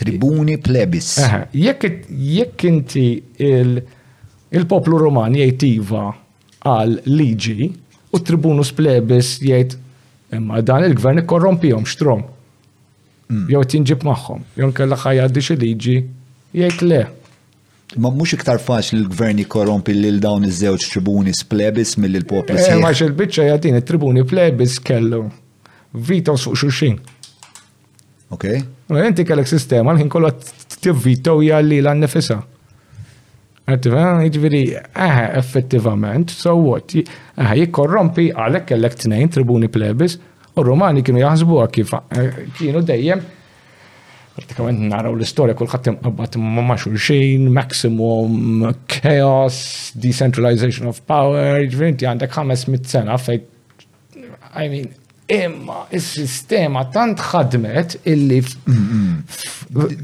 Tribuni 0.02 0.56
plebis. 0.62 1.14
Jekk 1.52 2.64
inti 2.68 3.06
il-poplu 4.56 5.00
romani 5.02 5.42
jgħid 5.44 5.68
iva 5.80 6.06
għal 6.62 6.96
liġi 7.18 7.72
u 8.12 8.20
tribunus 8.22 8.70
plebis 8.76 9.36
jgħid 9.42 9.80
Imma 10.32 10.60
dan 10.66 10.82
il-gvern 10.88 11.20
ikkorrompihom 11.22 11.84
xtrom. 11.88 12.24
Jew 13.48 13.62
tinġib 13.72 14.02
magħhom, 14.04 14.42
Jow 14.60 14.68
nkella 14.70 14.96
ħajaddi 15.00 15.40
xi 15.44 15.54
liġi 15.60 15.94
jgħid 16.52 16.84
le. 16.88 16.98
Ma 18.00 18.08
mhux 18.12 18.34
iktar 18.36 18.60
faċli 18.64 18.98
l-gvern 19.00 19.40
jikkorrompi 19.44 19.94
lil 19.96 20.18
dawn 20.24 20.44
iż-żewġ 20.48 20.86
tribuni 20.94 21.32
plebis 21.48 21.94
mill 22.00 22.16
il-poplu. 22.20 22.56
Eh, 22.56 22.76
ma 22.80 22.92
xil 22.96 23.12
bicċa 23.16 23.50
jagħtin 23.50 23.80
tribuni 23.88 24.24
plebis 24.28 24.78
kellu 24.84 25.26
vito 25.92 26.36
su 26.40 26.52
xuxin. 26.56 26.96
Ok. 28.32 28.48
Inti 28.96 29.24
kellek 29.28 29.48
sistema 29.48 29.92
l-ħin 29.92 30.12
kollha 30.12 30.32
tivvito 30.82 31.38
hija 31.40 31.60
l-annifisa. 31.64 32.40
Għattiva, 33.62 34.04
iġviri, 34.26 34.62
aha, 34.98 35.28
effettivament, 35.38 36.32
so 36.34 36.56
what, 36.58 36.92
aha, 37.38 37.54
jikorrompi 37.60 38.30
għalek 38.34 38.64
kellek 38.72 38.96
t-nejn, 38.98 39.28
tribuni 39.30 39.68
plebis, 39.70 40.16
u 40.58 40.64
romani 40.66 41.04
kienu 41.06 41.22
jahzbu 41.22 41.60
għakif, 41.62 41.92
eh, 42.16 42.40
kienu 42.58 42.82
dejjem, 42.82 43.22
pratikament 44.34 44.82
naraw 44.90 45.14
l-istoria 45.14 45.54
kull 45.54 45.68
kullħat 45.70 45.92
imqabbat 45.92 46.40
ma' 46.42 46.76
xulxin, 46.82 47.46
maximum 47.54 48.72
chaos, 48.88 49.92
decentralization 49.94 50.90
of 50.90 50.98
power, 51.06 51.62
iġviri, 51.62 51.92
inti 51.94 52.10
għandek 52.10 52.34
500 52.34 52.90
sena 52.96 53.18
fej, 53.20 53.44
I 54.58 54.66
mean, 54.74 54.90
imma 55.32 55.86
il-sistema 55.96 56.82
tant 56.92 57.16
ħadmet 57.30 57.94
illi. 58.10 58.42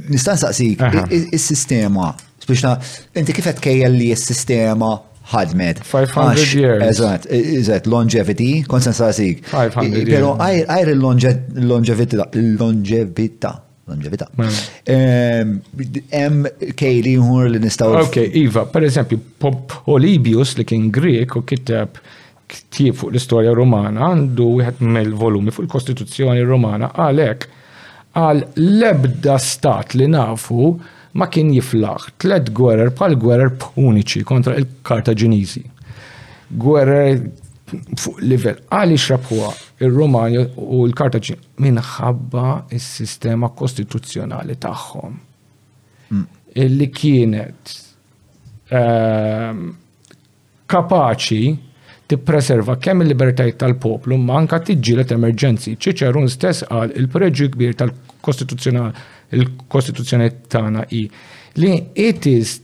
Nistan 0.08 0.38
saqsik, 0.40 0.80
il-sistema 1.12 2.14
biex 2.48 2.62
na, 2.64 2.74
inti 3.20 3.32
kifet 3.36 3.60
kejjel 3.62 3.92
li 3.94 4.08
s-sistema 4.16 4.92
ħadmet. 5.28 5.82
500 5.84 6.54
years. 6.56 6.82
Eżat, 6.88 7.26
e- 7.30 7.40
eżat, 7.58 7.86
longevity, 7.90 8.62
konsensasik. 8.68 9.42
500 9.50 9.98
years. 9.98 10.12
Pero 10.14 10.30
għajr 10.40 10.92
il 10.94 11.66
longevity 11.68 12.16
l-longevity. 12.40 13.50
Em 16.12 16.42
kejli 16.80 17.14
jħur 17.18 17.48
li 17.52 17.60
nistaw. 17.64 17.94
Ok, 18.06 18.22
Iva, 18.40 18.64
per 18.72 18.84
eżempju, 18.84 19.20
Olibius 19.92 20.54
li 20.60 20.64
kien 20.68 20.88
Grek 20.92 21.36
u 21.36 21.42
kitab 21.48 22.00
ktib 22.48 22.96
fuq 22.96 23.10
l-istorja 23.12 23.52
romana 23.52 24.06
għandu 24.08 24.46
wieħed 24.56 24.80
mill-volumi 24.80 25.52
fuq 25.52 25.66
il-Kostituzzjoni 25.66 26.40
Romana 26.48 26.88
għalhekk 26.96 27.56
għal 28.16 28.40
lebda 28.56 29.34
stat 29.38 29.92
li 30.00 30.06
nafu 30.08 30.72
ma 31.18 31.26
kien 31.32 31.50
jiflaħ 31.54 32.08
tlet 32.22 32.52
gwerer 32.54 32.92
pal 32.94 33.16
gwerer 33.20 33.52
punici 33.60 34.22
kontra 34.26 34.54
il-Kartaġiniżi. 34.60 35.64
Gwerer 36.48 37.18
fuq 37.98 38.20
livell 38.24 38.60
għaliex 38.72 39.02
xrabħuwa 39.04 39.48
il 39.84 39.92
romanja 39.94 40.44
u 40.54 40.84
l-Kartaġin 40.86 41.42
minħabba 41.66 42.44
il 42.74 42.80
sistema 42.84 43.50
kostituzzjonali 43.58 44.56
tagħhom. 44.62 45.18
Mm. 46.14 46.24
Illi 46.64 46.88
kienet 46.94 47.74
ehm, 48.72 49.64
kapaċi 50.70 51.56
preserva 52.08 52.78
kemm 52.80 53.02
il-libertajiet 53.04 53.58
tal-poplu 53.60 54.16
ma 54.16 54.38
anka 54.40 54.62
t-ġilet 54.64 55.10
emerġenzi. 55.12 55.74
Ċiċerun 55.76 56.30
stess 56.32 56.64
qal 56.64 56.94
il-preġġi 56.96 57.48
kbir 57.52 57.74
tal-kostituzzjonali 57.82 59.16
il-Kostituzzjoni 59.34 60.30
tagħna 60.52 60.84
i 60.98 61.02
li 61.58 61.72
it 62.08 62.26
is 62.26 62.58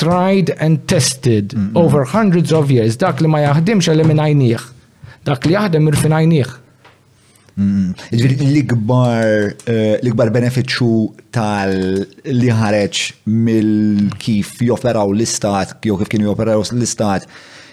tried 0.00 0.54
and 0.58 0.84
tested 0.88 1.52
mm 1.54 1.64
-hmm. 1.68 1.70
over 1.76 2.04
hundreds 2.14 2.52
of 2.52 2.70
years 2.70 2.96
dak 2.96 3.20
li 3.20 3.28
ma 3.28 3.38
jaħdimx 3.44 3.90
eliminajnieh 3.94 4.60
dak 5.28 5.44
li 5.46 5.52
jaħdem 5.56 5.90
fin 5.92 6.12
mm-hmm. 6.14 7.94
Ġviri, 8.10 8.46
l-ikbar 8.50 9.26
eh, 9.66 9.98
l-ikbar 10.02 10.30
beneficju 10.32 10.90
tal 11.34 11.74
li 12.24 12.50
ħareċ 12.50 13.12
mill 13.26 14.08
kif 14.18 14.54
joferaw 14.64 15.12
l-istat, 15.12 15.74
jew 15.84 15.96
kif 15.98 16.08
kienu 16.08 16.24
joferaw 16.30 16.62
l-istat 16.72 17.28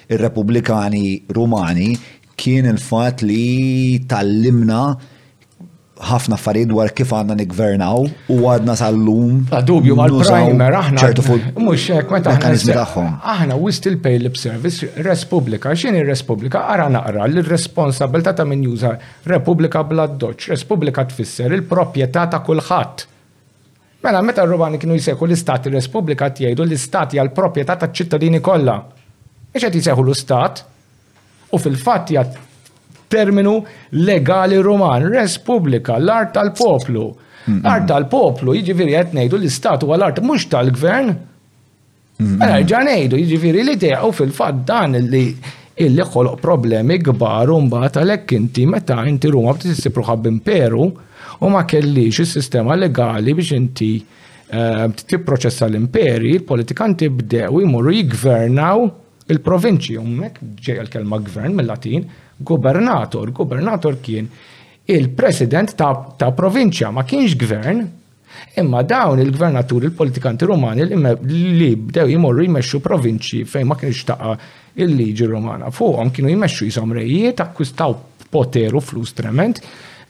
ir-Republikani 0.09 1.21
Rumani 1.35 1.93
kien 2.37 2.65
il-fat 2.73 3.21
li 3.25 4.01
tal-limna 4.07 4.83
ħafna 5.97 6.35
affarijiet 6.37 6.69
dwar 6.69 6.91
kif 6.93 7.11
għandna 7.13 7.35
nigvernaw 7.39 8.05
u 8.33 8.37
għadna 8.51 8.75
sal-lum. 8.77 9.45
dubju 9.65 9.95
għal-primer, 9.97 10.75
aħna. 10.81 10.99
ċertu 11.01 11.23
fuq. 11.25 11.47
Mux, 11.57 11.87
kwenta 12.09 12.35
aħna. 12.35 13.07
Aħna 13.23 13.57
wist 13.59 13.85
il-pay 13.89 14.19
lip 14.21 14.37
service, 14.37 14.85
Respublika, 14.97 15.71
xin 15.75 15.97
il-Respublika, 16.01 16.65
għara 16.69 16.87
naqra 16.93 17.27
l-responsabilta 17.27 18.33
ta' 18.37 18.45
min 18.45 18.63
juża 18.69 18.93
Republika 19.25 19.83
bla 19.83 20.05
doċ, 20.07 20.49
Respublika 20.53 21.05
tfisser 21.05 21.53
il-propieta 21.57 22.27
ta' 22.27 22.39
kulħadd. 22.45 23.05
Mela, 24.05 24.21
meta 24.21 24.43
r 24.45 24.51
rubani 24.53 24.77
kienu 24.77 24.95
jseku 24.95 25.25
l-Istat, 25.25 25.67
il-Respublika 25.71 26.29
tjajdu 26.29 26.63
l-Istat 26.65 27.17
jgħal 27.17 27.31
propieta 27.33 27.75
ta' 27.75 27.89
ċittadini 27.89 28.39
kollha. 28.41 28.77
Iċet 29.57 29.73
jiseħu 29.81 30.03
l-Istat, 30.05 30.61
u 31.51 31.57
fil-fatt 31.57 32.13
jgħat 32.13 32.45
terminu 33.09 33.65
legali 33.93 34.57
roman, 34.63 35.03
res 35.09 35.37
publika, 35.37 35.97
l-art 35.99 36.33
tal-poplu. 36.35 37.05
Art 37.63 37.85
tal-poplu, 37.87 38.51
l 38.53 38.57
jġifiri 38.61 38.91
qed 38.97 39.13
ngħidu 39.15 39.37
l-istat 39.39 39.85
u 39.87 39.93
l-art 39.95 40.17
mhux 40.23 40.47
tal-gvern. 40.51 41.13
Għara 42.19 42.51
mela, 42.51 42.67
ġanejdu, 42.71 43.19
jiġifieri 43.23 43.61
li 43.63 43.75
teqgħu 43.81 44.09
fil-fatt 44.19 44.65
dan 44.67 44.97
li 45.11 45.21
illi 45.85 46.05
xoloq 46.11 46.39
problemi 46.41 46.97
gbar 47.05 47.51
un 47.53 47.67
mbagħad 47.69 47.99
għalhekk 48.01 48.33
inti 48.35 48.63
meta 48.65 48.97
inti 49.07 49.29
Ruma 49.31 49.53
tisibruħa 49.61 50.15
b'imperu 50.23 50.85
u 50.87 51.51
ma 51.53 51.61
kellix 51.69 52.23
is-sistema 52.23 52.73
legali 52.73 53.35
biex 53.37 53.53
inti 53.53 53.91
eh, 54.01 54.87
tipproċessa 54.97 55.67
l-imperi, 55.69 56.31
il-politikanti 56.39 57.11
bdew 57.19 57.61
jmorru 57.67 57.93
jgvernaw 57.93 58.87
il-provinċi, 59.29 59.99
ummek 60.01 60.41
ġej 60.65 60.81
l-kelma 60.87 61.21
gvern 61.29 61.53
mill-Latin, 61.61 62.09
Gubernator, 62.37 63.31
Gubernator 63.31 63.99
kien 63.99 64.29
il-president 64.89 65.73
ta', 65.75 66.13
ta 66.15 66.29
provinċja 66.31 66.91
ma 66.95 67.03
kienx 67.03 67.33
gvern, 67.35 67.81
imma 68.61 68.83
dawn 68.85 69.19
il 69.19 69.31
gvernatur 69.33 69.83
il-politikanti 69.87 70.45
romani 70.45 70.85
li 70.85 71.69
bdew 71.75 72.07
jimorru 72.11 72.45
jmexxu 72.45 72.79
provinċi 72.85 73.41
fejn 73.49 73.65
ma 73.67 73.75
kienx 73.75 74.03
taqa 74.07 74.35
il-liġi 74.77 75.25
romana. 75.27 75.71
Fuqhom 75.73 76.13
kienu 76.13 76.29
jmexxu 76.29 76.69
jisom 76.69 76.93
rejiet, 76.95 77.41
akkustaw 77.41 77.97
poteru 78.29 78.79
flus 78.85 79.11
trement, 79.17 79.57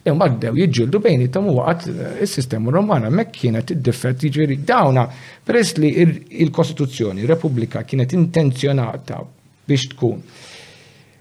imma 0.07 0.27
bdew 0.35 0.59
jiġġildu 0.59 1.01
bejn 1.07 1.23
it-tom 1.29 1.47
waqt 1.55 1.87
eh, 1.89 2.19
il-sistema 2.27 2.69
romana 2.75 3.09
mek 3.09 3.31
kienet 3.39 3.71
id-diffet 3.73 4.27
jiġri 4.27 4.59
dawna 4.67 5.07
peress 5.47 5.73
li 5.79 5.93
il-Kostituzzjoni 6.43 7.25
Repubblika 7.31 7.81
kienet 7.87 8.13
intenzjonata 8.13 9.23
biex 9.67 9.89
tkun 9.95 10.21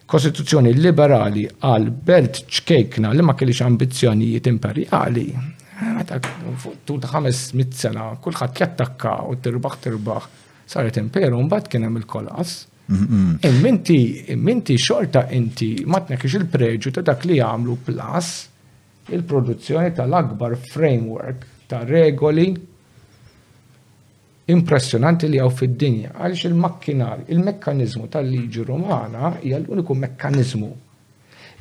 Kostituzzjoni 0.06 0.70
liberali 0.78 1.42
għal 1.66 1.88
belt 2.06 2.44
ċkejkna 2.46 3.10
li 3.18 3.24
ma 3.26 3.34
kellix 3.34 3.58
ambizzjonijiet 3.66 4.46
imperjali, 4.46 5.24
tul 6.86 7.00
ta' 7.02 7.10
500 7.10 7.66
sena, 7.74 8.04
kullħat 8.22 8.60
jattakka 8.62 9.16
u 9.26 9.34
tirbaħ 9.42 9.74
tirbaħ, 9.86 10.28
saret 10.70 11.00
imperu, 11.02 11.40
mbagħad 11.48 11.70
kien 11.72 11.88
hemm 11.88 11.98
il-kolas. 12.04 12.52
Imminti, 13.50 13.98
imminti 14.30 14.78
xorta 14.78 15.24
inti 15.34 15.72
ma 15.90 15.98
tnekix 16.06 16.38
il-preġu 16.38 16.94
ta' 16.94 17.02
dak 17.08 17.26
li 17.26 17.40
jagħmlu 17.40 17.74
plas 17.90 18.30
il-produzzjoni 19.10 19.90
tal-akbar 19.98 20.54
framework 20.70 21.42
ta' 21.66 21.82
regoli 21.82 22.52
impressjonanti 24.52 25.26
li 25.30 25.40
għaw 25.42 25.50
fid-dinja, 25.58 26.12
għalix 26.22 26.44
il-makkinar, 26.48 27.22
il-mekkanizmu 27.34 28.06
tal-liġi 28.12 28.64
romana 28.68 29.32
hija 29.42 29.58
l-uniku 29.58 29.96
mekkanizmu 29.98 30.68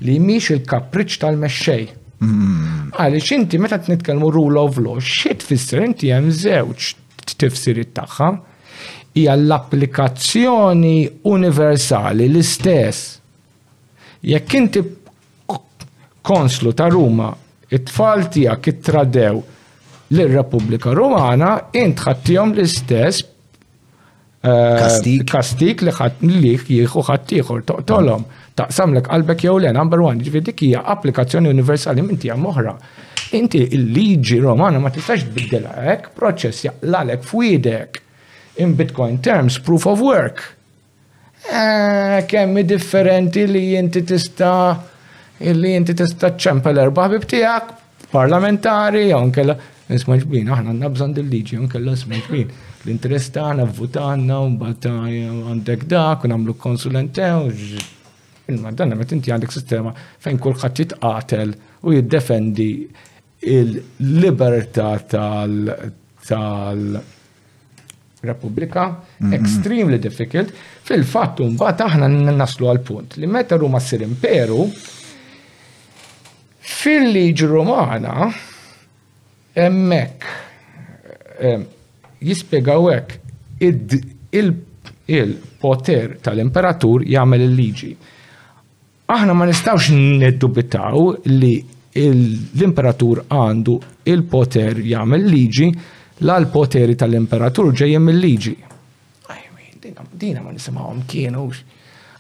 li 0.06 0.18
miex 0.22 0.52
il-kapriċ 0.54 1.16
tal-mexxej. 1.24 1.86
Mm. 2.22 2.92
Għalix 2.96 3.32
inti 3.40 3.60
meta 3.62 3.80
t-nitkelmu 3.82 4.30
rule 4.34 4.62
of 4.62 4.78
law, 4.78 5.00
xiet 5.02 5.42
tfisser 5.42 5.82
inti 5.86 6.12
hemm 6.14 6.30
żewġ 6.32 6.90
tifsiri 7.36 7.88
tagħha 7.98 8.30
hija 9.18 9.34
l-applikazzjoni 9.34 11.26
universali 11.32 12.30
l-istess. 12.30 13.16
Jekk 14.26 14.60
inti 14.62 14.86
konslu 16.26 16.72
ta' 16.74 16.88
Ruma, 16.90 17.30
it-tfal 17.70 18.28
tiegħek 18.34 18.70
it-tradew, 18.70 18.70
it 18.70 18.70
tfal 18.70 18.70
tiegħek 18.70 18.70
it 18.70 18.86
tradew 18.86 18.86
it 18.86 18.86
tradew 18.86 19.52
l-Repubblika 20.14 20.92
Rumana 20.94 21.56
intħattijom 21.74 22.52
l-istess 22.54 23.24
eh, 24.46 25.22
kastik 25.32 25.82
li 25.88 25.94
ħat 25.94 26.20
liħ 26.26 26.66
jieħu 26.70 27.04
ħattijħor 27.08 27.64
toqtolom. 27.66 28.26
Taqsam 28.56 28.94
l 28.94 29.02
qalbek 29.04 29.44
jew 29.48 29.58
le 29.60 29.72
number 29.74 30.02
one, 30.02 30.22
ġvidi 30.24 30.54
hija 30.68 30.84
applikazzjoni 30.94 31.50
universali 31.50 32.02
minn 32.06 32.18
tija 32.22 32.36
moħra. 32.38 32.76
Inti 33.36 33.64
il-liġi 33.76 34.38
romana 34.40 34.80
ma 34.80 34.92
tistax 34.94 35.26
biddela 35.34 35.74
hekk, 35.92 36.12
proċess 36.16 36.68
jaqlalek 36.70 37.24
f'widek. 37.26 38.02
In 38.58 38.72
Bitcoin 38.76 39.18
terms, 39.20 39.58
proof 39.60 39.84
of 39.92 40.00
work. 40.00 40.40
Eh, 41.52 42.22
kemmi 42.26 42.62
differenti 42.66 43.44
li 43.50 43.74
inti 43.76 44.04
tista' 44.08 44.78
li 45.52 45.74
inti 45.76 45.92
tista' 45.94 46.30
ċempel 46.40 46.80
erba' 46.86 47.10
ħbib 47.10 47.26
tiegħek 47.34 48.12
parlamentari, 48.14 49.10
jew 49.10 49.20
Isma 49.94 50.18
ġbin, 50.18 50.48
aħna 50.50 50.72
għanna 50.72 50.90
bżan 50.96 51.12
dil-liġi, 51.14 51.58
unkella 51.62 51.92
isma 51.94 52.18
ġbin. 52.26 52.50
L-interess 52.86 53.30
ta' 53.36 53.44
għanna 53.52 53.66
votanna, 53.78 54.38
un-bata 54.50 54.94
għandek 55.06 55.84
dak, 55.92 56.24
kun 56.24 56.32
għamlu 56.34 56.56
konsulentew, 56.62 57.52
il-maddanna 58.50 58.98
met 58.98 59.14
inti 59.14 59.34
għandek 59.34 59.54
sistema 59.54 59.92
fejn 60.26 60.40
kullħat 60.42 60.82
jitqatel 60.82 61.54
u 61.86 61.94
jiddefendi 62.00 62.70
il-libertà 63.58 64.94
tal- 65.12 67.04
Repubblika, 68.26 68.84
mhm. 69.22 69.34
extremely 69.38 70.00
difficult, 70.02 70.50
fil-fatt 70.88 71.44
mbagħad 71.46 71.84
aħna 71.86 72.08
naslu 72.34 72.72
għal 72.72 72.80
punt 72.82 73.20
li 73.22 73.28
meta 73.30 73.60
Ruma 73.62 73.78
ssir 73.78 74.02
imperu 74.02 74.64
fil-liġi 76.66 77.46
Romana 77.46 78.32
Emmek, 79.58 80.26
ehm, 81.40 81.64
jispiegawek 82.28 83.16
il-poter 84.36 86.18
tal-imperatur 86.20 87.06
jagħmel 87.08 87.46
il-liġi. 87.46 87.92
Aħna 89.08 89.32
ma 89.38 89.48
nistawx 89.48 89.96
neddubitaw 90.20 91.06
li 91.40 91.54
l-imperatur 92.04 93.22
għandu 93.32 93.78
il-poter 94.04 94.82
jagħmel 94.92 95.24
liġi 95.24 95.70
l-poteri 96.28 96.98
tal-imperatur 97.00 97.72
ġejjem 97.72 98.06
mill-liġi. 98.12 98.54
Dina 99.86 100.44
ma 100.44 100.52
nisimgħuhom 100.52 101.00
kienux. 101.08 101.64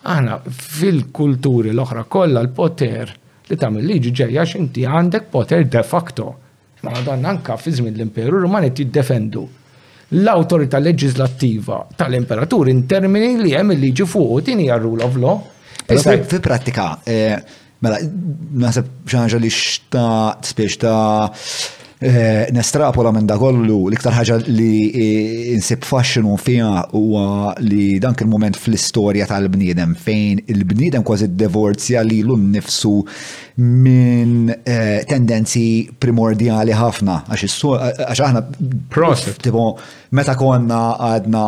Aħna 0.07 0.39
fil-kulturi 0.47 1.73
l-oħra 1.75 2.07
kollha 2.07 2.39
l-poter 2.45 3.11
li 3.51 3.59
tagħmel 3.59 3.89
liġi 3.93 4.15
ġejja 4.23 4.47
x'inti 4.55 4.87
għandek 4.87 5.27
poter 5.35 5.67
de 5.67 5.83
facto 5.83 6.31
dan 7.05 7.25
anka 7.25 7.55
fi 7.57 7.71
żmien 7.73 7.93
l-Imperu 7.93 8.39
Rumani 8.41 8.71
tiddefendu 8.73 9.47
l-autorità 10.11 10.77
leġislattiva 10.79 11.85
tal-imperatur 11.97 12.69
in 12.69 12.85
termini 12.87 13.37
li 13.41 13.53
hemm 13.57 13.73
il-liġi 13.75 14.05
fuq 14.07 14.43
din 14.45 14.61
hija 14.61 14.77
rule 14.77 15.03
of 15.03 15.15
law. 15.17 15.39
Fi 15.85 16.39
prattika 16.41 16.91
eh, 17.05 17.33
mela, 17.81 17.97
naħseb 18.05 18.91
xaħġa 19.11 19.39
li 19.41 19.49
xta 19.51 20.05
ta' 20.85 21.33
eh, 21.99 22.45
nestrapola 22.53 23.11
minn 23.15 23.25
da 23.25 23.37
kollu 23.41 23.79
l-iktar 23.89 24.13
ħaġa 24.19 24.37
li 24.47 24.75
eh, 24.87 25.33
insib 25.55 25.83
fashion 25.89 26.29
fija 26.37 26.85
huwa 26.93 27.55
li 27.65 27.97
dan 27.99 28.13
il 28.21 28.29
moment 28.29 28.61
fl-istorja 28.61 29.25
tal-bniedem 29.33 29.97
fejn 30.05 30.45
il-bniedem 30.53 31.03
kważi 31.07 31.33
divorzja 31.33 32.05
li 32.05 32.21
l-nifsu 32.21 32.95
minn 33.55 34.49
eh, 34.63 35.03
tendenzi 35.07 35.87
primordiali 35.97 36.73
ħafna, 36.75 37.21
għax 37.31 38.21
aħna 38.27 38.41
proset. 38.91 39.37
Tipo, 39.41 39.77
meta 40.11 40.35
konna 40.35 40.79
għadna 41.13 41.43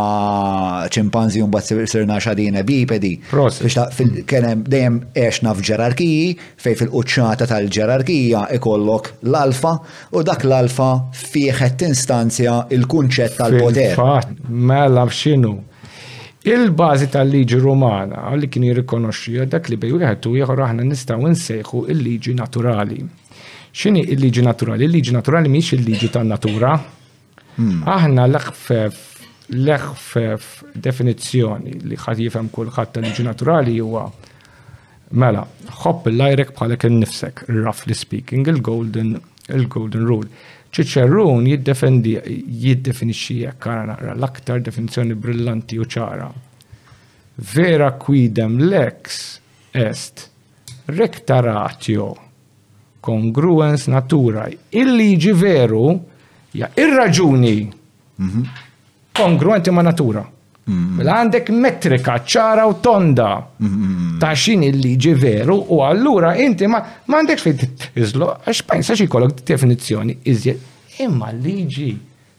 ċimpanzi 0.93 1.41
un 1.43 1.51
bat 1.51 1.67
sirna 1.67 2.19
xadina 2.23 2.63
bipedi. 2.63 3.17
Proset. 3.29 4.23
Kienem 4.27 4.63
dejjem 4.63 5.01
eċna 5.11 5.53
f'ġerarkiji, 5.55 6.33
fej 6.63 6.77
fil-qċata 6.83 7.49
tal-ġerarkija 7.51 8.45
ikollok 8.55 9.11
l-alfa 9.27 9.75
u 10.11 10.23
dak 10.23 10.45
l-alfa 10.47 10.89
fieħet 11.11 11.87
instanzja 11.89 12.61
il-kunċett 12.71 13.41
tal-poter. 13.41 13.99
Mela 14.47 15.07
xinu 15.11 15.57
Il-bażi 16.47 17.09
tal-liġi 17.11 17.57
Rumana 17.59 18.19
li 18.39 18.47
kien 18.47 18.63
jirrikonoxxi 18.69 19.33
dak 19.51 19.67
li 19.67 19.75
bej 19.75 19.91
wieħed 19.97 20.27
u 20.29 20.35
ieħor 20.39 20.61
aħna 20.63 20.85
nistgħu 20.87 21.31
nsejħu 21.33 21.81
il-liġi 21.91 22.35
naturali. 22.37 23.01
X'inhi 23.75 24.05
il-liġi 24.13 24.45
naturali? 24.47 24.87
Il-liġi 24.87 25.15
naturali 25.17 25.51
mhix 25.51 25.73
il-liġi 25.75 26.09
tan-natura. 26.15 26.71
Hmm. 27.57 27.81
Aħna 27.83 28.29
l-aħfef 28.31 29.03
l-aħfef 29.49 30.75
definizzjoni 30.87 31.75
li 31.91 31.99
ħadd 31.99 32.23
jifhem 32.23 32.47
kulħadd 32.55 32.95
tal-liġi 32.95 33.27
naturali 33.27 33.75
huwa 33.83 34.05
mela, 35.19 35.43
ħobb 35.83 36.13
l-lajrek 36.13 36.55
bħalek 36.55 36.87
innifsek, 36.93 37.43
roughly 37.59 37.95
speaking, 37.95 38.47
il-golden 38.47 39.17
il-golden 39.51 40.07
rule 40.07 40.31
ċiċerrun 40.73 41.45
jiddefinixxi 41.47 43.37
jekk 43.43 43.67
ara 43.71 43.85
naqra 43.95 44.13
l-aktar 44.17 44.61
definizjoni 44.65 45.15
brillanti 45.15 45.79
u 45.81 45.85
ċara. 45.87 46.27
Vera 47.53 47.91
quidem 48.01 48.57
lex 48.67 49.39
est 49.77 50.27
rectaratio 50.89 52.09
congruens 53.07 53.85
naturae. 53.91 54.55
Il-liġi 54.71 55.35
veru 55.37 55.85
ja 56.57 56.71
ir-raġuni 56.75 57.57
kongruenti 59.17 59.69
mhm. 59.69 59.77
ma' 59.77 59.85
natura. 59.89 60.25
Mm-hmm. 60.67 60.97
Mela 60.99 61.13
għandek 61.23 61.49
metrika 61.63 62.17
ċara 62.27 62.65
u 62.67 62.73
tonda 62.83 63.27
mm-hmm. 63.39 64.17
ta' 64.19 64.33
xin 64.35 64.65
il-liġi 64.67 65.13
veru 65.15 65.55
u 65.71 65.77
allura 65.87 66.33
inti 66.43 66.67
ma 66.67 66.81
għandek 67.07 67.39
fejn 67.39 67.61
tizlo 67.85 68.27
għax 68.43 68.65
pensa 68.67 68.97
xi 68.97 69.07
jkollok 69.07 69.45
definizzjoni 69.47 70.17
iżjed 70.27 71.05
imma 71.05 71.31
liġi 71.39 71.87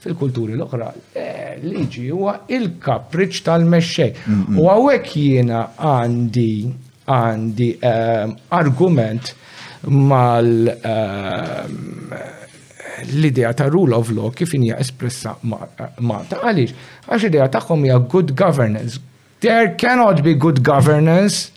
fil-kulturi 0.05 0.59
l-oħra 0.59 0.91
eh, 1.17 1.55
liġi 1.65 2.05
huwa 2.13 2.37
il-kapriċ 2.53 3.41
tal-mexxej. 3.47 4.13
U 4.61 4.69
għawek 4.71 5.09
jiena 5.17 5.65
għandi 5.81 6.51
għandi 7.09 7.71
eh, 7.81 8.39
argument 8.61 9.33
mal 10.13 10.69
eh, 10.69 12.38
l-idea 13.17 13.53
ta' 13.53 13.69
rule 13.77 13.93
of 13.97 14.11
law 14.17 14.31
kif 14.31 14.53
hija 14.55 14.77
espressa 14.85 15.37
Malta 15.45 16.37
ta' 16.37 16.41
għaliex. 16.51 16.73
Għax 17.09 17.27
idea 17.29 17.49
tagħhom 17.55 17.85
hija 17.87 17.99
good 18.15 18.35
governance. 18.37 18.99
There 19.45 19.75
cannot 19.83 20.23
be 20.27 20.35
good 20.35 20.61
governance. 20.71 21.51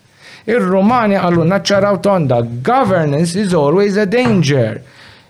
Ir-Rumani 0.45 1.17
għallu 1.21 1.45
naċċaraw 1.51 1.99
tonda, 2.05 2.41
governance 2.65 3.35
is 3.37 3.53
always 3.53 3.97
a 3.97 4.05
danger. 4.05 4.81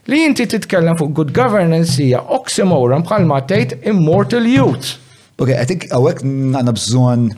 Li 0.09 0.23
inti 0.27 0.47
titkellem 0.49 0.97
fuq 0.99 1.13
good 1.17 1.33
governance 1.35 1.97
hija 1.99 2.21
oxymoron 2.37 3.03
bħal 3.07 3.27
ma 3.29 3.41
tgħid 3.47 3.81
immortal 3.93 4.47
youth. 4.49 4.95
Ok, 5.41 5.55
think 5.65 5.87
għawek 5.91 6.23
għanna 6.25 6.73
bżon 6.77 7.29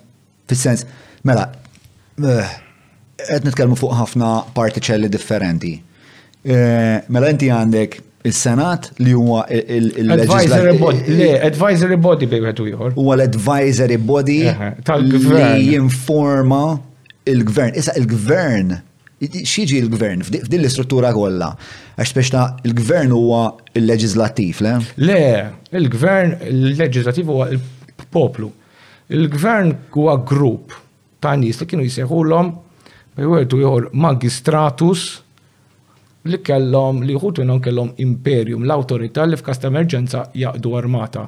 fil-sens, 0.52 0.86
mela, 1.24 1.48
għed 2.20 2.40
eh, 2.40 3.48
nitkellmu 3.48 3.78
fuq 3.80 3.96
ħafna 3.96 4.32
partiċelli 4.58 5.10
differenti. 5.12 5.74
Eh, 6.44 6.98
mela 7.08 7.30
inti 7.32 7.48
għandek 7.54 8.00
il-Senat 8.26 8.92
li 9.00 9.12
huwa 9.14 9.44
il-Advisory 9.50 10.78
Body. 10.78 11.04
Le, 11.18 11.28
Advisory 11.44 11.98
Body 12.00 12.26
bejwetu 12.32 12.68
jħor. 12.72 12.94
Huwa 12.96 13.18
l-Advisory 13.18 13.98
Body 14.02 14.38
li 15.04 15.68
jinforma 15.74 16.62
il-Gvern. 17.30 17.76
Issa 17.82 17.96
il-Gvern 18.00 18.72
xieġi 19.24 19.78
il-gvern 19.80 20.24
f'din 20.28 20.60
l-istruttura 20.62 21.14
kollha. 21.16 21.52
Għax 21.96 22.12
speċta 22.12 22.44
il-gvern 22.68 23.14
huwa 23.16 23.44
il-leġizlattiv, 23.80 24.60
le? 24.66 24.74
Le, 25.00 25.20
il-gvern 25.80 26.34
il-leġizlattiv 26.52 27.30
huwa 27.32 27.48
il-poplu. 27.56 28.50
Il-gvern 29.14 29.76
huwa 29.96 30.18
grupp 30.28 30.76
ta' 31.24 31.36
nies 31.40 31.60
li 31.64 31.68
kienu 31.72 31.86
jseħħulhom 31.88 32.54
bejwertu 33.16 33.62
jħor 33.64 33.92
magistratus 33.96 35.12
li 36.32 36.38
kellhom 36.40 37.02
li 37.04 37.16
jħut 37.18 37.42
minnhom 37.44 37.60
kellhom 37.64 37.90
imperium, 38.04 38.64
l-awtorità 38.64 39.26
li 39.28 39.36
f'kast 39.40 39.66
ta' 39.66 39.72
emerġenza 39.72 40.30
jaqdu 40.40 40.76
armata. 40.80 41.26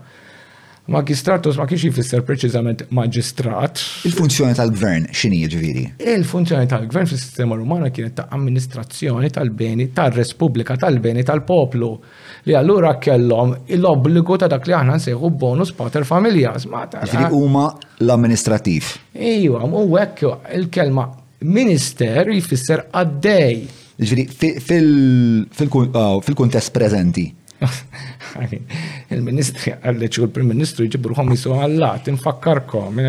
Magistratus 0.94 1.58
ma 1.58 1.66
kienx 1.66 1.82
jfisser 1.90 2.22
preċiżament 2.22 2.84
maġistrat. 2.94 3.82
Il-funzjoni 4.06 4.54
tal-gvern 4.56 5.08
xini 5.18 5.40
ġviri? 5.50 5.82
Jiġifieri? 5.96 6.12
Il-funzjoni 6.20 6.70
tal-gvern 6.70 7.10
fis-sistema 7.10 7.58
rumana 7.58 7.90
kienet 7.90 8.14
ta' 8.20 8.28
amministrazzjoni 8.38 9.32
tal-beni 9.34 9.88
tar-Respubblika 9.98 10.78
tal-beni 10.80 11.26
tal-poplu 11.26 11.90
li 12.46 12.56
allura 12.60 12.94
kellhom 13.02 13.56
l-obbligu 13.80 14.38
ta' 14.44 14.50
dak 14.54 14.70
li 14.70 14.78
aħna 14.78 15.00
nsejħu 15.02 15.32
bonus 15.42 15.74
pater 15.76 16.06
familjas. 16.08 16.70
Ġifieri 16.70 17.32
huma 17.36 17.66
l-amministrativ. 18.06 18.94
Iwa, 19.18 19.66
u 19.66 19.90
hekk 19.98 20.22
il-kelma 20.60 21.10
minister 21.58 22.30
jfisser 22.30 22.86
għaddej 22.94 23.82
Ġviri, 24.04 24.26
oh, 25.96 26.18
fil-kuntest 26.28 26.72
prezenti. 26.76 27.30
Il-ministri 29.16 29.72
għalleċu 29.76 30.26
u 30.26 30.26
l-prim-ministru 30.28 30.84
għom 30.84 31.30
jisu 31.32 31.54
għallat, 31.56 32.10
infakkarkom, 32.12 33.00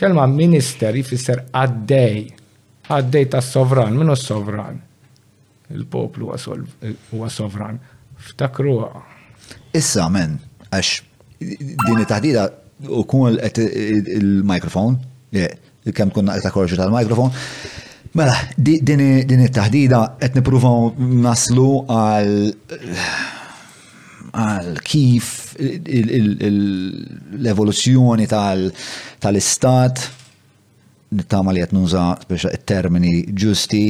kelma 0.00 0.24
minister 0.32 0.96
jifisser 0.96 1.42
għaddej, 1.52 2.22
għaddej 2.88 3.28
ta' 3.34 3.42
sovran, 3.44 3.92
minu 4.00 4.16
sovran? 4.16 4.80
Il-poplu 5.72 6.30
huwa 6.32 7.28
sovran. 7.32 7.76
Ftakru. 8.22 8.78
Issa, 9.76 10.08
men, 10.12 10.38
għax 10.70 10.98
din 11.42 12.00
it 12.06 12.08
tahdida 12.08 12.48
u 12.88 13.04
kun 13.08 13.36
il-mikrofon, 13.36 14.96
kem 15.92 16.12
kunna 16.16 16.40
ta' 16.40 16.54
tal-mikrofon, 16.56 17.30
Mela, 18.12 18.34
din 18.60 19.24
it-taħdida 19.48 20.18
qed 20.20 20.34
nippruvaw 20.36 20.90
naslu 21.24 21.68
għal 21.88 22.34
għal 24.32 24.68
kif 24.84 25.56
l-evoluzzjoni 25.60 28.28
tal-istat, 28.28 30.04
nittama 31.16 31.52
li 31.56 31.60
qed 31.64 31.72
nuża 31.76 32.04
speċa 32.26 32.48
termini 32.68 33.14
ġusti, 33.44 33.84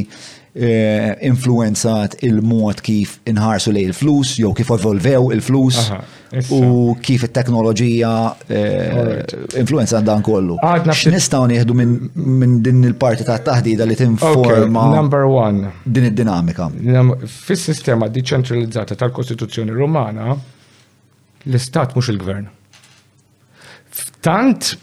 Eh, 0.54 1.12
influenzat 1.24 2.18
il-mod 2.26 2.82
kif 2.84 3.14
inħarsu 3.24 3.72
lej 3.72 3.86
il-flus, 3.88 4.34
jew 4.36 4.50
kif 4.58 4.68
evolvew 4.74 5.30
il-flus 5.32 5.78
u 6.52 6.58
kif 7.00 7.24
it-teknoloġija 7.24 8.10
eh, 8.52 9.14
influenzat 9.62 10.04
dan 10.04 10.20
kollu. 10.28 10.58
X'nistgħu 10.92 11.48
nieħdu 11.54 11.76
minn 11.80 12.58
din 12.68 12.84
il-parti 12.90 13.24
ta' 13.24 13.38
taħdida 13.48 13.88
li 13.88 13.96
tinforma 13.96 14.84
number 14.92 15.24
one 15.24 15.72
din 15.88 16.10
id-dinamika. 16.12 16.68
Fis-sistema 17.24 18.10
diċentralizzata 18.12 18.98
tal-Kostituzzjoni 19.06 19.72
Rumana 19.72 20.34
l-Istat 20.36 21.96
mhux 21.96 22.12
il-Gvern. 22.12 22.48
Tant, 24.20 24.74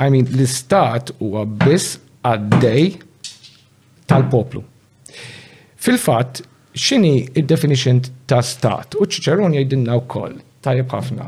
I 0.00 0.08
mean, 0.08 0.22
l-Istat 0.32 1.18
huwa 1.20 1.44
biss 1.44 1.98
għaddej 2.24 3.02
tal-poplu 4.08 4.70
Fil-fatt, 5.84 6.40
xini 6.72 7.28
il-definition 7.38 7.98
ta' 8.24 8.40
stat? 8.40 8.94
U 8.96 9.04
ċiċeron 9.04 9.52
jgħidinna 9.52 9.98
u 10.00 10.04
koll, 10.08 10.38
tajib 10.64 10.88
ħafna. 10.94 11.26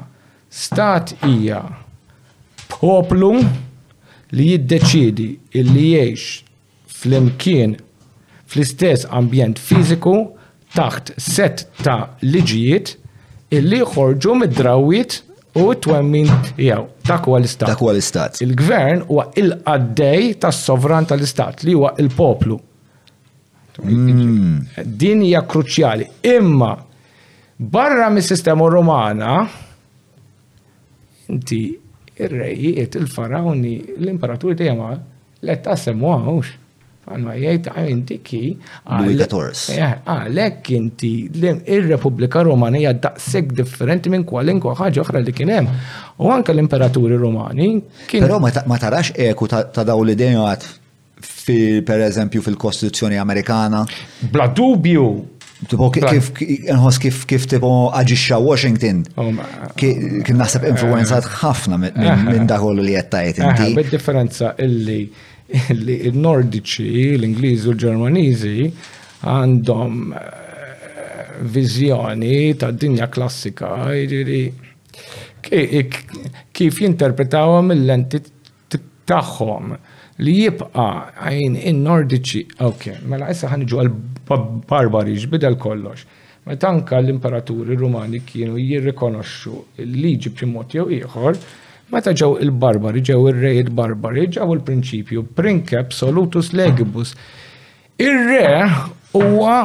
Stat 0.48 1.10
hija 1.28 1.58
poplu 2.72 3.34
li 4.32 4.46
jiddeċidi 4.54 5.26
illi 5.60 5.82
jiex 5.90 6.38
fl-imkien 6.96 7.74
fl-istess 8.46 9.04
ambjent 9.20 9.60
fiziku 9.60 10.14
taħt 10.72 11.12
set 11.20 11.66
ta' 11.84 12.14
liġijiet 12.24 12.94
illi 13.60 13.82
jħorġu 13.84 14.38
mid 14.40 14.54
drawit 14.56 15.18
u 15.60 15.66
twemmin 15.84 16.32
jew 16.56 16.80
takwa 17.04 17.42
l-istat. 17.42 17.76
l-istat. 17.76 18.40
Il-gvern 18.40 19.04
huwa 19.10 19.28
il-qaddej 19.36 20.32
tas-sovran 20.46 21.10
tal-istat 21.12 21.66
li 21.68 21.76
huwa 21.76 21.92
il-poplu. 22.00 22.00
il 22.06 22.56
poplu 22.56 22.58
Mm. 23.84 24.64
Din 24.96 25.20
hija 25.24 25.42
kruċjali. 25.48 26.06
Imma 26.34 26.72
barra 27.58 28.08
mis-sistema 28.10 28.68
Romana 28.72 29.40
inti 31.28 31.60
ir-rejiet, 32.16 32.94
il-farawni, 32.96 33.76
l-imperaturi 33.98 34.56
dejjem 34.56 34.80
let 35.46 35.64
tasem 35.66 36.00
għawx. 36.04 36.54
Għanna 37.06 37.34
jgħid 37.38 37.66
għajnti 37.70 38.14
ki. 38.26 38.38
Eh, 38.96 39.82
għalek 40.12 40.70
inti 40.74 41.10
il-Repubblika 41.38 42.42
Romana 42.46 42.80
hija 42.80 42.92
daqseg 42.96 43.52
differenti 43.60 44.10
minn 44.10 44.24
kwalinkwa 44.26 44.72
ħaġa 44.80 45.04
oħra 45.04 45.20
li 45.22 45.32
kien 45.36 45.52
hemm. 45.54 45.68
U 46.18 46.32
anke 46.34 46.50
l-imperaturi 46.56 47.16
Romani. 47.20 47.68
Però 48.10 48.40
ma 48.40 48.50
tarax 48.78 49.12
eku 49.28 49.46
ta' 49.52 49.84
daw 49.86 50.00
l-idejat 50.02 50.66
fil 51.46 51.82
per 51.84 52.00
eżempju 52.02 52.42
fil-Kostituzzjoni 52.42 53.16
Amerikana? 53.18 53.86
Bla 54.30 54.48
dubju. 54.48 55.08
Kif 56.10 56.26
nħos 56.68 56.98
kif 57.00 57.22
kif 57.26 57.46
tipo 57.48 57.70
aġixxa 57.96 58.36
Washington. 58.44 58.98
Oh 59.16 59.30
Kien 59.80 60.36
naħseb 60.36 60.66
influenzat 60.68 61.24
ħafna 61.40 61.78
minn 61.86 62.34
eh. 62.34 62.44
daħol 62.50 62.82
li 62.84 62.92
qed 62.98 63.08
tajt 63.14 63.38
eh, 63.40 63.46
inti. 63.46 63.86
differenza 63.94 64.50
illi 64.60 64.98
il-Nordiċi, 66.10 66.88
l-Ingliżi 67.16 67.70
u 67.70 67.72
l-Ġermaniżi 67.72 68.68
għandhom 69.30 69.96
eh, 70.12 71.24
viżjoni 71.56 72.36
ta' 72.60 72.70
dinja 72.76 73.08
klassika, 73.08 73.72
jiġifieri 73.96 75.92
kif 76.52 76.84
jinterpretawhom 76.84 77.72
l 77.78 77.84
lenti 77.94 78.20
tagħhom. 79.06 79.72
Ta 79.72 79.95
li 80.24 80.32
jibqa 80.44 80.84
għajn 81.20 81.58
in-nordiċi, 81.68 82.42
ok, 82.64 82.86
mela 83.10 83.28
issa 83.32 83.50
ħanġu 83.52 83.80
għal-barbari 83.82 85.16
ġbidel 85.26 85.58
kollox. 85.60 86.06
Meta 86.46 86.68
tanka 86.68 86.98
l-imperaturi 87.02 87.74
rumani 87.76 88.22
kienu 88.24 88.56
jirrikonoxxu 88.60 89.56
l-liġi 89.82 90.30
primot 90.38 90.76
jew 90.78 90.86
ieħor, 90.96 91.40
meta 91.92 92.14
ġew 92.16 92.36
il-barbari, 92.46 93.02
ġew 93.04 93.26
ir-rejt 93.32 93.72
barbari, 93.76 94.28
ġew 94.32 94.48
il-prinċipju 94.56 95.26
prinkep 95.36 95.92
solutus 95.92 96.52
legibus. 96.56 97.12
Ir-re 98.00 98.62
huwa 99.16 99.58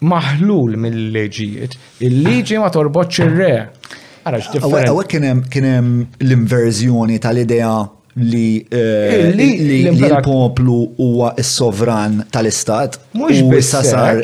maħlul 0.00 0.76
mill-leġijiet. 0.84 1.78
Il-liġi 2.04 2.58
ma 2.60 2.68
torbotx 2.74 3.24
ir-re. 3.24 3.54
Għarax, 4.26 4.62
Għawek 4.66 5.14
kienem 5.48 5.92
l-inverżjoni 6.20 7.20
tal-idea 7.22 7.72
li 8.18 8.64
eh, 8.70 9.28
eh, 9.28 9.90
l-poplu 9.90 10.92
huwa 10.96 11.34
s-sovran 11.36 12.22
tal-istat. 12.32 12.96
Mux 13.12 13.42
bissar 13.50 14.22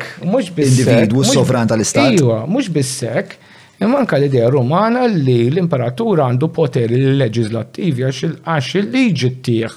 individu 0.57 1.21
s-sovran 1.25 1.69
tal-istat. 1.69 2.17
Iwa, 2.17 2.39
mux 2.49 2.71
bissek, 2.73 3.37
imma 3.85 4.01
anke 4.01 4.17
l-idea 4.21 4.49
rumana 4.53 5.05
li 5.11 5.51
l-imperatur 5.53 6.23
għandu 6.25 6.49
poteri 6.57 7.03
l-leġizlattivi 7.05 8.07
għax 8.09 8.73
il-liġi 8.81 9.31
t-tieħ 9.35 9.77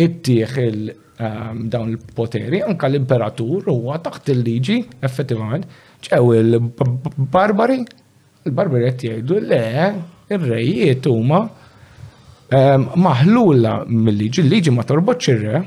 it-tieħ 0.00 0.56
ehm, 0.70 1.60
dawn 1.74 1.92
il-poteri, 1.92 2.62
anka 2.64 2.88
l-imperatur 2.88 3.68
huwa 3.68 4.00
taħt 4.00 4.32
il-liġi, 4.32 4.78
effettivament, 5.04 5.68
ċew 6.08 6.32
il-barbari, 6.40 7.82
il-barbari 8.48 8.86
qed 8.88 9.08
jgħidu 9.12 9.42
le, 9.44 9.64
ir-rejiet 10.32 11.10
huma 11.12 11.44
Ma'ħlula 12.50 13.84
mill-liġi, 13.86 14.42
l-liġi 14.42 14.72
ma 14.74 14.82
torbotx 14.86 15.34
ir-re, 15.34 15.66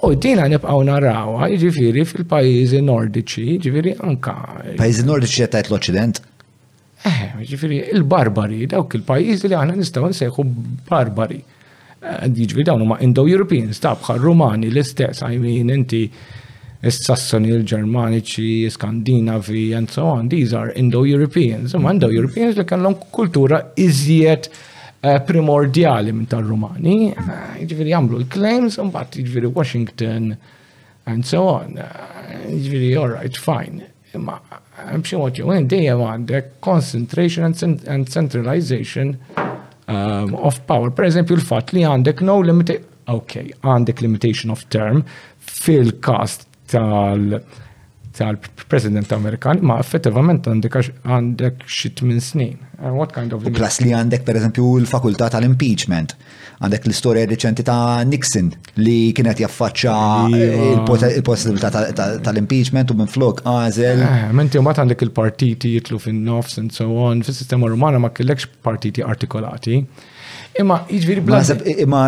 U 0.00 0.14
dina 0.16 0.46
nibqaw 0.48 0.78
narawa, 0.88 1.50
ġifiri 1.60 2.06
fil-pajizi 2.08 2.78
nordiċi, 2.80 3.58
ġifiri 3.60 3.90
anka. 4.08 4.32
Pajizi 4.78 5.02
nordiċi 5.04 5.42
jattajt 5.42 5.68
l-Occident? 5.68 6.20
Eh, 7.04 7.34
ġifiri 7.44 7.82
il-barbari, 7.98 8.62
dawk 8.72 8.96
il-pajizi 8.96 9.50
li 9.52 9.58
għana 9.58 9.76
nistaw 9.76 10.06
nsejħu 10.08 10.46
barbari. 10.88 11.42
Eh, 11.42 12.30
ġifiri 12.32 12.64
dawnu 12.70 12.88
ma' 12.88 12.96
Indo-Europeans, 13.04 13.76
tabħa 13.84 14.16
Rumani 14.24 14.70
l-istess, 14.72 15.20
I 15.20 15.36
mean, 15.42 15.68
inti 15.74 16.06
s-Sassoni, 16.88 17.52
il 17.52 17.68
germaniċi 17.74 18.70
Skandinavi, 18.72 19.66
and 19.76 19.92
so 19.92 20.08
on, 20.14 20.32
these 20.32 20.56
are 20.56 20.72
Indo-Europeans. 20.72 21.76
Ma' 21.76 21.92
Indo-Europeans 21.98 22.56
li 22.56 22.64
kellhom 22.72 22.96
kultura 23.12 23.66
iżjed 23.76 24.48
Eh, 25.02 25.18
primordjali 25.24 26.12
minn 26.12 26.26
tar-Rumani, 26.28 26.94
eh, 27.08 27.60
ġifieri 27.64 27.88
jagħmlu 27.94 28.18
l-claims 28.20 28.74
imbagħad 28.82 29.14
jiġifieri 29.16 29.48
Washington 29.56 30.26
and 31.08 31.24
so 31.24 31.40
on. 31.54 31.78
Eh, 31.78 32.34
ġifieri 32.52 32.90
all 33.00 33.14
right, 33.14 33.38
fine. 33.46 33.86
Imma 34.12 34.36
b'xi 35.00 35.16
mod 35.20 35.38
jew 35.40 35.56
dejjem 35.72 36.02
għandek 36.04 36.50
concentration 36.60 37.46
and, 37.48 38.10
centralization 38.12 39.14
um, 39.38 40.34
of 40.36 40.60
power. 40.66 40.90
Per 40.92 41.08
eżempju, 41.08 41.38
l-fatt 41.38 41.72
li 41.72 41.86
għandek 41.88 42.20
no 42.28 42.36
limitation, 42.44 42.84
ok, 43.16 43.38
għandek 43.64 44.04
limitation 44.04 44.52
of 44.52 44.66
term 44.68 45.00
fil-kast 45.62 46.44
tal- 46.74 47.40
tal-President 48.16 49.08
Amerikan, 49.14 49.60
ma 49.66 49.78
effettivament 49.82 50.46
għandek 50.50 50.76
għandek 50.76 51.62
xi 51.66 51.92
minn 52.02 52.20
snin. 52.24 52.56
What 52.80 53.12
kind 53.12 53.32
of... 53.36 53.44
Plus 53.44 53.80
li 53.84 53.92
għandek 53.96 54.24
per 54.26 54.38
eżempju 54.40 54.66
l-fakultà 54.82 55.28
tal-impeachment, 55.34 56.14
għandek 56.64 56.88
l-istoria 56.88 57.26
reċenti 57.30 57.64
ta' 57.66 58.02
Nixon 58.08 58.50
li 58.82 59.12
kienet 59.16 59.42
jaffaċċa 59.44 60.84
il-possibilità 60.90 62.14
tal-impeachment 62.26 62.92
u 62.94 62.98
minn 63.00 63.10
flok 63.10 63.42
għazel. 63.46 64.02
Menti 64.36 64.60
u 64.60 64.64
mat 64.66 64.80
għandek 64.82 65.06
il-partiti 65.06 65.74
jitlu 65.76 66.00
fin-nofs 66.02 66.58
and 66.62 66.72
so 66.76 66.90
on, 67.10 67.22
fis-sistema 67.26 67.70
rumana 67.70 68.00
ma 68.02 68.10
kellekx 68.14 68.48
partiti 68.64 69.04
artikolati. 69.06 69.84
Imma, 70.58 70.80
iġviri 70.90 71.20
bla. 71.22 71.38
Imma, 71.78 72.00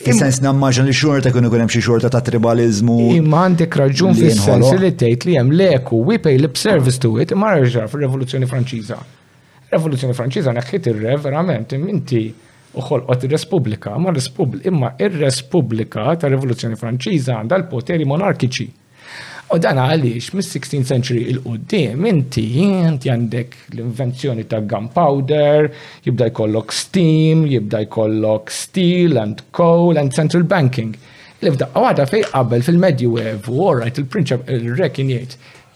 fil-sens 0.00 0.38
nammaġan 0.40 0.86
li 0.88 0.94
xorta 0.96 1.32
kunu 1.34 1.50
kunem 1.52 1.68
xie 1.72 1.82
xorta 1.84 2.08
ta' 2.12 2.22
tribalizmu. 2.24 2.96
Imma 3.18 3.42
għandek 3.44 3.76
raġun 3.82 4.16
fil-sens 4.16 4.70
li 4.80 4.92
tgħid 4.96 5.26
li 5.28 5.34
hemm 5.36 5.52
leku, 5.52 6.00
we 6.08 6.16
pay 6.22 6.38
lip 6.40 6.56
service 6.56 6.98
to 7.02 7.10
it, 7.20 7.34
imma 7.36 7.52
rġa 7.60 7.84
fil-Revoluzzjoni 7.92 8.48
Franċiża. 8.48 8.96
Revoluzzjoni 9.74 10.16
Franċiża 10.16 10.54
neħħit 10.56 10.88
ir-re 10.94 11.18
verament 11.26 11.76
inti 11.76 12.24
uħolqot 12.80 13.28
ir-Respubblika, 13.28 13.92
Respubblika, 14.08 14.70
imma 14.72 14.94
ir-Respubblika 15.00 16.06
ta' 16.22 16.32
Revoluzzjoni 16.32 16.80
Franċiża 16.80 17.42
għandha 17.42 17.60
l-poteri 17.62 18.08
monarkiċi. 18.08 18.68
U 19.54 19.56
dan 19.62 19.78
għaliex 19.78 20.32
mis-16 20.34 20.72
th 20.74 20.86
century 20.90 21.20
il-qoddim 21.30 22.02
inti 22.10 22.42
inti 22.66 23.10
għandek 23.12 23.52
l-invenzjoni 23.76 24.42
ta' 24.50 24.58
gunpowder, 24.66 25.68
jibda 26.02 26.26
jkollok 26.32 26.72
steam, 26.74 27.44
jibda 27.46 27.84
jkollok 27.84 28.50
steel 28.50 29.20
and 29.22 29.44
coal 29.54 30.00
and 30.02 30.10
central 30.16 30.42
banking. 30.42 30.96
L-ibda 31.44 31.68
għada 31.78 32.08
fej 32.10 32.24
qabel 32.32 32.66
fil-medjuevu, 32.66 33.60
alright, 33.70 34.02
il-prinċep 34.02 34.50
il-rek 34.56 34.98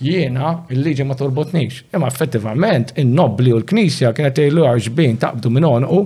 jiena 0.01 0.51
il-liġi 0.73 1.07
ma 1.07 1.15
torbotnix. 1.15 1.85
Imma 1.95 2.11
effettivament 2.11 2.91
in-nobli 2.99 3.55
u 3.55 3.61
l-knisja 3.63 4.11
kienet 4.17 4.41
jgħilu 4.49 4.67
għarġbin 4.67 5.21
taqbdu 5.23 5.51
minn 5.55 5.69
onqu 5.71 6.03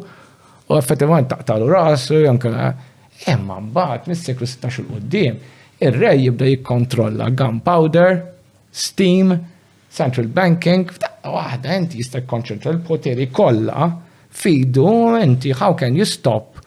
u 0.68 0.76
effettivament 0.76 1.32
taqtalu 1.32 1.72
rasu, 1.72 2.20
janka. 2.26 2.52
Imma 3.32 3.60
mbaħt, 3.70 4.10
mis-seklu 4.12 4.52
16 4.52 4.84
il-qoddim 4.84 5.36
ir 5.82 5.96
re 5.98 6.12
jibda 6.18 6.46
jikkontrolla 6.48 7.30
gunpowder, 7.34 8.20
steam, 8.70 9.34
central 9.90 10.28
banking, 10.36 10.86
f'daqqa 10.90 11.30
waħda 11.34 11.76
inti 11.80 12.00
jista' 12.02 12.20
jikkontrolla 12.22 12.72
l-poteri 12.74 13.28
kollha 13.34 13.88
fidu 14.34 14.90
inti 15.20 15.52
how 15.54 15.72
can 15.78 15.94
you 15.98 16.04
stop 16.06 16.58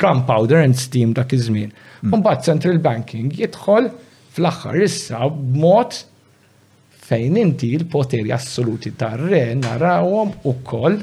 gunpowder 0.00 0.62
and 0.64 0.74
steam 0.80 1.12
dak 1.16 1.32
iż-żmien. 1.36 1.70
Hmm. 2.02 2.16
Mbagħad 2.22 2.44
central 2.48 2.78
banking 2.84 3.32
jidħol 3.36 3.90
fl-aħħar 4.38 4.80
issa 4.86 5.28
b'mod 5.32 6.00
fejn 7.06 7.38
inti 7.44 7.74
l-poteri 7.78 8.32
assoluti 8.36 8.92
tar-re 8.98 9.46
narawhom 9.62 10.32
ukoll 10.52 11.00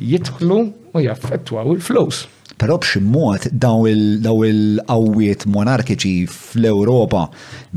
jidħlu 0.00 0.58
u 0.96 1.00
jaffettwaw 1.04 1.72
il-flows. 1.76 2.24
Però 2.58 2.74
b'xi 2.82 3.00
mod 3.06 3.44
daw 3.54 3.84
il-qawwiet 3.86 5.44
monarkiċi 5.54 6.26
fl-Ewropa 6.26 7.26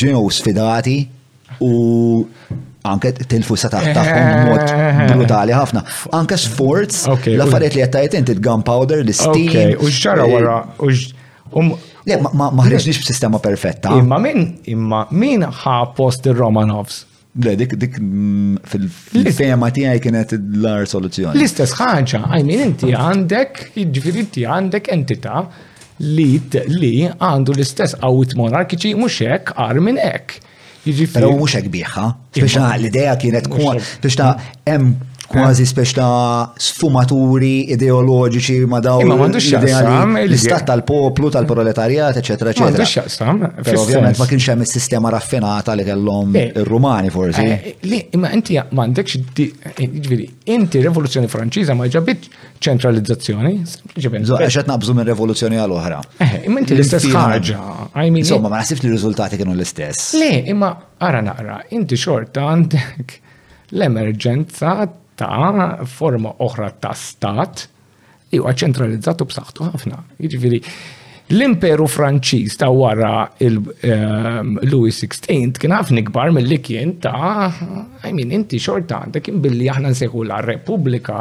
ġew 0.00 0.22
sfidati 0.32 0.96
u 1.60 1.74
anke 2.86 3.12
tilfu 3.26 3.56
setaħ 3.60 3.88
taħħom 3.98 4.48
mod 4.48 4.72
brutali 5.12 5.52
ħafna. 5.52 5.82
Anke 6.16 6.38
sforz, 6.40 7.02
l-affariet 7.12 7.76
li 7.76 7.82
jattajt 7.84 8.16
inti 8.16 8.38
gunpowder, 8.40 9.02
l-steam. 9.04 9.74
U 9.82 9.90
xċara 9.92 10.24
eh, 10.24 10.32
wara, 10.38 10.56
um- 11.52 11.74
Le, 12.06 12.16
ma 12.22 12.48
b 12.54 12.62
b'sistema 12.70 13.40
perfetta. 13.42 13.90
Imma 13.98 14.20
min, 14.22 14.44
imma 14.70 15.02
min 15.10 15.42
ħa 15.42 15.76
post 15.98 16.28
il-Romanovs? 16.30 17.02
Le, 17.44 17.52
dik 17.60 17.74
dik 17.80 17.98
mm, 18.00 18.54
fil-fema 18.70 19.68
tiegħi 19.76 20.00
kienet 20.04 20.32
l-ar 20.56 20.86
soluzzjoni. 20.88 21.36
L-istess 21.36 21.74
ħaġa, 21.76 22.20
għajmin 22.38 22.62
inti 22.64 22.92
għandek, 22.96 23.60
jiġifieri 23.76 24.22
inti 24.24 24.44
għandek 24.48 24.88
entita 24.94 25.42
li 26.16 26.28
li 26.72 26.92
għandu 27.12 27.56
l-istess 27.58 27.98
qawwit 28.00 28.32
monarkiċi 28.40 28.94
mhux 28.96 29.18
hekk 29.28 29.52
qar 29.58 29.82
minn 29.84 30.00
hekk. 30.00 30.38
Jiġifieri. 30.86 31.18
Però 31.18 31.34
mhux 31.36 31.60
Biex 31.74 32.64
l-idea 32.78 33.18
kienet 33.20 33.50
biex 33.52 34.16
ta' 34.20 34.32
kważi 35.30 35.62
eh. 35.64 35.68
speċ 35.68 35.98
sfumaturi 36.62 37.66
ideoloġiċi 37.74 38.58
ma 38.70 38.78
daw 38.84 39.02
l-istat 39.02 40.66
tal-poplu, 40.68 41.30
tal-proletarjat, 41.34 42.18
eccetera, 42.22 42.50
eccetera. 42.54 43.34
Pero 43.64 43.82
ovvjament 43.82 44.18
ma 44.20 44.26
kienx 44.28 44.48
hemm 44.52 44.64
is-sistema 44.66 45.10
raffinata 45.14 45.74
li 45.78 45.84
kellhom 45.86 46.36
eh. 46.36 46.50
ir-Rumani 46.62 47.10
forsi. 47.14 47.42
Eh, 47.44 47.66
li, 47.88 48.00
imma 48.16 48.30
inti 48.36 48.58
m'għandekx 48.58 49.16
ġifieri, 49.40 50.28
inti 50.56 50.80
rivoluzzjoni 50.84 51.26
Franċiża 51.30 51.74
ma 51.78 51.86
ġabit 51.90 52.28
ċentralizzazzjoni. 52.62 53.54
Għax 53.96 54.58
qed 54.58 54.70
nabżu 54.70 54.94
minn 54.96 55.06
revoluzzjoni 55.10 55.58
għal 55.60 55.76
oħra. 55.76 56.00
Imma 56.44 56.60
inti 56.64 56.74
l-istess 56.78 57.10
ħaġa. 57.12 57.62
Insomma, 58.16 58.48
ma 58.52 58.62
nasibx 58.62 58.84
li 58.86 58.90
riżultati 58.94 59.36
kienu 59.40 59.52
l-istess. 59.56 60.14
Le, 60.20 60.30
imma 60.52 60.70
ara 61.04 61.20
naqra, 61.24 61.60
inti 61.76 61.98
xorta 62.00 62.46
għandek 62.52 63.18
l-emerġenza 63.74 64.78
ta' 65.16 65.80
forma 65.88 66.34
oħra 66.44 66.70
ta' 66.80 66.92
stat, 66.96 67.64
huwa 68.36 68.52
ċentralizzatu 68.60 69.26
b'saħħtu 69.30 69.68
ħafna. 69.70 69.98
Jiġifieri 70.20 70.60
l-imperu 71.32 71.86
Franċiż 71.90 72.58
ta' 72.60 72.68
wara 72.74 73.12
il-Louis 73.42 75.00
ehm, 75.00 75.10
XVI 75.10 75.56
kien 75.62 75.74
ħafna 75.74 76.04
kbar 76.10 76.34
mill-li 76.36 76.58
kien 76.62 76.94
ta' 77.02 77.48
I 78.06 78.12
mean, 78.12 78.30
inti 78.34 78.60
xorta 78.62 79.00
għandek 79.06 79.26
kien 79.30 79.40
billi 79.42 79.66
aħna 79.72 79.90
nseħu 79.94 80.26
la' 80.28 80.38
Repubblika 80.46 81.18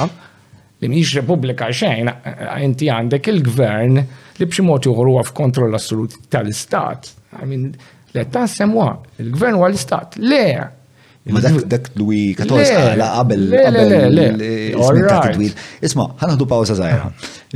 li 0.82 0.92
mhix 0.92 1.16
Repubblika 1.22 1.72
xejn, 1.74 2.12
eh, 2.12 2.46
inti 2.68 2.92
għandek 2.94 3.32
il-gvern 3.34 4.00
li 4.38 4.46
b'xi 4.50 4.66
mod 4.68 4.86
joħruha 4.90 5.24
f'kontroll 5.32 5.74
assolut 5.78 6.20
tal-istat. 6.36 7.14
I 7.40 7.46
mean, 7.48 7.70
l-età 8.14 8.44
semwa, 8.52 8.92
il-gvern 9.24 9.56
huwa 9.56 9.70
l-istat. 9.72 10.20
Le, 10.20 10.48
Ma 11.26 11.42
dak 11.42 11.66
dak 11.66 11.88
Lui 11.98 12.34
Katolsk 12.38 12.70
għala 12.78 13.06
ah, 13.06 13.22
qabel 13.22 13.48
qabel 13.50 15.08
ta' 15.10 15.24
titwil. 15.32 15.54
Isma, 15.82 16.06
ħanaħdu 16.22 16.46
pawza 16.52 16.76
zaħira. 16.78 17.08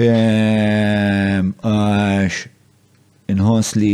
Ehm, 0.06 1.52
Inħons 3.30 3.76
li 3.78 3.92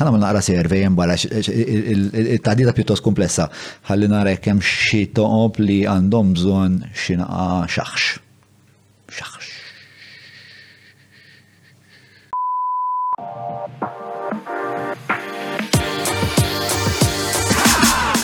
ħana 0.00 0.14
ma 0.14 0.20
naqra 0.22 0.40
servej 0.46 0.86
mbara 0.94 1.18
il-tadida 1.20 2.72
pjuttost 2.72 3.04
komplessa 3.04 3.50
ħalli 3.90 4.38
kemm 4.40 4.62
xi 4.64 5.02
toqob 5.12 5.60
li 5.68 5.80
għandhom 5.84 6.32
bżon 6.38 6.80
xi 6.96 7.18
xaħx. 7.20 8.27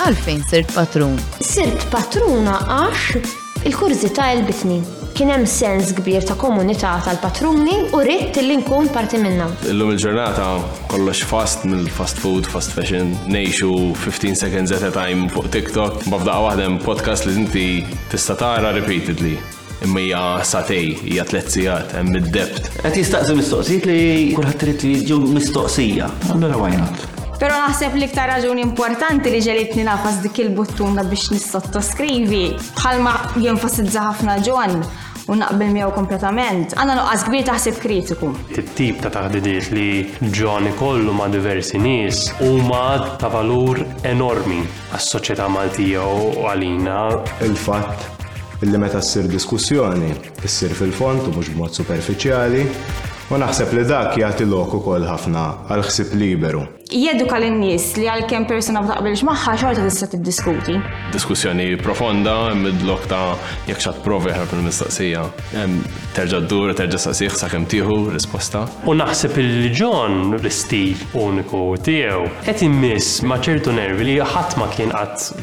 għalfejn 0.05 0.43
sirt 0.51 0.73
patrun. 0.77 1.15
Sirt 1.41 1.85
patruna 1.93 2.59
għax 2.69 3.33
il 3.65 4.13
ta' 4.13 4.33
il-bitni. 4.37 4.83
Kien 5.15 5.31
hemm 5.31 5.47
sens 5.49 5.93
kbir 5.97 6.25
ta' 6.27 6.35
komunità 6.37 6.91
tal-patruni 7.07 7.77
u 7.95 8.01
rrid 8.03 8.37
li 8.43 8.57
nkun 8.61 8.89
parti 8.93 9.21
minnha. 9.23 9.47
Illum 9.71 9.93
il-ġurnata 9.95 10.49
kollox 10.93 11.23
fast 11.31 11.65
mill-fast 11.71 12.19
food, 12.21 12.45
fast 12.51 12.75
fashion, 12.75 13.15
nejxu 13.31 13.95
15 13.95 14.35
seconds 14.43 14.75
at 14.75 14.83
a 14.85 14.91
time 14.93 15.29
fuq 15.31 15.49
TikTok, 15.55 16.03
b'fdaqa 16.11 16.43
waħdem 16.51 16.81
podcast 16.85 17.31
li 17.31 17.39
inti 17.45 17.67
tista' 18.13 18.37
tara 18.43 18.75
repeatedly 18.77 19.37
imma 19.87 20.01
hija 20.01 20.27
satej, 20.47 20.95
hija 21.07 21.25
tliet 21.31 21.49
sigħat, 21.55 21.95
hemm 21.99 22.19
id-debt. 22.23 22.71
Qed 22.83 23.01
jistaqsi 23.03 23.35
mistoqsijiet 23.41 23.89
li 23.89 23.99
kulħadd 24.37 24.61
trid 24.63 24.85
li 24.87 24.95
jiġu 25.05 25.35
mistoqsija. 25.39 26.11
Allura 26.35 26.57
why 26.61 26.73
not? 26.79 27.11
Pero 27.41 27.57
naħseb 27.59 27.97
li 27.99 28.07
ktar 28.13 28.29
raġuni 28.31 28.63
importanti 28.63 29.31
li 29.33 29.41
ġelitni 29.43 29.85
nafas 29.89 30.21
dik 30.23 30.39
il-buttuna 30.45 31.03
biex 31.11 31.33
nissottoskrivi 31.35 32.45
bħalma 32.77 33.15
jenfasidza 33.43 34.05
ħafna 34.11 34.37
ġon 34.47 34.75
u 35.33 35.37
naqbel 35.41 35.73
miegħu 35.75 35.95
kompletament. 35.97 36.75
Għandna 36.77 36.97
nuqqas 37.01 37.25
kbir 37.31 37.47
taħseb 37.49 37.79
kritiku. 37.83 38.31
tip 38.79 39.01
ta' 39.03 39.11
taħdidiet 39.17 39.71
li 39.75 39.87
ġoni 40.37 40.75
kollu 40.79 41.15
ma' 41.17 41.29
diversi 41.33 41.79
nies 41.81 42.29
huma 42.45 43.17
ta' 43.19 43.31
valur 43.33 43.81
enormi 44.11 44.61
għas-soċjetà 44.95 45.49
Maltija 45.51 46.05
u 46.05 46.29
għalina. 46.45 47.01
Il-fatt 47.49 48.13
illi 48.63 48.79
meta 48.79 49.03
ssir 49.03 49.27
diskussjoni, 49.33 50.13
ssir 50.45 50.73
fil-font 50.79 51.27
u 51.27 51.35
mhux 51.35 51.51
b'mod 51.53 51.75
superfiċjali, 51.81 52.63
U 53.35 53.39
naħseb 53.43 53.73
li 53.75 53.83
dak 53.83 54.13
jagħti 54.21 54.45
lok 54.47 54.77
ukoll 54.79 55.03
ħafna 55.09 55.41
għal 55.75 55.81
ħsib 55.83 56.13
liberu. 56.21 56.61
Jeduka 56.95 57.41
lin-nies 57.43 57.83
li 57.99 58.05
għalkemm 58.07 58.45
persuna 58.47 58.79
ma 58.85 58.93
taqbilx 58.93 59.25
magħha 59.27 59.55
xorta 59.59 59.83
tista' 59.89 60.07
tiddiskuti. 60.13 60.75
Diskussjoni 61.11 61.65
profonda 61.83 62.35
mid 62.55 62.85
ta' 63.11 63.25
jekk 63.67 63.83
xat 63.83 63.97
provi 64.05 64.31
ħarb 64.31 64.55
il-mistaqsija. 64.61 65.25
Terġa' 66.15 66.43
ddur, 66.47 66.71
terġa' 66.79 67.01
saqsih 67.09 67.35
sakemm 67.43 67.67
tieħu 67.75 67.97
risposta. 68.15 68.63
U 68.87 68.95
naħseb 69.01 69.41
il-ġon 69.43 70.37
l-istil 70.37 71.03
uniku 71.19 71.63
tiegħu 71.89 72.29
qed 72.47 72.63
immiss 72.71 73.25
ma' 73.27 73.41
ċertu 73.49 73.75
nervi 73.75 74.07
li 74.07 74.15
ħadd 74.35 74.55
ma 74.63 74.69
kien 74.77 74.95
qatt 74.95 75.35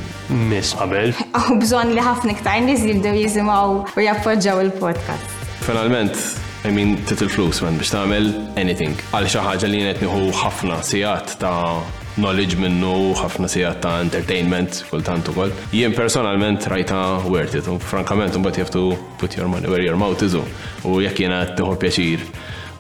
miss 0.46 0.78
qabel. 0.80 1.12
Aw 1.36 1.52
bżonn 1.60 1.92
li 1.98 2.08
ħafna 2.08 2.38
iktar 2.40 2.64
nies 2.64 2.88
jibdew 2.88 3.20
jisimgħu 3.26 3.76
u 3.98 4.08
jappoġġaw 4.08 4.64
il-podcast. 4.64 5.42
Finalment, 5.68 6.16
I 6.64 6.70
mean, 6.70 7.04
tit 7.10 7.24
il-flus 7.26 7.58
man 7.66 7.74
biex 7.74 7.90
tagħmel 7.96 8.28
anything. 8.62 8.92
Għal 9.18 9.26
xi 9.32 9.42
ħaġa 9.42 9.68
li 9.72 9.80
jenet 9.82 9.98
nieħu 10.04 10.28
ħafna 10.44 10.76
sijat 10.86 11.32
ta' 11.42 11.80
knowledge 12.20 12.60
minnu, 12.62 12.92
ħafna 13.18 13.48
sijat 13.50 13.80
ta' 13.82 13.96
entertainment 14.04 14.84
kultant 14.92 15.32
ukoll. 15.34 15.50
Jien 15.74 15.96
personalment 15.98 16.68
rajta 16.70 17.00
worth 17.34 17.58
it. 17.58 17.66
Frankament, 17.82 18.38
un 18.38 18.46
bat 18.46 18.60
have 18.62 18.70
put 19.18 19.36
your 19.40 19.48
money 19.50 19.68
where 19.72 19.82
your 19.82 19.98
mouth 19.98 20.22
is. 20.22 20.36
U 20.84 21.00
jekk 21.02 21.24
jiena 21.24 21.40
t 21.50 21.58
tieħu 21.64 21.80
pjaċir 21.82 22.28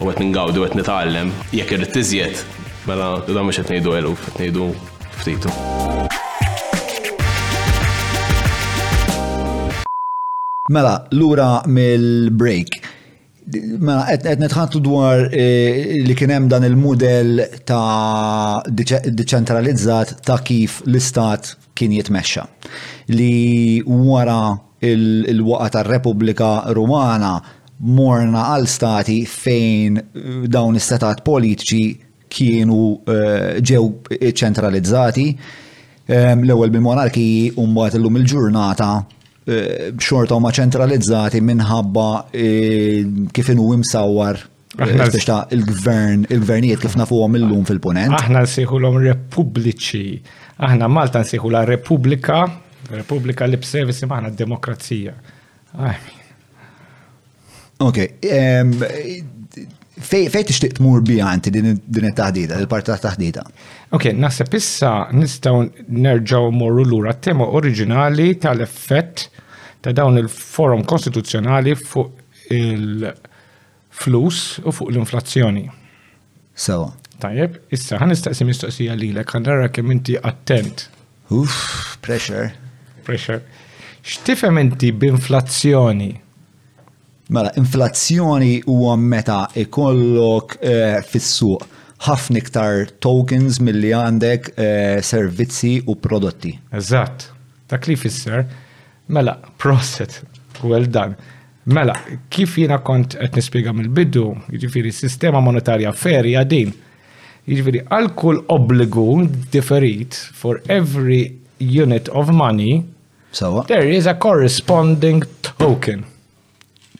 u 0.04 0.12
għet 0.12 0.22
ningawdu 0.28 0.62
qed 0.62 0.78
jek 1.52 1.72
jekk 1.72 1.88
t 1.88 1.92
tiżjed, 1.98 2.46
mela 2.86 3.16
da 3.26 3.42
mhux 3.42 3.64
qed 3.66 3.72
ngħidu 3.80 3.98
eluf, 3.98 4.30
qed 4.30 4.38
ngħidu 4.38 4.70
ftitu. 5.18 5.50
Mela, 10.70 11.00
lura 11.12 11.64
mill-break 11.66 12.81
Mela, 13.50 14.04
qed 14.22 14.38
nitħantu 14.40 14.80
dwar 14.86 15.24
eh, 15.34 15.98
li 16.06 16.14
kien 16.16 16.30
hemm 16.32 16.48
dan 16.52 16.64
il-mudell 16.68 17.42
ta' 17.66 18.62
deċentralizzat 18.70 20.20
ta' 20.28 20.38
kif 20.46 20.82
l-istat 20.86 21.50
kien 21.74 21.96
jitmexxa. 21.96 22.44
Li 23.16 23.82
wara 23.84 24.54
il-waqa 24.86 25.70
tar-Repubblika 25.80 26.52
Rumana 26.78 27.34
morna 27.90 28.44
għal 28.56 28.70
stati 28.70 29.18
fejn 29.26 29.98
eh, 29.98 30.44
dawn 30.48 30.78
is 30.78 30.92
politiċi 31.26 31.86
kienu 32.32 33.00
eh, 33.08 33.58
ġew 33.58 33.84
ċentralizzati 34.22 35.26
ehm, 36.08 36.46
l-ewwel 36.46 36.70
bil 36.72 36.86
monarki 36.86 37.26
un 37.58 37.74
mbagħad 37.74 38.00
illum 38.00 38.22
il-ġurnata 38.22 38.92
il 38.92 39.02
il 39.02 39.04
ġurnata 39.10 39.20
bxorta 39.46 40.36
eh, 40.38 40.42
ma' 40.42 40.52
ċentralizzati 40.54 41.42
minħabba 41.42 42.08
eh, 42.30 43.02
kif 43.34 43.50
inhu 43.50 43.72
imsawwar 43.80 44.38
eh, 44.38 45.02
il-gvern, 45.02 46.28
il-gvernijiet 46.30 46.84
kif 46.84 46.98
nafuhom 47.02 47.38
illum 47.40 47.66
fil-punent. 47.70 48.14
Aħna 48.20 48.46
nsejħulhom 48.46 49.00
repubbliċi. 49.08 50.06
Aħna 50.62 50.90
Malta 50.94 51.24
nsejħulha 51.26 51.66
repubblika, 51.72 52.44
repubblika 52.94 53.50
li 53.50 53.58
b'servisi 53.62 54.10
maħna 54.12 54.30
d-demokrazija. 54.36 55.18
Ok, 57.82 58.02
ehm, 58.22 58.76
Fej 60.04 60.44
tixtieq 60.48 60.76
tmur 60.78 61.02
bija 61.06 61.28
anti 61.30 61.52
din 61.54 61.74
it 61.78 62.16
taħdita 62.18 62.58
il-parti 62.62 62.92
ta' 62.92 62.98
taħdida? 63.06 63.44
Ok, 63.96 64.12
naħseb 64.18 64.56
issa 64.58 64.92
nistgħu 65.14 65.86
nerġaw 65.90 66.50
morru 66.56 66.86
lura 66.88 67.14
tema 67.14 67.46
oriġinali 67.46 68.32
tal-effett 68.42 69.28
ta' 69.84 69.94
dawn 69.94 70.18
il-forum 70.22 70.84
konstituzzjonali 70.90 71.76
fuq 71.78 72.40
il-flus 72.56 74.42
u 74.64 74.74
fuq 74.74 74.92
l-inflazzjoni. 74.94 75.66
So, 76.58 76.82
Tajjeb, 77.22 77.60
issa 77.74 78.00
ħan 78.02 78.14
nistaqsi 78.16 78.48
mistoqsija 78.50 78.96
lilek, 78.98 79.36
ħan 79.36 79.46
nara 79.46 79.70
kemm 79.72 79.94
inti 79.94 80.16
attent. 80.18 80.88
Uff, 81.32 81.98
pressure. 82.04 82.50
Pressure. 83.06 83.42
X'tifem 84.02 84.58
inti 84.62 84.90
b'inflazzjoni? 84.98 86.10
Mela, 87.32 87.52
inflazzjoni 87.56 88.62
huwa 88.62 88.98
meta 88.98 89.48
ikollok 89.56 90.56
eh, 90.64 90.98
fis-suq 91.08 91.62
ħafna 92.04 92.42
iktar 92.42 92.90
tokens 93.00 93.62
milli 93.64 93.94
għandek 93.96 94.50
eh, 94.58 94.98
servizzi 95.06 95.78
u 95.88 95.96
prodotti. 95.96 96.52
Eżatt, 96.76 97.24
dak 97.72 97.88
li 97.88 97.96
fisser, 97.96 98.44
mela, 99.16 99.38
proset, 99.64 100.18
well 100.66 100.84
done. 100.92 101.16
Mela, 101.72 101.96
kif 102.34 102.58
jina 102.60 102.82
kont 102.84 103.16
qed 103.16 103.40
nispjega 103.40 103.72
mill-bidu, 103.80 104.26
jiġifieri 104.52 104.92
sistema 104.92 105.40
monetarja 105.46 105.96
ferja 105.96 106.44
din. 106.44 106.76
Jiġifieri 107.48 107.86
għal 107.88 108.12
kull 108.20 108.44
obbligu 108.58 109.08
differit 109.56 110.20
for 110.36 110.60
every 110.68 111.30
unit 111.64 112.12
of 112.12 112.34
money, 112.36 112.82
so, 113.32 113.62
there 113.72 113.88
is 113.88 114.04
a 114.08 114.18
corresponding 114.20 115.24
token 115.56 116.04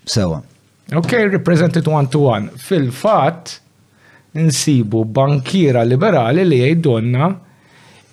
sewa. 0.06 0.42
Ok, 0.94 1.12
represented 1.32 1.88
one-to-one. 1.88 2.50
Fil-fat, 2.58 3.58
insibu 4.36 5.06
bankira 5.06 5.84
liberali 5.88 6.44
li 6.48 6.60
jgħidonna 6.64 7.30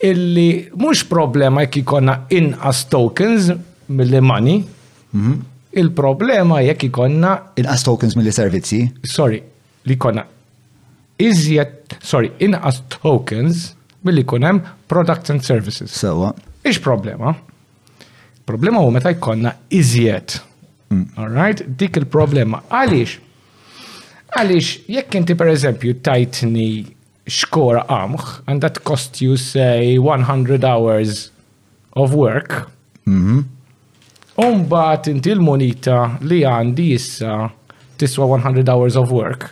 illi 0.07 0.49
mux 0.79 1.03
problema 1.11 1.63
jek 1.65 1.81
ikonna 1.81 2.21
inqas 2.35 2.85
tokens 2.91 3.49
mill-li 3.89 4.21
money, 4.23 4.61
mhm. 5.13 5.39
il-problema 5.79 6.61
jekk 6.65 6.89
ikonna. 6.91 7.37
Inqas 7.61 7.85
tokens 7.87 8.15
mill-li 8.19 8.33
servizzi? 8.35 8.85
Sorry, 9.07 9.43
li 9.89 9.97
konna 9.99 10.27
iżjed, 11.19 11.99
sorry, 11.99 12.31
inqas 12.47 12.85
tokens 13.01 13.73
mill-li 14.07 14.23
kunem 14.25 14.63
products 14.87 15.35
and 15.35 15.43
services. 15.43 15.91
Sewa. 15.99 16.31
Ix 16.67 16.79
problema? 16.85 17.35
Problema 18.47 18.81
u 18.87 18.93
meta 18.95 19.11
jkonna 19.17 19.51
iżjed 19.77 20.39
Mm. 20.91 21.13
All 21.21 21.29
right, 21.33 21.61
dik 21.79 21.97
il-problema. 22.01 22.63
Għalix? 22.73 23.19
Għalix, 24.39 24.69
jekk 24.89 25.19
inti 25.23 25.37
per 25.37 25.51
eżempju 25.53 25.99
tajtni 26.07 26.69
xkora 27.29 27.83
qamħ, 27.91 28.31
and 28.49 28.65
that 28.65 28.81
cost 28.89 29.21
you 29.21 29.37
say 29.37 29.99
100 30.01 30.65
hours 30.65 31.29
of 31.99 32.15
work, 32.17 32.69
mm-hmm. 33.07 33.47
Umbat 34.39 35.09
inti 35.11 35.33
l-monita 35.35 36.21
li 36.23 36.45
għandi 36.47 36.85
jissa 36.93 37.49
tiswa 37.99 38.29
100 38.39 38.69
hours 38.71 38.95
of 39.01 39.11
work. 39.11 39.49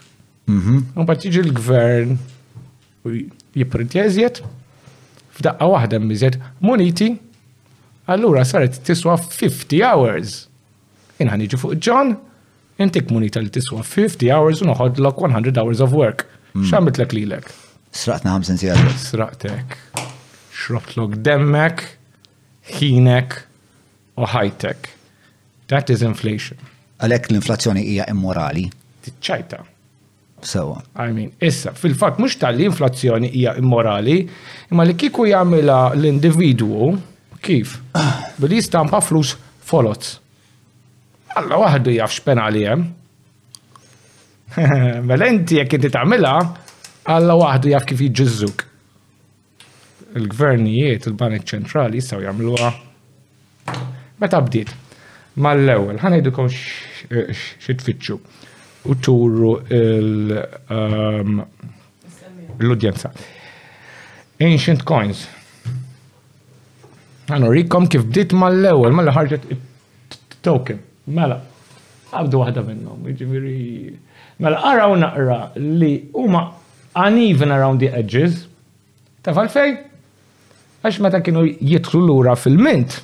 Mm-hmm. 0.46 0.84
Umbat 0.94 1.24
jiġi 1.26 1.40
l-gvern 1.42 2.12
jiprint 3.58 3.96
eżiet, 4.06 4.38
f'daqqa 5.40 5.66
wahda 5.72 5.98
mizet 5.98 6.38
moniti, 6.62 7.16
allura 8.06 8.46
saret 8.46 8.78
tiswa 8.86 9.18
50 9.18 9.82
hours 9.82 10.45
inħan 11.22 11.44
iġi 11.46 11.58
fuq 11.60 11.76
John, 11.80 12.14
inti 12.82 13.02
kmunita 13.06 13.40
li 13.40 13.50
tiswa 13.52 13.82
50 13.84 14.30
hours 14.32 14.62
u 14.64 14.68
noħodlok 14.70 15.22
100 15.30 15.60
hours 15.62 15.80
of 15.86 15.94
work. 15.96 16.26
Hmm. 16.52 16.66
Xamit 16.70 16.98
l-ek 17.00 17.14
li 17.16 17.24
l-ek. 17.28 17.52
Sraqtna 17.96 18.34
50 18.40 18.60
sijad. 18.60 18.82
Sraqtek. 19.00 19.76
Xrotlok 20.56 21.16
demmek, 21.24 21.82
ħinek 22.78 23.38
u 24.20 24.28
ħajtek. 24.32 24.90
That 25.72 25.90
is 25.92 26.02
inflation. 26.06 26.60
Għalek 27.02 27.30
l-inflazzjoni 27.32 27.82
hija 27.92 28.06
immorali. 28.12 28.66
Tiċċajta. 29.04 29.62
So. 30.46 30.76
I 31.00 31.10
mean, 31.16 31.30
issa, 31.42 31.72
fil-fat 31.76 32.20
mux 32.22 32.36
tal-li 32.40 32.66
inflazzjoni 32.68 33.30
hija 33.40 33.52
immorali, 33.60 34.18
imma 34.72 34.84
li 34.86 34.94
kiku 35.00 35.24
jagħmilha 35.28 35.80
l-individwu 35.96 36.92
kif? 37.44 37.78
Billi 38.40 38.60
stampa 38.64 39.00
flus 39.02 39.32
folots. 39.66 40.18
Alla 41.36 41.58
waħdu 41.60 41.90
jaf 41.92 42.14
x'penali 42.14 42.62
hemm. 42.64 42.86
Mela 45.08 45.26
inti 45.28 45.58
jek 45.58 45.74
inti 45.76 45.90
tamila, 45.92 46.38
alla 47.12 47.34
waħdu 47.36 47.74
jaf 47.74 47.84
kif 47.90 48.00
jġizzuk. 48.06 48.62
Il-gvernijiet, 50.16 51.10
il-Banek 51.10 51.44
Ċentrali 51.44 52.00
jistgħu 52.00 52.22
jagħmluha 52.24 52.70
meta 54.22 54.40
bdiet. 54.46 54.72
Mal-ewwel 55.44 55.98
ħanejdukom 56.00 56.48
xi 56.48 57.76
tfittxu 57.82 58.16
u 58.88 58.94
turru 59.04 59.50
um, 59.60 61.42
l-udjenza. 62.56 63.12
Ancient 64.40 64.86
coins. 64.88 65.26
Għanurikom 67.28 67.90
kif 67.92 68.08
bdiet 68.08 68.32
mal-ewel, 68.32 68.96
mal-ħarġet 69.02 69.50
mela 69.50 70.40
token. 70.46 70.84
Mela, 71.06 71.38
għabdu 72.10 72.40
għahda 72.42 72.62
minnom, 72.66 73.04
ġiviri. 73.14 73.92
Mela, 74.42 74.58
għaraw 74.66 74.94
naqra 74.98 75.36
li 75.56 75.90
huma 76.14 76.44
uneven 76.98 77.54
around 77.54 77.80
the 77.82 77.90
edges, 77.94 78.40
ta' 79.22 79.36
fej? 79.46 79.76
Għax 80.82 80.98
meta 81.02 81.22
kienu 81.24 81.44
jitru 81.62 82.00
l-ura 82.02 82.34
fil-mint, 82.38 82.98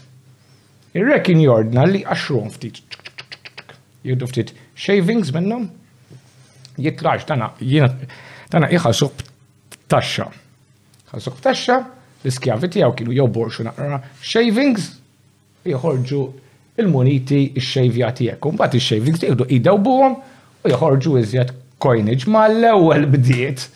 irrekin 0.99 1.41
jordna 1.43 1.87
li 1.89 2.03
għaxrum 2.05 2.51
ftit, 2.55 2.83
jiddu 4.07 4.29
ftit 4.31 4.53
shavings 4.79 5.31
minnom, 5.35 5.69
jitlax 6.79 7.27
tana, 7.29 7.53
tana 8.51 8.69
iħasub 8.71 9.23
taxxa. 9.91 10.27
Ħasub 11.13 11.39
taxxa, 11.45 11.79
l-skjavi 12.27 12.71
tijaw 12.77 12.95
kienu 12.99 13.15
jobborxu 13.23 13.67
naqra 13.67 14.03
shavings, 14.23 14.93
jħorġu 15.69 16.27
il-muniti 16.81 17.53
x-xejvjati 17.57 18.29
jekk. 18.31 18.47
Mbagħad 18.55 18.77
ix-xejvjati 18.79 19.27
jieħdu 19.29 19.47
idawbuhom 19.59 20.15
u 20.65 20.71
joħorġu 20.73 21.17
iżjed 21.21 21.55
coinage 21.83 22.31
mal-ewwel 22.33 23.09
bdiet. 23.13 23.67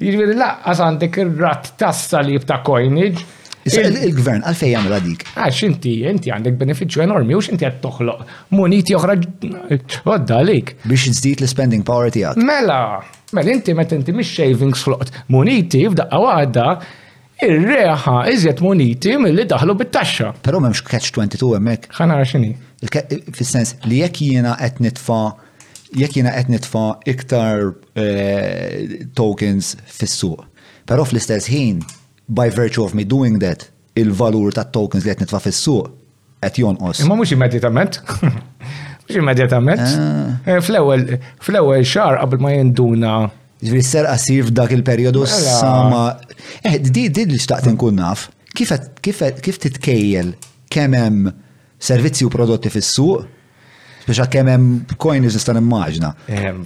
Jiġifieri 0.00 0.38
laqqas 0.40 0.80
għandek 0.82 1.20
ir-ratt 1.24 1.74
tassa 1.82 2.22
li 2.26 2.38
ta' 2.42 2.58
coinage. 2.66 3.22
Il-gvern 3.70 4.42
għalfej 4.48 4.70
jagħmel 4.72 5.02
dik. 5.04 5.26
Għax 5.36 5.60
inti 5.68 5.92
inti 6.10 6.32
għandek 6.32 6.56
benefiċċju 6.58 7.04
enormi 7.04 7.36
u 7.36 7.42
x'inti 7.44 7.68
qed 7.68 7.78
toħloq 7.84 8.24
muniti 8.56 8.96
oħra 8.98 9.14
ġodda 9.20 10.38
għalik. 10.40 10.74
Biex 10.88 11.06
inżdid 11.12 11.44
l-spending 11.44 11.84
power 11.86 12.10
tiegħek. 12.10 12.40
Mela, 12.40 12.80
mela 13.36 13.54
inti 13.54 13.76
meta 13.78 13.94
inti 13.94 14.16
mhix 14.16 14.34
savings 14.40 14.82
floqt 14.88 15.14
muniti 15.30 15.84
f'daqqa 15.92 16.22
waħda 16.24 16.66
ir-reħa 17.44 18.16
iżjed 18.32 18.60
muniti 18.64 19.14
mill-li 19.20 19.46
daħlu 19.48 19.74
bit-taxxa. 19.80 20.32
Però 20.44 20.60
m'hemmx 20.62 20.82
catch 20.88 21.12
22 21.16 21.56
hemmhekk. 21.56 21.88
Ħanara 21.96 22.26
x'inhi. 22.28 22.52
Fis-sens 23.36 23.76
li 23.88 24.00
jekk 24.04 24.22
jiena 24.28 24.54
qed 24.60 24.80
nitfa' 24.84 25.22
jekk 26.00 26.18
jiena 26.20 26.34
qed 26.36 26.52
nitfa' 26.52 26.88
iktar 27.12 27.70
eh, 27.98 28.98
tokens 29.18 29.74
fis-suq. 30.00 30.44
Però 30.88 31.04
fl-istess 31.06 31.50
ħin 31.52 31.80
by 32.30 32.50
virtue 32.54 32.84
of 32.84 32.94
me 32.94 33.04
doing 33.04 33.40
that 33.42 33.68
il-valur 33.98 34.54
ta' 34.56 34.68
tokens 34.74 35.06
li 35.06 35.12
qed 35.14 35.26
nitfa' 35.26 35.42
fis-suq 35.48 35.90
qed 36.44 36.62
jonqos. 36.62 37.02
Imma 37.06 37.18
mhux 37.20 37.34
immedjatament. 37.36 38.00
Mhux 39.10 39.18
immedjatament. 39.24 39.80
Ah. 39.82 40.26
Eh, 40.46 40.58
fl-ewwel 40.62 41.00
fl-ewwel 41.42 41.82
xahar 41.82 42.20
qabel 42.20 42.44
ma 42.44 42.52
jinduna 42.54 43.14
Ġviri 43.60 43.82
s 43.82 43.90
sir 44.24 44.46
f'dak 44.48 44.72
il-periodu 44.72 45.20
mela. 45.26 45.56
sama. 45.60 46.04
Eh, 46.64 46.78
di 46.80 47.08
di 47.10 47.26
li 47.26 47.38
xtaqt 47.38 47.68
nkun 47.74 47.94
naf. 47.98 48.28
Kif 48.54 49.20
titkejjel 49.60 50.32
kemm 50.68 50.94
hemm 50.96 51.28
servizzi 51.78 52.24
u 52.24 52.30
prodotti 52.32 52.70
fis-suq? 52.72 53.26
Speċa 54.06 54.26
kemm 54.32 54.48
hemm 54.52 54.96
coiners 54.96 55.36
nista' 55.36 55.52
nimmaġna. 55.58 56.10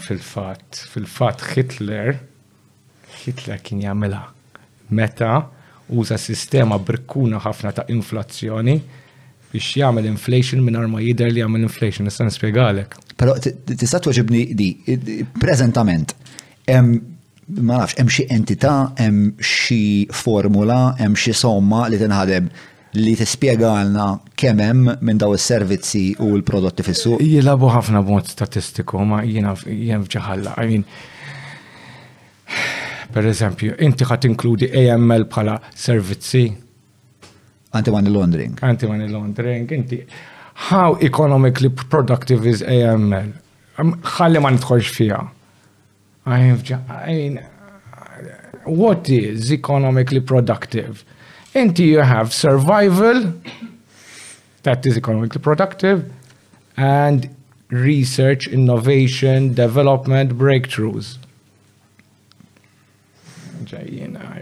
fil-fatt, 0.06 0.84
fil-fatt 0.92 1.42
Hitler 1.54 2.18
Hitler 3.24 3.58
kien 3.58 3.82
jagħmilha 3.82 4.22
meta 4.90 5.48
uża 5.90 6.18
sistema 6.18 6.78
brikkuna 6.78 7.40
ħafna 7.42 7.72
ta' 7.74 7.86
inflazzjoni 7.90 8.76
biex 9.52 9.76
jagħmel 9.80 10.06
inflation 10.06 10.62
minn 10.62 10.78
ma 10.90 10.98
jidher 11.00 11.30
li 11.32 11.40
jagħmel 11.42 11.62
inflation, 11.66 12.06
nista' 12.06 12.24
nispjegalek. 12.26 12.94
Però 13.18 13.34
tista' 13.38 13.98
tweġibni 14.00 14.46
di, 14.54 15.24
preżentament 15.42 16.14
ma 16.70 17.76
nafx, 17.76 17.98
hemm 17.98 18.08
xi 18.10 18.26
entità, 18.30 18.74
hemm 18.98 19.34
xi 19.38 20.06
formula, 20.12 20.94
hemm 20.98 21.16
xi 21.16 21.32
somma 21.36 21.86
li 21.92 21.98
tinħadem 22.00 22.48
li 22.96 23.12
tispjegalna 23.18 24.04
kemm 24.38 24.60
hemm 24.64 25.04
minn 25.04 25.18
daw 25.20 25.34
is-servizzi 25.34 26.14
u 26.24 26.28
l-prodotti 26.38 26.84
fis-suq. 26.86 27.20
Jilabu 27.22 27.68
ħafna 27.74 28.04
mod 28.06 28.30
statistiku, 28.30 29.00
ma 29.04 29.22
jiena 29.26 29.54
jien 29.66 30.06
ġaħalla. 30.08 30.54
I 30.62 30.68
mean, 30.70 30.84
per 33.12 33.28
eżempju, 33.32 33.76
inti 33.84 34.08
ħat 34.08 34.28
inkludi 34.30 34.70
AML 34.70 35.26
bħala 35.28 35.58
servizzi. 35.76 36.46
Anti-money 37.74 38.12
laundering. 38.14 38.54
Anti-money 38.64 39.08
laundering, 39.10 39.70
inti. 39.74 39.98
How 40.70 40.94
economically 41.02 41.68
productive 41.74 42.46
is 42.48 42.62
AML? 42.62 43.32
ħalli 44.14 44.38
ma 44.38 44.54
nidħolx 44.54 44.94
fija. 44.94 45.22
I 46.26 46.38
have, 46.38 46.70
I 46.90 47.06
mean, 47.08 47.44
what 48.64 49.08
is 49.08 49.52
economically 49.52 50.20
productive? 50.20 51.04
Until 51.54 51.86
you 51.86 51.98
have 51.98 52.32
survival, 52.32 53.32
that 54.62 54.86
is 54.86 54.96
economically 54.96 55.40
productive, 55.40 56.10
and 56.76 57.28
research, 57.70 58.48
innovation, 58.48 59.52
development, 59.54 60.32
breakthroughs. 60.38 61.18
I 63.72 63.82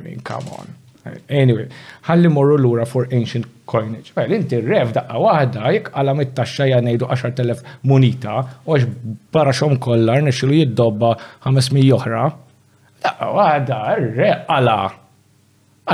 mean, 0.04 0.20
come 0.24 0.46
on. 0.52 0.68
Anyway, 1.28 1.66
ħalli 2.06 2.28
morru 2.30 2.58
lura 2.62 2.84
for 2.86 3.08
ancient 3.10 3.46
coinage. 3.66 4.12
Well, 4.16 4.30
inti 4.36 4.58
rev 4.66 4.90
daqqa 4.96 5.18
wahda, 5.24 5.70
jek 5.74 5.90
għala 5.94 6.14
mit-taxxa 6.18 6.66
janejdu 6.72 7.08
10.000 7.14 7.70
munita, 7.88 8.36
u 8.66 8.74
għax 8.74 8.88
barra 9.34 9.54
xom 9.56 9.76
kollar 9.82 10.22
nixilu 10.26 10.56
jiddobba 10.60 11.14
500 11.44 11.86
oħra. 11.98 12.24
Daqqa 13.04 13.30
wahda, 13.36 13.80
r-re 13.98 14.32
għala 14.48 14.78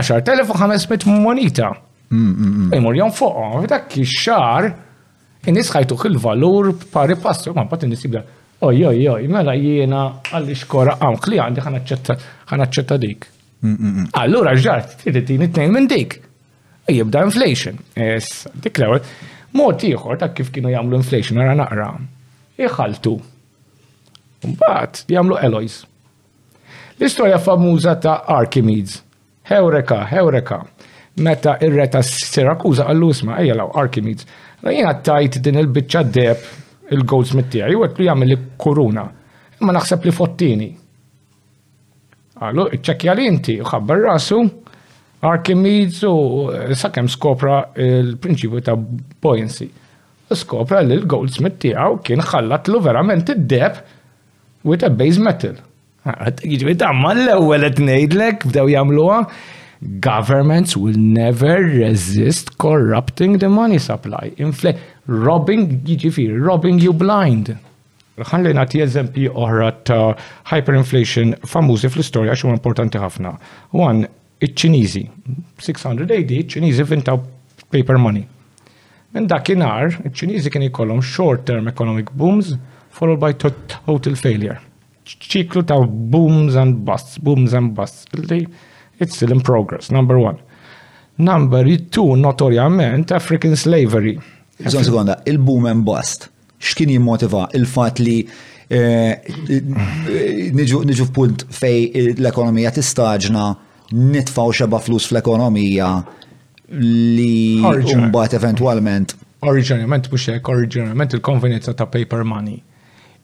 10.500 0.00 1.06
munita. 1.08 1.72
Mm, 2.10 2.26
mm, 2.26 2.50
mm. 2.64 2.74
Imur 2.78 2.96
jom 2.96 3.12
fuq, 3.12 3.66
dak 3.68 3.92
xar, 4.04 4.70
in 5.48 5.58
ħajtuħ 5.58 6.06
il-valur 6.10 6.74
pari 6.92 7.16
passu, 7.20 7.52
ma' 7.56 7.66
bat 7.68 7.84
in 7.84 7.92
jibda, 7.96 8.22
oj, 8.64 8.80
oj, 8.94 9.02
oj, 9.16 9.26
mela 9.28 9.52
jiena 9.56 10.06
għalli 10.32 10.56
xkora 10.62 10.96
għam, 11.02 11.18
kli 11.20 11.40
għandi 11.40 11.64
ħanaċċetta 11.68 12.96
dik. 13.04 13.28
Allura 14.16 14.52
ġart, 14.54 15.00
trid 15.02 15.24
tini 15.26 15.48
t-nejn 15.50 15.72
minn 15.74 15.88
dik 15.90 16.18
jibda 16.92 17.24
inflation. 17.24 17.78
Dik 18.52 18.78
l 18.78 18.96
mod 19.56 19.80
ieħor 19.82 20.18
ta' 20.20 20.28
kif 20.36 20.50
kienu 20.52 20.70
jagħmlu 20.74 20.96
inflation 20.98 21.38
ara 21.40 21.54
naqra. 21.56 21.86
Iħaltu. 22.60 23.14
Mbagħad 24.44 25.00
jagħmlu 25.08 25.38
Eloys. 25.48 25.78
L-istorja 26.98 27.38
famuża 27.40 27.94
ta' 28.02 28.16
Archimedes. 28.36 29.00
Heureka, 29.48 30.02
heureka. 30.12 30.58
Meta 31.24 31.56
ir 31.64 31.72
reta 31.74 32.02
ta' 32.02 32.04
Sirakuza 32.04 32.86
għall-usma, 32.92 33.38
ejja 33.40 33.56
law 33.58 33.72
Archimedes. 33.80 34.28
Jiena 34.60 34.92
tajt 35.00 35.38
din 35.40 35.58
il-biċċa 35.64 36.02
deb 36.12 36.46
il-goldsmith 36.92 37.48
tiegħi 37.52 37.78
u 37.78 37.82
qed 37.86 38.04
jagħmel 38.06 38.36
kuruna. 38.60 39.06
Imma 39.60 39.74
naħseb 39.78 40.04
li 40.08 40.12
fottini. 40.14 40.68
Għallu, 42.38 42.68
iċċekkja 42.76 43.16
li 43.18 43.26
inti, 43.32 43.58
u 43.64 43.72
ħabbar 43.72 44.04
rasu, 44.10 44.44
Archimedes 45.20 46.02
u 46.04 46.48
eh, 46.54 46.74
sakem 46.78 47.08
skopra 47.10 47.60
il-prinċipju 47.82 48.60
ta' 48.68 48.76
buoyancy. 48.78 49.66
Skopra 50.30 50.82
li 50.86 50.94
l-goldsmith 51.00 51.58
tiegħu 51.64 52.00
kien 52.06 52.20
ħallatlu 52.22 52.82
verament 52.84 53.30
id-deb 53.34 53.80
with 54.68 54.84
a 54.86 54.90
base 54.94 55.18
metal. 55.18 55.56
Ah, 56.06 56.28
jiġifieri 56.30 56.78
ta' 56.78 56.92
tamma 56.92 57.14
l-ewel 57.16 57.66
et 57.66 57.80
nejdlek 57.82 58.46
b'dew 58.50 58.68
jamluwa. 58.74 59.22
Governments 60.04 60.76
will 60.76 60.98
never 60.98 61.56
resist 61.66 62.54
corrupting 62.58 63.38
the 63.42 63.48
money 63.48 63.78
supply. 63.78 64.30
Infle, 64.42 64.76
robbing, 65.06 65.80
ġifiri, 65.86 66.38
robbing 66.42 66.78
you 66.82 66.92
blind. 66.92 67.56
Rħan 68.18 68.46
li 68.48 68.54
nati 68.58 68.80
eżempi 68.86 69.26
oħra 69.30 69.70
ta' 69.86 70.14
hyperinflation 70.52 71.34
famużi 71.46 71.90
fl-istoria 71.94 72.34
xum 72.38 72.54
importanti 72.56 72.98
ħafna. 73.02 73.36
One, 73.78 74.10
il-ċinizi. 74.42 75.02
600 75.58 76.14
AD 76.14 76.30
il-ċinizi 76.38 76.84
vintaw 76.88 77.20
paper 77.72 77.98
money. 78.00 78.24
Minn 79.14 79.26
dakinhar 79.26 79.96
il-ċinizi 80.04 80.52
kien 80.52 80.66
ikollhom 80.68 81.02
short-term 81.02 81.68
economic 81.70 82.12
booms 82.12 82.54
followed 82.92 83.20
by 83.22 83.32
total 83.34 84.16
failure. 84.16 84.58
ċiklu 85.08 85.62
ta' 85.64 85.80
booms 85.88 86.54
and 86.60 86.82
busts, 86.84 87.16
booms 87.22 87.54
and 87.56 87.72
busts. 87.72 88.04
It's 89.00 89.16
still 89.16 89.32
in 89.32 89.40
progress, 89.40 89.88
number 89.90 90.18
one. 90.18 90.36
Number 91.16 91.64
two, 91.90 92.14
notorjament, 92.14 93.10
African 93.10 93.56
slavery. 93.56 94.20
Zon 94.68 94.84
sekonda, 94.84 95.22
il-boom 95.26 95.66
and 95.66 95.82
bust. 95.84 96.28
X'kien 96.60 96.90
jimmotiva 96.90 97.48
il-fat 97.54 97.98
li 98.02 98.18
eh, 98.68 99.16
eh, 99.16 100.44
niġu 100.52 101.06
f'punt 101.08 101.44
fej 101.56 101.88
l-ekonomija 102.18 102.72
tistaġna 102.76 103.52
nitfaw 103.92 104.52
xeba 104.52 104.78
flus 104.78 105.06
fl-ekonomija 105.08 105.88
li 106.68 107.60
umbat 107.96 108.34
eventualment. 108.36 109.14
Oriġinarjament 109.48 110.08
mux 110.12 110.26
hekk, 110.32 110.48
oriġinarjament 110.52 111.14
il 111.14 111.20
konvenienza 111.24 111.72
ta' 111.76 111.86
paper 111.88 112.24
money. 112.26 112.60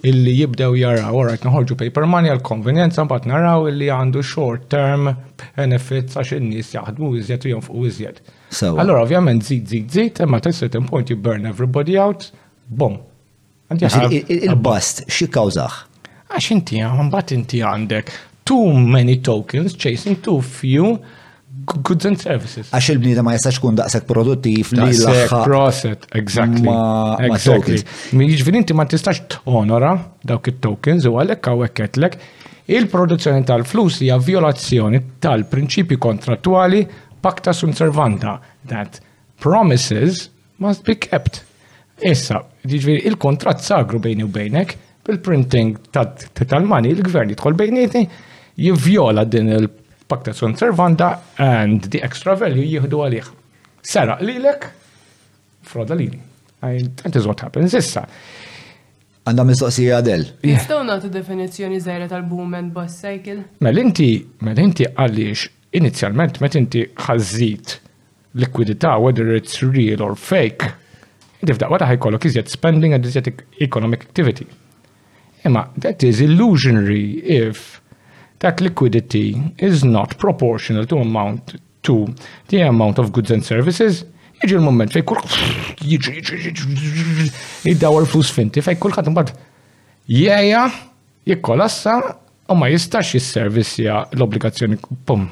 Illi 0.04 0.34
jibdew 0.36 0.74
jaraw, 0.76 1.14
għarajt 1.20 1.44
noħorġu 1.48 1.76
paper 1.84 2.06
money 2.08 2.28
għal 2.32 2.42
konvenienza 2.46 3.04
mbagħad 3.06 3.28
naraw 3.30 3.66
illi 3.70 3.88
għandu 3.92 4.22
short 4.24 4.66
term 4.72 5.10
benefits 5.56 6.16
għax 6.20 6.36
in-nies 6.38 6.70
jaħdmu 6.76 7.14
iżjed 7.22 7.46
u 7.48 7.52
jonfqu 7.54 7.84
iżjed. 7.90 8.20
Allora 8.78 9.02
ovvjament 9.06 9.42
zid 9.44 9.66
zid 9.68 9.90
zid, 9.96 10.20
imma 10.24 10.40
ta' 10.40 10.52
certain 10.52 10.84
point 10.88 11.10
you 11.12 11.16
burn 11.20 11.46
everybody 11.48 11.98
out, 12.00 12.30
bom. 12.68 13.00
Il-bust, 13.74 15.06
xi 15.12 15.28
kawzax? 15.32 15.86
Għax 16.32 16.52
inti, 16.56 16.80
mbagħad 16.84 17.34
inti 17.36 17.60
għandek 17.64 18.12
too 18.44 18.72
many 18.72 19.20
tokens, 19.20 19.74
chasing 19.74 20.20
too 20.20 20.40
few 20.42 20.98
goods 21.82 22.04
and 22.04 22.18
services. 22.20 22.68
Għax 22.76 22.90
il-bnida 22.92 23.22
ma 23.24 23.32
jistax 23.36 23.58
kun 23.62 23.76
daqsek 23.78 24.04
produttiv 24.08 24.72
li 24.76 24.88
l 24.92 25.26
Proset, 25.44 26.04
exactly. 26.12 26.66
Ma, 26.66 27.16
exactly. 27.24 27.78
Ma 28.12 28.24
Ġvin 28.24 28.32
jiġifieri 28.34 28.60
inti 28.60 28.76
ma 28.76 28.84
tistax 28.90 29.22
tonora 29.32 29.94
dawk 30.28 30.50
il-tokens 30.52 31.06
u 31.08 31.14
għalek 31.22 31.48
għaweketlek 31.52 32.18
il-produzzjoni 32.74 33.46
tal-flus 33.48 34.02
li 34.02 34.10
violazzjoni 34.26 35.00
tal-prinċipi 35.24 35.96
kontrattuali 36.00 36.82
pakta 37.24 37.54
sun 37.56 37.72
servanda 37.72 38.36
that 38.68 39.00
promises 39.40 40.26
must 40.60 40.84
be 40.84 40.98
kept. 41.00 41.40
Issa, 42.04 42.42
diġviri, 42.66 43.06
il-kontrat 43.08 43.62
sagru 43.64 44.02
bejni 44.04 44.26
u 44.26 44.28
bejnek 44.28 44.76
bil-printing 45.04 45.78
tal-mani, 45.94 46.92
il-gvern 46.92 47.32
jitħol 47.32 47.56
bejnieti, 47.56 48.04
Jivjola 48.56 49.24
din 49.24 49.46
il-pakta 49.48 50.32
servanda 50.32 51.20
and 51.36 51.88
the 51.90 52.00
extra 52.02 52.34
value 52.36 52.62
jihdu 52.64 53.00
għalih. 53.02 53.30
Sara 53.82 54.16
lilek, 54.20 54.64
froda 55.62 55.94
li. 55.94 56.10
That 56.60 57.16
is 57.16 57.26
what 57.26 57.40
happens 57.40 57.74
issa. 57.74 58.04
Għanda 59.26 59.44
mistoqsija 59.50 59.98
għadel. 59.98 60.22
Jistaw 60.46 60.84
natu 60.86 61.10
definizjoni 61.12 61.80
zaħra 61.82 62.06
tal-boom 62.10 62.54
and 62.60 62.72
bus 62.76 62.98
cycle? 63.02 63.42
Mel-inti, 63.64 64.22
mel-inti 64.44 64.86
għalix 64.92 65.48
inizjalment 65.80 66.40
met 66.44 66.54
inti 66.56 66.84
ħazzit 66.94 67.78
likwidità, 68.38 68.96
whether 69.00 69.32
it's 69.34 69.60
real 69.64 70.02
or 70.04 70.14
fake, 70.16 70.68
inti 71.42 71.52
għada 71.56 71.88
ħajkollok 71.94 72.28
iżjed 72.30 72.52
spending 72.52 72.94
and 72.96 73.08
iżjed 73.10 73.32
economic 73.66 74.04
activity. 74.08 74.46
Imma 75.44 75.66
that 75.80 76.02
is 76.06 76.20
illusionary 76.24 77.18
if 77.24 77.80
that 78.44 78.60
liquidity 78.68 79.28
is 79.68 79.76
not 79.96 80.10
proportional 80.24 80.84
to 80.92 80.96
amount 81.06 81.56
to 81.86 81.94
the 82.48 82.58
amount 82.72 82.98
of 83.02 83.06
goods 83.16 83.30
and 83.36 83.42
services 83.52 84.02
jiġi 84.42 84.58
l-moment 84.60 84.92
fej 84.96 85.04
kull 85.10 85.38
id-dawar 87.72 88.08
flus 88.12 88.32
finti 88.38 88.60
fej 88.68 88.76
kull 88.82 88.92
ħadd 88.96 89.08
imbagħad 89.12 89.32
jgħja 90.20 90.64
jikkolassa 91.32 91.94
u 92.52 92.58
ma 92.60 92.68
jistax 92.68 93.14
jisservissja 93.16 94.02
l-obbligazzjoni 94.18 94.76
pum. 95.08 95.24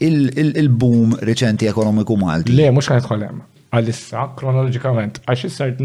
Il-boom 0.00 1.16
reċenti 1.26 1.66
ekonomiku 1.70 2.14
Malti. 2.20 2.52
Le, 2.54 2.68
mux 2.70 2.86
ħadd 2.86 3.08
ħolem. 3.10 3.40
Għalissa, 3.74 4.28
kronologikament, 4.38 5.18
għax 5.26 5.48
issart 5.48 5.80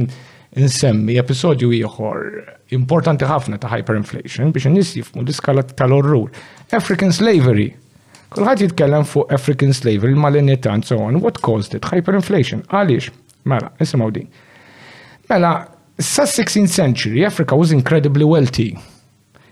nsemmi 0.53 1.17
episodju 1.17 1.71
ieħor 1.73 2.39
importanti 2.77 3.27
ħafna 3.27 3.57
ta' 3.61 3.71
hyperinflation 3.73 4.53
biex 4.53 4.69
nis 4.71 4.93
jifmu 4.99 5.23
l-iskala 5.23 5.63
tal-orrur. 5.75 6.29
African 6.75 7.11
slavery. 7.15 7.71
Kulħadd 8.35 8.65
jitkellem 8.65 9.05
fuq 9.07 9.31
African 9.33 9.71
slavery, 9.73 10.15
mal-inieta 10.17 10.71
and 10.73 10.83
so 10.85 10.97
on, 11.01 11.21
what 11.23 11.41
caused 11.45 11.75
it? 11.77 11.85
Hyperinflation. 11.87 12.63
Għaliex? 12.69 13.11
Mela, 13.47 13.69
nisimaw 13.79 14.11
din. 14.13 14.27
Mela, 15.29 15.53
sa 15.99 16.25
16th 16.25 16.73
century, 16.73 17.23
Africa 17.25 17.55
was 17.57 17.71
incredibly 17.75 18.25
wealthy. 18.27 18.73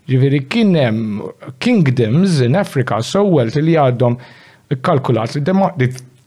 Ġiviri 0.10 0.42
kienem 0.52 1.22
kingdoms 1.64 2.42
in 2.44 2.58
Africa 2.60 3.00
so 3.08 3.24
wealthy 3.28 3.62
li 3.64 3.78
għadhom 3.80 4.18
kalkulat 4.84 5.36
li 5.38 5.44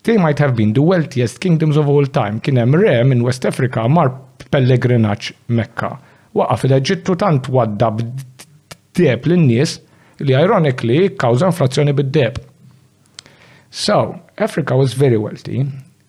they 0.07 0.17
might 0.17 0.39
have 0.39 0.55
been 0.55 0.73
the 0.73 0.81
wealthiest 0.81 1.41
kingdoms 1.43 1.77
of 1.77 1.89
all 1.91 2.07
time. 2.07 2.41
Kienem 2.41 2.73
re 2.79 2.95
in 3.03 3.25
West 3.25 3.45
Africa 3.45 3.89
mar 3.89 4.13
pellegrinaċ 4.51 5.33
Mekka. 5.59 5.91
Waqa 6.37 6.57
fil-Eġittu 6.61 7.17
tant 7.21 7.49
wadda 7.49 7.89
b'deb 7.97 9.29
l-nies 9.31 9.77
li 10.23 10.35
ironically 10.37 11.11
kawza 11.21 11.51
inflazzjoni 11.53 11.95
b'deb. 11.97 12.39
So, 13.71 13.97
Africa 14.37 14.77
was 14.77 14.93
very 14.95 15.17
wealthy. 15.17 15.65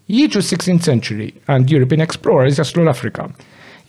Jiġu 0.09 0.41
16th 0.43 0.83
century 0.87 1.33
and 1.47 1.71
European 1.71 2.01
explorers 2.03 2.59
jaslu 2.59 2.85
l-Afrika. 2.85 3.27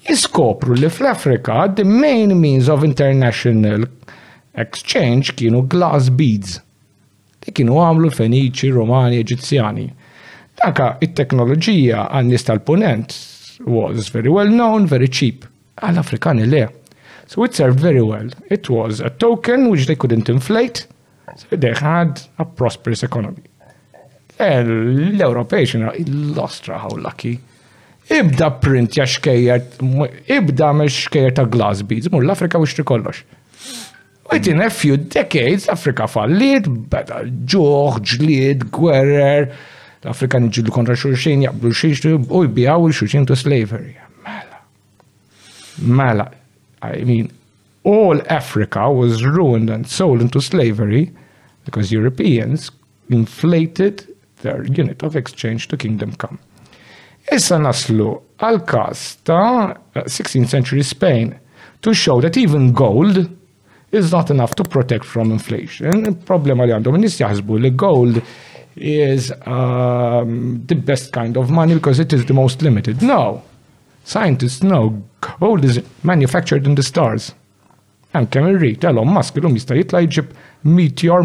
Jiskopru 0.09 0.77
li 0.79 0.89
fl-Afrika 0.91 1.67
the 1.77 1.85
main 1.85 2.35
means 2.41 2.69
of 2.69 2.85
international 2.85 3.85
exchange 4.55 5.35
kienu 5.39 5.63
glass 5.69 6.09
beads. 6.09 6.59
Li 7.47 7.55
kienu 7.55 7.79
għamlu 7.81 8.11
Feniċi, 8.13 8.71
Romani, 8.75 9.23
Eġizzjani. 9.23 9.87
Daka 10.59 10.95
it-teknoloġija 11.07 12.09
għan-nies 12.11 12.45
tal-punent 12.49 13.15
was 13.61 14.09
very 14.09 14.29
well 14.31 14.49
known, 14.49 14.87
very 14.87 15.09
cheap. 15.09 15.45
Għal-Afrikani 15.79 16.47
le. 16.51 16.69
So 17.27 17.45
it 17.45 17.55
served 17.55 17.81
very 17.81 18.03
well. 18.03 18.29
It 18.51 18.69
was 18.71 19.01
a 19.01 19.11
token 19.11 19.71
which 19.71 19.87
they 19.87 19.95
couldn't 19.97 20.29
inflate, 20.29 20.87
so 21.37 21.57
they 21.57 21.73
had 21.75 22.23
a 22.39 22.45
prosperous 22.45 23.03
economy. 23.03 23.43
L-Ewropej 24.39 25.65
xina, 25.71 25.93
l-ostra 26.09 26.79
how 26.79 26.89
lucky. 26.95 27.39
Ibda 28.09 28.49
print 28.63 28.97
ja 28.97 29.05
xkejjer, 29.05 29.65
ibda 30.35 30.71
me 30.75 30.87
xkejjer 30.89 31.35
ta' 31.37 31.45
glass 31.45 31.83
beads, 31.83 32.09
mur 32.13 32.25
l-Afrika 32.25 32.61
u 32.63 32.69
xtri 32.69 33.23
Within 34.31 34.61
a 34.61 34.69
few 34.71 34.97
decades, 34.99 35.67
Afrika 35.69 36.05
fallit, 36.07 36.69
beda 36.93 37.23
ġuħ, 37.49 38.01
ġlid, 38.13 38.65
gwerer, 38.77 39.49
l-Afrikani 40.05 40.51
ġillu 40.55 40.71
kontra 40.75 40.95
xurxin, 40.99 41.43
jaqblu 41.43 41.73
xiex, 41.75 42.03
u 42.31 42.43
jbijaw 42.47 42.85
il-xurxin 42.89 43.27
to 43.27 43.35
slavery. 43.37 43.97
Mela. 44.27 44.61
Mela. 45.81 46.29
I 46.95 47.03
mean, 47.05 47.31
all 47.83 48.21
Africa 48.29 48.91
was 48.91 49.25
ruined 49.25 49.71
and 49.71 49.87
sold 49.87 50.21
into 50.23 50.41
slavery 50.41 51.11
because 51.65 51.91
Europeans 51.93 52.71
inflated 53.11 54.07
their 54.43 54.63
unit 54.65 55.03
of 55.03 55.17
exchange 55.17 55.67
to 55.69 55.77
kingdom 55.77 56.13
come. 56.15 56.39
Issa 57.35 57.59
naslu 57.61 58.13
għal-kas 58.41 59.01
ta' 59.27 59.75
16th 60.07 60.49
century 60.53 60.83
Spain 60.87 61.35
to 61.83 61.93
show 61.93 62.21
that 62.21 62.37
even 62.39 62.71
gold 62.73 63.25
is 63.91 64.13
not 64.13 64.31
enough 64.31 64.55
to 64.55 64.63
protect 64.65 65.05
from 65.05 65.33
inflation. 65.33 66.05
Il-problema 66.07 66.65
li 66.69 66.75
għandhom 66.77 67.01
nis 67.03 67.19
jaħsbu 67.19 67.59
li 67.65 67.73
gold 67.75 68.23
is 68.81 69.33
um, 69.47 70.63
the 70.67 70.75
best 70.75 71.13
kind 71.13 71.37
of 71.37 71.51
money 71.51 71.75
because 71.75 71.99
it 71.99 72.13
is 72.13 72.25
the 72.27 72.35
most 72.35 72.63
limited. 72.63 73.03
No. 73.03 73.43
Scientists 74.05 74.63
know 74.63 75.03
gold 75.41 75.65
is 75.65 75.83
manufactured 76.03 76.67
in 76.67 76.75
the 76.75 76.83
stars. 76.83 77.35
Anke 78.15 78.41
mirrit, 78.43 78.85
Elon 78.85 79.09
Musk 79.13 79.37
l-lum 79.37 79.55
jista 79.55 79.77
jitla 79.77 80.01
meteor 80.65 81.23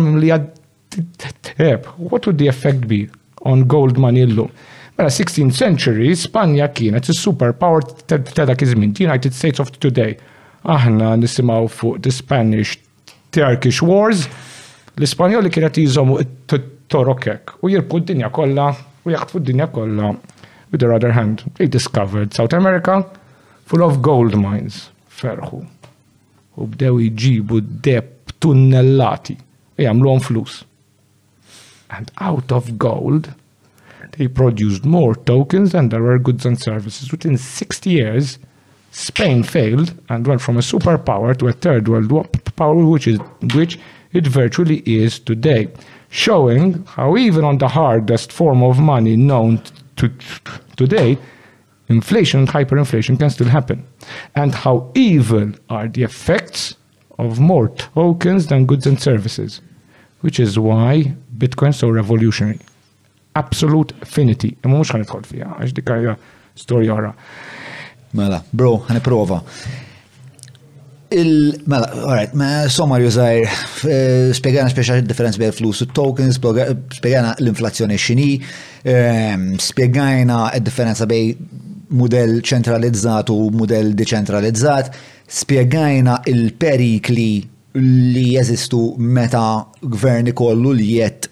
What 1.97 2.25
would 2.27 2.37
the 2.37 2.47
effect 2.47 2.87
be 2.87 3.09
on 3.43 3.67
gold 3.67 3.97
money 3.97 4.23
l-lum? 4.23 4.51
Mela 4.97 5.09
16th 5.09 5.53
century, 5.53 6.09
Spanja 6.09 6.69
it's 6.93 7.09
a 7.09 7.11
superpower 7.13 7.81
ta' 8.07 9.03
United 9.03 9.33
States 9.33 9.59
of 9.59 9.71
today. 9.79 10.17
Aħna 10.65 11.15
nisimgħu 11.17 11.69
fuq 11.69 12.01
the 12.03 12.09
Spanish 12.11 12.77
Turkish 13.33 13.81
Wars, 13.81 14.27
l-Ispanjoli 14.99 15.49
kienet 15.51 15.77
jiżomu 15.79 16.19
torokek 16.89 17.53
u 17.63 17.69
jirpu 17.71 17.99
d-dinja 18.01 18.29
kolla 18.33 18.71
u 19.05 19.09
jaqtfu 19.13 19.39
d-dinja 19.39 19.67
kolla. 19.71 20.13
With 20.71 20.79
the 20.81 20.89
other 20.91 21.11
hand, 21.11 21.43
they 21.57 21.67
discovered 21.67 22.33
South 22.33 22.53
America 22.53 23.05
full 23.65 23.83
of 23.83 24.01
gold 24.01 24.35
mines, 24.35 24.89
ferħu. 25.19 25.59
U 26.57 26.67
bdew 26.69 26.99
jġibu 27.17 27.59
deb 27.81 28.33
tunnellati 28.41 29.35
u 29.37 29.43
e 29.81 29.85
jagħmluhom 29.85 30.21
flus. 30.23 30.63
And 31.93 32.09
out 32.21 32.51
of 32.51 32.73
gold, 32.81 33.29
they 34.17 34.27
produced 34.27 34.85
more 34.85 35.15
tokens 35.29 35.71
than 35.71 35.89
there 35.89 36.01
were 36.01 36.19
goods 36.19 36.45
and 36.45 36.57
services. 36.59 37.11
Within 37.11 37.37
60 37.37 37.89
years, 37.89 38.39
Spain 38.91 39.43
failed 39.43 39.93
and 40.09 40.25
went 40.27 40.41
from 40.41 40.57
a 40.57 40.61
superpower 40.65 41.35
to 41.37 41.47
a 41.47 41.53
third 41.53 41.87
world 41.87 42.09
power, 42.55 42.75
which 42.85 43.07
is 43.07 43.17
which 43.55 43.79
it 44.13 44.27
virtually 44.27 44.81
is 44.85 45.19
today 45.19 45.67
showing 46.13 46.85
how 46.85 47.17
even 47.17 47.43
on 47.43 47.57
the 47.57 47.67
hardest 47.67 48.31
form 48.31 48.61
of 48.61 48.77
money 48.79 49.15
known 49.17 49.59
to, 49.95 50.09
today, 50.77 51.17
inflation 51.89 52.41
and 52.41 52.49
hyperinflation 52.49 53.17
can 53.17 53.29
still 53.31 53.47
happen, 53.47 53.83
and 54.35 54.53
how 54.53 54.91
evil 54.93 55.51
are 55.71 55.87
the 55.87 56.03
effects 56.03 56.75
of 57.17 57.39
more 57.39 57.69
tokens 57.69 58.45
than 58.47 58.65
goods 58.67 58.85
and 58.85 59.01
services, 59.01 59.59
which 60.21 60.39
is 60.39 60.59
why 60.59 61.13
Bitcoin 61.37 61.69
is 61.69 61.77
so 61.77 61.89
revolutionary. 61.89 62.59
Absolute 63.35 63.93
affinity. 64.03 64.55
E 64.63 64.67
mela, 68.15 68.43
bro, 68.53 68.77
prova. 69.01 69.41
Il-mela, 71.13 71.91
alright, 72.07 72.33
ma 72.33 72.65
sommarju 72.73 73.09
zaħir, 73.13 73.49
eh, 73.85 74.31
spiegħana 74.33 74.71
speċa 74.73 74.95
differenz 75.05 75.37
bejn 75.37 75.51
flus 75.53 75.83
u 75.85 75.87
tokens, 75.93 76.39
spiegħana 76.41 77.35
l-inflazzjoni 77.37 77.97
xini, 78.01 78.25
ehm, 78.81 79.43
spiegħana 79.61 80.37
differenza 80.65 81.05
bejn 81.05 81.61
model 81.93 82.39
ċentralizzat 82.41 83.29
u 83.29 83.51
model 83.53 83.93
deċentralizzat, 83.99 84.89
spiegħajna 85.29 86.17
il-perikli 86.33 87.29
li 87.77 88.25
jeżistu 88.33 88.81
meta 88.97 89.45
gvern 89.83 90.33
ikollu 90.33 90.73
li 90.79 90.89
jett 90.95 91.29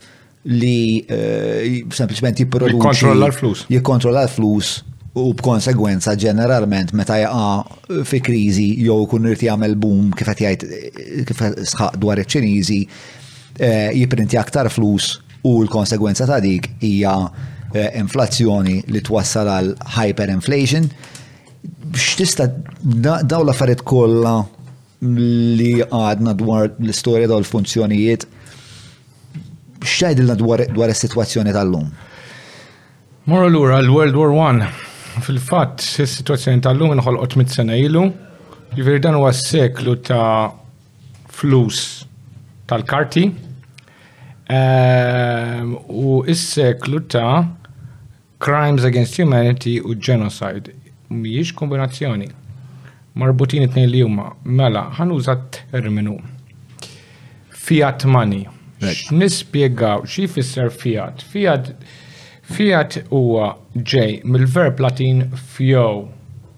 li 0.54 0.78
eh, 1.10 1.82
sempliciment 1.94 2.40
jiproduċi 2.46 2.78
Jikontrolla 2.78 3.32
l-flus. 3.34 3.66
Jikontrolla 3.74 4.26
l-flus 4.28 4.76
u 5.14 5.32
b'konsegwenza 5.36 6.14
ġeneralment 6.16 6.94
meta 6.96 7.18
jaqa 7.20 8.04
fi 8.08 8.22
kriżi 8.24 8.68
jew 8.86 9.04
kun 9.12 9.26
irid 9.28 9.42
jagħmel 9.44 9.74
boom 9.80 10.12
kif 10.16 10.30
qed 10.30 10.44
jgħid 10.48 11.24
kif 11.28 11.42
sħaq 11.74 11.98
dwar 12.00 12.22
iċ-Ċiniżi 12.22 12.78
eh, 12.82 13.90
jipprinti 13.98 14.40
aktar 14.40 14.70
flus 14.72 15.18
u 15.44 15.58
l-konsegwenza 15.66 16.28
ta' 16.30 16.38
dik 16.44 16.70
hija 16.80 17.16
eh, 17.20 17.90
inflazzjoni 18.00 18.78
li 18.94 19.02
twassal 19.04 19.50
għal 19.52 19.74
hyperinflation. 19.98 20.88
X'tista' 21.92 22.48
daw 23.04 23.42
l-affarijiet 23.44 23.84
kollha 23.88 24.38
li 25.04 25.74
għadna 25.90 26.38
dwar 26.40 26.70
l-istorja 26.70 27.28
daw 27.28 27.42
l-funzjonijiet 27.42 28.24
x'għajdilna 29.84 30.40
dwar 30.40 30.94
is-sitwazzjoni 30.94 31.52
tal-lum? 31.58 31.92
Mora 33.28 33.52
l-ura 33.52 33.82
l-World 33.84 34.16
War 34.16 34.32
One. 34.32 34.72
Fil-fatt, 35.20 35.82
s-situazzjoni 36.06 36.62
tal-lum 36.64 36.94
inħolqot 36.96 37.36
mit-sena 37.38 37.76
ilu, 37.78 38.06
jivir 38.78 39.02
dan 39.04 39.18
huwa 39.18 39.34
seklu 39.36 39.98
ta' 40.08 40.52
flus 41.32 41.82
tal-karti 42.70 43.26
ehm, 44.48 45.74
u 45.92 46.22
is-seklu 46.32 47.02
ta' 47.12 47.44
crimes 48.42 48.88
against 48.88 49.20
humanity 49.20 49.80
u 49.82 49.96
genocide. 49.96 50.72
Mhijiex 51.12 51.52
kombinazzjoni. 51.60 52.30
Marbutin 53.20 53.66
it-tnejn 53.68 53.92
li 53.92 54.00
juma, 54.06 54.30
Mela, 54.46 54.86
ħanuża 54.96 55.36
terminu. 55.74 56.16
Fiat 57.62 58.08
money. 58.08 58.46
Nispjegaw 59.14 60.06
xie 60.10 60.30
fisser 60.32 60.72
fiat. 60.74 61.20
Fiat 61.34 61.74
Fiat 62.52 62.98
huwa 63.12 63.54
ġej 63.76 64.22
mill-verb 64.28 64.80
latin 64.84 65.24
fjow 65.54 66.04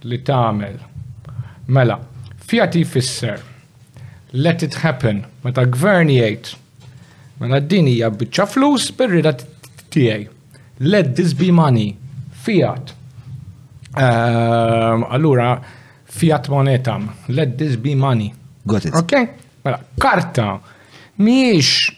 li 0.10 0.18
tamel. 0.26 0.80
Mela, 1.70 1.98
fiat 2.49 2.76
jifisser, 2.78 3.40
let 4.34 4.64
it 4.65 4.82
happen 4.82 5.24
meta 5.45 5.64
gvern 5.76 6.10
jgħid. 6.11 6.53
Mela 7.44 7.61
din 7.61 7.88
hija 7.91 8.10
biċċa 8.14 8.49
flus 8.53 8.90
bir-rida 8.98 9.36
tiegħi. 9.94 10.28
Let 10.84 11.14
this 11.18 11.36
be 11.38 11.52
money. 11.53 11.91
Fiat. 12.44 12.90
Ehm, 13.94 15.06
allura 15.14 15.52
fiat 16.14 16.49
monetam. 16.52 17.11
Let 17.30 17.56
this 17.60 17.78
be 17.78 17.94
money. 17.95 18.32
Got 18.65 18.90
it. 18.90 18.98
Okay? 18.99 19.30
Mela, 19.64 19.80
karta 20.02 20.56
miex 21.24 21.93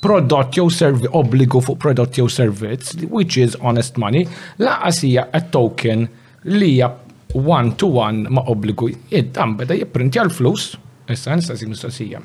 prodott 0.00 0.56
jew 0.56 0.70
servi 0.70 1.08
obbligu 1.12 1.60
fuq 1.60 1.78
prodott 1.78 2.16
jew 2.18 2.28
servizz, 2.28 2.94
which 3.10 3.38
is 3.38 3.56
honest 3.60 3.96
money, 3.96 4.26
laqas 4.58 5.00
hija 5.04 5.28
a 5.32 5.40
token 5.40 6.08
li 6.44 6.70
hija 6.72 6.90
one 7.34 7.70
to 7.76 7.86
one 7.86 8.28
ma' 8.30 8.44
obbligu. 8.48 8.88
Id-dan 9.10 9.56
beda 9.58 9.74
jipprintja 9.76 10.22
l-flus, 10.28 10.74
essenza 11.10 11.56
si 11.58 11.66
mistoqsija. 11.68 12.20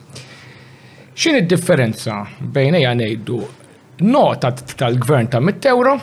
Xin 1.17 1.39
id-differenza 1.41 2.21
bejn 2.53 2.77
ejja 2.79 2.93
ngħidu 2.95 3.39
nota 4.07 4.53
tal-gvern 4.55 5.27
ta' 5.33 5.41
mit 5.43 5.65
euro 5.69 5.97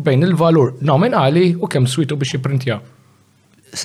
bejn 0.00 0.24
il-valur 0.28 0.78
nominali 0.88 1.50
u 1.56 1.68
kemm 1.70 1.86
switu 1.88 2.16
biex 2.20 2.38
jipprintja? 2.38 2.78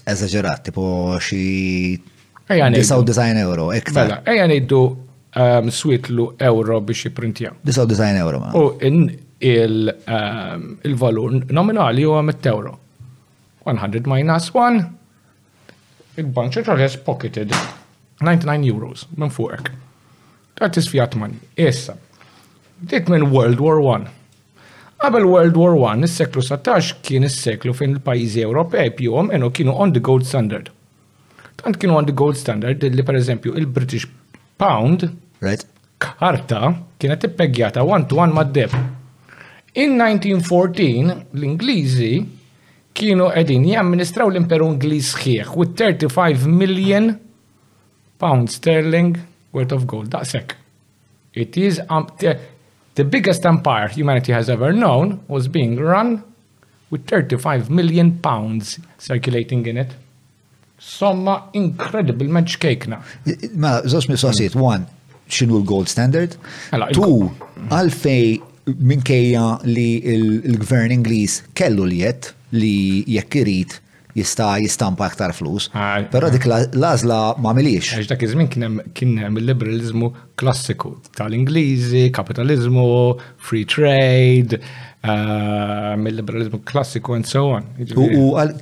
Eżagerat, 0.10 0.64
tipo 0.70 0.86
xi 1.22 1.42
99 2.48 3.42
euro, 3.42 3.68
iktar. 3.76 4.20
Eja 4.32 4.48
ngħidu 4.50 4.84
Um, 5.36 5.68
switlu 5.70 6.30
euro 6.40 6.78
biex 6.82 7.04
jiprintja. 7.10 7.52
99 7.68 8.18
euro 8.24 8.40
ma. 8.40 8.52
U 8.56 8.70
in 8.80 9.02
um, 9.06 10.62
il-valur 10.88 11.32
nominali 11.52 12.06
huwa 12.08 12.22
100 12.24 12.48
euro. 12.50 12.78
100 13.66 14.00
minus 14.08 14.48
1, 14.54 14.78
il-bank 16.24 16.54
ċentrali 16.54 16.86
has 16.86 16.96
pocketed 17.04 17.52
99 18.24 18.68
euros 18.70 19.04
minn 19.18 19.34
fuqek. 19.38 19.74
Ta' 20.56 20.70
tisfijat 20.70 21.18
mani. 21.20 21.36
Issa, 21.60 21.98
dit 22.86 23.10
minn 23.12 23.28
World 23.36 23.60
War 23.60 23.82
I. 23.98 24.06
Qabel 25.04 25.28
World 25.28 25.60
War 25.60 25.76
I, 25.76 26.08
is-seklu 26.08 26.46
17 26.48 26.94
kien 27.04 27.28
is-seklu 27.28 27.76
fejn 27.76 27.98
il-pajjiżi 27.98 28.46
Ewropej 28.48 28.94
pjuhom 29.02 29.34
eno 29.36 29.52
kienu 29.52 29.76
on 29.76 29.92
the 29.98 30.06
gold 30.12 30.24
standard. 30.30 30.72
Tant 31.60 31.82
kienu 31.84 31.98
on 32.00 32.08
the 32.08 32.14
gold 32.16 32.40
standard 32.40 32.88
li 32.88 33.04
per 33.04 33.20
eżempju 33.20 33.58
il-British 33.60 34.08
pound 34.64 35.10
right? 35.42 35.64
Karta 36.00 36.72
kienet 37.00 37.24
ippegjata 37.28 37.84
one-to-one 37.86 38.34
mad-deb. 38.36 38.74
In 39.76 39.96
1914, 40.00 41.26
l-Ingliżi 41.34 42.14
kienu 42.96 43.30
Edin 43.36 43.66
jamministraw 43.68 44.30
l-Imperu 44.32 44.70
Ingliż 44.76 45.14
sħiħ 45.18 45.56
with 45.60 45.74
35 45.80 46.48
million 46.48 47.10
pounds 48.20 48.56
sterling 48.60 49.18
worth 49.56 49.76
of 49.76 49.86
gold. 49.88 50.14
Daqshekk. 50.14 50.56
It 51.36 51.58
is 51.58 51.82
um, 51.90 52.08
the, 52.20 52.38
the 52.96 53.04
biggest 53.04 53.46
empire 53.46 53.90
humanity 53.90 54.32
has 54.32 54.50
ever 54.50 54.72
known 54.72 55.20
was 55.28 55.50
being 55.50 55.76
run 55.76 56.24
with 56.90 57.06
35 57.08 57.70
million 57.70 58.18
pounds 58.20 58.80
circulating 58.98 59.66
in 59.66 59.76
it. 59.78 59.96
Somma 60.80 61.50
incredible 61.54 62.28
match 62.28 62.60
cake 62.62 62.88
now. 62.88 63.02
Ma, 63.56 63.82
zoċ 63.82 64.08
mistoqsijiet, 64.12 64.56
one, 64.60 64.88
xinu 65.30 65.60
l-gold 65.64 65.90
standard. 65.90 66.36
Mela, 66.74 66.90
tu, 66.94 67.30
għalfej 67.70 68.38
minkejja 68.82 69.46
li 69.68 69.90
l-gvern 70.18 70.94
Ingliż 70.96 71.42
kellu 71.58 71.86
li 71.90 72.02
jett 72.04 72.32
li 72.56 73.04
jekk 73.14 73.38
irid 73.44 73.76
jista 74.16 74.54
jistampa 74.62 75.10
aktar 75.10 75.34
flus. 75.36 75.68
Ah, 75.76 76.00
Pero 76.12 76.30
dik 76.32 76.46
lażla 76.80 77.36
ma 77.44 77.52
miliex. 77.58 77.92
Għax 77.98 78.10
dak 78.14 78.22
iż-żmien 78.24 78.52
kien 78.96 79.18
hemm 79.20 79.42
il-liberalizmu 79.42 80.08
klassiku 80.40 80.96
tal-Ingliżi, 81.20 82.08
kapitalizmu, 82.16 82.86
free 83.44 83.68
trade, 83.68 84.62
mill-liberalizmu 86.00 86.62
ehm, 86.62 86.66
klassiku 86.70 87.18
and 87.20 87.28
so 87.28 87.44
on. 87.58 87.68
U 88.00 88.32
għal 88.40 88.56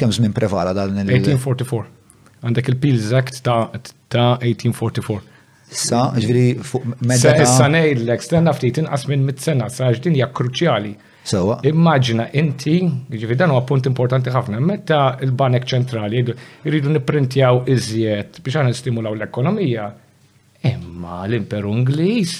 kem 0.00 0.10
żmien 0.12 0.34
prevala 0.36 0.74
dan 0.76 0.98
il- 0.98 1.14
1844. 1.20 1.86
Għandek 2.42 2.68
il-Peels 2.74 3.14
Act 3.16 3.40
ta' 3.46 4.36
1844. 4.42 5.22
Sa, 5.68 6.04
ġviri, 6.14 6.60
medda. 7.02 7.32
Sa, 7.34 7.34
issa 7.42 7.68
l 7.90 8.10
stanna 8.22 8.52
ftit 8.54 8.78
inqas 8.78 9.06
minn 9.10 9.24
mit-sena, 9.26 9.66
sa, 9.72 9.88
ġdin 9.90 10.14
hija 10.14 10.28
kruċjali. 10.30 10.92
Sewa. 11.26 11.56
Immaġina 11.66 12.28
inti, 12.38 12.76
ġviri, 13.10 13.34
dan 13.40 13.50
huwa 13.50 13.64
punt 13.66 13.88
importanti 13.90 14.30
ħafna, 14.30 14.60
meta 14.62 15.00
il-banek 15.26 15.66
ċentrali 15.74 16.20
jridu 16.22 16.92
niprintjaw 16.94 17.64
iżjed 17.74 18.38
biex 18.46 18.60
għan 18.62 18.76
stimulaw 18.78 19.16
l-ekonomija. 19.18 19.88
Imma 20.70 21.24
l-Imperu 21.26 21.72
Ingliż, 21.80 22.36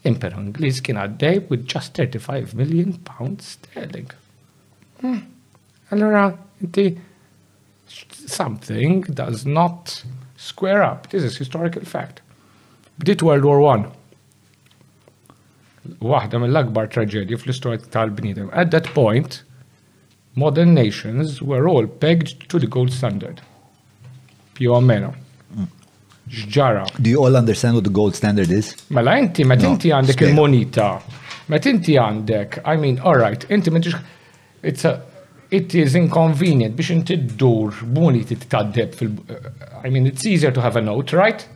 l-Imperu 0.00 0.42
Ingliż 0.48 0.82
kien 0.88 0.98
għaddej 0.98 1.44
with 1.48 1.62
just 1.70 1.94
35 1.94 2.56
million 2.58 2.98
pounds 3.06 3.52
sterling. 3.54 4.10
Hmm. 4.98 5.22
Allora, 5.94 6.26
inti, 6.58 6.90
something 8.26 9.06
does 9.14 9.46
not 9.46 10.02
square 10.36 10.82
up. 10.82 11.06
This 11.14 11.22
is 11.22 11.38
historical 11.38 11.84
fact. 11.86 12.26
Bdiet 12.98 13.22
World 13.22 13.44
War 13.46 13.60
One. 13.62 13.84
Waħda 16.02 16.40
mill-akbar 16.42 16.88
traġedji 16.92 17.38
fl-istorja 17.38 17.80
tal-bniedem. 17.94 18.48
At 18.52 18.72
that 18.74 18.90
point, 18.94 19.38
modern 20.34 20.74
nations 20.74 21.40
were 21.40 21.68
all 21.68 21.86
pegged 21.86 22.48
to 22.50 22.58
the 22.58 22.66
gold 22.66 22.92
standard. 22.92 23.40
Più 24.58 24.74
o 24.74 24.80
meno. 24.80 25.14
Ġġara. 26.28 26.84
Do 27.00 27.08
you 27.08 27.22
all 27.24 27.36
understand 27.36 27.74
what 27.76 27.84
the 27.84 27.90
gold 27.94 28.14
standard 28.14 28.50
is? 28.52 28.74
Mela 28.90 29.14
inti, 29.16 29.46
met 29.48 29.62
inti 29.64 29.92
għandek 29.94 30.24
il-monita. 30.26 30.88
Met 31.48 31.68
inti 31.70 31.94
għandek, 31.96 32.58
I 32.68 32.74
mean, 32.76 32.98
all 33.00 33.16
right, 33.16 33.46
inti 33.48 33.70
met 33.72 33.86
it's 34.60 34.84
a, 34.84 35.00
it 35.50 35.74
is 35.74 35.94
inconvenient 35.96 36.74
biex 36.76 36.90
inti 36.92 37.16
d-dur 37.16 37.78
moniti 37.94 38.34
t-taddeb 38.36 38.92
fil- 38.92 39.22
eh, 39.30 39.34
I 39.84 39.88
mean, 39.88 40.04
it's 40.06 40.26
easier 40.26 40.50
to 40.50 40.60
have 40.60 40.76
a 40.76 40.82
note, 40.82 41.12
right? 41.14 41.46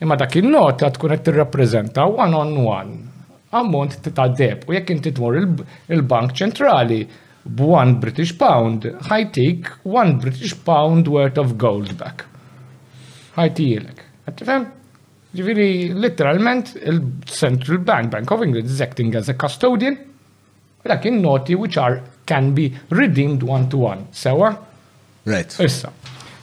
Imma 0.00 0.14
dak 0.14 0.34
il-nota 0.38 0.90
tkun 0.94 1.10
qed 1.10 1.22
tirrappreżenta 1.26 2.04
one 2.06 2.34
on 2.36 2.52
one 2.66 2.92
ammont 3.50 3.96
ta' 4.14 4.28
deb 4.30 4.62
u 4.68 4.72
jekk 4.76 4.92
inti 4.94 5.10
tmur 5.16 5.34
il-Bank 5.40 6.34
Ċentrali 6.38 7.00
b'1 7.48 7.96
British 7.98 8.36
pound 8.38 8.86
ħajtik 9.08 9.72
one 9.90 10.14
British 10.22 10.54
pound 10.66 11.08
worth 11.10 11.40
of 11.42 11.56
gold 11.62 11.96
back. 11.98 12.22
Ħajtijilek. 13.38 14.02
Għattifem? 14.28 14.66
Ġifiri, 15.38 15.68
literalment, 15.98 16.74
il-Central 16.78 17.80
Bank, 17.84 18.10
Bank 18.14 18.30
of 18.30 18.42
England 18.46 18.66
is 18.70 18.80
acting 18.80 19.14
as 19.18 19.28
a 19.28 19.34
custodian, 19.34 19.96
in 21.04 21.20
noti 21.20 21.54
which 21.54 21.76
are 21.76 22.00
can 22.24 22.52
be 22.54 22.72
redeemed 22.90 23.42
one-to-one. 23.42 24.06
Sewa? 24.12 24.52
Right. 25.24 25.52
Issa. 25.60 25.90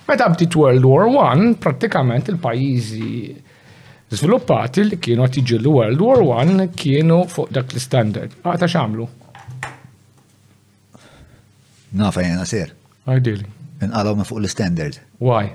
Meta 0.07 0.27
bdit 0.29 0.55
World 0.55 0.85
War 0.85 1.07
One, 1.07 1.55
pratikament 1.57 2.27
il-pajizi 2.29 3.43
Sviluppati 4.15 4.85
li 4.87 4.97
kienu 5.03 5.23
għat 5.25 5.37
iġillu 5.41 5.71
World 5.75 6.01
War 6.01 6.19
I 6.45 6.47
kienu 6.79 7.17
fuq 7.27 7.49
dak 7.51 7.73
l-standard. 7.75 8.31
Għata 8.47 8.67
xamlu? 8.71 9.09
Na 11.99 12.09
fejn 12.15 12.27
jena 12.33 12.45
sir. 12.47 12.67
Għajdili. 13.07 13.47
Nqalaw 13.83 14.15
minn 14.15 14.25
fuq 14.27 14.39
l-standard. 14.43 14.95
Why? 15.19 15.45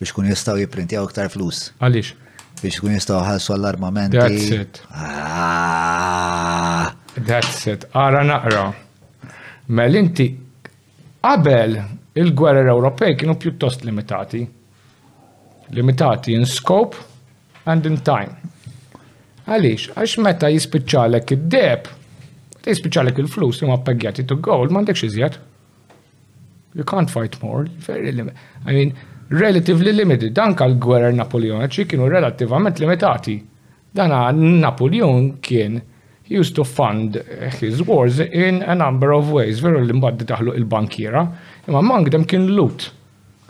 Biex 0.00 0.12
kun 0.16 0.26
jistaw 0.30 0.54
jiprintjaw 0.58 1.04
iktar 1.06 1.28
flus. 1.30 1.68
Għalix? 1.78 2.14
Biex 2.62 2.80
kun 2.82 2.92
jistaw 2.96 3.18
ħalsu 3.28 3.48
għall-armamenti. 3.54 4.16
That's 4.18 4.50
it. 4.58 4.74
Ah. 4.90 6.90
That's 7.14 7.62
it. 7.70 7.80
Ara 7.94 8.22
naqra. 8.26 8.72
Mel 9.70 9.94
inti 10.00 10.26
qabel 11.24 11.72
il 12.18 12.28
gwerra 12.36 12.66
Ewropej 12.74 13.12
kienu 13.22 13.34
pjuttost 13.40 13.80
limitati. 13.86 14.42
Limitati 15.78 16.30
in 16.36 16.44
scope 16.44 16.94
and 17.70 17.84
in 17.90 17.96
time. 18.04 18.32
Għalix, 19.44 19.88
għax 19.92 20.18
meta 20.24 20.48
jispiċċalek 20.52 21.32
id-deb, 21.36 21.88
meta 22.56 22.72
jispiċċalek 22.72 23.18
il-flus 23.20 23.60
li 23.60 23.68
ma 23.68 23.78
paggjati 23.84 24.24
to 24.24 24.38
gold, 24.40 24.72
m'għandekx 24.72 25.04
iżjed. 25.10 25.40
You 26.74 26.84
can't 26.88 27.12
fight 27.12 27.36
more, 27.42 27.66
very 27.86 28.12
limited. 28.12 28.38
I 28.66 28.72
mean, 28.72 28.94
relatively 29.30 29.92
limited. 29.92 30.32
Dan 30.34 30.56
kal 30.58 30.78
gwerer 30.82 31.12
Napoleoniċi 31.14 31.84
kienu 31.90 32.08
relativament 32.10 32.80
limitati. 32.82 33.36
Dan 33.94 34.14
Napoleon 34.60 35.34
kien 35.40 35.76
he 36.26 36.34
used 36.40 36.54
to 36.56 36.64
fund 36.64 37.20
his 37.60 37.82
wars 37.86 38.18
in 38.18 38.62
a 38.64 38.74
number 38.74 39.12
of 39.14 39.30
ways. 39.30 39.60
Veru 39.62 39.84
li 39.86 39.94
mbaddi 39.94 40.26
taħlu 40.26 40.56
il-bankiera, 40.58 41.22
imma 41.68 41.84
mang 41.84 42.08
dem 42.10 42.24
kien 42.26 42.48
loot. 42.56 42.88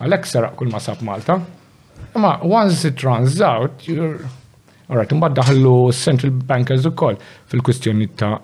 Għalek 0.05 0.27
saraq 0.28 0.59
kull 0.61 0.74
ma 0.74 0.82
sab 0.85 1.01
Malta. 1.07 1.39
Ma, 2.16 2.39
once 2.43 2.85
it 2.85 3.03
runs 3.03 3.41
out, 3.43 3.73
you're... 3.89 4.19
right, 4.89 5.11
mbad 5.16 5.32
daħallu 5.35 5.73
central 5.97 6.31
bankers 6.47 6.85
u 6.86 6.93
koll 6.95 7.16
fil-kustjoni 7.51 8.07
ta' 8.20 8.36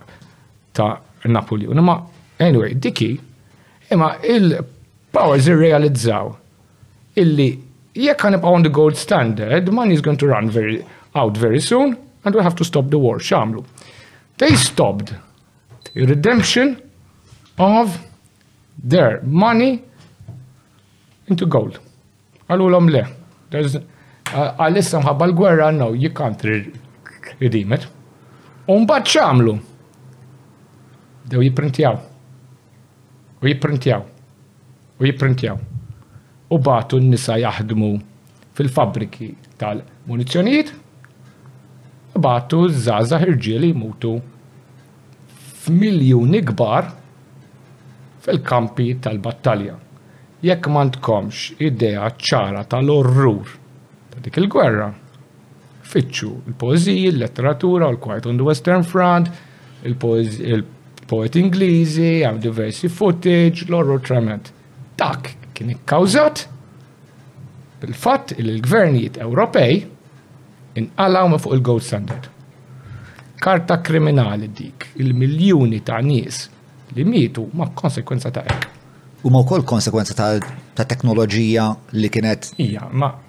ta' 0.75 0.99
Napoli. 1.31 1.69
Ma, 1.85 1.95
anyway, 2.43 2.75
diki, 2.75 3.11
imma 3.93 4.17
il-powers 4.27 5.47
irrealizzaw 5.53 6.33
illi 7.23 7.47
jekk 8.07 8.27
għan 8.31 8.41
on 8.43 8.67
the 8.67 8.73
gold 8.73 8.99
standard, 8.99 9.71
money 9.71 9.95
is 9.95 10.03
going 10.03 10.19
to 10.19 10.27
run 10.33 10.51
very 10.51 10.81
out 11.15 11.37
very 11.39 11.61
soon 11.63 11.95
and 12.25 12.35
we 12.35 12.43
have 12.43 12.59
to 12.59 12.67
stop 12.67 12.91
the 12.91 12.99
war. 12.99 13.19
Xamlu. 13.23 13.63
They 14.39 14.57
stopped 14.57 15.15
the 15.95 16.07
redemption 16.07 16.81
of 17.59 18.01
their 18.83 19.21
money 19.23 19.85
into 21.29 21.47
gold. 21.47 21.79
Għallu 22.51 22.67
l-om 22.73 22.91
le. 22.91 23.07
Uh, 23.53 23.81
għalissa 24.63 25.01
mħabba 25.03 25.27
l-gwerra, 25.27 25.71
no, 25.75 25.89
you 25.93 26.11
can't 26.15 26.43
redeem 27.41 27.73
it. 27.75 27.87
Umbat 28.71 29.09
xamlu. 29.11 29.57
Dew 31.33 31.43
jiprintjaw. 31.43 31.99
U 33.43 33.49
jiprintjaw. 33.51 34.05
U 35.01 35.09
jiprintjaw. 35.09 35.59
U 36.51 36.59
batu 36.63 37.01
n-nisa 37.03 37.41
jaħdmu 37.43 37.91
fil-fabriki 38.55 39.33
tal-munizzjonijiet. 39.59 40.73
U 42.19 42.23
batu 42.23 42.65
zaza 42.71 43.19
ħirġili 43.23 43.73
mutu 43.75 44.15
f'miljoni 45.67 46.41
gbar 46.53 46.93
fil-kampi 48.25 48.93
tal-battalja 49.05 49.79
jekk 50.45 50.69
m'għandkomx 50.73 51.61
idea 51.61 52.09
ċara 52.17 52.63
tal-orrur 52.73 53.51
ta' 54.11 54.21
dik 54.25 54.39
il-gwerra, 54.41 54.87
fitxu 55.91 56.31
il-poeżiji, 56.51 57.09
il-letteratura, 57.13 57.91
l 57.93 57.99
quiet 58.01 58.27
on 58.27 58.37
the 58.39 58.47
Western 58.47 58.83
Front, 58.83 59.29
il-poet 59.85 61.37
Ingliżi, 61.37 62.25
għam 62.25 62.41
diversi 62.41 62.89
footage, 62.89 63.69
l-orrur 63.69 64.01
trement. 64.05 64.51
Dak 64.99 65.31
kien 65.57 65.73
ikkawżat 65.77 66.45
bil-fatt 67.81 68.35
il-gvernijiet 68.39 69.21
Ewropej 69.25 69.85
inqalaw 70.81 71.31
ma 71.33 71.39
fuq 71.41 71.57
il-gold 71.57 71.83
standard. 71.85 72.27
Karta 73.41 73.81
kriminali 73.81 74.51
dik, 74.53 74.89
il-miljuni 75.01 75.81
ta' 75.85 76.01
nies 76.05 76.45
li 76.97 77.05
mietu 77.07 77.47
ma' 77.57 77.71
konsekwenza 77.75 78.31
ta' 78.35 78.45
ek. 78.53 78.69
U 79.23 79.29
ma' 79.29 79.43
wkoll 79.43 79.63
konsekwenza 79.69 80.15
ta' 80.73 80.85
teknoloġija 80.89 81.65
li 81.93 82.09
kienet 82.09 82.47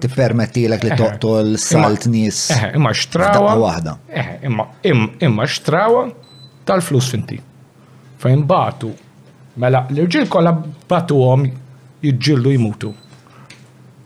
t-permetti 0.05 0.61
l 0.69 0.77
li 0.79 0.91
toqtol 0.95 1.57
salt 1.59 2.05
Eħe, 2.07 2.69
Imma 2.79 2.93
xtrawa. 2.95 3.57
waħda. 3.59 3.95
Imma 4.39 5.47
xtrawa 5.51 6.05
tal-flus 6.63 7.09
finti. 7.11 7.41
Fejn 8.23 8.45
batu. 8.47 8.93
Mela, 9.59 9.81
l-irġil 9.91 10.29
kolla 10.31 10.53
batu 10.87 11.19
għom 11.27 11.43
jġillu 12.05 12.53
jmutu. 12.55 12.93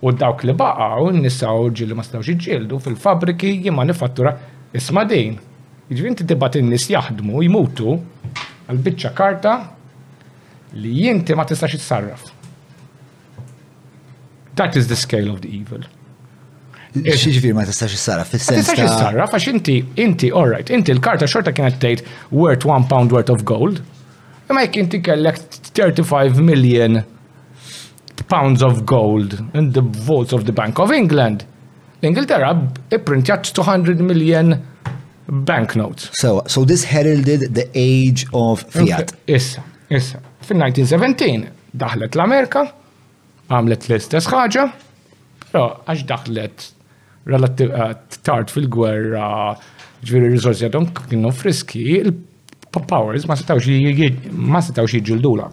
U 0.02 0.12
dawk 0.12 0.41
li 0.44 0.53
baqa, 0.57 0.90
u 1.06 1.14
n-nisa 1.14 1.53
u 1.53 1.70
ma 1.94 2.02
stawx 2.03 2.34
jġildu 2.34 2.80
fil-fabriki 2.82 3.60
jimma 3.62 3.84
nifattura 3.86 4.34
isma 4.74 5.06
din. 5.06 5.38
Iġvinti 5.86 5.94
jiġifieri 6.26 6.26
t-tibat 6.26 6.56
nis 6.66 6.90
jahdmu 6.90 7.44
jimutu 7.45 7.94
għal-bicċa 8.70 9.14
karta 9.14 9.57
li 10.73 10.93
jinti 11.05 11.35
ma 11.35 11.45
tistax 11.45 11.73
itsarraf. 11.77 12.25
That 14.55 14.75
is 14.75 14.87
the 14.87 14.95
scale 14.95 15.29
of 15.31 15.41
the 15.41 15.49
evil. 15.53 15.83
Xieġviri 16.95 17.55
ma 17.57 17.65
tistax 17.67 17.91
issarraf, 17.97 18.29
fil 18.31 18.39
Tistax 18.39 18.79
issarraf, 18.79 19.33
għax 19.35 19.49
inti, 19.51 19.81
inti, 19.99 20.29
all 20.31 20.47
right, 20.47 20.69
inti 20.71 20.93
l-karta 20.95 21.27
xorta 21.27 21.51
kienet 21.55 21.81
tgħid 21.83 22.05
worth 22.31 22.63
one 22.67 22.87
pound 22.87 23.11
worth 23.11 23.33
of 23.33 23.43
gold, 23.47 23.81
imma 24.47 24.63
jek 24.63 24.77
inti 24.85 25.01
kellek 25.03 25.41
35 25.75 26.39
million 26.39 27.01
pounds 28.31 28.63
of 28.63 28.85
gold 28.87 29.35
in 29.53 29.73
the 29.75 29.83
vaults 30.07 30.31
of 30.33 30.45
the 30.47 30.55
Bank 30.55 30.79
of 30.79 30.93
England. 30.95 31.43
L-Ingilterra 32.01 32.53
iprintjat 32.95 33.51
200 33.53 33.99
million 33.99 34.55
banknotes. 35.27 36.09
So, 36.15 36.43
so 36.47 36.63
this 36.63 36.85
heralded 36.85 37.53
the 37.55 37.67
age 37.75 38.25
of 38.33 38.63
fiat. 38.71 39.11
Issa, 39.27 39.63
issa. 39.89 40.21
Fin-1917 40.45 41.47
daħlet 41.73 42.13
l-Amerika, 42.15 42.61
għamlet 43.49 43.88
l-istess 43.89 44.30
ħaġa, 44.30 44.65
però 45.47 45.63
għax 45.88 46.05
daħlet 46.11 46.65
relativ 47.34 47.72
eh, 47.72 47.93
tard 48.27 48.53
fil-gwerra 48.53 49.27
ġviri 50.05 50.30
rizorsi 50.35 50.67
għadhom 50.67 50.91
kienu 50.99 51.31
friski, 51.34 51.81
il-powers 52.03 53.26
ma 53.30 53.38
setawx 53.39 54.93
jġildula. 54.99 55.49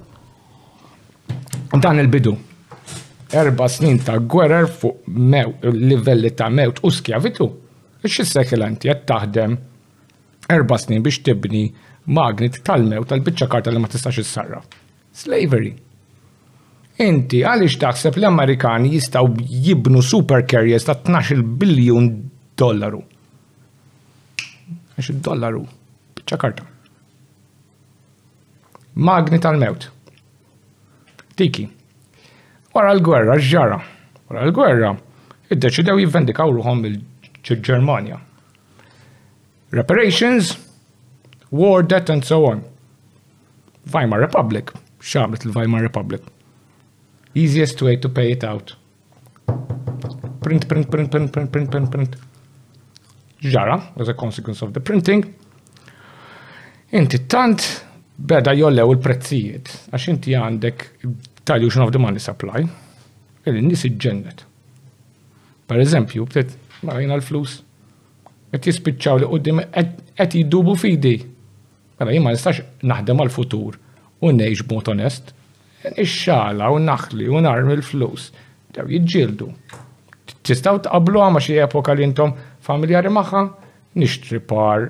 Dan 1.73 2.03
il-bidu. 2.05 2.35
Erba 3.41 3.65
snin 3.73 3.97
ta' 4.05 4.19
gwerra 4.29 4.67
fuq 4.69 5.07
livelli 5.73 6.35
ta' 6.37 6.51
mewt 6.53 6.83
u 6.85 6.91
skjavitu. 6.93 7.47
Ix-sekkelanti 8.05 8.93
għed 8.93 9.07
taħdem 9.09 9.57
erba 10.53 10.77
snin 10.83 11.01
biex 11.01 11.23
tibni 11.25 11.65
magnet 12.13 12.61
tal-mewt 12.67 13.09
tal-biċċa 13.09 13.49
karta 13.57 13.73
li 13.73 13.81
ma 13.81 13.89
tistax 13.89 14.21
issarraf. 14.21 14.69
Slavery. 15.13 15.73
Inti, 17.05 17.41
għalix 17.45 17.77
taħseb 17.81 18.17
l-Amerikani 18.21 18.91
jistaw 18.95 19.29
jibnu 19.49 20.01
super 20.05 20.45
carriers 20.49 20.85
ta' 20.89 20.97
12 20.97 21.43
biljun 21.61 22.09
dollaru. 22.61 23.01
Għax 24.97 25.13
dollaru 25.25 25.63
bieċa 26.19 26.39
karta. 26.43 26.65
Magni 28.95 29.41
tal-mewt. 29.41 29.87
Tiki. 31.37 31.67
Wara 32.75 32.93
l-gwerra, 32.97 33.37
ġara. 33.41 33.79
Wara 34.29 34.47
l-gwerra, 34.49 34.93
id-deċidew 35.53 36.01
jivvendikaw 36.05 36.53
ruħom 36.57 36.85
il-ġermania. 36.89 38.21
Reparations, 39.73 40.55
war 41.51 41.85
debt 41.89 42.13
and 42.13 42.25
so 42.29 42.43
on. 42.49 42.63
Weimar 43.93 44.21
Republic 44.21 44.73
xamlet 45.03 45.43
il-Weimar 45.47 45.81
Republic. 45.83 46.23
Easiest 47.35 47.81
way 47.83 47.97
to 47.99 48.09
pay 48.09 48.31
it 48.33 48.43
out. 48.45 48.77
Print, 50.39 50.67
print, 50.69 50.89
print, 50.91 51.09
print, 51.11 51.31
print, 51.33 51.51
print, 51.51 51.69
print, 51.71 51.89
print. 51.91 52.17
Ġara, 53.43 53.77
as 53.99 54.09
a 54.09 54.15
consequence 54.15 54.63
of 54.65 54.73
the 54.73 54.81
printing. 54.81 55.25
Inti 56.95 57.23
tant 57.27 57.65
beda 58.17 58.53
jollew 58.55 58.93
il-prezzijiet, 58.95 59.73
għax 59.91 60.09
inti 60.13 60.37
għandek 60.39 60.85
dilution 61.49 61.83
of 61.87 61.91
the 61.91 61.99
money 62.03 62.23
supply, 62.23 62.63
il-nis 63.49 63.83
iġġennet. 63.89 64.45
Per 65.71 65.81
eżempju, 65.83 66.27
btet 66.29 66.55
marajna 66.87 67.17
l-flus, 67.19 67.57
għet 68.53 68.69
jispiċċaw 68.71 69.23
li 69.25 69.31
għoddim 69.31 69.63
għet 69.73 70.37
jidubu 70.39 70.77
fidi. 70.79 71.17
Mela 72.03 72.13
jimma 72.15 72.33
nistax 72.35 72.61
naħdem 72.85 73.23
għal-futur 73.25 73.81
u 74.23 74.31
nejx 74.33 74.63
b'mod 74.69 74.89
onest, 74.95 75.33
ixxala 75.99 76.71
u 76.73 76.79
naħli 76.83 77.27
u 77.29 77.41
narmi 77.43 77.75
l-flus, 77.79 78.29
daw 78.75 78.87
jidġildu. 78.89 79.49
Tistaw 80.47 80.79
t-qablu 80.83 81.23
għama 81.23 81.43
xie 81.43 81.59
epoka 81.65 81.95
li 81.95 82.07
intom 82.07 82.35
familjari 82.67 83.11
maħħa, 83.13 83.43
nixtri 83.99 84.39
par 84.49 84.87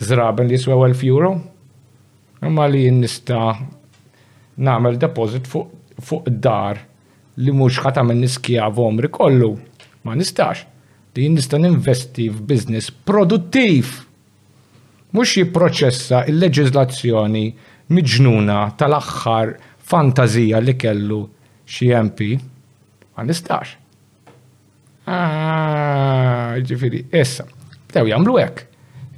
zraben 0.00 0.48
li 0.50 0.56
jiswew 0.58 0.76
1000 0.92 1.06
euro, 1.08 1.32
imma 2.44 2.66
li 2.68 2.84
nista 2.92 3.40
namel 4.56 5.00
deposit 5.02 5.48
fuq 5.48 5.72
fuq 5.96 6.26
dar 6.28 6.76
li 7.40 7.52
mhux 7.56 7.78
ħata 7.80 8.02
minn 8.04 8.20
niskija 8.20 8.66
vomri 8.68 9.08
kollu. 9.08 9.54
Ma 10.04 10.12
nistax 10.14 10.66
li 11.16 11.28
nista 11.32 11.56
ninvesti 11.58 12.26
f'biznis 12.30 12.90
produttiv. 12.92 13.94
Mhux 15.16 15.32
jipproċessa 15.40 16.26
il-leġizlazzjoni 16.28 17.46
miġnuna 17.88 18.58
tal-axħar 18.78 19.54
fantazija 19.86 20.58
li 20.62 20.74
kellu 20.76 21.20
xie 21.70 21.94
MP, 22.00 22.34
ma 23.14 23.22
nistax. 23.26 23.76
Ah, 25.06 26.56
ġifiri, 26.66 27.04
issa, 27.14 27.46
bdew 27.90 28.08
jagħmlu 28.10 28.38
hekk. 28.42 28.64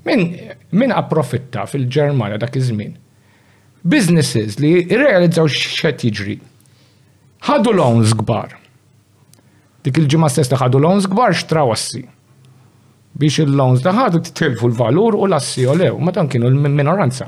Min, 0.08 0.22
min 0.72 0.92
approfitta 0.92 1.64
fil-Ġermanja 1.68 2.38
dak 2.42 2.56
iż-żmien? 2.60 2.92
Businesses 3.88 4.58
li 4.60 4.72
realizzaw 4.90 5.48
x'qed 5.48 6.04
jiġri. 6.06 6.38
Ħadu 7.48 7.72
loans 7.76 8.12
kbar. 8.18 8.54
Dik 9.84 10.00
il-ġimgħa 10.02 10.30
stessa 10.34 10.58
ħadu 10.60 10.80
loans 10.82 11.08
kbar 11.08 11.36
xtraw 11.36 11.72
assi 11.72 12.04
biex 13.18 13.40
il-loans 13.42 13.80
daħadu 13.82 14.20
titilfu 14.28 14.68
l-valur 14.68 15.16
u 15.18 15.24
l-assi 15.26 15.64
u 15.66 15.72
lew, 15.74 15.94
ma 15.98 16.12
dan 16.14 16.28
kienu 16.30 16.46
l-minoranza 16.52 17.26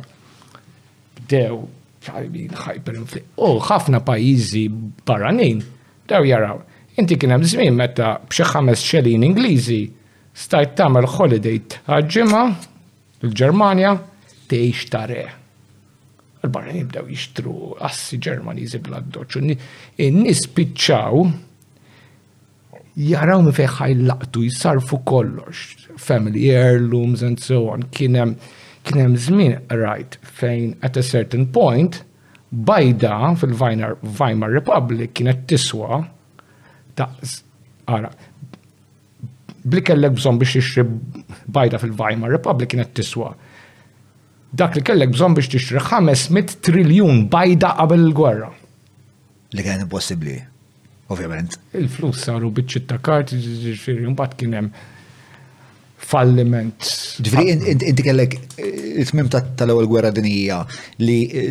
daw 1.31 1.67
hyperinflation. 2.01 3.29
Oh, 3.39 3.57
U 3.59 3.63
ħafna 3.65 4.01
pajizi 4.05 4.67
barranin 5.07 5.63
daw 6.11 6.27
jaraw. 6.27 6.61
Inti 7.01 7.17
kien 7.21 7.35
hemm 7.37 7.47
żmien 7.49 7.77
meta 7.79 8.17
b'xi 8.29 8.47
ħames 8.53 8.83
xelin 8.91 9.25
Ingliżi 9.29 9.83
stajt 10.37 10.75
tagħmel 10.81 11.07
holiday 11.17 11.61
ġimgħa 12.15 12.47
l-Ġermanja 13.23 13.93
tgħix 14.51 14.91
tare. 14.93 15.27
Il-barranin 16.41 16.87
bdew 16.89 17.11
jixtru 17.13 17.55
assi 17.87 18.17
Ġermaniżi 18.23 18.81
bla 18.83 19.01
doċċ. 19.05 19.57
In-nies 20.07 20.47
piċċaw 20.57 21.27
jaraw 23.01 23.43
mi 23.45 23.53
fejn 23.59 23.75
ħajlaqtu 23.77 24.47
jisarfu 24.47 25.03
kollox. 25.05 25.67
Family 26.01 26.49
heirlooms 26.49 27.21
and 27.27 27.39
so 27.45 27.67
on. 27.75 27.85
Kien 27.93 28.17
hemm 28.17 28.39
kienem 28.91 29.17
zmin 29.19 29.59
rajt 29.71 30.19
fejn 30.39 30.75
at 30.87 30.97
a 30.97 31.03
certain 31.03 31.47
point 31.55 32.01
bajda 32.51 33.13
fil-Weimar 33.41 33.95
Weimar 34.19 34.51
Republic 34.57 35.13
kienet 35.19 35.45
tiswa 35.51 36.01
ta' 36.99 37.07
għara 37.91 38.11
bli 39.63 39.83
kellek 39.87 40.15
bżon 40.19 40.39
biex 40.41 40.57
tixri 40.59 40.85
bajda 41.53 41.81
fil-Weimar 41.85 42.33
Republic 42.37 42.73
kienet 42.75 42.95
tiswa 42.99 43.31
dak 44.59 44.77
li 44.81 44.85
kellek 44.89 45.13
bżon 45.15 45.37
biex 45.39 45.53
tixri 45.55 45.83
500 45.91 46.57
triljun 46.67 47.27
bajda 47.33 47.71
qabel 47.79 48.03
il-gwerra. 48.09 48.49
Li 49.55 49.63
kien 49.67 49.83
impossibbli, 49.85 50.37
ovvjament. 51.11 51.55
Il-flus 51.79 52.25
saru 52.27 52.49
biċċit 52.57 52.89
ta' 52.91 52.99
karti, 53.03 53.39
ġifiri, 53.39 54.09
un 54.11 54.17
kien 54.39 54.57
hemm 54.59 54.73
falliment. 56.01 56.91
Ġifri, 57.21 57.55
inti 57.85 58.05
kellek 58.05 58.37
eh, 58.37 59.01
it-tmim 59.05 59.29
tal-ewwel 59.33 59.87
gwerra 59.91 60.13
dinija 60.17 60.61
li 61.05 61.19
eh, 61.29 61.51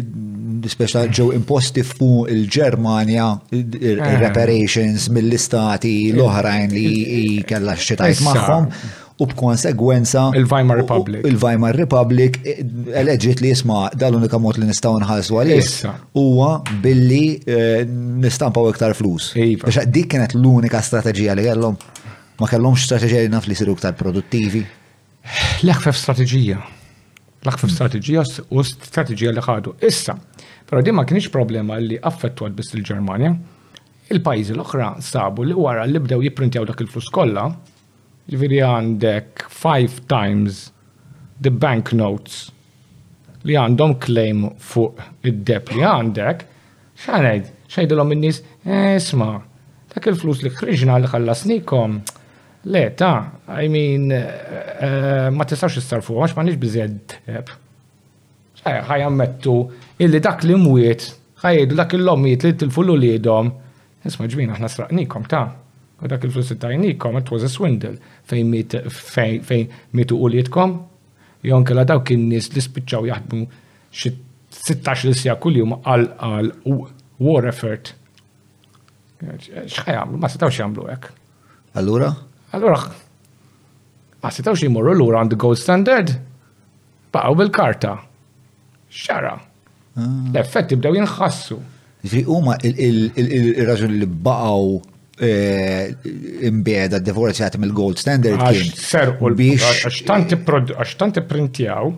speċa 0.73 1.05
ġew 1.15 1.31
imposti 1.37 1.83
fuq 1.85 2.31
il-Ġermanja 2.33 3.29
eh. 3.55 4.07
reparations 4.21 5.09
mill-istati 5.13 5.93
l-oħrajn 6.15 6.73
li 6.75 7.37
kellha 7.49 7.77
xitajt 7.79 8.23
magħhom 8.25 8.67
u 9.19 9.25
b'konsegwenza 9.27 10.21
il-Weimar 10.39 10.79
Republic. 10.79 11.25
Il-Weimar 11.27 11.75
Republic 11.75 12.37
eleġit 12.45 13.41
li 13.43 13.49
jisma 13.51 13.89
dal-unika 13.99 14.39
mod 14.41 14.57
li 14.61 14.67
nistaw 14.69 14.95
nħalsu 15.01 15.39
għalih 15.43 15.71
huwa 16.17 16.53
billi 16.79 17.25
nistampaw 18.23 18.69
iktar 18.71 18.95
flus. 18.95 19.33
Iva. 19.35 19.67
Biex 19.67 19.89
dik 19.91 20.07
kienet 20.15 20.37
l-unika 20.39 20.79
strateġija 20.87 21.35
li 21.35 21.49
kellhom 21.51 21.75
ma 22.39 22.47
kellhomx 22.47 22.85
strateġija 22.87 23.25
li 23.25 23.29
naf 23.33 23.47
li 23.51 23.55
siru 23.55 23.73
ktar 23.75 23.95
produttivi? 23.99 24.61
L-akfef 25.65 25.95
strateġija. 25.99 26.57
L-akfef 27.43 27.71
strateġija 27.73 28.21
u 28.55 28.63
strateġija 28.63 29.33
li 29.35 29.41
ħadu. 29.43 29.73
Issa, 29.83 30.15
però 30.67 30.79
di 30.83 30.93
ma 30.95 31.03
kienx 31.07 31.27
problema 31.33 31.77
li 31.83 31.97
affettwat 31.99 32.53
biss 32.55 32.75
il-Ġermanja, 32.79 33.33
il-pajjiżi 34.15 34.55
l-oħra 34.55 34.87
sabu 35.03 35.43
li 35.49 35.55
wara 35.57 35.83
li 35.87 35.99
bdew 35.99 36.23
jipprintjaw 36.25 36.63
dak 36.69 36.79
il-flus 36.85 37.09
kollha, 37.13 37.43
jiviri 38.31 38.61
għandek 38.63 39.43
five 39.51 40.05
times 40.07 40.69
the 41.41 41.51
banknotes 41.51 42.45
li 43.49 43.55
għandhom 43.59 43.97
claim 44.05 44.45
fuq 44.69 45.05
id-deb 45.27 45.73
li 45.75 45.83
għandek, 45.87 46.47
xanajt, 47.03 47.51
xajdilom 47.75 48.09
minnis, 48.15 48.39
eh, 48.63 48.95
isma, 48.95 49.33
dak 49.91 50.07
il-flus 50.13 50.41
li 50.47 50.53
ħriġna 50.59 50.99
li 51.03 51.11
ħallasnikom, 51.11 51.99
Le, 52.65 52.89
ta, 52.93 53.31
I 53.61 53.69
mean, 53.69 54.11
eh, 54.11 54.25
eh, 54.83 55.29
ma 55.31 55.45
tistax 55.47 55.77
istarfu, 55.79 56.17
għax 56.19 56.33
ma 56.35 56.43
nix 56.43 56.57
bizzed. 56.59 57.15
ħajammettu, 58.65 59.53
illi 60.03 60.19
dak 60.19 60.43
li 60.43 60.57
mwiet, 60.59 61.05
ħajedu 61.39 61.77
dak 61.79 61.95
il-lommiet 61.95 62.43
li 62.43 62.51
t-tilfullu 62.51 62.97
li 62.99 63.13
jidom, 63.13 63.53
isma 64.05 64.27
ġmina, 64.27 64.57
ħna 64.59 64.69
sraqnikom, 64.75 65.29
ta. 65.31 65.45
U 66.03 66.07
dak 66.11 66.27
il-flus 66.27 66.51
tajnikom, 66.59 67.17
it 67.21 67.31
was 67.31 67.43
a 67.47 67.51
swindle, 67.51 67.95
fejn 68.27 68.51
mitu 69.95 70.19
u 70.19 70.27
lietkom, 70.31 70.77
jonke 71.47 71.73
la 71.75 71.87
daw 71.87 72.03
kien 72.07 72.27
nis 72.31 72.51
li 72.55 72.63
spiċaw 72.65 73.07
jaħdmu 73.07 73.43
xi 73.89 74.13
16 74.59 75.13
sija 75.15 75.37
kuljum 75.39 75.79
għal 75.87 76.09
għal 76.19 76.51
war 77.23 77.47
effort. 77.53 77.93
ċħajam, 79.23 80.19
ma 80.19 80.27
setawx 80.27 80.59
jamlu 80.59 80.89
hekk. 80.91 81.15
Allura? 81.79 82.13
Allora, 82.57 82.81
għasitaw 84.25 84.57
xie 84.57 84.69
morru 84.73 84.95
l-ura 84.95 85.21
għand 85.21 85.37
gold 85.41 85.59
standard, 85.61 86.15
baqaw 87.13 87.37
bil-karta. 87.37 87.91
Xara. 89.01 89.35
Ah. 89.35 90.07
L-effetti 90.33 90.77
bdew 90.79 90.97
jinħassu. 90.97 91.59
Ġi 92.09 92.23
huma 92.27 92.55
il 92.65 93.05
raġun 93.67 93.93
li 93.99 94.07
baqaw 94.25 94.65
eh, 95.29 95.91
imbeda 96.49 96.97
d-devorazzjati 96.97 97.59
mill-gold 97.61 98.01
standard 98.01 98.41
kien. 98.49 98.71
Serqu 98.79 99.29
l-biex. 99.29 99.83
Għax 99.91 100.95
tanti 101.01 101.25
printjaw 101.29 101.93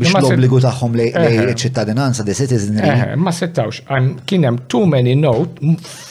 biex 0.00 0.24
l-obbligu 0.24 0.58
taħħom 0.64 0.94
li 0.96 1.06
eh. 1.12 1.52
ċittadinanza, 1.62 2.24
the 2.24 2.32
citizen. 2.36 2.78
Eh, 2.80 3.12
ma 3.20 3.30
settawx, 3.32 3.82
għan 3.92 4.08
kienem 4.28 4.60
too 4.72 4.86
many 4.88 5.12
notes, 5.18 5.60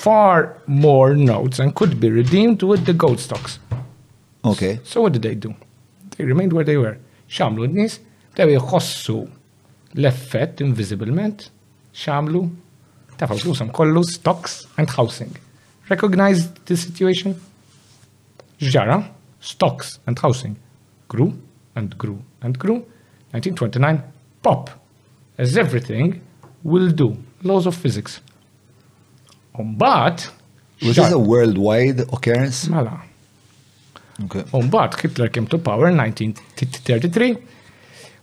far 0.04 0.52
more 0.68 1.16
notes, 1.18 1.60
and 1.64 1.74
could 1.78 1.96
be 2.00 2.12
redeemed 2.14 2.62
with 2.68 2.86
the 2.86 2.94
gold 2.94 3.20
stocks. 3.20 3.58
Okay. 4.44 4.80
So 4.84 5.02
what 5.04 5.14
did 5.14 5.24
they 5.24 5.36
do? 5.36 5.54
They 6.18 6.26
remained 6.26 6.54
where 6.54 6.66
they 6.66 6.78
were. 6.78 6.98
Xamlu 7.30 7.66
n-nis, 7.70 8.00
dew 8.38 8.50
jħossu 8.58 9.22
l-effett 9.98 10.62
invisiblement, 10.64 11.48
xamlu, 11.96 12.46
tafaw 13.20 13.40
flusam 13.42 13.72
kollu 13.76 14.04
stocks 14.08 14.66
and 14.78 14.92
housing. 14.98 15.34
Recognize 15.90 16.46
the 16.70 16.78
situation? 16.78 17.34
Ġara, 18.62 19.02
stocks 19.40 19.98
and 20.06 20.20
housing 20.20 20.54
grew 21.10 21.32
and 21.76 21.96
grew 21.98 22.20
and 22.44 22.58
grew 22.60 22.82
1929, 23.34 24.04
pop, 24.44 24.70
as 25.38 25.58
everything 25.58 26.22
will 26.64 26.90
do, 26.92 27.16
laws 27.44 27.66
of 27.66 27.76
physics. 27.76 28.20
Umbat. 29.58 30.30
Was 30.84 30.96
this 30.98 31.12
a 31.12 31.18
worldwide 31.18 32.02
occurrence? 32.12 32.68
Mala. 32.68 33.02
Okay. 34.26 34.42
Umbat, 34.52 35.00
Hitler 35.00 35.30
came 35.30 35.48
to 35.48 35.58
power 35.60 35.88
in 35.88 35.98
1933. 35.98 37.38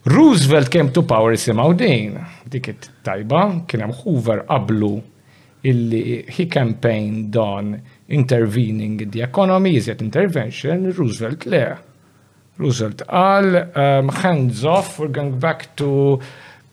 Roosevelt 0.05 0.69
came 0.69 0.91
to 0.93 1.01
power 1.01 1.33
isimaw 1.33 1.75
din. 1.75 2.13
Dikit 2.45 3.01
tajba, 3.03 3.65
kien 3.67 3.89
Hoover 3.89 4.45
qablu 4.45 5.01
illi 5.63 6.23
he 6.29 6.45
campaigned 6.45 7.35
on 7.35 7.81
intervening 8.07 8.99
in 8.99 9.09
the 9.09 9.23
economy, 9.23 9.75
is 9.75 9.87
intervention, 9.89 10.91
Roosevelt 10.91 11.45
le. 11.47 11.88
Roosevelt 12.59 13.03
qal 13.07 13.55
um, 13.73 14.09
hands 14.11 14.63
off, 14.65 14.97
we're 14.99 15.07
going 15.07 15.39
back 15.39 15.73
to 15.79 16.19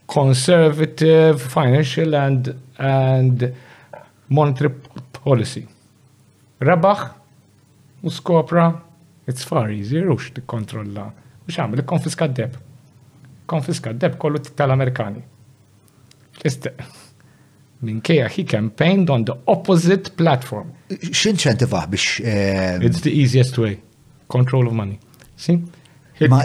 conservative 0.09 1.41
financial 1.41 2.15
and 2.17 2.53
and 2.79 3.47
monetary 4.29 4.73
policy. 5.15 5.63
Rebaħ 6.61 7.05
u 8.03 8.11
skopra 8.11 8.67
it's 9.31 9.47
far 9.47 9.71
easier 9.71 10.11
u 10.11 10.19
tikkontrolla. 10.19 11.07
U 11.47 11.55
xamil, 11.55 11.85
konfiska 11.87 12.27
d-deb. 12.33 12.59
Konfiska 13.47 13.93
d-deb 13.95 14.19
kollu 14.19 14.43
tal-Amerikani. 14.59 15.23
Minn 17.87 18.01
kija, 18.03 18.27
he 18.31 18.43
campaigned 18.45 19.09
on 19.11 19.25
the 19.25 19.39
opposite 19.47 20.13
platform. 20.19 20.75
X'inċentivah 20.91 21.87
biex. 21.93 22.11
Eh, 22.25 22.79
it's 22.91 23.03
the 23.07 23.13
easiest 23.15 23.59
way. 23.59 23.79
Control 24.27 24.67
of 24.67 24.75
money. 24.75 24.99
See? 25.37 25.59
Ma 26.25 26.41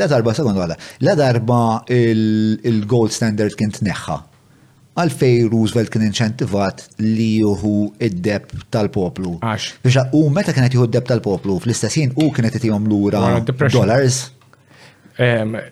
la 0.00 0.06
darba, 0.06 0.34
sekondu 0.38 0.62
għala, 0.62 0.76
la 1.04 1.14
darba 1.18 1.58
il-gold 1.96 3.10
standard 3.14 3.56
kien 3.58 3.72
tneħħa. 3.74 4.18
Għalfej 4.96 5.42
Roosevelt 5.52 5.90
kien 5.92 6.06
inċentivat 6.06 6.86
li 7.02 7.32
juhu 7.42 7.72
id-deb 8.00 8.48
tal-poplu. 8.72 9.34
Għax. 9.44 9.82
Biex 9.84 10.04
u 10.16 10.22
meta 10.32 10.54
kienet 10.56 10.76
juhu 10.76 10.86
id-deb 10.88 11.08
tal-poplu, 11.10 11.58
fl-istessin 11.64 12.14
u 12.16 12.30
kienet 12.34 12.56
jtijom 12.60 12.86
l-ura 12.88 13.26
dollars. 13.66 14.22
Eħe, 15.16 15.62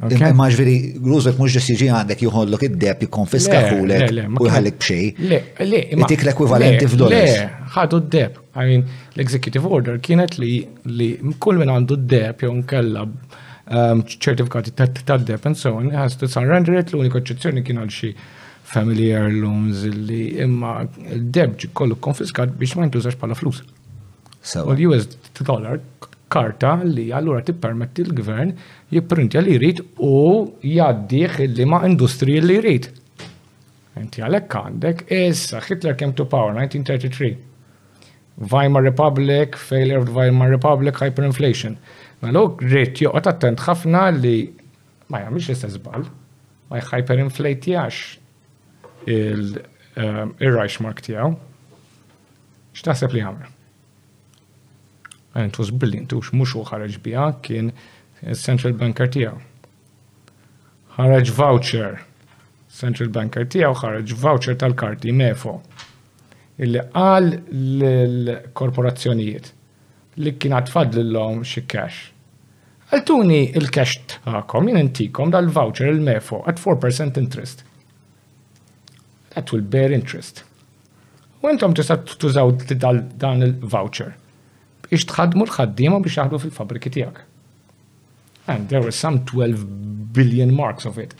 Imma 0.00 0.46
ġveri, 0.48 0.74
Roosevelt 1.04 1.40
mux 1.42 1.52
ġessi 1.52 1.74
ġi 1.76 1.88
għandek 1.92 2.22
juħollok 2.24 2.62
id-deb 2.70 3.02
jikonfiska 3.04 3.58
kulek 3.68 4.14
u 4.40 4.46
jħallek 4.46 4.78
bxej. 4.80 5.10
Le, 5.28 5.40
le. 5.68 5.80
Itik 5.98 6.24
l-ekwivalenti 6.24 6.86
f'dollars. 6.88 7.34
Le, 7.34 7.66
ħadu 7.74 7.98
d-deb. 8.06 8.38
I 8.56 8.64
mean, 8.64 8.86
l-executive 9.12 9.68
order 9.76 9.98
kienet 10.00 10.38
li 10.40 10.54
li 10.88 11.10
kull 11.44 11.60
minn 11.60 11.72
għandu 11.74 11.98
d-deb 12.00 12.46
jew 12.46 12.54
nkella 12.62 13.04
um, 13.04 14.00
ċertifikati 14.08 14.72
ta' 14.80 14.88
d-deb 15.18 15.48
and 15.50 15.60
so 15.60 15.74
on, 15.82 15.92
has 15.92 16.16
to 16.16 16.30
surrender 16.32 16.80
it, 16.80 16.94
l-unika 16.96 17.20
eccezzjoni 17.20 17.66
kien 17.66 17.82
għal 17.82 17.92
xie 17.92 18.14
family 18.72 19.12
heirlooms 19.12 19.84
li 20.08 20.24
imma 20.46 20.78
d-deb 21.10 21.60
kollu 21.76 22.00
konfiskat 22.00 22.56
biex 22.56 22.72
ma 22.80 22.88
jintużax 22.88 23.20
pala 23.20 23.36
flus. 23.36 23.60
U 24.64 24.70
l-US 24.72 25.12
dollar 25.44 25.76
karta 26.30 26.72
li 26.86 27.08
allura 27.18 27.42
tippermetti 27.44 28.04
l-gvern 28.06 28.52
jipprintja 28.94 29.42
li 29.44 29.56
jrid 29.58 29.80
u 30.10 30.12
jaddiħ 30.70 31.44
li 31.56 31.66
ma' 31.72 31.82
industri 31.88 32.38
li 32.44 32.60
jrid. 32.60 32.88
Inti 34.00 34.22
għalek 34.22 34.56
għandek, 34.60 35.02
issa 35.12 35.60
Hitler 35.66 35.96
came 35.98 36.14
to 36.16 36.24
power 36.24 36.54
1933. 36.54 37.32
Weimar 38.52 38.86
Republic, 38.86 39.58
failure 39.58 39.98
of 40.04 40.12
Weimar 40.16 40.48
Republic, 40.54 40.96
hyperinflation. 41.02 41.74
Melo 42.22 42.44
rrit 42.62 43.02
joqgħod 43.02 43.32
attent 43.34 43.66
ħafna 43.66 44.06
li 44.22 44.36
ma 45.10 45.24
jagħmilx 45.24 45.56
istess 45.56 45.84
ma 46.70 47.48
jax 47.66 48.02
il 49.10 49.56
um, 49.96 50.34
reichmark 50.38 51.00
tiegħu. 51.02 51.32
X'taħseb 52.76 53.16
li 53.16 53.22
għamra? 53.24 53.48
and 55.34 55.46
it 55.52 55.58
was 55.58 55.70
brilliant, 55.70 56.12
u 56.12 56.20
mux 56.34 56.54
u 56.56 56.64
ħarġ 56.66 56.96
bija 57.04 57.26
kien 57.44 57.72
central 58.34 58.72
banker 58.80 59.08
tijaw. 59.08 59.34
ħarġ 60.96 61.30
voucher, 61.36 61.92
central 62.80 63.08
banker 63.14 63.46
tijaw 63.46 63.74
ħarġ 63.78 64.14
voucher 64.22 64.56
tal-karti 64.60 65.12
mefo, 65.12 65.60
illi 66.60 66.80
għal 66.82 67.30
l-korporazzjonijiet 67.30 69.52
li 70.20 70.32
kien 70.36 70.54
għatfad 70.58 70.94
l-lom 71.00 71.38
xie 71.46 71.64
cash. 71.66 71.96
Għaltuni 72.90 73.42
il-cash 73.56 73.96
ta'kom, 74.24 74.66
jien 74.68 74.80
intikom 74.82 75.28
dal-voucher 75.30 75.86
il-mefo 75.92 76.42
at 76.50 76.56
4% 76.58 77.16
interest. 77.22 77.58
That 79.30 79.46
will 79.54 79.62
bear 79.62 79.92
interest. 79.94 80.42
U 81.40 81.48
intom 81.48 81.72
tista' 81.72 81.96
tużaw 82.02 82.50
dan 82.76 83.40
il-voucher 83.46 84.12
biex 84.90 85.04
tħadmu 85.06 85.44
l 85.46 85.52
ħaddima 85.56 85.98
biex 86.02 86.16
jaħdu 86.18 86.38
fil-fabriki 86.42 86.90
tiegħek. 86.90 87.20
And 88.46 88.68
there 88.68 88.82
were 88.82 88.90
some 88.92 89.20
12 89.24 89.64
billion 90.12 90.54
marks 90.56 90.84
of 90.84 90.98
it. 90.98 91.14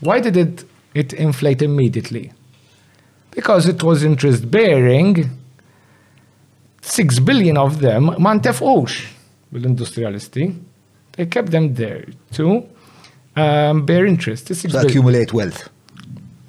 Why 0.00 0.20
did 0.20 0.36
it, 0.36 0.64
it 0.94 1.12
inflate 1.14 1.62
immediately? 1.62 2.32
Because 3.30 3.66
it 3.68 3.82
was 3.82 4.02
interest 4.02 4.50
bearing, 4.50 5.28
6 6.82 7.18
billion 7.24 7.56
of 7.56 7.78
them 7.80 8.10
ma 8.18 8.34
ntefqux 8.34 9.06
bil-industrialisti. 9.54 10.48
They 11.14 11.26
kept 11.26 11.50
them 11.50 11.72
there 11.74 12.04
to 12.36 12.64
um, 13.36 13.86
bear 13.86 14.04
interest. 14.04 14.48
To 14.48 14.54
so 14.54 14.80
accumulate 14.80 15.32
wealth. 15.32 15.70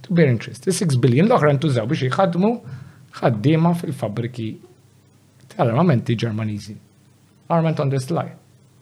To 0.04 0.14
bear 0.14 0.28
interest. 0.28 0.66
The 0.66 0.74
6 0.74 0.98
billion 0.98 1.30
l-oħra 1.30 1.54
ntużaw 1.60 1.88
biex 1.88 2.10
jħadmu 2.10 2.54
ħaddima 3.22 3.74
fil-fabriki 3.80 4.50
tal-armamenti 5.58 6.16
Ġermaniżi. 6.20 6.76
Armament 7.50 7.80
on 7.80 7.90
the 7.94 8.00
slide. 8.00 8.36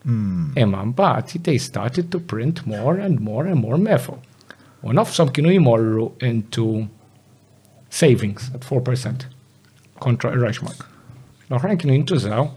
Imma 0.07 0.79
hmm. 0.81 0.89
mbagħad 0.93 1.43
they 1.45 1.57
started 1.57 2.09
to 2.11 2.19
print 2.19 2.65
more 2.67 2.97
and 2.99 3.19
more 3.23 3.47
and 3.47 3.59
more 3.59 3.77
mefo. 3.79 4.17
U 4.83 4.95
nofsom 4.95 5.29
kienu 5.35 5.51
jmorru 5.55 6.09
into 6.23 6.87
savings 7.93 8.49
at 8.55 8.65
4% 8.67 9.25
kontra 10.03 10.31
ir-Reichmark. 10.35 10.83
L-oħrajn 11.51 11.79
kienu 11.81 11.95
jintużaw 11.99 12.49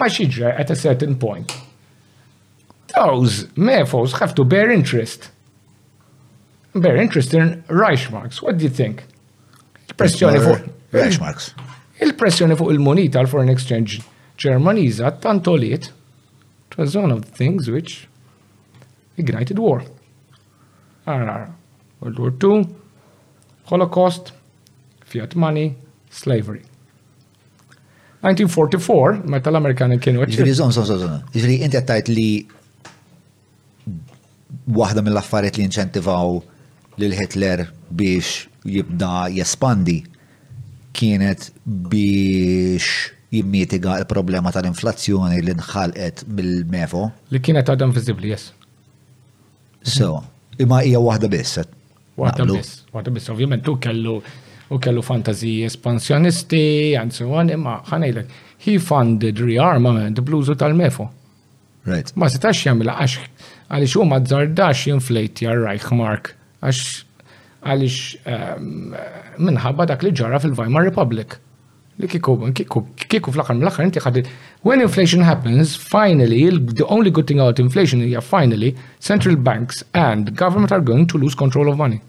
ma 0.00 0.08
xiġra 0.12 0.54
at 0.60 0.72
a 0.72 0.78
certain 0.82 1.16
point. 1.20 1.56
Those 2.96 3.46
mefos 3.68 4.16
have 4.20 4.34
to 4.36 4.44
bear 4.44 4.70
interest. 4.72 5.30
Bear 6.74 6.96
interest 7.00 7.32
in 7.34 7.62
Reichmarks. 7.68 8.42
What 8.42 8.58
do 8.58 8.64
you 8.64 8.70
think? 8.72 9.04
Pressjoni 9.96 10.40
fuq. 10.44 10.68
Reichmarks. 10.92 11.52
il-pressjoni 12.00 12.54
fuq 12.56 12.70
il-monita 12.72 13.22
l-foreign 13.22 13.50
exchange 13.52 14.00
Ġermaniża 14.36 15.14
tantoliet 15.20 15.86
It 16.70 16.76
was 16.76 16.94
one 16.96 17.10
of 17.10 17.24
the 17.24 17.30
things 17.30 17.70
which 17.70 18.06
ignited 19.16 19.58
war. 19.58 19.82
Arar, 21.06 21.52
World 22.00 22.18
War 22.18 22.32
II, 22.44 22.66
Holocaust, 23.64 24.32
fiat 25.06 25.34
money, 25.36 25.76
slavery. 26.10 26.64
1944, 28.20 29.22
meta 29.24 29.48
l-Amerikani 29.50 29.96
kienu 30.02 30.20
għedġi. 30.26 30.36
Ġviri, 30.40 30.56
zon, 30.58 30.74
zon, 30.76 30.84
zon, 30.90 31.00
ġviri, 31.06 31.32
jiġifieri, 31.32 31.56
inti 31.64 31.80
għattajt 31.80 32.12
li 32.12 32.28
wahda 34.80 35.06
mill-affariet 35.06 35.56
li 35.56 35.68
inċentivaw 35.70 36.36
lil 36.98 37.16
Hitler 37.22 37.68
biex 37.88 38.48
jibda 38.66 39.30
jespandi 39.38 40.00
kienet 40.96 41.50
biex 41.62 42.86
jimmitiga 43.34 43.98
il-problema 44.00 44.48
tal-inflazzjoni 44.54 45.42
li 45.44 45.54
nħalqet 45.58 46.24
mill-mefo. 46.32 47.02
Li 47.34 47.40
kienet 47.44 47.68
għadha 47.70 47.88
invisibli, 47.90 48.30
yes. 48.32 48.46
So, 49.96 50.14
imma 50.62 50.80
hija 50.86 51.02
waħda 51.02 51.28
biss. 51.32 51.60
Waħda 52.18 52.46
biss, 52.52 52.78
waħda 52.94 53.12
biss. 53.18 53.32
Ovvjament 53.34 53.68
u 53.72 53.76
kellu 53.82 54.16
u 54.72 54.80
kellu 54.82 55.02
fantaziji 55.06 55.66
espansjonisti 55.68 56.62
and 56.98 57.14
so 57.14 57.28
on, 57.38 57.52
imma 57.54 57.76
ħanejlek, 57.86 58.32
he 58.64 58.80
funded 58.82 59.38
rearmament 59.42 60.18
bluzu 60.26 60.56
tal-mefo. 60.58 61.06
Right. 61.86 62.10
Ma 62.18 62.26
setax 62.32 62.64
jagħmilha 62.66 62.96
għax 62.98 63.20
għaliex 63.68 63.98
huma 64.00 64.16
ma 64.16 64.24
żardax 64.32 64.88
jinflejt 64.88 65.44
jar 65.44 65.62
Mark, 65.94 66.32
għax 66.66 66.80
għalix 67.64 68.14
ehm, 68.28 68.94
minħabba 69.48 69.86
dak 69.92 70.04
li 70.04 70.12
ġara 70.12 70.40
fil-Weimar 70.42 70.86
Republic. 70.88 71.36
Li 71.96 72.08
kiku, 72.12 72.34
kiku, 72.52 72.82
kiku 73.08 73.32
fl-axar 73.32 73.56
mill-axar 73.56 73.86
inti 73.88 74.02
ħaddi. 74.04 74.22
When 74.68 74.82
inflation 74.84 75.24
happens, 75.24 75.72
finally, 75.80 76.42
the 76.76 76.84
only 76.92 77.08
good 77.10 77.26
thing 77.30 77.40
about 77.40 77.62
inflation 77.62 78.02
is 78.04 78.18
finally, 78.24 78.74
central 79.00 79.36
banks 79.36 79.82
and 79.94 80.34
government 80.36 80.72
are 80.72 80.82
going 80.84 81.06
to 81.14 81.18
lose 81.18 81.34
control 81.34 81.72
of 81.72 81.78
money. 81.80 82.02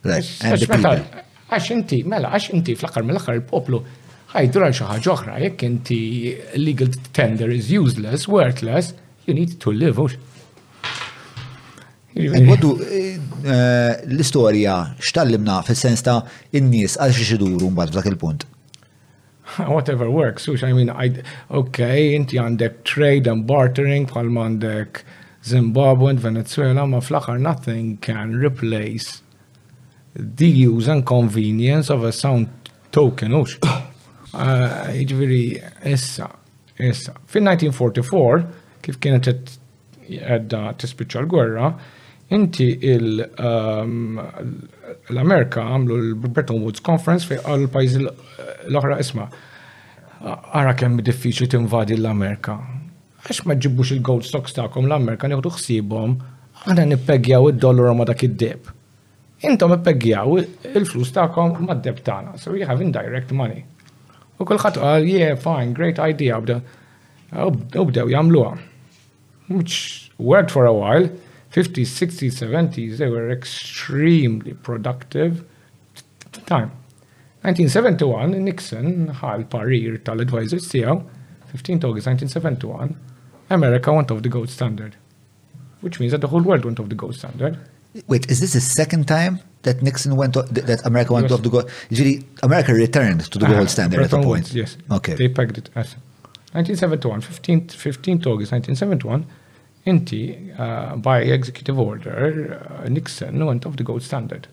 Għax 0.00 1.66
inti, 1.74 2.00
mela, 2.08 2.30
għax 2.32 2.52
inti 2.56 2.76
fl-axar 2.78 3.04
mill-axar 3.04 3.36
il-poplu 3.36 3.82
ħajdur 4.30 4.66
xaħġa 4.78 5.12
oħra, 5.12 5.38
jek 5.44 5.66
inti 5.66 6.00
legal 6.62 6.88
tender 7.12 7.50
is 7.52 7.68
useless, 7.74 8.28
worthless, 8.30 8.94
you 9.26 9.34
need 9.34 9.58
to 9.60 9.72
live, 9.74 9.98
Għoddu, 12.10 12.68
iva. 12.74 12.86
eh, 12.90 13.20
eh, 13.44 14.02
l-istoria 14.10 14.78
xtallimna 14.98 15.60
fil-sens 15.62 16.02
ta' 16.02 16.24
in-nies 16.52 16.96
għal 16.98 17.12
xie 17.14 17.36
iduru 17.38 17.68
mbagħad 17.70 17.92
f'dak 17.94 18.06
il-punt. 18.10 18.44
Whatever 19.68 20.10
works, 20.10 20.48
which 20.48 20.64
I 20.64 20.72
mean, 20.72 20.90
I, 20.90 21.12
okay, 21.50 22.14
inti 22.16 22.36
għandek 22.40 22.82
trade 22.84 23.28
and 23.30 23.46
bartering 23.46 24.08
bħal 24.10 24.28
mandek 24.30 25.04
Zimbabwe 25.44 26.10
and 26.10 26.20
Venezuela, 26.20 26.82
ma 26.86 26.98
flakar 27.00 27.38
nothing 27.40 27.96
can 28.00 28.34
replace 28.36 29.22
the 30.16 30.48
use 30.48 30.88
and 30.88 31.06
convenience 31.06 31.88
of 31.90 32.02
a 32.04 32.12
sound 32.12 32.48
token, 32.92 33.32
ux. 33.34 33.56
Uh, 34.30 34.86
iġviri, 34.94 35.56
issa, 35.90 36.28
issa. 36.78 37.16
Fin 37.26 37.42
1944, 37.50 38.44
kif 38.86 39.00
kienet 39.02 39.26
għedda 39.26 40.60
t-spiċa 40.78 41.24
l-gwerra, 41.24 41.72
Inti 42.30 42.66
um, 43.42 44.18
l-Amerika 45.10 45.62
għamlu 45.74 45.96
l-Bretton 46.00 46.60
Woods 46.62 46.78
Conference 46.86 47.26
fej 47.26 47.40
għal 47.42 47.64
pajzi 47.74 48.02
l-oħra 48.04 48.98
isma. 49.02 49.24
Għara 50.22 50.76
kemm 50.78 51.00
diffiċli 51.06 51.48
tinvadi 51.50 51.96
l-Amerika. 51.98 52.54
Għax 53.24 53.40
ma 53.48 53.56
ġibbux 53.58 53.90
il-gold 53.96 54.28
stocks 54.28 54.54
ta'kom 54.56 54.86
l-Amerika 54.86 55.26
nieħdu 55.26 55.50
ħsiebhom 55.56 56.14
għana 56.70 56.84
nippegjaw 56.92 57.48
id-dollaru 57.50 57.94
ma 57.98 58.06
dak 58.12 58.22
id-deb. 58.28 58.68
Intom 59.50 59.74
ippeggjaw 59.74 60.36
il-flus 60.76 61.10
ta'kom 61.16 61.56
ma 61.66 61.74
d-deb 61.80 61.98
tagħna. 62.06 62.36
So 62.38 62.54
you 62.54 62.68
have 62.68 62.84
indirect 62.84 63.34
money. 63.34 63.64
U 64.38 64.46
kullħat 64.48 64.78
għal, 64.78 65.08
yeah, 65.10 65.34
fine, 65.36 65.74
great 65.76 65.98
idea, 65.98 66.38
u 66.38 67.50
bdew 67.74 68.14
jamluha. 68.14 68.54
Which 69.50 70.12
worked 70.16 70.54
for 70.54 70.70
a 70.70 70.72
while, 70.72 71.10
50s, 71.52 71.88
60s, 71.88 72.70
70s, 72.70 72.96
they 72.98 73.08
were 73.08 73.28
extremely 73.30 74.54
productive 74.54 75.44
time. 76.46 76.70
1971, 77.42 78.30
Nixon 78.44 79.08
ħal 79.20 79.46
parir 79.50 79.96
tal 80.04 80.20
advisor, 80.22 80.60
tiegħu, 80.62 80.94
15 81.56 81.88
August 81.88 82.06
1971, 82.12 82.94
America 83.50 83.90
went 83.92 84.10
off 84.12 84.22
the 84.22 84.28
gold 84.30 84.48
standard, 84.48 84.94
which 85.80 85.98
means 85.98 86.12
that 86.12 86.20
the 86.20 86.28
whole 86.28 86.42
world 86.42 86.64
went 86.64 86.78
off 86.78 86.88
the 86.88 86.94
gold 86.94 87.16
standard. 87.16 87.58
Wait, 88.06 88.30
is 88.30 88.38
this 88.38 88.52
the 88.52 88.60
second 88.60 89.08
time 89.08 89.40
that 89.62 89.82
Nixon 89.82 90.14
went 90.14 90.36
off, 90.36 90.48
that 90.50 90.84
America 90.86 91.12
went 91.12 91.24
yes. 91.24 91.32
off 91.32 91.42
the 91.42 91.48
gold? 91.48 91.68
Usually, 91.88 92.22
America 92.44 92.72
returned 92.72 93.22
to 93.24 93.38
the 93.38 93.46
uh-huh. 93.46 93.54
gold 93.56 93.70
standard 93.70 94.00
at 94.02 94.12
a 94.12 94.16
point. 94.16 94.26
Woods, 94.26 94.54
yes. 94.54 94.76
Okay. 94.88 95.14
They 95.14 95.28
pegged 95.28 95.58
it 95.58 95.70
as 95.74 95.96
1971, 96.54 97.22
15th 97.22 98.26
August 98.26 98.52
1971. 98.52 99.26
inti 99.86 100.52
uh, 100.58 100.96
by 100.96 101.20
executive 101.20 101.78
order 101.78 102.80
uh, 102.84 102.88
Nixon 102.88 103.44
went 103.44 103.64
off 103.66 103.76
the 103.76 103.84
gold 103.84 104.02
standard. 104.02 104.46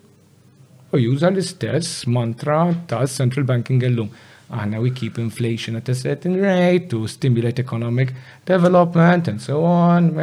U 0.94 0.98
juża 1.00 1.28
l-istess 1.32 2.06
mantra 2.08 2.76
ta' 2.88 3.06
central 3.12 3.44
banking 3.46 3.82
illum. 3.84 4.08
Aħna 4.50 4.80
we 4.82 4.92
keep 4.96 5.18
inflation 5.20 5.76
at 5.76 5.90
a 5.90 5.96
certain 5.96 6.38
rate 6.42 6.88
to 6.90 7.06
stimulate 7.08 7.60
economic 7.60 8.14
development 8.46 9.28
and 9.28 9.42
so 9.42 9.66
on. 9.66 10.14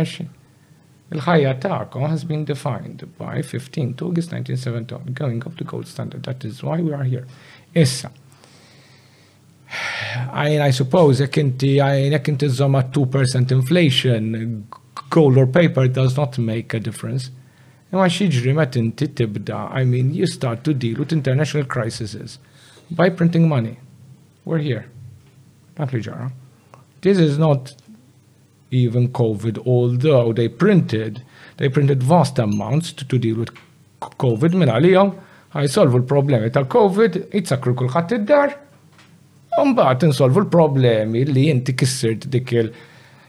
Il-ħajja 1.12 1.52
ta'kom 1.60 2.08
has 2.08 2.24
been 2.24 2.47
defined 2.49 3.05
by 3.18 3.42
15 3.42 3.94
August 4.02 4.33
1970 4.33 5.12
going 5.15 5.44
up 5.44 5.57
the 5.58 5.65
gold 5.65 5.86
standard. 5.86 6.23
That 6.23 6.47
is 6.47 6.62
why 6.62 6.81
we 6.81 6.94
are 6.94 7.05
here. 7.05 7.26
Issa, 7.74 8.10
I 10.49 10.58
I 10.62 10.70
suppose 10.73 11.20
jekk 11.20 11.36
inti 11.42 11.74
jekk 12.08 12.31
inti 12.33 12.49
żomma 12.50 12.86
2% 12.91 13.52
inflation 13.52 14.65
coal 15.15 15.47
paper 15.47 15.86
does 15.86 16.17
not 16.17 16.36
make 16.39 16.75
a 16.75 16.81
difference. 16.83 17.31
Imma 17.93 18.09
xieġri 18.10 18.51
met 18.59 18.75
inti 18.78 19.07
tibda, 19.15 19.60
I 19.70 19.84
mean, 19.86 20.09
you 20.12 20.26
start 20.26 20.65
to 20.65 20.75
deal 20.75 20.97
with 20.99 21.12
international 21.12 21.67
crises 21.75 22.39
by 22.91 23.09
printing 23.10 23.49
money. 23.49 23.76
We're 24.44 24.59
here. 24.65 24.86
Dak 25.78 25.93
li 25.94 26.01
ġara. 26.02 26.33
This 27.02 27.18
is 27.23 27.39
not 27.39 27.70
even 28.73 29.07
COVID, 29.20 29.60
although 29.75 30.33
they 30.33 30.49
printed, 30.49 31.23
they 31.59 31.68
printed 31.68 32.02
vast 32.02 32.41
amounts 32.43 32.93
to, 32.94 33.07
to 33.07 33.17
deal 33.28 33.36
with 33.39 33.52
COVID 34.25 34.57
minn 34.57 34.65
mela 34.65 34.81
għalijom, 34.81 35.12
ħajsolvu 35.55 36.01
l-problemi 36.01 36.51
tal-COVID, 36.57 37.20
jitsakru 37.39 37.76
kullħat 37.84 38.17
id-dar, 38.18 38.57
un 39.62 39.76
bat 39.78 40.02
insolvu 40.09 40.43
l-problemi 40.43 41.23
li 41.31 41.47
inti 41.55 41.76
kissirt 41.84 42.26
dik 42.34 42.57
il- 42.59 42.75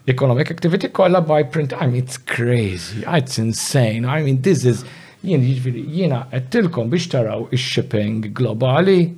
economic 0.08 0.50
activity 0.52 0.86
kollha 0.88 1.26
by 1.26 1.42
print. 1.42 1.72
I 1.80 1.86
mean, 1.86 2.02
it's 2.02 2.16
crazy, 2.18 3.04
it's 3.06 3.38
insane. 3.38 4.04
I 4.04 4.22
mean, 4.22 4.40
this 4.42 4.64
is 4.64 4.84
jien 5.24 5.42
jiġifieri 5.48 5.82
jiena 5.98 6.20
qedtilkom 6.30 6.90
biex 6.92 7.08
taraw 7.14 7.46
ix-shipping 7.52 8.28
globali. 8.38 9.14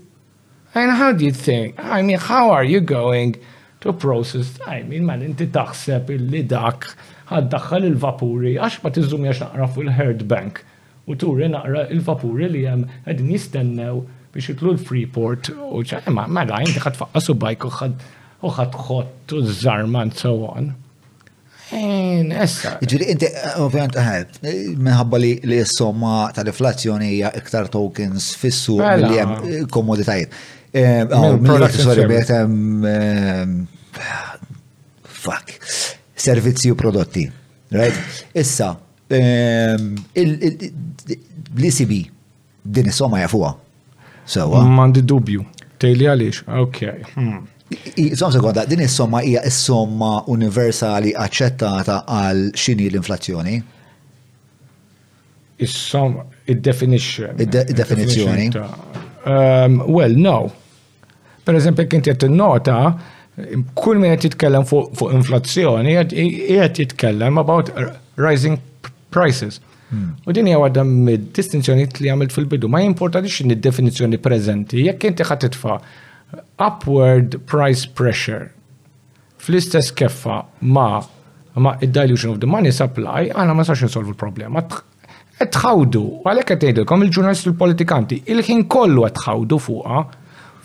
And 0.75 0.93
how 0.97 1.13
do 1.13 1.25
you 1.25 1.33
think? 1.33 1.77
I 1.79 2.01
mean, 2.03 2.19
how 2.19 2.51
are 2.51 2.65
you 2.65 2.81
going 2.81 3.37
to 3.83 3.93
process? 3.93 4.59
I 4.67 4.83
mean, 4.83 5.05
man, 5.07 5.23
inti 5.27 5.51
taħseb 5.55 6.13
illi 6.17 6.43
dak 6.55 6.89
ħaddaħħal 7.29 7.91
il-vapuri 7.93 8.55
għax 8.57 8.81
ma 8.85 8.95
tiżumi 8.97 9.29
għax 9.29 9.43
naqra 9.45 9.69
fuq 9.69 9.85
il-herd 9.85 10.25
bank 10.33 10.63
u 11.09 11.17
turi 11.21 11.51
naqra 11.53 11.87
il-vapuri 11.93 12.49
li 12.55 12.63
hemm 12.65 12.87
qegħdin 13.05 13.33
jistennew 13.35 13.99
biex 14.33 14.55
jitlu 14.55 14.73
l-Freeport 14.79 15.53
u 15.53 15.83
ċa 15.85 16.01
ma 16.09 16.25
ma 16.27 16.47
inti 16.63 16.81
ħad 16.81 16.97
faqqas 17.03 17.29
u 17.29 17.37
bajku 17.45 17.75
ħad 17.83 18.09
u 18.43 18.51
ħatħott 18.55 19.33
u 19.39 19.43
żarman 19.59 20.13
so 20.17 20.33
on. 20.53 20.69
Ġiri, 21.69 23.07
inti, 23.13 23.27
eh, 23.29 23.57
ovvijant, 23.61 23.97
eh, 23.99 24.61
minħabba 24.79 25.19
li 25.21 25.33
s-somma 25.61 26.13
tal-inflazzjoni 26.33 27.11
hija 27.17 27.33
iktar 27.37 27.69
tokens 27.69 28.31
fissu 28.41 28.79
mela. 28.79 29.09
li 29.11 29.19
hemm 29.21 29.43
eh, 29.43 29.67
komoditajiet. 29.71 30.39
Prodotti 30.71 31.83
sorry, 31.83 32.05
biet 32.09 32.33
fuck, 35.19 35.69
servizzi 36.15 36.71
u 36.71 36.77
prodotti. 36.79 37.27
Right? 37.69 37.99
Issa, 38.33 38.71
l-ICB 39.13 41.99
din 42.65 42.89
is-somma 42.93 43.21
jafuha. 43.27 43.53
Sewa. 44.29 44.61
Mandi 44.69 45.01
dubju. 45.05 45.45
Tejli 45.81 46.09
għaliex, 46.11 46.43
ok. 46.65 46.81
Hmm. 47.15 47.37
Zom 48.13 48.33
sekonda, 48.33 48.65
din 48.69 48.81
is-somma 48.81 49.21
hija 49.25 49.43
is-somma 49.45 50.13
universali 50.35 51.11
aċċettata 51.25 51.99
għal 52.09 52.39
xini 52.57 52.87
l-inflazzjoni? 52.91 53.59
Is-somma, 55.67 56.25
id-definition. 56.55 57.37
Id-definizzjoni. 57.45 58.49
Um, 59.29 59.83
well, 59.87 60.17
no. 60.17 60.39
Per 61.45 61.59
eżempju, 61.61 61.87
kint 61.93 62.09
qed 62.09 62.25
nota 62.33 62.79
kull 63.79 64.01
min 64.03 64.15
qed 64.17 64.31
jitkellem 64.33 64.65
fuq 64.67 65.05
inflazzjoni 65.21 65.93
qed 66.01 66.17
jitkellem 66.79 67.39
about 67.45 67.69
rising 68.17 68.57
prices. 69.13 69.61
Hmm. 69.93 70.17
U 70.27 70.33
din 70.33 70.49
hija 70.51 70.59
waħda 70.65 70.83
mid 70.89 71.31
distinzjoni 71.37 71.85
li 72.01 72.09
għamilt 72.11 72.33
fil-bidu. 72.35 72.69
Ma 72.73 72.81
jimportanix 72.87 73.43
id-definizzjoni 73.45 74.19
preżenti, 74.25 74.87
jekk 74.89 75.13
inti 75.13 75.29
ħadd 75.29 75.47
titfa' 75.51 75.81
upward 76.67 77.29
price 77.53 77.83
pressure 78.01 78.45
fl-istess 79.45 79.89
keffa 80.01 80.37
ma 80.75 80.91
ma 81.65 81.71
dilution 81.97 82.31
of 82.31 82.39
the 82.43 82.47
money 82.53 82.71
supply, 82.81 83.25
għana 83.35 83.55
ma 83.57 83.65
sax 83.67 83.81
insolvu 83.89 84.13
l-problema. 84.13 84.61
Etħawdu, 85.43 86.03
għalek 86.31 86.53
għetejdilkom 86.55 87.03
il-ġurnalist 87.09 87.49
il-politikanti, 87.51 88.21
il-ħin 88.31 88.63
kollu 88.71 89.03
etħawdu 89.09 89.59
fuqa, 89.65 90.05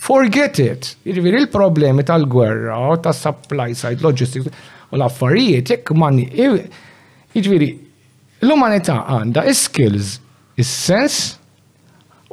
forget 0.08 0.62
it. 0.62 0.92
Irviri 1.08 1.16
jiġifieri 1.16 1.40
il-problemi 1.48 2.06
tal-gwerra, 2.06 2.78
ta' 3.02 3.14
supply 3.18 3.74
side, 3.80 4.06
logistics, 4.06 4.54
u 4.94 5.00
l-affarijiet, 5.00 5.74
jek 5.74 5.96
mani, 5.98 6.28
irviri, 6.30 6.68
jiġifieri 7.40 7.72
l 8.46 8.54
umanita 8.54 9.00
għanda 9.16 9.48
is-skills, 9.50 10.20
is-sens, 10.62 11.24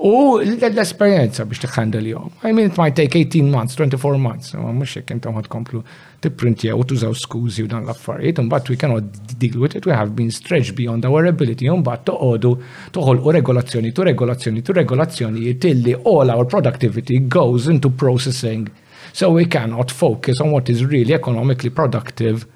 U 0.01 0.39
l-esperienza 0.41 1.45
biex 1.45 1.61
t-handle 1.67 2.09
jom. 2.09 2.31
I 2.49 2.53
mean, 2.57 2.71
it 2.71 2.79
might 2.81 2.95
take 2.97 3.15
18 3.17 3.51
months, 3.53 3.75
24 3.75 4.17
months. 4.17 4.55
Ma 4.57 4.71
mux 4.73 4.95
jek 4.97 5.11
intom 5.13 5.37
għad 5.37 5.49
komplu 5.53 5.83
t-printja 6.25 6.73
u 6.77 6.85
tużaw 6.89 7.13
skużi 7.21 7.67
u 7.67 7.69
dan 7.69 7.85
l-affarijiet, 7.85 8.41
un 8.41 8.49
bat 8.49 8.69
we 8.73 8.79
cannot 8.81 9.05
deal 9.43 9.59
with 9.61 9.77
it, 9.77 9.85
we 9.87 9.93
have 9.97 10.15
been 10.17 10.31
stretched 10.33 10.73
beyond 10.79 11.05
our 11.05 11.27
ability, 11.29 11.69
un 11.69 11.83
bat 11.85 12.05
toqodu 12.09 12.55
toħol 12.97 13.21
u 13.27 13.35
regolazzjoni, 13.39 13.91
tu 13.97 14.05
regolazzjoni, 14.09 14.63
tu 14.65 14.77
regolazzjoni, 14.79 15.53
tilli 15.61 15.95
all 16.09 16.33
our 16.35 16.45
productivity 16.49 17.21
goes 17.29 17.67
into 17.69 17.91
processing. 17.93 18.71
So 19.13 19.31
we 19.37 19.45
cannot 19.53 19.91
focus 19.93 20.41
on 20.41 20.53
what 20.55 20.69
is 20.73 20.81
really 20.87 21.13
economically 21.15 21.69
productive 21.71 22.47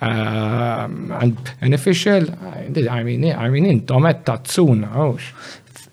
uh, 0.00 0.88
and 1.20 1.36
beneficial. 1.60 2.28
I 2.88 3.02
mean, 3.02 3.28
I 3.36 3.50
mean, 3.52 3.66
intom 3.76 4.08
għed 4.08 4.24
tazzuna, 4.30 5.04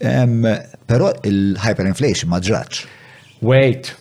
Um, 0.03 0.43
Pero 0.85 1.09
il-hyperinflation 1.25 2.29
ma 2.29 2.37
ġraċ. 2.43 2.83
Wait, 3.45 3.91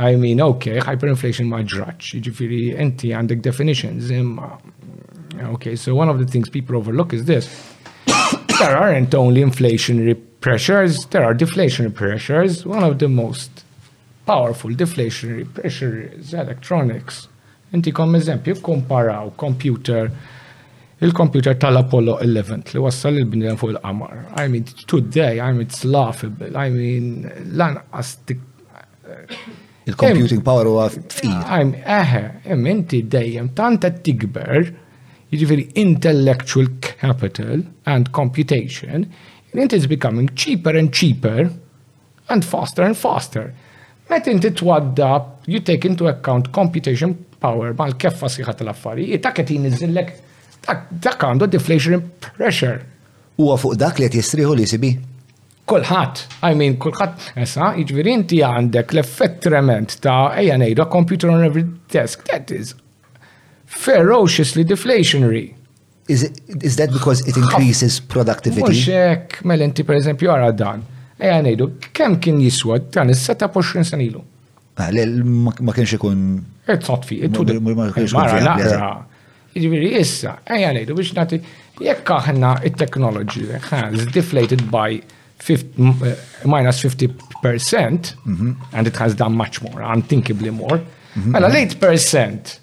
I 0.00 0.16
mean, 0.20 0.40
okay, 0.40 0.80
hyperinflation 0.82 1.48
ma 1.50 1.60
ġraċ. 1.62 2.14
Ġifiri, 2.26 2.60
enti 2.80 3.12
għandek 3.16 3.42
definitions, 3.44 4.08
imma. 4.14 4.48
Okay, 5.54 5.76
so 5.76 5.94
one 5.94 6.08
of 6.08 6.18
the 6.18 6.26
things 6.26 6.48
people 6.48 6.76
overlook 6.76 7.12
is 7.14 7.24
this. 7.24 7.48
there 8.58 8.76
aren't 8.76 9.14
only 9.14 9.42
inflationary 9.42 10.14
pressures, 10.40 11.04
there 11.06 11.24
are 11.24 11.34
deflationary 11.34 11.94
pressures. 11.94 12.64
One 12.66 12.84
of 12.84 12.98
the 12.98 13.08
most 13.08 13.64
powerful 14.26 14.70
deflationary 14.70 15.46
pressures 15.52 16.14
is 16.28 16.34
electronics. 16.34 17.28
Enti 17.72 17.92
kom 17.92 18.16
eżempju 18.18 18.56
komparaw 18.64 19.30
computer 19.38 20.08
il-computer 21.02 21.56
tal-Apollo 21.56 22.18
11 22.20 22.60
li 22.72 22.78
wassal 22.78 23.16
il-bnidem 23.16 23.56
fuq 23.56 23.70
il-qamar. 23.72 24.32
I 24.36 24.48
mean, 24.48 24.64
today, 24.86 25.36
I 25.40 25.50
mean, 25.52 25.60
it's 25.62 25.82
laughable, 25.84 26.52
I 26.54 26.68
mean, 26.68 27.30
lan 27.52 27.80
astik. 27.94 28.40
Il-computing 29.88 30.42
power 30.44 30.66
u 30.68 30.74
huwa 30.76 30.90
fqir. 30.92 31.24
I'm 31.50 31.72
eħe, 31.80 32.20
hemm 32.50 32.68
inti 32.74 33.00
dejjem 33.10 33.48
tant 33.58 33.80
qed 33.82 34.02
tikber, 34.06 34.70
jiġifieri 35.32 35.64
intellectual 35.80 36.68
capital 36.84 37.62
and 37.88 38.12
computation, 38.14 39.08
and 39.54 39.64
it 39.64 39.72
is 39.72 39.88
becoming 39.88 40.28
cheaper 40.36 40.76
and 40.76 40.92
cheaper 40.92 41.48
and 42.28 42.44
faster 42.44 42.84
and 42.84 42.94
faster. 43.00 43.48
Met 44.10 44.26
inti 44.28 44.52
twaddab, 44.58 45.32
you 45.48 45.60
take 45.64 45.86
into 45.88 46.08
account 46.12 46.52
computation 46.52 47.16
power 47.40 47.72
mal 47.72 47.96
keffa 47.96 48.28
siħat 48.28 48.66
l-affarijiet, 48.66 49.24
ta' 49.24 49.32
qed 49.32 49.54
jinniżillek 49.56 50.16
dak 50.90 51.22
għandu 51.24 51.48
deflation 51.52 52.02
pressure. 52.36 52.80
U 53.40 53.50
fuq 53.56 53.76
dak 53.80 53.98
li 54.02 54.08
jistriħu 54.12 54.54
li 54.58 54.66
sibi? 54.68 54.90
Kulħadd, 55.70 56.22
I 56.48 56.54
mean 56.58 56.74
kulħadd, 56.82 57.28
issa, 57.44 57.70
jiġifieri 57.78 58.12
inti 58.18 58.40
għandek 58.42 58.92
l-effett 58.96 59.38
trement 59.44 59.96
ta' 60.02 60.32
ejja 60.40 60.56
a 60.82 60.86
computer 60.90 61.30
on 61.30 61.44
every 61.44 61.64
desk. 61.92 62.24
That 62.28 62.50
is 62.50 62.74
ferociously 63.66 64.64
deflationary. 64.64 65.54
Is, 66.08 66.24
it, 66.24 66.40
is 66.62 66.74
that 66.76 66.90
because 66.92 67.20
it 67.28 67.36
increases 67.36 68.00
productivity? 68.00 68.62
Mux 68.62 68.88
hekk, 68.90 69.44
mela 69.44 69.62
inti 69.64 69.84
pereżempju 69.86 70.26
għara 70.30 70.50
dan. 70.58 70.82
Ejja 71.20 71.38
ejdu, 71.52 71.68
kem 71.94 72.16
kien 72.20 72.40
jiswa 72.42 72.80
dan 72.90 73.12
il 73.14 73.18
seta 73.18 73.46
20 73.46 73.86
sanilu? 73.86 74.24
Ma 74.80 75.74
kienx 75.76 75.92
ikun. 75.98 76.40
It's 76.66 76.88
not 76.88 77.04
fi. 77.04 77.20
Mara 77.28 78.40
naqra. 78.40 78.90
Ġviri, 79.58 79.90
issa, 79.98 80.36
eja 80.46 80.70
nejdu 80.76 80.94
biex 80.94 81.10
nati, 81.16 81.40
jekk 81.82 82.10
aħna 82.14 82.52
il-technology, 82.68 83.48
has 83.70 84.04
deflated 84.14 84.62
by 84.70 85.00
50, 85.42 85.88
uh, 85.88 86.06
eh, 86.06 86.18
minus 86.46 86.78
50%, 86.84 88.12
mm 88.26 88.36
-hmm. 88.36 88.54
and 88.72 88.86
it 88.86 88.96
has 88.96 89.14
done 89.14 89.34
much 89.36 89.62
more, 89.62 89.82
unthinkably 89.84 90.50
more, 90.50 90.80
mhm. 91.16 91.32
mela 91.32 91.48
mm 91.48 91.54
-hmm. 91.54 91.80
8% 91.80 92.60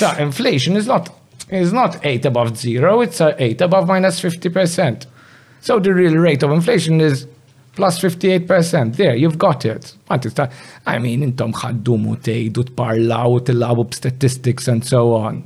ta' 0.00 0.18
inflation 0.22 0.76
is 0.76 0.86
not, 0.86 1.08
is 1.50 1.70
not 1.72 1.98
8 2.02 2.24
above 2.26 2.56
zero, 2.56 3.02
it's 3.02 3.20
8 3.20 3.60
above 3.62 3.86
minus 3.92 4.18
50%. 4.24 5.06
So 5.60 5.80
the 5.80 5.92
real 5.92 6.14
rate 6.14 6.46
of 6.46 6.52
inflation 6.52 7.00
is 7.00 7.26
plus 7.76 7.98
58%. 8.04 8.96
There, 8.96 9.16
you've 9.16 9.36
got 9.38 9.64
it. 9.64 9.94
I 10.86 10.98
mean, 10.98 11.22
intom 11.22 11.52
ħaddumu 11.52 12.16
tejdu 12.22 12.62
tparlaw, 12.74 13.40
tilabu 13.42 13.86
statistics 13.94 14.68
and 14.68 14.82
so 14.84 15.14
on 15.14 15.44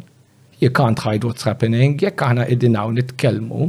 you 0.61 0.70
can't 0.70 0.99
hide 0.99 1.23
what's 1.27 1.45
happening, 1.49 1.97
jekk 2.01 2.23
aħna 2.27 2.47
id-dinaw 2.51 2.91
nitkelmu, 2.97 3.69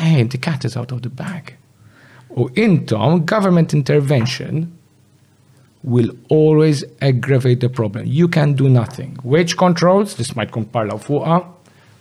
hey, 0.00 0.22
the 0.24 0.38
cat 0.38 0.64
is 0.64 0.76
out 0.76 0.92
of 0.92 1.02
the 1.02 1.10
bag. 1.10 1.54
U 2.36 2.48
intom, 2.56 3.24
government 3.26 3.74
intervention 3.74 4.70
will 5.82 6.10
always 6.30 6.84
aggravate 7.02 7.60
the 7.60 7.68
problem. 7.68 8.06
You 8.06 8.26
can 8.28 8.54
do 8.54 8.68
nothing. 8.68 9.18
Wage 9.22 9.56
controls, 9.56 10.14
this 10.16 10.34
might 10.34 10.50
come 10.50 10.64
parlaw 10.64 10.96
fuqa. 11.02 11.46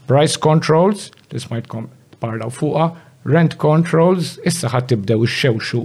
Price 0.08 0.38
controls, 0.38 1.12
this 1.30 1.50
might 1.50 1.68
come 1.68 1.90
parlaw 2.22 2.48
fuqa. 2.54 2.96
Rent 3.26 3.58
controls, 3.60 4.38
issa 4.46 4.72
ħat 4.72 4.94
tibdew 4.94 5.28
xewxu 5.30 5.84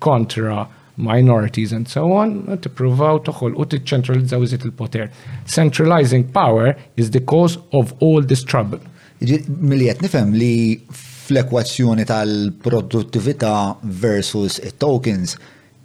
kontra 0.00 0.66
minorities 0.98 1.72
and 1.72 1.86
so 1.88 2.10
on, 2.12 2.42
tippruvaw 2.60 3.22
toħol 3.28 3.54
u 3.62 3.66
tiċċentralizzaw 3.70 4.42
iżiet 4.44 4.64
il-poter. 4.68 5.06
Centralizing 5.46 6.26
power 6.34 6.74
is 6.98 7.10
the 7.14 7.20
cause 7.22 7.56
of 7.72 7.94
all 8.02 8.20
this 8.22 8.42
trouble. 8.42 8.82
Miliet 9.22 10.02
nifhem 10.02 10.34
li 10.34 10.80
fl-ekwazzjoni 10.94 12.04
tal-produttività 12.08 13.54
versus 13.84 14.58
tokens 14.82 15.38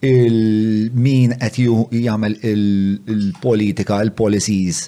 il-min 0.03 1.37
qed 1.39 1.61
jagħmel 1.61 2.37
il-politika, 2.49 4.01
il-policies 4.03 4.85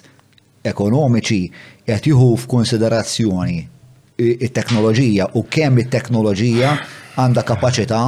ekonomiċi 0.66 1.40
qed 1.86 2.10
jieħu 2.10 2.32
f'konsiderazzjoni 2.44 3.58
it-teknoloġija 4.26 5.30
u 5.38 5.44
kemm 5.52 5.82
it-teknoloġija 5.86 6.76
għanda 7.16 7.42
kapaċità 7.48 8.00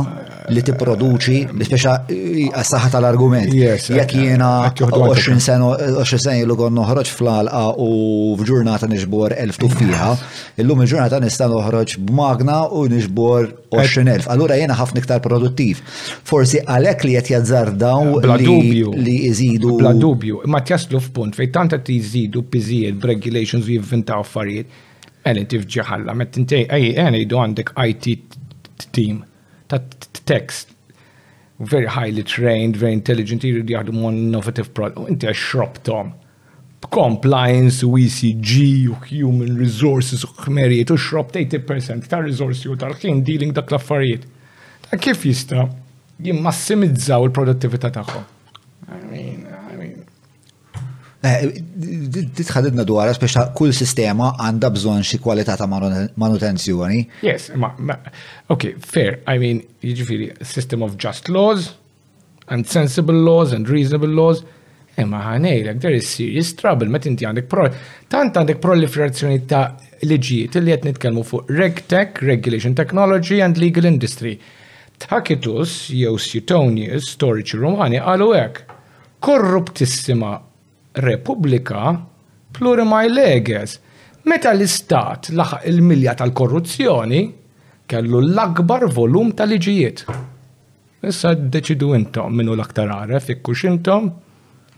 li 0.52 0.62
tipproduċi 0.64 1.38
l-speċa 1.52 2.88
tal-argument. 2.92 3.50
Jekk 3.52 4.14
jiena 4.20 4.48
20 4.76 5.38
sen 5.40 5.62
20 5.62 6.20
sena 6.22 6.38
ilu 6.42 6.56
fl-alqa 6.58 7.62
u 7.80 7.88
f'ġurnata 8.36 8.88
nixbor 8.88 9.32
1000 9.36 9.58
tuffiħa, 9.62 10.08
illum 10.60 10.82
il-ġurnata 10.84 11.20
nista' 11.24 11.48
noħroġ 11.52 11.94
b'magna 12.08 12.58
u 12.68 12.84
nixbor 12.92 13.48
20,000. 13.72 14.28
Allura 14.34 14.56
jiena 14.60 14.76
ħafna 14.80 15.00
iktar 15.02 15.22
produttiv. 15.24 15.80
Forsi 16.32 16.60
għalhekk 16.64 17.04
li 17.10 17.16
qed 17.28 17.76
daw 17.80 18.18
li 18.36 19.16
jżidu. 19.30 19.72
Bla 19.80 19.92
dubju, 19.96 20.42
ma 20.46 20.60
tjaslu 20.60 21.00
f'punt 21.00 21.36
fejn 21.36 21.52
tant 21.54 21.76
qed 21.78 21.88
jżidu 21.96 22.42
piżijiet 22.52 23.00
b'regulations 23.00 23.64
u 23.68 23.76
jivvintaw 23.78 24.20
affarijiet. 24.24 24.66
Għalli 25.28 25.42
inti 25.44 25.58
fġiħalla, 25.64 26.12
met 26.16 26.36
inti, 26.40 26.62
għaj, 26.68 26.90
għen 27.04 27.18
għandek 27.24 27.72
IT 27.88 28.37
team 28.92 29.24
ta' 29.68 29.80
text 30.24 30.68
very 31.60 31.86
highly 31.86 32.22
trained, 32.22 32.76
very 32.78 32.92
intelligent, 32.94 33.42
jiridu 33.42 33.72
jaħdmu 33.74 34.04
on 34.06 34.18
innovative 34.28 34.68
product. 34.78 35.08
Inti 35.10 35.26
għaxrob 35.26 35.80
tom. 35.88 36.12
Compliance, 36.94 37.82
u 37.82 37.96
ECG, 37.98 38.54
u 38.92 39.00
human 39.10 39.58
resources, 39.58 40.22
u 40.22 40.30
kmerijiet, 40.44 40.92
u 40.94 41.00
xrob 41.08 41.34
80% 41.34 42.06
ta' 42.06 42.22
resorsi 42.22 42.70
u 42.70 42.78
tal-ħin 42.78 43.24
dealing 43.26 43.56
dak 43.58 43.74
l 43.74 44.20
Ta' 44.88 44.96
kif 44.96 45.26
jista' 45.28 45.66
jimmassimizzaw 46.22 47.26
il-produttività 47.26 47.90
tagħhom? 47.98 48.22
I 48.88 49.00
mean, 49.10 49.42
Eh, 51.18 51.50
Titħadidna 52.38 52.84
dwar, 52.86 53.08
speċa 53.10 53.48
kull 53.58 53.72
sistema 53.74 54.30
għanda 54.38 54.68
bżon 54.70 55.00
xi 55.02 55.18
kwalità 55.18 55.56
ta' 55.58 55.66
manutenzjoni. 55.66 57.00
Yes, 57.26 57.48
ma, 57.58 57.72
ok, 58.54 58.66
fair. 58.78 59.16
I 59.26 59.34
mean, 59.42 59.64
jiġifieri, 59.82 60.28
system 60.46 60.84
of 60.86 60.94
just 60.94 61.26
laws, 61.28 61.72
and 62.46 62.70
sensible 62.70 63.18
laws, 63.18 63.50
and 63.52 63.66
reasonable 63.66 64.14
laws. 64.14 64.44
Imma 64.98 65.24
ħanejlek, 65.26 65.80
there 65.82 65.94
is 65.98 66.06
serious 66.08 66.52
trouble, 66.58 66.86
met 66.90 67.04
inti 67.10 67.26
għandek 67.26 67.48
pro. 67.50 67.66
Tant 68.10 68.38
għandek 68.38 68.62
proliferazzjoni 68.62 69.42
ta' 69.50 69.64
liġijiet 70.06 70.60
li 70.62 70.70
qed 70.70 70.86
nitkellmu 70.92 71.26
fuq 71.26 71.50
RegTech, 71.54 72.22
Regulation 72.30 72.78
Technology 72.78 73.42
and 73.42 73.58
Legal 73.62 73.90
Industry. 73.90 74.36
Tacitus 75.02 75.88
jew 75.90 76.14
Suetonius, 76.18 77.10
storici 77.16 77.58
Rumani, 77.58 77.98
qalu 78.06 78.32
hekk. 78.38 78.64
Korruptissima 79.18 80.32
repubblika 81.02 81.92
plurimaj 82.54 83.06
leges. 83.10 83.76
Meta 84.28 84.50
l-istat 84.54 85.30
laħ 85.32 85.54
il-milja 85.70 86.16
tal-korruzzjoni, 86.18 87.20
kellu 87.88 88.20
l-akbar 88.26 88.84
volum 88.92 89.32
tal-liġijiet. 89.38 90.04
Issa 91.08 91.32
deċidu 91.38 91.92
intom 91.96 92.34
minnu 92.36 92.56
l-aktar 92.58 92.90
għaref, 92.96 93.30
ikkux 93.36 93.64
intom, 93.70 94.10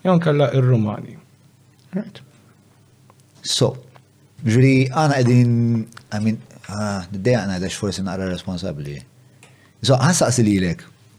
jon 0.05 0.21
kalla 0.23 0.51
il-Rumani. 0.55 1.17
Right. 1.97 2.21
So, 3.43 3.73
ġri 4.45 4.91
għana 4.93 5.19
għedin, 5.23 5.53
għamin, 6.15 6.39
għana 6.71 7.07
għedin, 7.09 7.35
għana 7.43 7.59
għedax 7.59 7.81
forsi 7.81 8.05
naqra 8.07 8.29
responsabli. 8.31 8.99
So, 9.83 9.97
għan 9.97 10.17
saqsi 10.21 10.45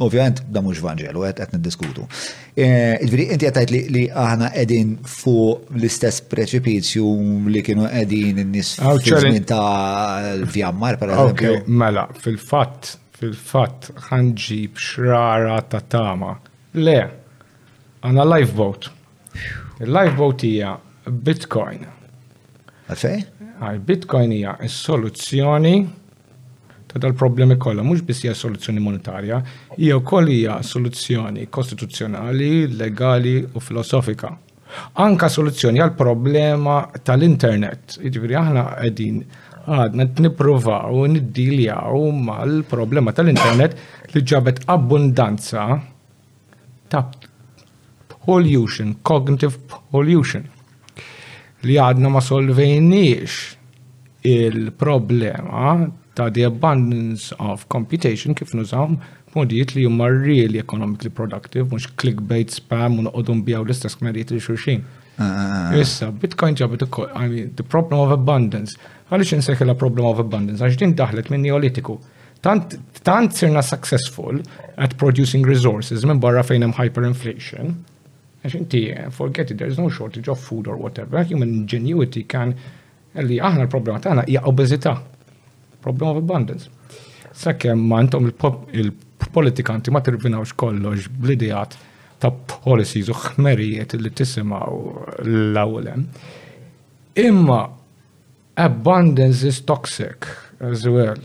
Ovvijament, 0.01 0.39
da 0.49 0.63
mhux 0.65 0.79
Vangelu, 0.81 1.21
għet 1.27 1.39
qed 1.41 1.51
niddiskutu. 1.55 2.07
E, 2.57 2.65
ġifieri 3.03 3.25
inti 3.35 3.45
għetajt 3.47 3.73
li 3.95 4.03
aħna 4.21 4.47
qegħdin 4.55 4.95
fuq 5.05 5.75
l-istess 5.77 6.23
preċipizju 6.31 7.11
li 7.53 7.61
kienu 7.65 7.85
qegħdin 7.91 8.41
nis 8.49 8.73
fil 8.79 9.03
żmien 9.21 9.45
ta' 9.51 10.37
l-Vjammar 10.39 10.97
pereżempju. 11.01 11.53
Mela, 11.83 12.07
fil-fatt, 12.23 12.95
fil 13.19 13.35
fat 13.37 13.91
ħanġib 14.07 14.79
xrara 14.81 15.59
ta' 15.69 15.83
tama. 15.93 16.33
Le, 16.81 16.97
għana 18.01 18.25
lifeboat. 18.33 18.89
Il-lifeboat 19.85 20.47
hija 20.49 20.73
Bitcoin. 21.29 21.85
Għalfej? 22.89 23.23
Għal 23.61 23.83
Bitcoin 23.85 24.33
hija 24.35 24.57
s-soluzzjoni 24.65 25.75
ta' 26.91 26.99
dal-problemi 26.99 27.55
kollha 27.57 27.83
mhux 27.87 28.01
biss 28.05 28.23
hija 28.25 28.33
soluzzjoni 28.35 28.81
monetarja, 28.83 29.41
hija 29.77 29.97
wkoll 30.01 30.27
hija 30.33 30.57
soluzzjoni 30.67 31.45
kostituzzjonali, 31.47 32.51
legali 32.79 33.37
u 33.55 33.59
filosofika. 33.63 34.31
Anka 35.03 35.29
soluzzjoni 35.31 35.79
għal 35.83 35.95
problema 35.99 36.81
tal-internet. 37.07 37.95
Jiġifieri 38.03 38.37
aħna 38.39 38.65
qegħdin 38.81 39.21
għadna 39.71 40.07
t 40.17 40.27
u 40.27 41.05
niddiljaw 41.13 42.01
mal-problema 42.29 43.13
tal-internet 43.15 43.75
li 44.13 44.21
ġabet 44.25 44.63
abbundanza 44.67 45.65
ta' 46.91 47.05
pollution, 48.25 48.97
cognitive 49.01 49.55
pollution. 49.93 50.43
Li 51.63 51.75
għadna 51.77 52.09
ma 52.11 52.19
solvejniex 52.25 53.39
il-problema 54.27 55.71
ta' 56.15 56.29
the 56.29 56.43
abundance 56.43 57.31
of 57.49 57.67
computation 57.75 58.33
kif 58.39 58.53
nużawm 58.59 58.95
modijiet 59.35 59.75
li 59.75 59.83
huma 59.89 60.07
really 60.27 60.59
economically 60.63 61.11
productive, 61.19 61.65
mhux 61.73 61.87
clickbait 62.01 62.51
spam 62.59 62.97
u 62.99 63.05
noqogħdu 63.07 63.35
nbijaw 63.41 63.61
l-istess 63.65 63.95
kmerijiet 63.99 64.33
li 64.35 64.41
xulxin. 64.47 64.81
Ah, 65.11 65.23
ah, 65.25 65.51
ah. 65.71 65.77
Issa, 65.79 66.09
Bitcoin 66.23 66.55
ġabet 66.59 66.83
ukoll, 66.87 67.07
I 67.15 67.27
mean, 67.33 67.53
the 67.55 67.63
problem 67.75 67.99
of 68.01 68.11
abundance. 68.15 68.75
Għaliex 69.11 69.63
la 69.69 69.75
problem 69.75 70.05
of 70.07 70.19
abundance, 70.19 70.59
għax 70.61 70.77
din 70.79 70.95
daħlet 70.99 71.29
minn 71.31 71.45
neolitiku. 71.45 71.97
Tant, 72.41 72.75
sirna 73.35 73.61
successful 73.61 74.39
at 74.77 74.97
producing 74.97 75.43
resources 75.45 76.03
minn 76.05 76.19
barra 76.19 76.43
fejn 76.43 76.63
hemm 76.67 76.75
hyperinflation. 76.75 77.71
Għax 78.43 78.57
inti, 78.57 78.83
forget 79.11 79.51
it, 79.51 79.57
there's 79.59 79.77
no 79.77 79.87
shortage 79.89 80.27
of 80.27 80.39
food 80.43 80.67
or 80.67 80.75
whatever. 80.75 81.23
Human 81.23 81.53
ingenuity 81.61 82.23
kan, 82.27 82.51
li 83.15 83.37
aħna 83.39 83.63
l-problema 83.67 84.01
taħna 84.03 84.27
hija 84.27 84.43
obezità 84.51 84.99
problem 85.81 86.09
of 86.11 86.17
abundance. 86.17 86.69
Sakemm 87.33 87.79
ma 87.87 87.99
intom 88.01 88.25
il-politikanti 88.71 89.89
ma 89.91 90.01
tirvinawx 90.01 90.53
kollox 90.53 91.07
bl 91.09 91.33
ta' 92.21 92.29
policies 92.29 93.07
u 93.09 93.15
ħmerijiet 93.17 93.95
li 93.97 94.11
tisimaw 94.13 94.75
l-awlem. 95.25 96.03
Imma 97.23 97.61
abundance 98.61 99.41
is 99.41 99.61
toxic 99.65 100.27
as 100.59 100.85
well. 100.85 101.17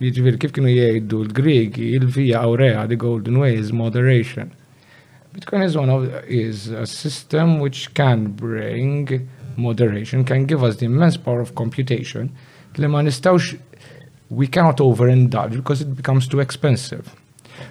Jiġifieri 0.00 0.40
kif 0.40 0.54
kienu 0.56 0.72
jgħidu 0.72 1.18
l-Griegi 1.26 1.90
il-vija 1.98 2.40
awrea 2.46 2.86
the 2.88 2.96
golden 2.96 3.36
way 3.42 3.58
is 3.60 3.74
moderation. 3.76 4.54
Bitcoin 5.34 5.66
is 5.66 5.76
one 5.76 5.92
of 5.92 6.08
is 6.24 6.68
a 6.72 6.86
system 6.88 7.58
which 7.60 7.92
can 7.92 8.28
bring 8.32 9.28
moderation, 9.56 10.24
can 10.24 10.46
give 10.48 10.64
us 10.64 10.76
the 10.76 10.86
immense 10.88 11.18
power 11.18 11.42
of 11.44 11.54
computation, 11.54 12.32
li 12.78 12.86
ma 12.86 13.00
nistawx 13.02 13.58
we 14.30 14.46
cannot 14.46 14.78
overindulge 14.78 15.52
because 15.56 15.80
it 15.80 15.94
becomes 15.94 16.26
too 16.28 16.40
expensive. 16.40 17.14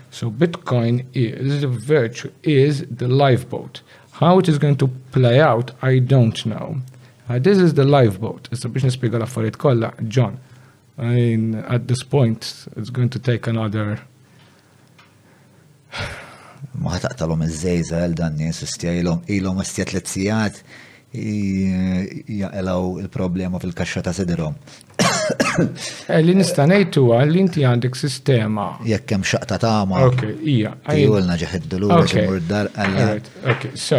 So 0.09 0.31
Bitcoin 0.31 1.05
is 1.13 1.61
the 1.61 1.67
virtue 1.67 2.31
is 2.43 2.85
the 2.89 3.07
lifeboat. 3.07 3.81
How 4.13 4.39
it 4.39 4.47
is 4.47 4.57
going 4.57 4.77
to 4.77 4.87
play 5.11 5.41
out, 5.41 5.71
I 5.81 5.99
don't 5.99 6.43
know. 6.45 6.77
Uh, 7.27 7.39
this 7.39 7.57
is 7.57 7.73
the 7.73 7.83
lifeboat. 7.83 8.47
It's 8.51 8.63
a 8.63 8.69
business 8.69 8.95
bigger 8.95 9.21
it 9.45 9.57
called 9.57 9.91
John. 10.09 10.39
I 10.97 11.03
mean, 11.05 11.55
at 11.55 11.87
this 11.89 12.01
point, 12.03 12.67
it's 12.77 12.89
going 12.89 13.09
to 13.09 13.19
take 13.19 13.47
another. 13.47 13.99
Ma 16.81 16.91
ħataqtalhom 16.95 17.43
iż 17.45 17.57
żejza 17.61 17.99
għal 18.03 18.15
dan 18.17 18.33
nies 18.35 18.57
istija 18.65 18.91
ilhom 18.99 19.21
ilhom 19.31 19.59
istija 19.61 19.85
tliet 19.85 20.09
jaqelaw 21.15 22.99
il-problema 23.01 23.57
fil-kaxxa 23.59 24.01
ta' 24.05 24.13
siderhom. 24.13 24.55
l 26.19 26.31
nista' 26.37 26.65
ngħid 26.69 26.93
huwa 26.99 27.17
inti 27.25 27.61
għandek 27.67 27.93
sistema. 27.99 28.65
Jekk 28.87 29.09
hemm 29.15 29.23
xaqta 29.31 29.55
tama. 29.63 29.95
Ok, 30.09 30.21
hija. 30.43 30.73
Jgħulna 30.91 31.35
ġeħ 31.41 31.51
id-dulur 31.61 31.91
dar 32.49 32.65
Ok, 33.53 33.63
so, 33.79 33.97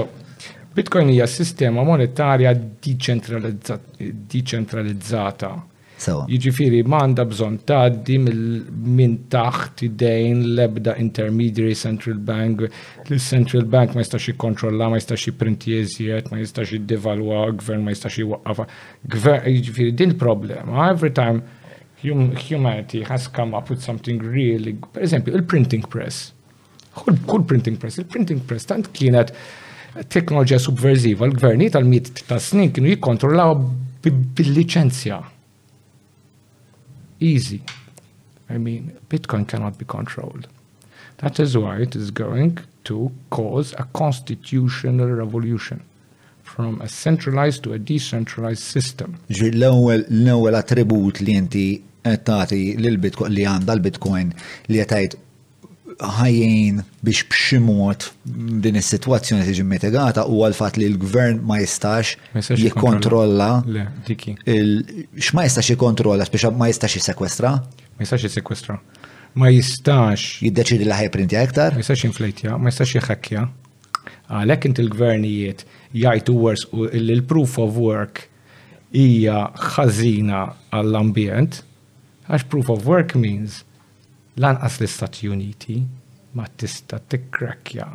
Bitcoin 0.76 1.08
hija 1.12 1.26
sistema 1.30 1.80
monetarja 1.84 2.50
deċentralizzata 2.84 5.50
Jiġifieri 5.96 6.82
m'għandha 6.84 7.24
bżonn 7.30 7.54
tgħaddi 7.66 8.16
minn 8.20 9.14
taħt 9.32 9.80
idejn 9.86 10.42
l-ebda 10.52 10.92
intermediary 11.00 11.72
central 11.74 12.18
bank, 12.20 12.66
l-central 13.08 13.64
bank 13.72 13.94
ma 13.96 14.02
jistax 14.04 14.28
jikkontrolla, 14.28 14.90
ma 14.92 14.98
jistax 15.00 15.24
jiprinti 15.30 15.78
eżjed, 15.80 16.28
ma 16.34 16.42
jistax 16.42 16.74
jiddevalwa, 16.76 17.46
gvern 17.62 17.86
ma 17.86 17.94
jistax 17.94 18.18
jwaqqafa. 18.26 18.66
Gvern, 19.16 19.48
jiġifieri 19.56 19.94
din 20.02 20.12
problema. 20.20 20.90
Every 20.92 21.14
time 21.16 21.40
humanity 22.04 23.00
has 23.08 23.26
come 23.26 23.56
up 23.56 23.70
with 23.72 23.80
something 23.82 24.20
really, 24.20 24.74
per 24.92 25.06
eżempju, 25.08 25.32
il-printing 25.40 25.88
press. 25.88 26.34
Kull 26.96 27.44
printing 27.44 27.76
press, 27.76 27.96
il-printing 28.00 28.44
press 28.48 28.68
tant 28.68 28.88
kienet 28.96 29.32
teknoloġija 30.12 30.60
subverziva, 30.60 31.26
l-gvernijiet 31.28 31.72
tal-mit 31.78 32.12
ta' 32.28 32.38
snin 32.40 32.70
kienu 32.72 32.88
jikkontrollaw 32.92 33.56
bil-licenzja 34.04 35.22
easy. 37.20 37.62
I 38.48 38.58
mean, 38.58 38.96
Bitcoin 39.08 39.46
cannot 39.46 39.78
be 39.78 39.84
controlled. 39.84 40.48
That 41.18 41.40
is 41.40 41.56
why 41.56 41.78
it 41.78 41.96
is 41.96 42.10
going 42.10 42.58
to 42.84 43.10
cause 43.30 43.74
a 43.78 43.84
constitutional 43.92 45.08
revolution 45.10 45.82
from 46.42 46.80
a 46.80 46.88
centralized 46.88 47.62
to 47.64 47.72
a 47.72 47.78
decentralized 47.78 48.62
system. 48.62 49.16
L-ewwel 49.30 50.56
attribut 50.62 51.20
li 51.24 51.34
inti 51.40 51.66
qed 52.04 52.22
tagħti 52.28 52.60
lil 52.78 53.00
Bitcoin 53.02 53.32
li 53.34 53.46
għandha 53.50 53.74
l-Bitcoin 53.74 54.28
li 54.70 54.84
qed 54.86 55.16
ħajjin 55.96 56.82
biex 57.04 57.24
bximot 57.30 58.04
din 58.62 58.76
is-sitwazzjoni 58.76 59.44
tiġi 59.46 59.64
mitigata 59.64 60.26
u 60.28 60.42
għal-fat 60.44 60.76
li 60.80 60.90
l-gvern 60.90 61.40
ma 61.46 61.56
jistax 61.62 62.16
jikontrolla 62.60 63.62
x'ma 64.04 65.46
jistax 65.46 65.70
jikontrolla 65.72 66.26
speċa 66.28 66.52
ma 66.52 66.68
jistax 66.68 66.98
jisekwestra? 66.98 67.54
Ma 67.96 68.04
jistax 68.04 68.26
jisekwestra. 68.28 68.76
Ma 69.36 69.50
jistax. 69.52 70.26
Jiddeċidi 70.44 70.84
li 70.88 70.96
ħajprintja 70.96 71.42
aktar. 71.44 71.74
Ma 71.76 71.82
jistax 71.84 72.04
inflejtja, 72.10 72.56
ma 72.60 72.72
jistax 72.72 72.94
jħakkja. 72.98 73.46
Għalhekk 74.32 74.68
int 74.70 74.80
il-gvernijiet 74.84 75.64
jgħid 75.96 76.32
wars 76.40 76.66
u 76.76 76.86
l-proof 76.90 77.56
of 77.62 77.80
work 77.80 78.26
hija 78.96 79.42
ħażina 79.74 80.44
għall-ambjent, 80.72 81.62
għax 82.30 82.46
proof 82.52 82.68
of 82.72 82.84
work 82.88 83.16
means 83.16 83.62
lanqas 84.38 84.80
l-Istati 84.80 85.28
Uniti 85.28 85.82
ma 86.36 86.44
tista' 86.56 87.00
tikrakja 87.10 87.86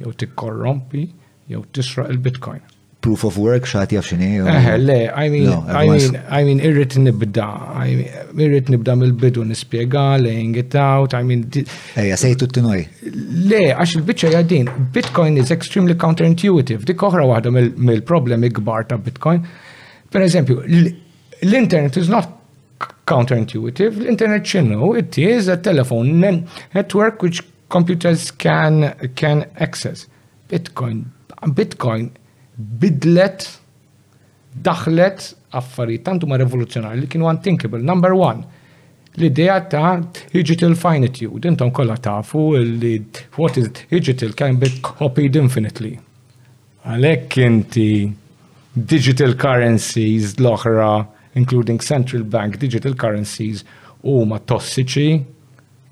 jew 0.00 0.12
tikkorrompi 0.14 1.06
jew 1.48 1.64
tisra 1.70 2.06
il-Bitcoin. 2.10 2.60
Proof 3.02 3.24
of 3.26 3.36
work 3.36 3.66
xati 3.66 3.96
għaf 3.98 4.06
xini? 4.12 4.26
Eh, 4.46 4.74
le, 4.78 4.96
I 5.10 5.24
mean, 5.28 5.48
no, 5.50 5.56
I 5.68 5.88
mean, 5.90 6.18
I 6.30 6.44
mean, 6.46 6.60
irrit 6.62 6.94
nibda, 7.02 7.48
I 7.82 7.96
mean, 7.98 8.40
irrit 8.46 8.70
nibda 8.70 8.94
mill-bidu 9.00 9.42
nispiega, 9.42 10.04
laying 10.22 10.54
it 10.60 10.76
out, 10.78 11.12
I 11.18 11.24
mean... 11.26 11.42
Eja, 11.98 12.14
sejtu 12.22 12.46
tutti 12.46 12.60
tinoj 12.60 12.84
Le, 13.50 13.62
għax 13.74 13.96
il-bicċa 13.98 14.30
jadin, 14.36 14.70
Bitcoin 14.94 15.34
is 15.42 15.50
extremely 15.50 15.98
counterintuitive, 15.98 16.86
dik 16.92 17.02
oħra 17.02 17.26
wahda 17.26 17.50
mill-problemi 17.58 18.52
gbar 18.60 18.86
ta' 18.92 19.00
Bitcoin. 19.02 19.42
Per 20.14 20.22
eżempju, 20.28 20.62
l-internet 21.42 21.98
is 21.98 22.08
not 22.12 22.30
counterintuitive, 23.06 23.94
l-internet 24.00 24.42
xinu, 24.46 24.94
it 24.98 25.16
is 25.18 25.48
a 25.48 25.56
telephone 25.56 26.18
network 26.20 27.22
which 27.22 27.42
computers 27.68 28.30
can, 28.30 28.94
can 29.14 29.46
access. 29.56 30.06
Bitcoin, 30.48 31.04
Bitcoin 31.56 32.10
bidlet, 32.78 33.46
daħlet 34.52 35.30
affari 35.56 35.96
tantu 36.04 36.28
ma 36.28 36.36
revoluzjonari 36.40 37.00
li 37.00 37.08
kienu 37.12 37.24
unthinkable. 37.30 37.80
Number 37.80 38.12
one, 38.14 38.42
l-idea 39.16 39.56
ta' 39.68 39.94
digital 40.34 40.76
finitude, 40.76 41.48
intom 41.48 41.72
kollha 41.72 41.96
tafu 42.04 42.50
li 42.60 42.98
what 43.38 43.56
is 43.58 43.70
digital 43.90 44.34
can 44.36 44.58
be 44.60 44.68
copied 44.84 45.36
infinitely. 45.40 45.94
Għalek 46.84 47.38
inti 47.48 47.88
digital 48.88 49.32
currencies 49.38 50.34
l-oħra 50.38 50.90
including 51.34 51.80
central 51.80 52.22
bank 52.24 52.58
digital 52.58 52.94
currencies, 52.94 53.64
huma 54.04 54.40
tossiċi. 54.42 55.06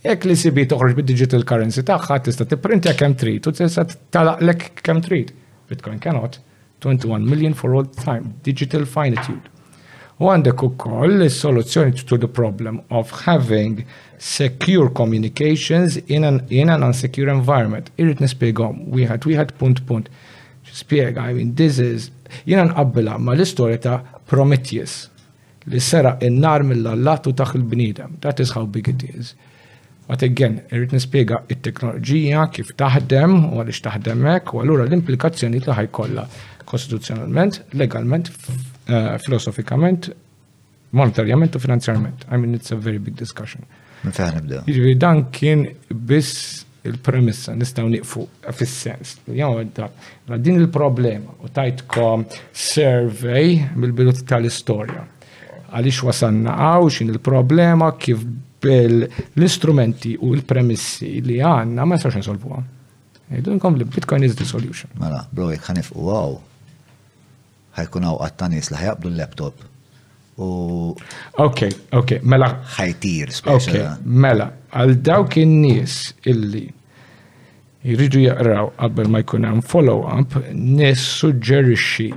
Jekk 0.04 0.24
li 0.26 0.36
sibi 0.36 0.64
toħroġ 0.68 0.96
bid-digital 0.96 1.42
currency 1.48 1.84
tagħha 1.86 2.16
tista' 2.26 2.46
tipprintja 2.48 2.94
kemm 2.98 3.16
trid 3.20 3.46
u 3.46 3.52
tista' 3.56 3.84
talaqlek 4.14 4.70
kemm 4.84 5.02
trid. 5.04 5.34
Bitcoin 5.68 6.00
cannot. 6.00 6.38
21 6.80 7.24
million 7.28 7.52
for 7.54 7.74
all 7.76 7.84
time 7.84 8.34
digital 8.42 8.86
finitude. 8.88 9.48
U 10.20 10.28
għandek 10.28 10.62
ukoll 10.64 11.24
is-soluzzjoni 11.26 12.04
to 12.08 12.16
the 12.20 12.28
problem 12.28 12.80
of 12.90 13.10
having 13.26 13.84
secure 14.18 14.88
communications 14.88 15.96
in 16.12 16.24
an, 16.24 16.40
in 16.50 16.68
an 16.72 16.82
unsecure 16.84 17.32
environment. 17.32 17.88
Irrid 17.96 18.20
nispjegom, 18.24 18.82
wieħed 18.96 19.28
wieħed 19.28 19.54
punt 19.60 19.84
punt. 19.88 20.10
Spiega, 20.70 21.24
I 21.28 21.32
mean, 21.36 21.54
this 21.56 21.80
is, 21.80 22.10
jina 22.46 22.64
nqabbila 22.68 23.16
ma 23.18 23.32
l-istoria 23.36 23.80
ta' 23.80 24.00
Prometheus 24.30 25.06
li 25.70 25.80
sera 25.82 26.16
in-nar 26.26 26.62
mill-allat 26.66 27.26
u 27.30 27.34
taħ 27.38 27.54
il-bnidem. 27.60 28.18
That 28.24 28.40
is 28.42 28.54
how 28.56 28.66
big 28.66 28.88
it 28.90 29.04
is. 29.06 29.34
But 30.10 30.24
again, 30.26 30.58
irrit 30.74 30.94
nispiega 30.96 31.42
it-teknoloġija 31.52 32.46
kif 32.54 32.72
taħdem 32.80 33.36
u 33.52 33.60
għaliex 33.62 33.84
taħdem 33.84 34.24
hekk 34.32 34.54
u 34.58 34.62
allura 34.64 34.86
l-implikazzjoni 34.88 35.60
li 35.62 35.76
ħajkollha 35.80 36.24
kostituzzjonalment, 36.70 37.60
legalment, 37.78 38.32
eh, 38.90 39.14
filosofikament, 39.22 40.10
monetarjament 40.98 41.54
u 41.54 41.62
finanzjarment. 41.62 42.26
I 42.30 42.38
mean, 42.38 42.54
it's 42.58 42.72
a 42.74 42.78
very 42.78 42.98
big 42.98 43.14
discussion. 43.18 43.64
Ġivi 44.00 44.62
jiġifieri 44.66 44.96
dan 44.98 45.26
kien 45.30 45.62
biss 45.92 46.64
il-premissa 46.88 47.52
nistaw 47.54 47.84
niqfu 47.92 48.22
fis-sens. 48.56 49.18
Din 49.28 50.56
il-problema 50.56 51.34
u 51.44 51.50
tajtkom 51.52 52.24
survey 52.56 53.58
mill-bidu 53.76 54.16
tal-istorja 54.26 55.04
għalix 55.74 56.00
wasanna 56.06 56.54
għaw, 56.54 56.88
xin 56.92 57.12
il-problema, 57.14 57.90
kif 58.00 58.24
l-istrumenti 58.66 60.14
u 60.20 60.34
l-premissi 60.36 61.14
li 61.24 61.38
għanna 61.40 61.86
ma 61.88 61.96
jistax 61.96 62.18
nsolvu 62.20 62.52
għan. 62.56 62.68
Idu 63.38 63.54
li 63.76 63.84
Bitcoin 63.84 64.24
is 64.24 64.34
the 64.36 64.44
solution. 64.44 64.90
Mela, 65.00 65.24
bro, 65.32 65.50
jek 65.54 65.64
ħanif 65.68 65.92
u 65.94 66.08
għaw, 66.12 66.34
ħajkun 67.78 68.08
għaw 68.08 68.18
għattanis 68.26 68.72
li 68.72 68.80
ħajabdu 68.80 69.12
l-laptop. 69.12 69.66
U. 70.40 70.46
Ok, 71.44 71.62
ok, 71.92 72.20
mela. 72.24 72.50
ħajtir, 72.76 73.30
Ok, 73.52 73.74
mela, 74.06 74.50
għal 74.72 74.94
dawk 75.04 75.36
in-nies 75.42 76.14
illi 76.26 76.64
jridu 77.84 78.22
jaqraw 78.24 78.72
qabel 78.80 79.08
ma 79.08 79.22
jkun 79.22 79.46
għam 79.48 79.62
follow-up, 79.68 80.40
suġġerixi 80.50 82.10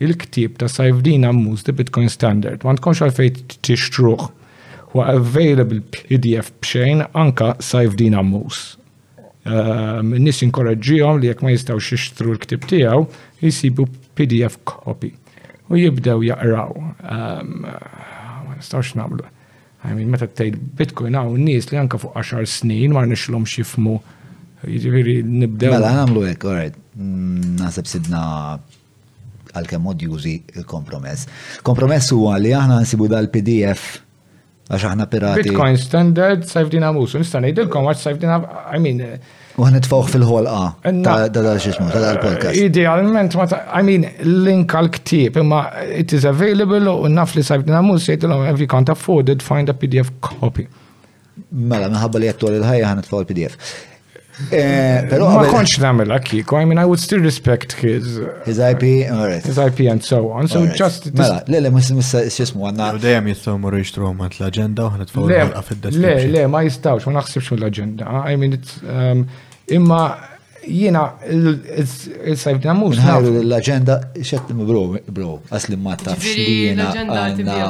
il-ktib 0.00 0.56
ta' 0.60 0.68
Sajfdin 0.68 1.24
Ammus 1.28 1.62
di 1.68 1.72
Bitcoin 1.76 2.08
Standard. 2.12 2.64
Ma 2.64 2.72
tkunx 2.76 3.02
għalfej 3.04 3.32
tixtruħ. 3.66 4.28
Huwa 4.90 5.04
available 5.14 5.82
PDF 5.94 6.50
bxejn 6.64 7.04
anka 7.18 7.52
Sajfdin 7.62 8.16
Ammus. 8.18 8.62
Um, 9.46 10.10
Nis 10.20 10.40
inkoraġġihom 10.44 11.20
li 11.22 11.30
jekk 11.30 11.44
ma 11.46 11.52
jistgħux 11.52 11.92
jixtru 11.94 12.34
l-ktib 12.34 12.66
tiegħu 12.70 13.04
jisibu 13.42 13.86
PDF 14.18 14.58
copy. 14.68 15.12
U 15.70 15.78
jibdew 15.78 16.24
jaqraw. 16.30 16.72
Um, 17.04 17.68
ma 17.68 18.56
nistgħux 18.56 18.96
nagħmlu. 18.98 19.28
I 19.80 19.94
mean, 19.96 20.08
meta 20.12 20.26
tgħid 20.28 20.58
Bitcoin 20.80 21.16
hawn 21.16 21.38
nies 21.44 21.70
li 21.72 21.78
anka 21.80 22.00
fuq 22.02 22.16
10 22.20 22.48
snin 22.52 22.96
ma 22.96 23.04
nixlhom 23.08 23.46
xifmu 23.48 23.98
Jiġifieri 24.60 25.22
nibdew. 25.24 25.70
Mela 25.72 25.88
nagħmlu 26.02 26.24
hekk, 26.34 26.42
all 26.50 26.56
right. 26.58 26.74
Mm, 27.00 27.54
naħseb 27.62 27.86
sidna 27.88 28.24
għal-kem 29.56 29.82
mod 29.84 30.02
juzi 30.04 30.36
il-kompromess. 30.58 31.28
Kompromess 31.66 32.12
huwa 32.14 32.36
li 32.40 32.52
aħna 32.56 32.80
nsibu 32.84 33.08
dal-PDF 33.10 33.98
għax 34.70 34.86
aħna 34.92 35.08
pirati. 35.10 35.48
Bitcoin 35.50 35.76
standard, 35.82 36.44
sajfdina 36.48 36.92
musu, 36.94 37.18
nistan 37.20 37.42
ngħidilkom 37.46 37.88
għax 37.90 38.04
sajfdina, 38.06 38.40
I 38.76 38.82
mean. 38.84 39.00
Eh, 39.02 39.38
u 39.58 39.64
għan 39.66 39.74
nitfawħ 39.80 40.12
fil-ħolqa, 40.14 40.92
ta' 41.04 41.16
dal-xismu, 41.34 41.88
ta' 41.90 42.02
dal-podcast. 42.04 42.60
Idealment, 42.62 43.34
I 43.58 43.82
mean, 43.86 44.06
link 44.46 44.76
għal-ktib, 44.78 45.40
imma 45.42 45.64
it 45.90 46.14
is 46.16 46.28
available 46.30 46.86
u 47.00 47.10
naf 47.10 47.34
li 47.38 47.42
sajfdina 47.46 47.82
musu, 47.84 48.14
jtilom, 48.14 48.46
if 48.52 48.62
you 48.62 48.70
can't 48.70 48.92
afford 48.94 49.32
it, 49.34 49.42
find 49.44 49.68
a 49.72 49.76
PDF 49.76 50.12
copy. 50.22 50.68
Mela, 51.50 51.88
maħabba 51.90 52.20
li 52.22 52.28
jattual 52.30 52.60
il-ħajja 52.60 52.88
għan 52.92 53.02
nitfawħ 53.02 53.20
il-PDF. 53.24 53.72
Eh, 54.48 55.04
Pero 55.10 55.28
ma 55.28 55.42
konċ 55.50 55.80
namel 55.84 56.10
akiko, 56.16 56.56
I 56.60 56.64
mean, 56.66 56.80
I 56.80 56.84
would 56.88 56.98
still 57.02 57.20
respect 57.20 57.74
his... 57.80 58.18
His 58.48 58.56
IP, 58.58 59.10
alright. 59.12 59.44
His 59.44 59.58
IP 59.60 59.86
and 59.92 60.02
so 60.04 60.30
on, 60.32 60.48
so 60.48 60.64
just... 60.78 61.10
Mela, 61.12 61.42
le, 61.46 61.60
le, 61.66 61.70
mis 61.74 61.90
missa 61.98 62.22
jismu 62.24 62.64
għanna. 62.70 62.94
Dejem 63.02 63.28
jistaw 63.34 63.58
morru 63.60 63.82
jishtru 63.82 64.08
għamat 64.08 64.38
l-agenda 64.40 64.88
u 64.88 64.94
għanat 64.96 65.12
fawru 65.12 65.36
għalqa 65.36 65.62
fil 65.68 66.00
Le, 66.06 66.14
le, 66.32 66.46
ma 66.50 66.64
jistawx, 66.64 67.06
ma 67.10 67.20
naħsibx 67.20 67.54
l-agenda. 67.60 68.08
I 68.32 68.36
mean, 68.40 68.56
it's... 68.56 68.80
Um, 68.86 69.26
imma 69.70 70.00
jena 70.64 71.04
il-sajbna 71.30 72.74
mux. 72.78 72.96
Nħarru 72.98 73.34
l-agenda, 73.44 74.00
xet 74.24 74.54
bro, 74.56 74.86
bro, 75.10 75.36
asli 75.56 75.76
ma 75.78 75.94
tafx 76.00 76.34
li 76.38 76.72
għanna. 76.72 77.68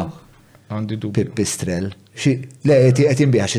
Għandi 0.70 1.00
dubi. 1.02 1.24
Pipistrel. 1.26 1.90
Le, 1.90 2.78
għetin 2.92 3.34
biħax 3.34 3.58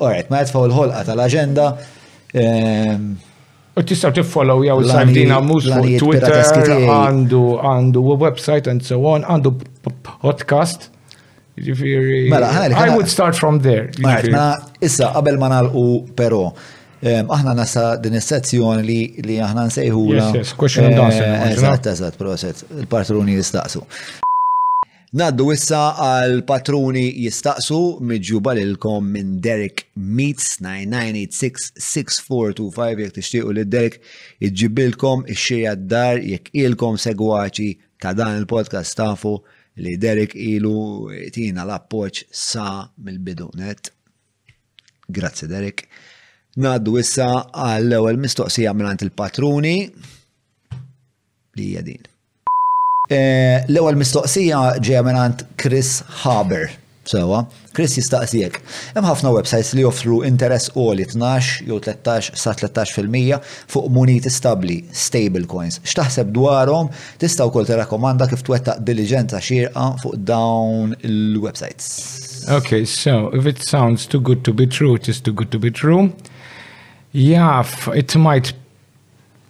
Alright, 0.00 0.32
ma 0.32 0.40
jtfaw 0.40 0.66
l-ħolqa 0.70 1.04
tal-agenda. 1.10 1.68
Ehm, 2.34 3.10
U 3.76 3.82
tistaw 3.84 4.10
tifollow 4.10 4.62
jaw 4.64 4.78
il-sajmdina 4.80 5.36
fuq 5.44 6.00
Twitter, 6.00 6.70
għandu, 6.94 7.42
għandu 7.60 8.02
website 8.22 8.70
and 8.72 8.80
so 8.86 9.02
on, 9.04 9.20
għandu 9.28 9.52
podcast. 10.24 10.88
Jiġifieri, 11.60 12.24
mela, 12.32 12.48
I 12.72 12.88
would 12.94 13.08
start 13.12 13.36
from 13.36 13.60
there. 13.64 13.90
Mela, 14.00 14.48
issa, 14.80 15.12
qabel 15.12 15.36
ma 15.40 15.52
nalqu 15.52 15.86
pero, 16.16 16.54
ehm, 17.04 17.28
aħna 17.28 17.52
nasa 17.60 17.88
din 18.00 18.16
is-sezzjoni 18.16 18.82
li 18.84 18.98
li 19.28 19.36
aħna 19.44 19.68
nsejħu. 19.68 20.02
Yes, 20.16 20.32
yes, 20.40 20.54
question 20.56 20.84
and 20.88 20.98
answer. 20.98 21.28
Eh, 21.28 21.50
eżatt, 21.52 21.92
eżatt, 21.92 22.16
proset, 22.22 22.64
il-patruni 22.80 23.36
jistaqsu. 23.36 23.84
Naddu 25.16 25.46
issa 25.54 25.78
għal 26.04 26.42
patruni 26.44 27.06
jistaqsu 27.24 27.76
l 28.04 28.18
lilkom 28.60 29.06
minn 29.14 29.36
Derek 29.40 29.86
Meets 29.96 30.60
9986-6425 30.60 33.00
jek 33.00 33.12
tixtiequ 33.16 33.52
li 33.56 33.64
Derek 33.64 33.96
iġibilkom 34.50 35.24
ix 35.32 35.40
d-dar 35.76 36.18
jekk 36.20 36.50
ilkom 36.52 36.96
segwaċi 37.00 37.70
ta' 37.98 38.12
dan 38.12 38.36
il-podcast 38.42 38.94
tafu 39.00 39.40
li 39.80 39.96
Derek 39.96 40.34
ilu 40.36 41.08
tina 41.32 41.64
l-appoċ 41.64 42.24
sa 42.30 42.82
mill 42.98 43.16
net. 43.56 43.88
Grazzi 45.08 45.46
Derek. 45.48 45.88
Naddu 46.60 46.98
issa 47.00 47.46
għall 47.56 47.92
ewwel 48.02 48.18
mistoqsija 48.20 48.74
minn 48.76 48.92
il-patruni 49.00 49.78
li 51.56 51.72
jadin. 51.72 52.02
din. 52.02 52.06
Eh, 53.06 53.60
l-ewwel 53.70 53.94
mistoqsija 54.00 54.80
ġejja 54.82 55.28
Chris 55.56 56.02
Haber. 56.22 56.70
Sewa, 57.06 57.44
Chris 57.72 57.94
jistaqsijek. 58.00 58.56
Hemm 58.96 59.06
ħafna 59.06 59.30
websites 59.30 59.72
li 59.78 59.82
joffru 59.84 60.24
interess 60.26 60.72
li 60.74 61.04
12 61.06 61.66
jew 61.68 61.76
13 61.78 62.34
sa 62.34 62.50
13% 62.52 63.38
fuq 63.70 63.86
munit 63.94 64.24
stabli, 64.28 64.80
coins. 65.46 65.78
X'taħseb 65.86 66.32
dwarhom 66.34 66.88
tista' 67.22 67.46
wkoll 67.46 67.64
tirakkomanda 67.68 68.26
kif 68.26 68.42
twettaq 68.42 68.82
diligenza 68.82 69.38
xierqa 69.38 69.86
fuq 70.02 70.16
dawn 70.26 70.96
il-websites. 71.04 72.48
Okay, 72.50 72.84
so 72.84 73.30
if 73.32 73.46
it 73.46 73.62
sounds 73.62 74.04
too 74.06 74.18
good 74.20 74.42
to 74.42 74.52
be 74.52 74.66
true, 74.66 74.96
it 74.96 75.08
is 75.08 75.20
too 75.20 75.32
good 75.32 75.52
to 75.52 75.60
be 75.60 75.70
true. 75.70 76.12
Yeah, 77.12 77.62
it 77.94 78.16
might 78.16 78.52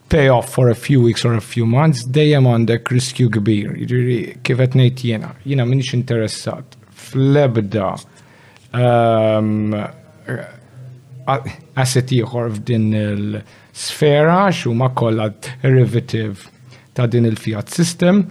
pay 0.08 0.28
off 0.28 0.48
for 0.52 0.68
a 0.68 0.74
few 0.74 1.00
weeks 1.02 1.24
or 1.24 1.34
a 1.34 1.40
few 1.40 1.66
months, 1.66 2.04
dejjem 2.06 2.46
għandek 2.46 2.90
riskju 2.94 3.30
kbir. 3.38 3.72
Jiġri 3.82 4.18
kif 4.44 4.60
qed 4.60 4.76
ngħid 4.78 5.02
jiena, 5.08 5.32
jiena 5.44 5.64
m'iniex 5.66 5.96
interessat 5.98 6.76
fl-ebda 6.94 7.90
um, 8.74 9.74
asset 11.80 12.12
ieħor 12.14 12.52
f'din 12.56 12.88
il-sfera 13.00 14.38
ma 14.74 14.88
kolla 14.94 15.30
derivative 15.62 16.54
ta' 16.96 17.06
din 17.06 17.26
il-fiat 17.28 17.68
system, 17.68 18.22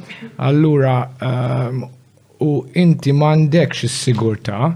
allura 0.41 0.95
um, 1.21 1.83
u 2.41 2.63
inti 2.73 3.11
m'għandekx 3.13 3.83
is 3.85 3.91
sigurta 4.07 4.71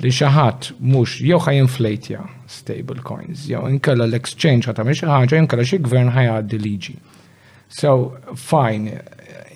li 0.00 0.10
xaħat 0.10 0.70
mux 0.80 1.18
jew 1.22 1.38
ħajinflatja 1.42 2.22
stable 2.48 3.02
coins, 3.04 3.44
jew 3.48 3.60
inkella 3.68 4.06
l-exchange 4.08 4.70
ħata 4.70 4.84
miex 4.88 5.04
ħagġa, 5.08 5.40
inkella 5.44 5.66
xie 5.66 5.80
gvern 5.84 6.12
ħajad 6.14 6.56
liġi. 6.60 6.96
So, 7.72 8.12
fine, 8.36 8.98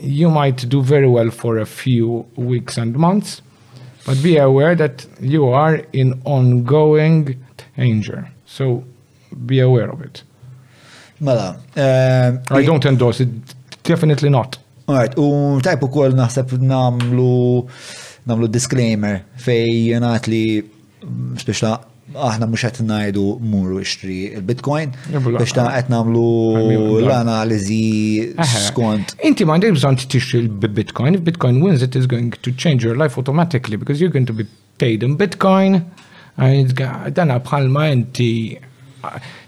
you 0.01 0.31
might 0.31 0.67
do 0.73 0.83
very 0.83 1.09
well 1.09 1.31
for 1.31 1.59
a 1.59 1.67
few 1.67 2.25
weeks 2.37 2.79
and 2.79 2.97
months, 2.97 3.43
but 4.07 4.23
be 4.23 4.37
aware 4.39 4.75
that 4.77 5.07
you 5.21 5.47
are 5.49 5.83
in 5.93 6.15
ongoing 6.25 7.37
danger. 7.77 8.29
So, 8.47 8.85
be 9.35 9.61
aware 9.61 9.91
of 9.91 10.01
it. 10.01 10.23
Mela. 11.21 11.57
Eh, 11.75 12.33
I 12.51 12.63
don't 12.65 12.85
endorse 12.87 13.21
it, 13.21 13.29
definitely 13.83 14.29
not. 14.31 14.59
All 14.87 14.95
right, 14.95 15.13
u 15.19 15.59
tajpu 15.65 15.89
kol 15.91 16.15
naħseb 16.15 16.61
namlu 16.63 17.67
namlu 18.31 18.49
disclaimer 18.57 19.19
fej 19.47 19.69
jenat 19.95 20.27
li 20.31 20.45
biex 21.47 21.61
aħna 22.27 22.47
mux 22.49 22.63
għet 22.69 22.79
najdu 22.89 23.23
muru 23.53 23.81
ixtri 23.85 24.17
il-bitcoin 24.39 24.93
biex 25.15 25.55
ta' 25.57 25.69
għet 25.79 25.91
namlu 25.93 26.25
l-analizi 27.03 27.81
skont. 28.69 29.17
Inti 29.29 29.45
ma' 29.47 29.57
għandek 29.59 29.75
bżon 29.77 29.99
t-tixtri 30.03 30.41
il-bitcoin, 30.45 31.19
if 31.19 31.25
bitcoin 31.31 31.59
wins 31.63 31.83
it 31.87 31.99
is 31.99 32.07
going 32.13 32.33
to 32.47 32.53
change 32.63 32.87
your 32.87 32.97
life 33.03 33.19
automatically 33.23 33.77
because 33.83 34.01
you're 34.03 34.13
going 34.15 34.27
to 34.29 34.33
be 34.37 34.47
paid 34.83 35.03
in 35.07 35.17
bitcoin 35.23 35.81
and 36.39 36.75
dana 37.19 37.39
bħalma 37.47 37.89
inti 37.95 38.31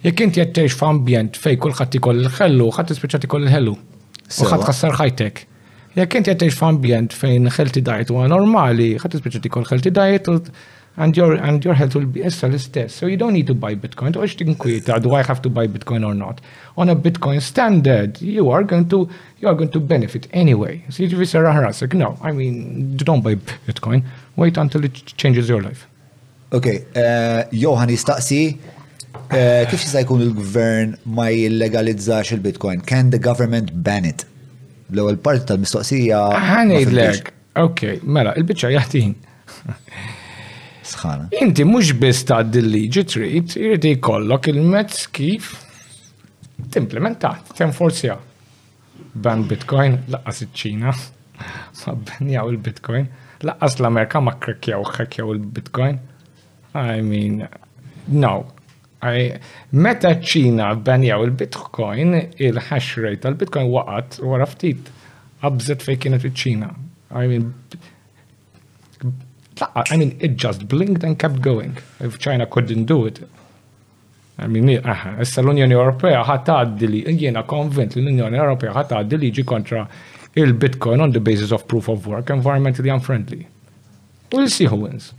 jek 0.06 0.24
inti 0.26 0.42
għet 0.44 0.62
għed 0.66 0.74
f'ambjent 0.78 1.38
fej 1.40 1.58
kullħat 1.62 1.98
ikoll 2.00 2.24
il-ħellu, 2.26 2.68
ħat 2.78 2.94
ispiċat 2.94 3.26
ikoll 3.30 3.46
il-ħellu. 3.48 3.76
U 4.28 4.50
ħat 4.52 4.68
ħassar 4.68 4.98
ħajtek. 5.00 5.46
Jekk 5.98 6.14
inti 6.14 6.30
qed 6.30 6.52
f'ambjent 6.54 7.14
fejn 7.18 7.48
healthy 7.50 7.80
diet 7.82 8.10
huwa 8.12 8.28
normali, 8.30 8.84
ħadd 9.02 9.16
tispiċċa 9.16 9.40
tikol 9.46 9.64
healthy 9.66 9.90
diet 9.96 10.28
and 11.04 11.16
your 11.18 11.34
and 11.48 11.66
your 11.66 11.74
health 11.78 11.96
will 11.98 12.06
be 12.06 12.22
issa 12.28 12.46
l-istess. 12.46 12.94
So 13.00 13.08
you 13.10 13.16
don't 13.22 13.34
need 13.34 13.48
to 13.50 13.56
buy 13.64 13.72
Bitcoin. 13.74 14.14
Għax 14.14 14.36
tinkwita, 14.42 15.00
do 15.02 15.16
I 15.18 15.24
have 15.26 15.42
to 15.46 15.50
buy 15.56 15.64
Bitcoin 15.66 16.06
or 16.06 16.14
not? 16.14 16.38
On 16.78 16.92
a 16.94 16.94
Bitcoin 16.94 17.42
standard, 17.42 18.22
you 18.22 18.46
are 18.54 18.62
going 18.62 18.86
to 18.94 19.08
you 19.42 19.50
are 19.50 19.56
going 19.58 19.72
to 19.74 19.82
benefit 19.94 20.30
anyway. 20.44 20.76
So 20.88 21.02
you 21.02 21.10
just 21.10 21.34
rasek, 21.34 21.98
no, 22.04 22.14
I 22.22 22.30
mean, 22.30 22.96
don't 23.02 23.24
buy 23.26 23.34
Bitcoin. 23.72 24.04
Wait 24.36 24.56
until 24.56 24.84
it 24.84 25.02
changes 25.24 25.48
your 25.48 25.62
life. 25.66 25.88
Okay, 26.52 26.78
eh, 26.94 27.42
Johan 27.50 27.90
jistaqsi, 27.90 28.42
eh, 29.34 29.66
kif 29.66 29.82
jista' 29.82 30.06
jkun 30.06 30.22
il-gvern 30.30 30.94
ma 31.18 31.26
jillegalizzax 31.34 32.36
il-Bitcoin? 32.38 32.86
Can 32.86 33.10
the 33.10 33.18
government 33.18 33.74
ban 33.82 34.04
it? 34.06 34.28
l-ewwel 34.94 35.18
parti 35.24 35.44
tal-mistoqsija. 35.50 36.20
Ħanejdlek. 36.48 37.32
Ok, 37.64 37.84
mela, 38.14 38.32
il-biċċa 38.40 38.70
jaħtin. 38.76 39.14
Sħana. 40.88 41.26
Inti 41.44 41.64
mhux 41.68 41.92
biss 42.00 42.24
tgħaddi 42.30 42.62
liġi 42.64 43.02
trid, 43.12 43.56
irid 43.60 43.88
ikollok 43.92 44.48
il-mezz 44.54 45.08
kif 45.14 45.50
timplementat, 46.74 47.50
tinforzja. 47.58 48.16
Ban 49.24 49.44
Bitcoin, 49.50 49.98
laqqas 50.14 50.42
iċ-Ċina, 50.46 50.92
ma 51.80 52.46
il-Bitcoin, 52.48 53.10
laqqas 53.44 53.76
l-Amerika 53.82 54.20
ma 54.24 54.36
krekjaw 54.42 54.84
kkrekjaw 54.88 55.34
il-Bitcoin. 55.34 55.98
I 56.78 57.00
mean, 57.02 57.42
no, 58.08 58.32
Meta 59.02 60.10
ċina 60.20 60.72
banjaw 60.82 61.22
il-Bitcoin, 61.28 62.14
il-hash 62.42 62.96
rate 63.02 63.22
tal-Bitcoin 63.22 63.70
waqat 63.70 64.18
u 64.22 64.32
għaraftit 64.34 64.90
qabżet 65.42 65.84
fej 65.86 65.98
kienet 66.02 66.24
il 66.26 66.34
ċina 66.34 66.72
I 67.14 67.26
mean, 67.30 67.52
I 69.00 69.96
mean, 69.96 70.16
it 70.20 70.34
just 70.36 70.66
blinked 70.68 71.02
and 71.04 71.18
kept 71.18 71.40
going. 71.40 71.78
If 72.00 72.18
China 72.18 72.44
couldn't 72.46 72.84
do 72.84 73.06
it. 73.06 73.22
I 74.38 74.46
mean, 74.46 74.68
aha, 74.84 75.14
issa 75.24 75.40
l-Unjoni 75.42 75.72
Ewropea 75.78 76.20
ħatgħaddi 76.28 76.90
li, 76.92 77.00
jiena 77.18 77.46
konvint 77.48 77.96
li 77.96 78.02
l-Unjoni 78.02 78.36
Ewropea 78.38 79.02
li 79.22 79.30
ġi 79.30 79.44
kontra 79.46 79.86
il-Bitcoin 80.36 81.00
on 81.00 81.12
the 81.12 81.20
basis 81.20 81.50
of 81.52 81.66
proof 81.66 81.88
of 81.88 82.06
work, 82.06 82.30
environmentally 82.30 82.90
unfriendly. 82.90 83.46
We'll 84.32 84.48
see 84.48 84.66
who 84.66 84.76
wins. 84.76 85.14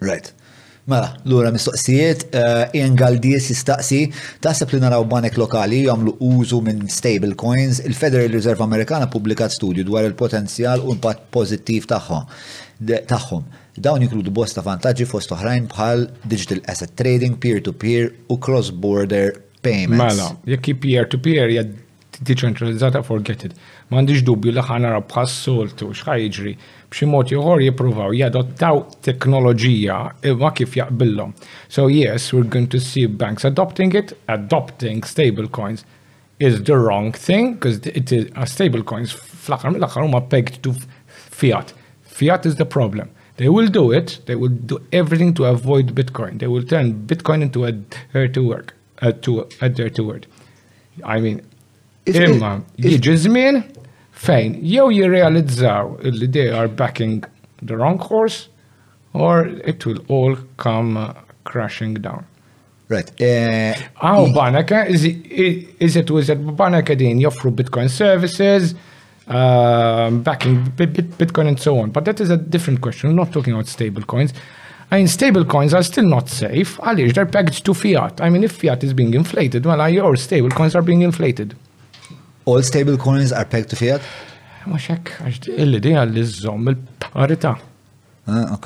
Right. 0.00 0.32
Mela, 0.86 1.16
l-ura 1.26 1.50
mistoqsijiet, 1.50 2.28
eh, 2.32 2.70
Ian 2.78 2.94
Galdies 2.96 3.48
jistaqsi, 3.50 3.96
taħseb 4.44 4.70
li 4.76 4.80
naraw 4.84 5.02
banek 5.10 5.34
lokali 5.40 5.80
jagħmlu 5.88 6.12
użu 6.22 6.60
minn 6.68 6.84
stablecoins, 6.86 7.80
il-Federal 7.88 8.30
Reserve 8.36 8.62
Amerikana 8.66 9.08
publikat 9.10 9.50
studju 9.56 9.82
dwar 9.88 10.06
il-potenzjal 10.06 10.84
u 10.86 10.94
impatt 10.94 11.24
pożittiv 11.34 11.88
tagħhom. 11.90 13.48
Dawn 13.82 14.04
jinkludu 14.06 14.30
bosta 14.30 14.62
vantaġġi 14.64 15.08
fost 15.10 15.34
oħrajn 15.34 15.66
bħal 15.74 16.06
digital 16.22 16.62
asset 16.70 16.94
trading, 16.96 17.34
peer-to-peer 17.42 18.12
u 18.32 18.38
cross-border 18.38 19.34
payments. 19.66 19.98
Mela, 20.14 20.30
jekki 20.54 20.76
peer-to-peer 20.86 21.50
deċentralizzata 22.24 23.02
forget 23.04 23.44
it. 23.44 23.54
M'għandix 23.90 24.22
dubju 24.24 24.52
li 24.56 24.62
ħanara 24.62 25.00
bħas-soltu 25.08 25.88
x'ħajġri 25.92 26.52
b'xi 26.90 27.08
mod 27.10 27.32
ieħor 27.34 27.62
jippruvaw 27.64 28.14
jadottaw 28.16 28.82
teknoloġija 29.06 29.96
imma 30.32 30.52
kif 30.56 30.76
jaqbilhom. 30.78 31.34
So 31.68 31.88
yes, 31.88 32.32
we're 32.32 32.44
going 32.48 32.68
to 32.68 32.80
see 32.80 33.06
banks 33.06 33.44
adopting 33.44 33.94
it, 33.96 34.14
adopting 34.28 35.02
stable 35.02 35.48
coins 35.48 35.84
is 36.38 36.62
the 36.62 36.76
wrong 36.76 37.12
thing 37.12 37.54
because 37.54 37.78
it 37.86 38.12
is 38.12 38.26
a 38.36 38.42
uh, 38.42 38.44
stable 38.44 38.82
coins 38.82 39.12
fl 39.12 39.56
mill-aħħar 39.70 40.04
huma 40.04 40.20
pegged 40.30 40.60
to 40.62 40.74
fiat. 41.08 41.72
Fiat 42.04 42.46
is 42.46 42.56
the 42.56 42.66
problem. 42.66 43.10
They 43.36 43.48
will 43.50 43.68
do 43.68 43.92
it. 43.92 44.20
They 44.26 44.34
will 44.36 44.48
do 44.48 44.78
everything 44.92 45.34
to 45.34 45.44
avoid 45.44 45.94
Bitcoin. 45.94 46.38
They 46.38 46.46
will 46.46 46.62
turn 46.64 46.94
Bitcoin 47.06 47.42
into 47.42 47.66
a 47.66 47.72
dirty 47.72 48.40
work, 48.40 48.74
a, 49.02 49.08
uh, 49.08 49.12
to 49.28 49.46
a 49.60 49.68
dirty 49.68 50.00
word. 50.00 50.26
I 51.04 51.20
mean, 51.20 51.42
Imma, 52.06 52.60
jiġu 52.78 53.16
żmien 53.18 53.56
fejn 54.14 54.52
jew 54.62 54.86
jirrealizzaw 54.94 55.96
li 56.06 56.28
they 56.30 56.46
are 56.54 56.68
backing 56.68 57.24
the 57.60 57.74
wrong 57.76 57.98
horse 57.98 58.46
or 59.12 59.46
it 59.66 59.84
will 59.86 59.98
all 60.08 60.36
come 60.56 60.96
uh, 61.00 61.10
crashing 61.44 61.94
down. 61.98 62.22
Right. 62.88 63.10
Għaw 63.18 64.28
uh, 64.30 64.30
Banaka, 64.36 64.84
is 64.86 65.02
it 65.96 66.10
wizard 66.10 66.44
Banaka 66.56 66.94
din 66.96 67.18
joffru 67.24 67.50
Bitcoin 67.50 67.90
services, 67.90 68.76
um, 69.26 70.20
backing 70.22 70.60
Bitcoin 70.78 71.48
and 71.48 71.58
so 71.58 71.74
on. 71.80 71.90
But 71.90 72.04
that 72.04 72.20
is 72.20 72.30
a 72.30 72.36
different 72.36 72.82
question. 72.82 73.10
I'm 73.10 73.16
not 73.16 73.32
talking 73.32 73.52
about 73.52 73.66
stable 73.66 74.02
coins. 74.02 74.32
I 74.92 74.98
mean, 74.98 75.08
stable 75.08 75.44
coins 75.44 75.74
are 75.74 75.82
still 75.82 76.06
not 76.06 76.28
safe. 76.28 76.78
Għalix, 76.78 77.14
they're 77.16 77.26
pegged 77.26 77.64
to 77.64 77.74
fiat. 77.74 78.20
I 78.20 78.30
mean, 78.30 78.44
if 78.44 78.52
fiat 78.52 78.84
is 78.84 78.94
being 78.94 79.12
inflated, 79.14 79.66
well, 79.66 79.82
your 79.90 80.14
stable 80.14 80.50
coins 80.50 80.76
are 80.76 80.82
being 80.82 81.02
inflated. 81.02 81.56
all 82.46 82.62
stable 82.62 82.96
coins 82.96 83.32
are 83.32 83.44
pegged 83.44 83.68
to 83.70 83.76
fiat? 83.78 84.02
Mux 84.70 84.82
hekk, 84.90 85.12
għax 85.22 85.48
l-idea 85.62 86.02
li 86.10 86.22
zom 86.26 86.70
il 86.72 86.78
parita 87.04 87.54
Ah, 88.26 88.56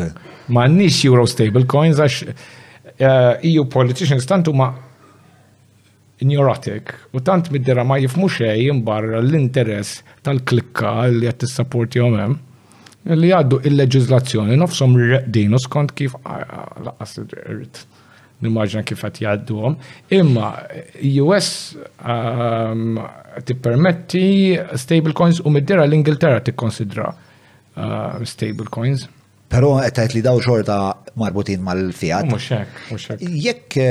Ma 0.48 0.62
nix 0.72 1.02
euro 1.04 1.26
stable 1.28 1.66
coins 1.68 1.98
għax 2.00 2.14
EU 2.24 2.30
eh, 2.30 3.60
e 3.60 3.66
politicians 3.68 4.24
tantu 4.28 4.54
ma 4.56 4.70
neurotic 6.24 6.94
u 7.16 7.20
tant 7.26 7.50
middera 7.52 7.84
ma 7.84 7.98
jifmu 8.00 8.28
xej 8.32 8.64
imbarra 8.70 9.20
l-interess 9.24 10.00
tal-klikka 10.24 10.94
li 11.12 11.28
qed 11.28 11.44
sapporti 11.52 12.00
għomem 12.00 12.38
li 13.20 13.30
għaddu 13.36 13.60
il-leġizlazzjoni 13.68 14.56
nofsom 14.64 14.96
reqdinu 15.12 15.60
skont 15.60 15.92
kif 15.96 16.16
ah, 16.24 16.40
ah, 16.40 16.76
laqas 16.88 17.18
r-rit 17.24 17.84
nimmaġna 18.40 18.80
kif 18.86 19.02
qed 19.04 19.18
jgħadduhom. 19.22 19.74
Imma 20.16 20.48
US 21.26 21.48
um, 22.00 22.82
tippermetti 23.46 24.26
coins 25.14 25.38
u 25.44 25.48
middira 25.54 25.84
l-Ingilterra 25.86 26.40
tikkonsidra 26.44 27.08
uh, 27.76 28.20
coins. 28.70 29.00
Pero 29.50 29.68
għetajt 29.82 30.12
li 30.14 30.22
daw 30.22 30.36
xorta 30.40 30.76
marbutin 31.18 31.62
mal-fiat. 31.66 32.26
Muxek, 32.30 32.68
muxek. 32.92 33.18
Jekk, 33.20 33.76
uh, 33.80 33.86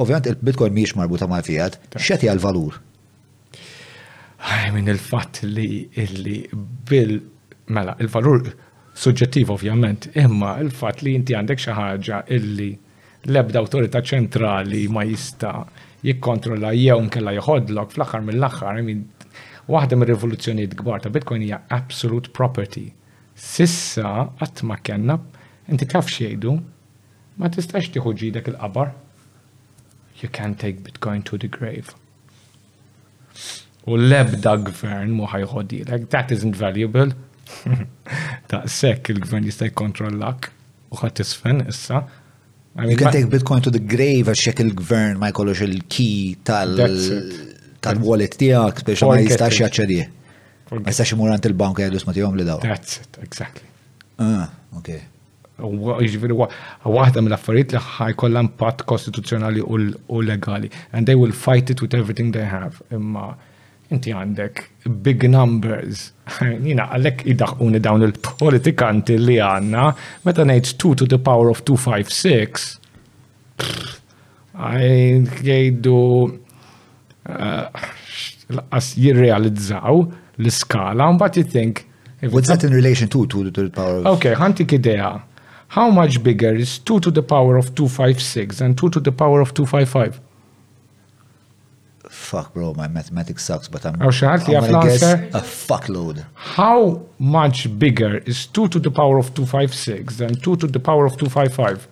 ovvijament 0.00 0.26
il-Bitcoin 0.32 0.72
miex 0.74 0.92
marbuta 0.96 1.26
mal-fiat, 1.28 1.72
xeti 2.00 2.26
għal-valur? 2.32 2.72
Għaj, 4.42 4.72
minn 4.74 4.88
il-fat 4.90 5.38
li, 5.46 5.90
bil, 6.88 7.18
mela, 7.70 7.92
il-valur 8.02 8.52
suġġettiv 8.98 9.50
ovvjament, 9.54 10.08
imma 10.24 10.56
il-fat 10.62 11.02
li 11.02 11.14
inti 11.18 11.34
għandek 11.36 11.58
xi 11.64 11.76
ħaġa 11.78 12.18
illi 12.36 12.70
l-ebda 13.26 13.62
autorità 13.62 14.02
ċentrali 14.04 14.84
ma 14.92 15.04
jista 15.08 15.52
jikkontrolla 16.04 16.72
jew 16.76 16.98
nkella 17.06 17.32
jħodlok 17.38 17.92
fl-aħħar 17.94 18.26
mill-aħħar, 18.26 18.82
waħda 19.72 19.96
mir 19.98 20.10
rivoluzzjonijiet 20.12 20.76
kbar 20.80 21.00
ta' 21.06 21.12
Bitcoin 21.14 21.44
hija 21.46 21.62
absolute 21.72 22.30
property. 22.36 22.88
Sissa 23.34 24.28
qatt 24.38 24.64
ma 24.68 24.76
kellna 24.78 25.16
inti 25.72 25.88
taf 25.88 26.10
xejdu 26.12 26.56
ma 27.40 27.48
tistax 27.48 27.88
tieħu 27.94 28.12
ġidek 28.18 28.52
il-qabar. 28.52 28.92
You 30.20 30.28
can 30.30 30.52
take 30.54 30.82
Bitcoin 30.86 31.22
to 31.30 31.38
the 31.38 31.48
grave. 31.50 31.94
U 33.88 33.96
l-ebda 33.98 34.52
gvern 34.68 35.14
mu 35.16 35.26
ħajħodilek, 35.30 36.04
that 36.12 36.30
isn't 36.34 36.54
valuable, 36.58 37.10
Ta' 38.50 38.64
sekk 38.78 39.10
il-gvern 39.14 39.46
jista' 39.48 39.68
jkontrollak 39.70 40.50
u 40.92 41.00
ħadd 41.02 41.22
isfen 41.24 41.62
issa. 41.72 42.02
You 42.80 42.96
can 42.96 43.12
take 43.12 43.28
Bitcoin 43.32 43.62
to 43.66 43.70
the 43.74 43.80
grave 43.92 44.32
għax 44.32 44.46
jekk 44.50 44.62
il-gvern 44.66 45.18
ma 45.20 45.28
jkollux 45.32 45.62
il-key 45.66 46.36
tal-wallet 46.48 48.38
tiegħek 48.42 48.84
biex 48.88 49.06
ma 49.08 49.18
jistax 49.20 49.60
jaċċedi. 49.64 49.98
Ma 50.72 50.84
jistax 50.88 51.12
imur 51.16 51.32
għand 51.34 51.50
il-bank 51.50 51.82
jgħidus 51.82 52.06
ma 52.08 52.14
tihom 52.16 52.38
li 52.40 52.46
daw. 52.48 52.62
That's 52.64 53.02
it, 53.02 53.18
exactly. 53.26 53.66
Ah, 54.22 54.48
okay. 54.78 55.02
Ġifiri, 55.62 56.34
waħda 56.34 57.22
mill-affarijiet 57.22 57.74
li 57.76 57.80
ħajkollha 57.90 58.40
impatt 58.46 58.86
kostituzzjonali 58.88 59.62
u 59.62 60.22
legali. 60.26 60.70
And 60.96 61.06
they 61.06 61.14
will 61.18 61.30
fight 61.34 61.70
it 61.74 61.82
with 61.84 61.94
everything 61.98 62.32
they 62.34 62.46
have. 62.48 62.80
Imma 62.90 63.32
inti 63.92 64.12
għandek 64.12 64.64
big 65.04 65.24
numbers. 65.30 66.08
Jina, 66.66 66.88
għalek 66.96 67.24
id-daħuni 67.32 67.80
dawn 67.84 68.04
il-politikanti 68.08 69.18
li 69.20 69.38
għanna, 69.42 69.86
meta 70.26 70.46
nejt 70.48 70.74
2 70.80 71.00
to 71.02 71.08
the 71.12 71.18
power 71.22 71.52
of 71.52 71.64
256, 71.68 72.76
għajn 74.62 75.26
jgħidu 75.38 75.98
eh, 77.28 77.90
laqqas 78.58 78.92
jirrealizzaw 79.00 80.02
l-skala, 80.38 81.08
un 81.12 81.20
bat 81.20 81.38
jitink. 81.38 81.84
What's 82.30 82.48
that 82.52 82.62
in 82.64 82.72
relation 82.74 83.08
to 83.10 83.24
2 83.26 83.50
to 83.50 83.50
the 83.50 83.68
power 83.74 84.00
of? 84.02 84.16
Ok, 84.16 84.32
ħantik 84.38 84.74
idea. 84.78 85.08
How 85.72 85.88
much 85.90 86.18
bigger 86.22 86.52
is 86.60 86.76
2 86.86 87.00
to 87.00 87.10
the 87.10 87.22
power 87.24 87.56
of 87.56 87.72
256 87.74 88.60
and 88.60 88.76
2 88.78 88.90
to 88.90 89.00
the 89.00 89.10
power 89.12 89.40
of 89.40 89.54
255? 89.56 90.20
fuck, 92.32 92.48
bro, 92.54 92.72
my 92.72 92.88
mathematics 92.88 93.44
sucks, 93.44 93.68
but 93.68 93.84
I'm, 93.84 94.00
oh, 94.00 94.08
I'm 94.10 94.40
gonna 94.46 94.82
guess 94.86 95.02
a 95.40 95.42
fuckload. 95.68 96.16
How 96.32 96.80
much 97.18 97.58
bigger 97.78 98.12
is 98.30 98.38
2 98.46 98.68
to 98.68 98.68
the 98.78 98.90
power 98.90 99.18
of 99.18 99.34
256 99.34 100.16
than 100.16 100.36
2 100.40 100.56
to 100.56 100.56
the 100.66 100.80
power 100.80 101.04
of 101.04 101.12
255? 101.18 101.86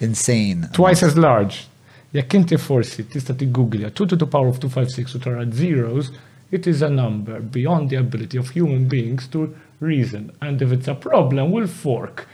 Insane. 0.00 0.68
Twice 0.74 1.02
as 1.02 1.14
large. 1.16 1.66
Jak 2.12 2.30
inti 2.34 2.56
forsi 2.58 3.04
tista 3.08 3.34
tiggooglja 3.34 3.90
2 3.94 4.06
to 4.06 4.16
the 4.22 4.26
power 4.34 4.48
of 4.48 4.58
256 4.60 5.14
u 5.14 5.18
tara 5.20 5.44
zeros, 5.50 6.10
it 6.50 6.66
is 6.66 6.82
a 6.82 6.88
number 6.90 7.40
beyond 7.40 7.88
the 7.88 7.96
ability 7.96 8.38
of 8.38 8.50
human 8.58 8.86
beings 8.86 9.28
to 9.28 9.48
reason. 9.80 10.30
And 10.42 10.60
if 10.60 10.70
it's 10.72 10.88
a 10.88 10.94
problem, 10.94 11.50
we'll 11.52 11.66
fork 11.68 12.26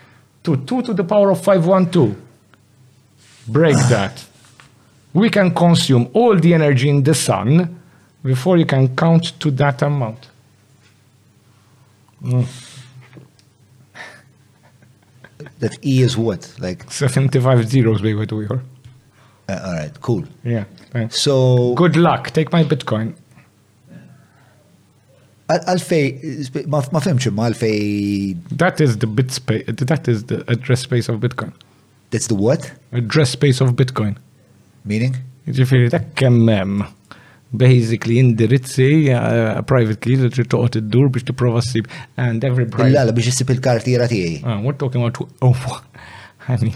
to 0.42 0.56
2 0.56 0.82
to 0.82 0.92
the 0.94 1.04
power 1.04 1.30
of 1.30 1.38
512. 1.44 2.14
Break 3.46 3.76
that. 3.94 4.31
we 5.14 5.28
can 5.30 5.54
consume 5.54 6.08
all 6.12 6.36
the 6.38 6.54
energy 6.54 6.88
in 6.88 7.02
the 7.02 7.14
sun 7.14 7.78
before 8.22 8.56
you 8.56 8.64
can 8.66 8.94
count 8.96 9.38
to 9.40 9.50
that 9.50 9.82
amount. 9.82 10.28
Mm. 12.22 12.46
That 15.58 15.76
E 15.84 16.00
is 16.02 16.16
what? 16.16 16.52
Like 16.58 16.90
75 16.90 17.68
zeros, 17.68 18.00
baby, 18.00 18.26
to 18.26 18.40
your. 18.40 18.62
Uh, 19.48 19.60
all 19.64 19.72
right, 19.74 20.00
cool. 20.00 20.24
Yeah. 20.44 20.64
Thanks. 20.90 21.20
So. 21.20 21.74
Good 21.74 21.96
luck. 21.96 22.30
Take 22.30 22.52
my 22.52 22.64
Bitcoin. 22.64 23.14
Għalfej, 25.52 26.62
ma 26.70 27.00
femx 27.04 27.26
ma 27.36 27.48
għalfej. 27.50 27.80
That 28.56 28.80
is 28.80 28.96
the 29.02 29.06
bit 29.08 29.34
space, 29.36 29.66
that 29.68 30.08
is 30.08 30.22
the 30.30 30.38
address 30.50 30.80
space 30.86 31.10
of 31.10 31.18
Bitcoin. 31.20 31.52
That's 32.10 32.26
the 32.28 32.34
what? 32.34 32.72
Address 32.92 33.30
space 33.30 33.60
of 33.60 33.72
Bitcoin. 33.76 34.16
Meaning? 34.86 35.14
Ġifiri, 35.52 35.90
ta' 35.92 36.00
kemmem. 36.18 36.82
Basically, 37.52 38.16
indirizzi 38.22 39.10
eh, 39.12 39.58
privately 39.68 40.16
li 40.16 40.30
trid 40.32 40.48
toqgħod 40.54 40.78
id-dur 40.80 41.10
biex 41.12 41.26
tipprova 41.28 41.60
ssib 41.62 41.90
and 42.20 42.46
every 42.48 42.64
private. 42.64 42.94
Illa 43.04 43.12
biex 43.14 43.28
issib 43.34 43.50
il-kartiera 43.52 44.06
tiegħi. 44.10 44.38
Ah, 44.46 44.56
we're 44.64 44.78
talking 44.80 45.04
about 45.04 45.18
oh, 45.42 45.80
honey, 46.46 46.72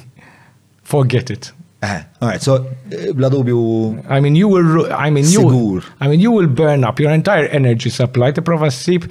forget 0.94 1.31
it. 1.33 1.52
Uh, 1.83 2.01
all 2.20 2.28
right, 2.28 2.43
so 2.43 2.67
eh, 2.93 3.10
bla 3.12 3.31
dubju. 3.33 3.62
I 4.10 4.20
mean 4.20 4.36
you 4.36 4.49
will 4.52 4.86
I 4.93 5.09
mean 5.10 5.25
you 5.26 5.47
sigur. 5.49 5.86
I 6.01 6.09
mean 6.09 6.20
you 6.20 6.31
will 6.31 6.47
burn 6.49 6.85
up 6.85 7.01
your 7.01 7.10
entire 7.12 7.47
energy 7.47 7.89
supply 7.91 8.31
to 8.33 8.43
prove 8.43 8.62
a 8.62 8.70
sip 8.70 9.05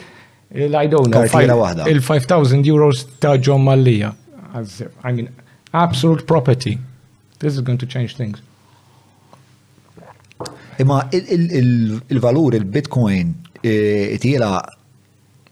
I 0.54 0.86
don't 0.88 1.10
know 1.10 1.26
Five, 1.28 1.50
il 1.90 2.02
5000 2.02 2.66
euros 2.70 3.06
ta' 3.20 3.38
John 3.38 3.64
Mallia. 3.66 4.16
I 5.04 5.12
mean 5.12 5.30
absolute 5.74 6.26
property. 6.28 6.78
This 7.40 7.54
is 7.56 7.62
going 7.62 7.80
to 7.80 7.86
change 7.88 8.16
things. 8.18 8.40
Imma 10.78 11.08
il-valur 11.12 12.54
il-Bitcoin 12.56 13.34
e, 13.62 14.18
tiela 14.20 14.60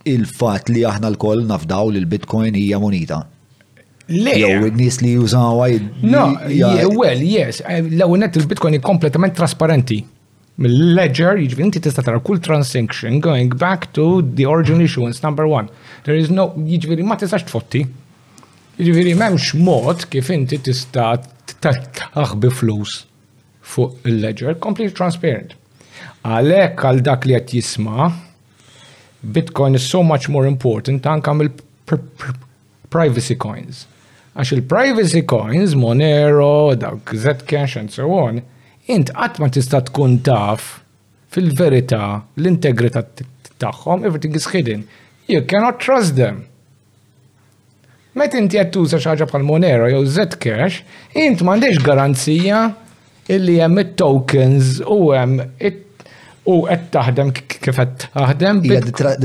il-fat 0.04 0.68
li 0.70 0.82
aħna 0.84 1.08
l-koll 1.14 1.46
nafdaw 1.48 1.92
li 1.94 2.02
l-Bitcoin 2.04 2.58
hija 2.60 2.80
monita. 2.80 3.22
Le. 4.12 4.34
Jew 4.36 4.68
nis 4.76 4.98
li 5.00 5.14
jużaw 5.16 5.62
No, 6.04 6.24
well, 6.98 7.22
yes, 7.24 7.62
eh, 7.64 7.80
l-għunet 7.88 8.36
il-Bitcoin 8.42 8.82
kompletament 8.84 9.36
trasparenti. 9.38 10.02
Ledger, 10.64 11.40
jiġifieri 11.40 11.66
inti 11.66 11.80
tista' 11.82 12.04
tara 12.06 12.20
kull 12.22 12.40
transaction 12.46 13.16
going 13.20 13.56
back 13.56 13.88
to 13.96 14.20
the 14.36 14.46
origin 14.46 14.82
issuance 14.86 15.24
number 15.24 15.48
one. 15.50 15.70
There 16.04 16.20
is 16.20 16.30
no 16.30 16.50
jiġifieri 16.60 17.08
ma 17.08 17.16
tistax 17.18 17.48
tfotti. 17.48 17.86
Jiġifieri 18.78 19.16
m'hemmx 19.18 19.56
mod 19.64 20.04
kif 20.14 20.30
inti 20.36 20.60
tista' 20.68 21.16
taħbi 21.64 22.52
flus 22.54 23.06
fuq 23.64 23.96
il-ledger 24.06 24.56
completely 24.60 24.94
transparent. 24.96 25.56
Għalek 26.26 26.84
għal 26.88 27.02
dak 27.08 27.26
li 27.28 27.36
għat 27.38 27.56
jisma, 27.58 28.12
Bitcoin 29.36 29.76
is 29.80 29.86
so 29.88 30.04
much 30.04 30.28
more 30.28 30.46
important 30.46 31.04
kam 31.24 31.42
il 31.46 31.50
privacy 32.92 33.36
coins. 33.40 33.86
Għax 34.36 34.52
il-privacy 34.58 35.22
coins, 35.24 35.76
Monero, 35.80 36.76
dak 36.78 37.08
Zcash 37.16 37.78
and 37.80 37.92
so 37.92 38.12
on, 38.18 38.42
int 38.88 39.12
għatma 39.16 39.48
ma 39.48 39.54
tista' 39.58 39.80
tkun 39.90 40.20
taf 40.28 40.80
fil-verità 41.34 42.06
l 42.36 42.50
integrita 42.52 43.06
taħħom, 43.64 44.04
everything 44.04 44.36
is 44.36 44.50
hidden. 44.52 44.84
You 45.30 45.42
cannot 45.48 45.80
trust 45.80 46.18
them. 46.20 46.44
Met 48.20 48.34
inti 48.36 48.60
għattu 48.60 48.84
sa 48.92 49.00
xi 49.02 49.24
bħal 49.30 49.46
Monero 49.48 49.88
jew 49.90 50.04
Zcash, 50.04 50.82
int 51.22 51.40
m'għandix 51.46 51.80
garanzija 51.86 52.66
illi 53.32 53.58
hemm 53.62 53.78
it-tokens 53.84 54.80
u 54.88 55.12
hemm 55.16 55.40
u 56.44 56.56
qed 56.68 56.88
taħdem 56.92 57.30
kif 57.34 57.70
qed 57.80 58.08
taħdem. 58.12 58.62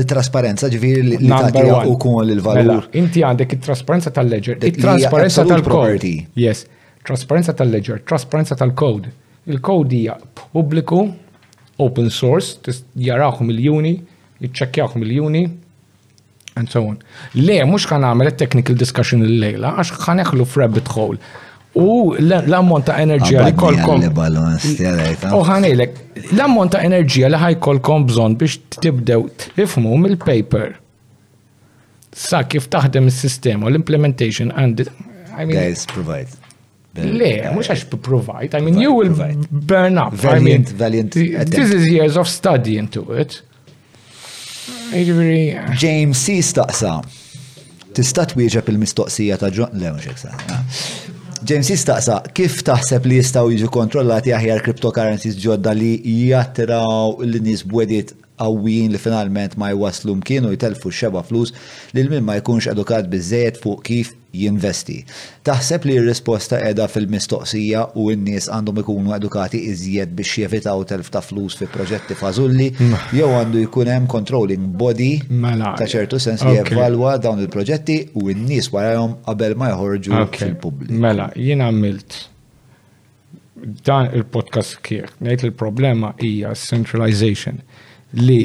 Trasparenza 0.07 0.69
ġifieri 0.71 1.01
li 1.03 1.17
tagħtiha 1.27 1.81
ukoll 1.91 2.31
il-valur. 2.31 2.85
Inti 3.01 3.25
għandek 3.27 3.57
it-trasparenza 3.57 4.13
tal-ledger, 4.15 4.61
it-trasparenza 4.69 5.43
tal-property. 5.49 6.13
Yes, 6.39 6.63
trasparenza 7.07 7.51
tal-ledger, 7.59 7.99
trasparenza 8.07 8.55
tal-code. 8.59 9.11
Il-code 9.51 9.97
hija 9.97 10.15
publiku 10.53 11.09
open 11.79 12.07
source, 12.11 12.55
jarawh 12.95 13.41
miljuni, 13.43 13.97
jiċċekkjawh 14.43 14.95
miljuni, 15.01 15.43
and 16.59 16.71
so 16.71 16.83
on. 16.87 16.99
Le, 17.35 17.59
mhux 17.67 17.87
kan 17.87 18.03
għamel 18.07 18.31
technical 18.39 18.75
discussion 18.79 19.23
il-lejla, 19.27 19.75
għax 19.79 20.03
ħaneħlu 20.07 20.47
f'rabbit 20.53 20.91
hole 20.95 21.19
U 21.77 22.15
l-ammont 22.17 22.83
ta' 22.87 22.97
enerġija 23.03 23.43
li 23.45 23.53
kolkom. 23.55 24.01
Eh, 24.01 25.25
Uħanilek, 25.37 25.97
l-ammont 26.33 26.73
ta' 26.73 26.81
enerġija 26.87 27.29
li 27.35 27.57
kolkom 27.61 28.07
bżon 28.09 28.37
biex 28.41 28.57
tibdew 28.81 29.27
tifmu 29.53 29.97
mill-paper. 30.03 30.73
Sa' 32.09 32.41
kif 32.49 32.65
taħdem 32.73 33.11
is-sistema 33.11 33.67
u 33.67 33.73
l-implementation 33.73 34.49
and 34.57 34.81
I 35.29 35.45
mean, 35.45 35.53
Guys, 35.55 35.85
provide. 35.85 36.33
Le, 36.99 37.45
mux 37.53 37.69
għax 37.71 37.85
provide. 38.01 38.55
I 38.57 38.63
mean, 38.65 38.81
you 38.81 38.91
will 38.91 39.13
burn 39.51 39.95
up. 40.01 40.11
Valiant, 40.15 40.71
valiant. 40.75 41.13
This 41.13 41.71
is 41.71 41.85
years 41.87 42.17
of 42.17 42.27
study 42.27 42.77
into 42.77 43.03
it. 43.13 43.41
James 45.77 46.17
C. 46.17 46.41
staqsa. 46.43 46.97
Tista' 47.95 48.25
twieġeb 48.33 48.67
il-mistoqsija 48.73 49.37
ta' 49.41 49.49
John 49.53 49.79
Lewis. 49.81 50.25
James 51.47 51.69
jistaqsa, 51.71 52.17
kif 52.35 52.57
taħseb 52.67 53.05
li 53.07 53.19
jistaw 53.21 53.47
jiġu 53.47 53.69
kontrollati 53.71 54.33
aħjar 54.35 54.59
cryptocurrencies 54.65 55.37
ġodda 55.39 55.71
li 55.71 55.93
jattraw 56.27 57.15
l-nis 57.23 57.63
bwedit 57.63 58.11
għawin 58.43 58.91
li 58.91 58.99
finalment 58.99 59.55
ma 59.55 59.69
jwaslu 59.71 60.17
kienu 60.27 60.51
jitelfu 60.51 60.91
xeba 60.91 61.23
flus 61.23 61.53
li 61.95 62.03
l-min 62.03 62.27
ma 62.27 62.35
jkunx 62.41 62.67
edukat 62.73 63.07
bizzejet 63.11 63.61
fuq 63.63 63.79
kif 63.87 64.11
jinvesti. 64.31 64.99
Taħseb 65.47 65.87
li 65.89 65.95
r-risposta 65.99 66.59
edha 66.67 66.85
fil-mistoqsija 66.91 67.83
u 67.97 68.09
n-nies 68.13 68.49
għandhom 68.53 68.81
ikunu 68.83 69.15
edukati 69.17 69.61
iżjed 69.71 70.11
biex 70.17 70.35
jevitaw 70.43 70.83
telf 70.89 71.09
ta' 71.13 71.23
flus 71.25 71.57
fi 71.57 71.65
proġetti 71.71 72.17
fażulli, 72.19 72.67
jew 73.17 73.29
għandu 73.39 73.63
jkun 73.65 73.89
hemm 73.93 74.09
controlling 74.11 74.69
body 74.77 75.11
mela. 75.29 75.73
ta' 75.79 75.87
ċertu 75.89 76.19
sens 76.21 76.43
li 76.45 76.59
jevalwa 76.59 77.15
dawn 77.17 77.41
il-proġetti 77.45 77.99
u 78.21 78.27
n-nies 78.33 78.69
warahom 78.75 79.17
qabel 79.25 79.57
ma 79.57 79.71
jħorġu 79.73 80.21
fil-pubbliku. 80.37 80.99
Mela, 81.01 81.31
jien 81.35 81.65
għamilt 81.65 82.19
dan 83.85 84.13
il-podcast 84.15 84.77
kieħ, 84.87 85.17
ngħid 85.25 85.49
il-problema 85.49 86.13
hija 86.23 86.53
centralization 86.55 87.57
li 88.21 88.43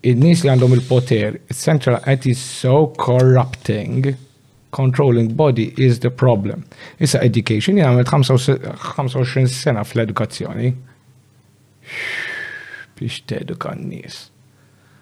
n 0.00 0.16
nies 0.24 0.40
li 0.42 0.48
għandhom 0.48 0.78
il-poter, 0.78 1.36
il-central 1.52 2.00
qed 2.08 2.24
so 2.34 2.88
corrupting 2.96 4.14
controlling 4.72 5.34
body 5.34 5.72
is 5.76 5.98
the 6.00 6.10
problem. 6.10 6.62
Issa 7.02 7.20
education 7.26 7.76
jien 7.78 7.86
għamilt 7.90 8.10
25 8.10 9.54
sena 9.54 9.82
fl-edukazzjoni. 9.84 10.70
Bix 12.98 13.20
teduka 13.28 13.72
n-nies. 13.76 14.28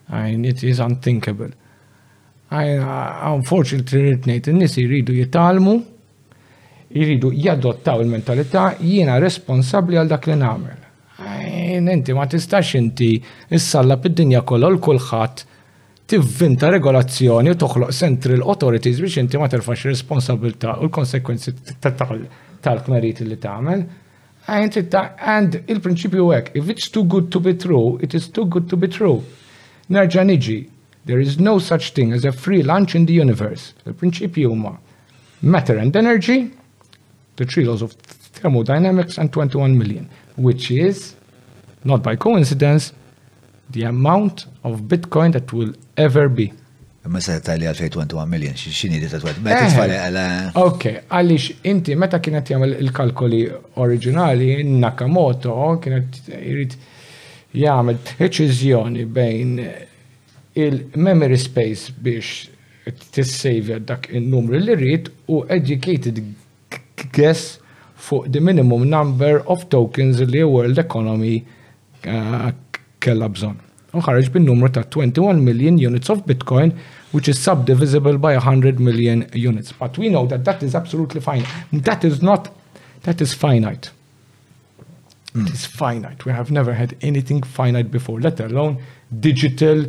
I 0.09 0.31
mean, 0.33 0.45
it 0.49 0.63
is 0.65 0.81
unthinkable. 0.81 1.51
I, 2.51 2.79
uh, 2.81 3.35
unfortunately, 3.35 4.07
rritnejt 4.07 4.49
n 4.49 4.63
jiridu 4.65 5.13
jitalmu, 5.19 5.75
jiridu 6.89 7.33
jadottaw 7.37 8.01
il-mentalità, 8.01 8.71
jiena 8.81 9.19
responsabli 9.21 9.99
għal 10.01 10.15
dak 10.15 10.27
li 10.29 10.37
namel. 10.39 10.85
Inti 11.89 12.13
ma 12.17 12.25
tistax 12.27 12.75
inti 12.79 13.17
issalla 13.55 13.99
id 14.03 14.15
dinja 14.17 14.41
kollha 14.49 14.71
l 14.73 14.79
kulħadd 14.83 15.45
tivvinta 16.09 16.71
regolazzjoni 16.73 17.53
u 17.53 17.57
toħloq 17.61 17.93
central 17.93 18.41
authorities 18.49 18.97
biex 19.03 19.21
inti 19.21 19.37
ma 19.41 19.47
terfax 19.53 19.85
responsabilta 19.91 20.79
u 20.81 20.87
l-konsekwenzi 20.89 21.53
tal-kmerit 21.85 23.21
li 23.29 23.37
tagħmel. 23.37 23.83
And 24.49 25.59
il-prinċipju 25.69 26.31
hekk, 26.33 26.55
if 26.57 26.69
it's 26.73 26.89
too 26.89 27.05
good 27.05 27.27
to 27.35 27.39
be 27.45 27.53
true, 27.55 27.99
it 28.01 28.15
is 28.17 28.29
too 28.31 28.47
good 28.47 28.69
to 28.73 28.79
be 28.81 28.89
true. 28.89 29.21
Nerġa' 29.93 30.25
niġi, 30.33 30.57
there 31.05 31.21
is 31.21 31.37
no 31.39 31.59
such 31.59 31.93
thing 31.95 32.15
as 32.17 32.25
a 32.25 32.33
free 32.33 32.63
lunch 32.63 32.95
in 32.97 33.05
the 33.05 33.13
universe. 33.13 33.75
Il-prinċipju 33.85 34.49
huma 34.49 34.73
matter 35.43 35.77
and 35.79 35.95
energy, 35.97 36.47
the 37.37 37.45
three 37.45 37.65
laws 37.67 37.83
of 37.83 37.93
thermodynamics 38.41 39.19
and 39.19 39.29
21 39.31 39.77
million, 39.77 40.09
which 40.37 40.71
is, 40.71 41.15
not 41.85 42.03
by 42.03 42.17
coincidence, 42.17 42.95
the 43.71 43.83
amount 43.85 44.47
of 44.65 44.83
Bitcoin 44.83 45.33
that 45.33 45.53
will 45.53 45.73
ever 45.97 46.29
be. 46.29 46.53
Ma 47.09 47.21
se 47.25 47.39
tali 47.41 47.65
għal 47.65 47.79
21 47.79 48.27
million, 48.29 48.53
xini 48.59 48.99
li 49.01 49.07
ta' 49.09 49.21
Meta 49.41 49.65
tfali 49.71 49.95
eh. 49.95 50.03
għala. 50.11 50.25
Ok, 50.61 50.83
għalix 51.09 51.47
inti 51.71 51.95
meta 51.97 52.19
kienet 52.21 52.51
jagħmel 52.53 52.75
il-kalkoli 52.83 53.39
oriġinali, 53.81 54.49
Nakamoto 54.83 55.55
kienet 55.81 56.19
jrid 56.35 56.75
jagħmel 57.57 58.03
deċiżjoni 58.11 59.07
bejn 59.15 59.55
il-memory 60.59 61.41
space 61.41 61.95
biex 62.03 62.89
t 62.89 63.09
tissejvja 63.17 63.81
dak 63.89 64.07
il 64.17 64.25
numri 64.33 64.61
li 64.67 64.75
rrit 64.77 65.09
u 65.33 65.43
educated 65.53 66.21
guess 67.17 67.57
fuq 68.01 68.29
the 68.33 68.41
minimum 68.41 68.85
number 68.89 69.41
of 69.47 69.65
tokens 69.73 70.21
li 70.29 70.41
World 70.45 70.81
Economy 70.81 71.41
uh, 72.07 72.49
kella 73.05 73.29
bżonn. 73.33 73.59
Unħarġ 73.97 74.29
bin-numru 74.35 74.69
ta' 74.73 74.83
21 74.93 75.41
million 75.45 75.79
units 75.81 76.11
of 76.13 76.25
Bitcoin 76.29 76.75
which 77.17 77.29
is 77.33 77.39
subdivisible 77.41 78.19
by 78.21 78.35
100 78.37 78.79
million 78.81 79.25
units. 79.33 79.73
But 79.73 79.97
we 79.97 80.11
know 80.11 80.27
that 80.27 80.45
that 80.45 80.63
is 80.63 80.75
absolutely 80.75 81.23
fine. 81.23 81.45
That 81.73 82.05
is 82.05 82.21
not, 82.21 82.51
that 83.05 83.23
is 83.23 83.33
finite. 83.33 83.91
Mm. 85.33 85.47
It 85.49 85.55
is 85.55 85.65
finite. 85.65 86.27
We 86.27 86.33
have 86.33 86.51
never 86.51 86.75
had 86.75 86.97
anything 87.01 87.43
finite 87.43 87.91
before, 87.91 88.21
let 88.21 88.39
alone 88.41 88.79
digital, 89.21 89.87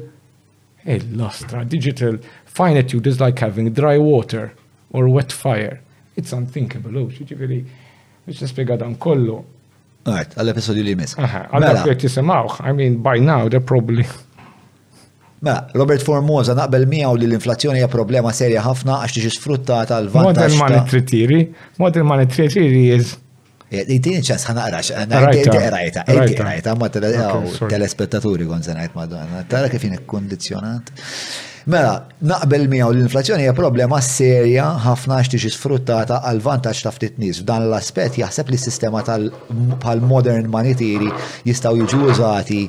lustra, 1.12 1.66
digital 1.66 2.20
finitude 2.46 3.06
is 3.06 3.20
like 3.20 3.40
having 3.40 3.74
dry 3.74 3.98
water 3.98 4.54
or 4.92 5.10
wet 5.10 5.34
fire. 5.34 5.82
It's 6.16 6.32
unthinkable. 6.36 6.96
Oh, 7.00 7.12
xieġifiri, 7.12 7.60
biex 8.28 8.46
nispiega 8.48 8.80
dan 8.80 8.96
kollu, 8.96 9.42
Alright, 10.08 10.32
għall-episodju 10.40 10.84
li 10.86 10.94
jmiss. 10.96 11.18
Għalla 11.20 11.82
jek 11.90 12.04
tisimawx, 12.06 12.62
I 12.64 12.72
mean, 12.76 13.00
by 13.04 13.20
now 13.24 13.50
they're 13.52 13.60
probably. 13.64 14.06
Ma, 15.40 15.42
mela, 15.44 15.60
Robert 15.76 16.04
Formosa 16.04 16.56
naqbel 16.56 16.86
miegħu 16.92 17.20
li 17.20 17.28
l-inflazzjoni 17.30 17.80
hija 17.80 17.90
problema 17.92 18.32
serja 18.36 18.64
ħafna 18.66 18.98
għax 19.06 19.16
tiġi 19.18 19.32
sfruttata 19.36 20.00
għal 20.02 20.10
vantaġġ. 20.16 20.56
Modern 20.56 20.62
money 20.64 20.90
tritiri, 20.94 21.42
Modern 21.80 22.08
money 22.12 22.28
tritiri 22.32 22.86
is. 22.96 23.18
Dejtini 23.70 24.18
eh, 24.18 24.24
ċans 24.26 24.48
ħanaqrax, 24.50 24.90
rajta, 25.12 26.06
rajta, 26.08 26.74
ma 26.80 26.88
eh, 26.90 27.52
telespettaturi 27.70 28.48
kon 28.50 28.64
se 28.66 28.74
madonna. 28.96 29.44
Tara 29.52 29.70
kif 29.70 29.86
kondizjonat. 30.10 30.90
Mela, 31.68 32.08
naqbel 32.24 32.68
miegħu 32.72 32.92
l-inflazzjoni 32.94 33.44
hija 33.44 33.54
problema 33.58 34.00
serja 34.06 34.68
ħafna 34.86 35.18
tiġi 35.28 35.52
sfruttata 35.52 36.22
għal 36.30 36.40
vantaġġ 36.46 36.84
ta' 36.88 36.94
ftit 36.96 37.18
nies. 37.20 37.42
F'dan 37.44 37.66
l-aspett 37.68 38.20
jaħseb 38.22 38.52
li 38.54 38.60
s-sistema 38.60 39.02
tal-modern 39.04 40.48
manitiri 40.54 41.10
jistgħu 41.48 41.82
jiġu 41.84 42.12
użati 42.14 42.62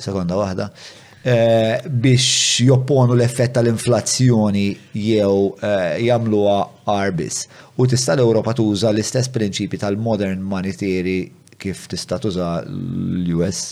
sekonda 0.00 0.36
waħda 0.38 0.66
eh, 0.68 1.72
biex 1.88 2.60
jopponu 2.68 3.16
l-effett 3.16 3.54
tal-inflazzjoni 3.56 4.66
jew 4.92 5.32
eh, 5.56 6.02
jagħmluha 6.10 6.58
arbis. 7.00 7.46
U 7.80 7.88
tista' 7.88 8.18
l-Ewropa 8.18 8.52
tuża 8.58 8.92
l-istess 8.92 9.32
prinċipi 9.32 9.80
tal-modern 9.80 10.44
manitiri 10.44 11.22
kif 11.60 11.88
tista' 11.92 12.20
tuża 12.20 12.58
l-US 12.66 13.62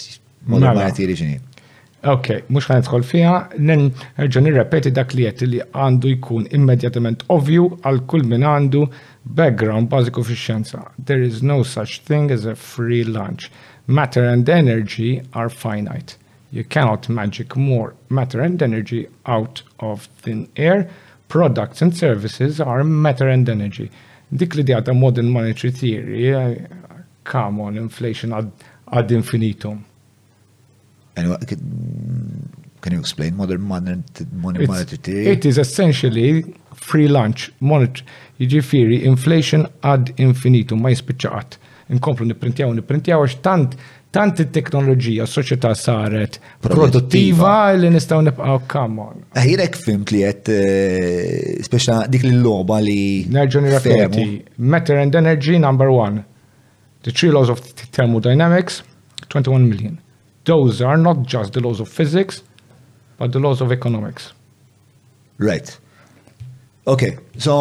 modern 0.49 0.81
manitiri 0.81 1.13
mela. 1.13 1.21
ġini. 1.21 1.48
Ok, 2.07 2.29
mux 2.47 2.63
għan 2.71 2.83
jitħol 2.85 3.03
fija, 3.03 3.31
nerġa 3.59 4.41
nirrepeti 4.45 4.91
dak 4.95 5.17
li 5.19 5.25
jett 5.25 5.41
li 5.43 5.59
għandu 5.65 6.13
jkun 6.13 6.45
immedjatament 6.55 7.25
ovju 7.27 7.65
għal 7.83 7.99
kull 8.07 8.23
min 8.23 8.45
għandu 8.47 8.85
background 9.25 9.89
bażiku 9.91 10.23
fi 10.23 10.37
There 11.05 11.21
is 11.27 11.43
no 11.43 11.65
such 11.65 12.03
thing 12.05 12.31
as 12.31 12.45
a 12.47 12.55
free 12.55 13.03
lunch. 13.03 13.51
Matter 13.89 14.25
and 14.29 14.49
energy 14.49 15.23
are 15.33 15.49
finite. 15.49 16.15
You 16.53 16.63
cannot 16.63 17.09
magic 17.09 17.57
more 17.57 17.95
matter 18.11 18.41
and 18.43 18.63
energy 18.63 19.09
out 19.27 19.63
of 19.81 20.07
thin 20.23 20.47
air. 20.55 20.87
Products 21.29 21.83
and 21.83 21.97
services 21.97 22.61
are 22.61 22.85
matter 22.85 23.29
and 23.29 23.49
energy. 23.49 23.91
Dik 24.33 24.55
li 24.55 24.65
modern 24.95 25.31
monetary 25.31 25.73
theory, 25.73 26.31
eh, 26.33 26.55
come 27.25 27.61
on, 27.61 27.77
inflation 27.77 28.33
ad, 28.33 28.53
ad 28.87 29.11
infinitum 29.11 29.85
Anyway, 31.19 31.37
can 32.81 32.93
you 32.93 33.01
explain 33.01 33.37
modern 33.37 33.61
monetary? 33.61 35.27
It 35.27 35.45
is 35.45 35.59
essentially 35.59 36.45
free 36.87 37.09
lunch, 37.09 37.51
monet, 37.59 38.05
jiġifieri 38.39 39.01
inflation 39.11 39.65
ad 39.83 40.13
infinitum 40.23 40.79
ma 40.85 40.93
jispiċċaqat. 40.95 41.57
Inkomplu 41.97 42.29
nipprintjaw 42.31 42.71
nipprintjaw 42.77 43.25
għax 43.27 43.37
tant 43.49 43.75
tant 44.17 44.41
it-teknoloġija 44.41 45.27
s-soċjetà 45.29 45.75
saret 45.77 46.39
produttiva 46.65 47.57
li 47.77 47.91
nistgħu 47.97 48.23
nibqgħu 48.29 48.55
come 48.73 49.03
on. 49.09 49.19
Ħirek 49.43 49.75
ah, 49.77 49.83
fimt 49.89 50.15
li 50.15 50.23
qed 50.23 50.55
eh, 50.55 51.53
speċa 51.67 52.05
dik 52.15 52.29
l-logħba 52.31 52.79
li. 52.87 52.99
Nerġa' 53.35 54.29
Matter 54.59 55.03
and 55.03 55.19
energy 55.25 55.59
number 55.59 55.91
one. 55.93 56.23
The 57.03 57.11
three 57.11 57.31
laws 57.33 57.51
of 57.51 57.61
thermodynamics, 57.95 58.83
21 59.31 59.69
million 59.69 59.99
those 60.49 60.77
are 60.91 60.97
not 61.09 61.19
just 61.35 61.51
the 61.53 61.61
laws 61.61 61.79
of 61.79 61.89
physics, 62.01 62.43
but 63.19 63.29
the 63.35 63.39
laws 63.47 63.61
of 63.61 63.69
economics. 63.79 64.33
Right. 65.37 65.69
Okay, 66.93 67.13
so 67.49 67.55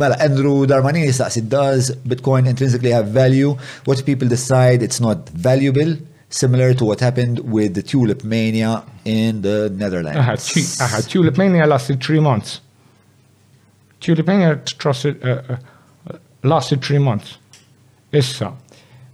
well, 0.00 0.14
Andrew 0.26 0.56
Darmanini 0.70 1.10
says 1.18 1.34
it 1.42 1.48
does 1.48 1.82
Bitcoin 2.12 2.44
intrinsically 2.52 2.90
have 2.98 3.06
value. 3.22 3.50
What 3.88 3.96
people 4.10 4.28
decide 4.28 4.78
it's 4.86 5.00
not 5.06 5.18
valuable, 5.48 5.90
similar 6.28 6.68
to 6.74 6.84
what 6.88 7.00
happened 7.00 7.36
with 7.56 7.70
the 7.78 7.82
tulip 7.82 8.20
mania 8.24 8.84
in 9.06 9.40
the 9.48 9.56
Netherlands. 9.82 10.18
Aha, 10.24 10.34
tu 10.52 10.60
aha 10.84 11.00
tulip 11.12 11.38
mania 11.38 11.66
lasted 11.66 11.96
three 12.08 12.20
months. 12.20 12.60
Tulip 14.00 14.26
mania 14.26 14.56
trusted, 14.82 15.14
uh, 15.24 15.30
uh, 15.30 15.56
lasted 16.52 16.84
three 16.84 16.98
months. 17.08 17.38
Issa, 18.12 18.50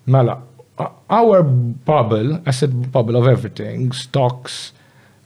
mela, 0.07 0.43
Uh, 0.77 0.89
our 1.09 1.41
bubble, 1.45 2.43
asset 2.47 2.91
bubble 2.91 3.15
of 3.15 3.29
everything, 3.29 3.93
stocks, 3.93 4.73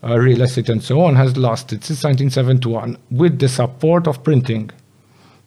uh, 0.03 0.15
real 0.17 0.41
estate, 0.43 0.69
and 0.69 0.83
so 0.83 1.01
on, 1.01 1.15
has 1.15 1.37
lasted 1.37 1.83
since 1.83 2.03
1971 2.03 2.95
with 3.09 3.39
the 3.39 3.49
support 3.49 4.05
of 4.07 4.23
printing. 4.23 4.69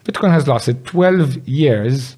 Bitcoin 0.05 0.33
has 0.33 0.49
lasted 0.49 0.85
12 0.85 1.49
years, 1.49 2.17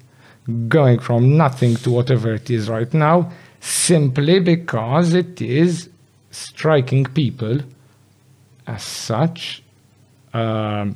going 0.67 0.97
from 0.99 1.37
nothing 1.37 1.75
to 1.77 1.91
whatever 1.91 2.33
it 2.33 2.49
is 2.49 2.69
right 2.69 2.91
now, 2.93 3.31
simply 3.59 4.39
because 4.39 5.13
it 5.13 5.39
is 5.39 5.87
striking 6.31 7.03
people 7.05 7.59
as 8.65 8.81
such 8.81 9.61
um, 10.33 10.95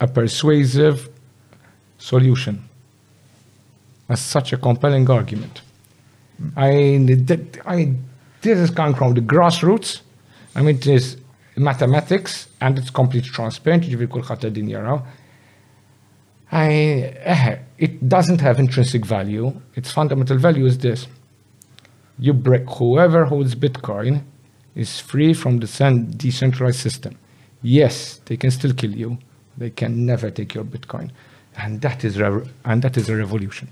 a 0.00 0.08
persuasive 0.08 1.08
solution 1.98 2.65
as 4.08 4.20
such 4.20 4.52
a 4.52 4.56
compelling 4.56 5.08
argument. 5.10 5.62
I, 6.56 7.06
I, 7.64 7.94
this 8.42 8.58
is 8.58 8.70
coming 8.70 8.94
from 8.94 9.14
the 9.14 9.20
grassroots. 9.20 10.00
I 10.54 10.62
mean, 10.62 10.76
it 10.76 10.86
is 10.86 11.16
mathematics 11.56 12.48
and 12.60 12.78
it's 12.78 12.90
completely 12.90 13.30
transparent. 13.30 13.84
I, 16.52 16.62
eh, 16.62 17.58
it 17.78 18.08
doesn't 18.08 18.40
have 18.40 18.58
intrinsic 18.60 19.04
value. 19.04 19.60
Its 19.74 19.90
fundamental 19.90 20.38
value 20.38 20.66
is 20.66 20.78
this. 20.78 21.08
You 22.18 22.32
break 22.32 22.68
whoever 22.70 23.24
holds 23.26 23.54
Bitcoin 23.54 24.22
is 24.74 25.00
free 25.00 25.34
from 25.34 25.58
the 25.58 25.66
decentralized 26.16 26.78
system. 26.78 27.18
Yes, 27.62 28.20
they 28.26 28.36
can 28.36 28.50
still 28.50 28.72
kill 28.72 28.92
you. 28.92 29.18
They 29.58 29.70
can 29.70 30.06
never 30.06 30.30
take 30.30 30.54
your 30.54 30.64
Bitcoin. 30.64 31.10
And 31.58 31.80
that 31.80 32.04
is, 32.04 32.18
and 32.18 32.82
that 32.82 32.96
is 32.96 33.08
a 33.08 33.16
revolution. 33.16 33.68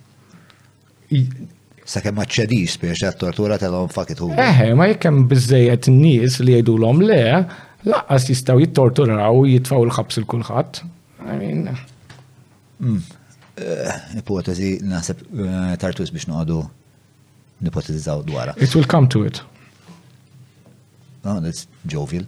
Sakemm 1.85 2.17
maċċedix 2.19 2.77
biex 2.81 3.03
tortura 3.21 3.59
tal-għom 3.61 3.91
fakit 3.93 4.21
hu. 4.23 4.31
Eh, 4.41 4.61
ma 4.77 4.87
jekkem 4.89 5.27
bizzejet 5.29 5.91
n-nis 5.91 6.39
li 6.41 6.55
jgħidu 6.57 6.77
l-om 6.81 7.03
le, 7.05 7.21
laqas 7.85 8.31
jistaw 8.31 8.61
jittorturaw 8.63 9.45
jitfaw 9.51 9.85
l-ħabs 9.85 10.23
il-kulħat. 10.23 10.81
Hmm. 11.25 12.99
Eh, 13.61 14.19
Ipotezi 14.19 14.79
naħseb 14.89 15.27
eh, 15.29 15.77
tartus 15.81 16.11
biex 16.15 16.31
noqdu 16.33 16.63
nipotizzaw 17.65 18.25
dwara. 18.27 18.57
It 18.57 18.73
will 18.75 18.89
come 18.89 19.09
to 19.09 19.23
it. 19.29 19.43
No, 21.25 21.37
that's 21.41 21.67
jovial. 21.87 22.25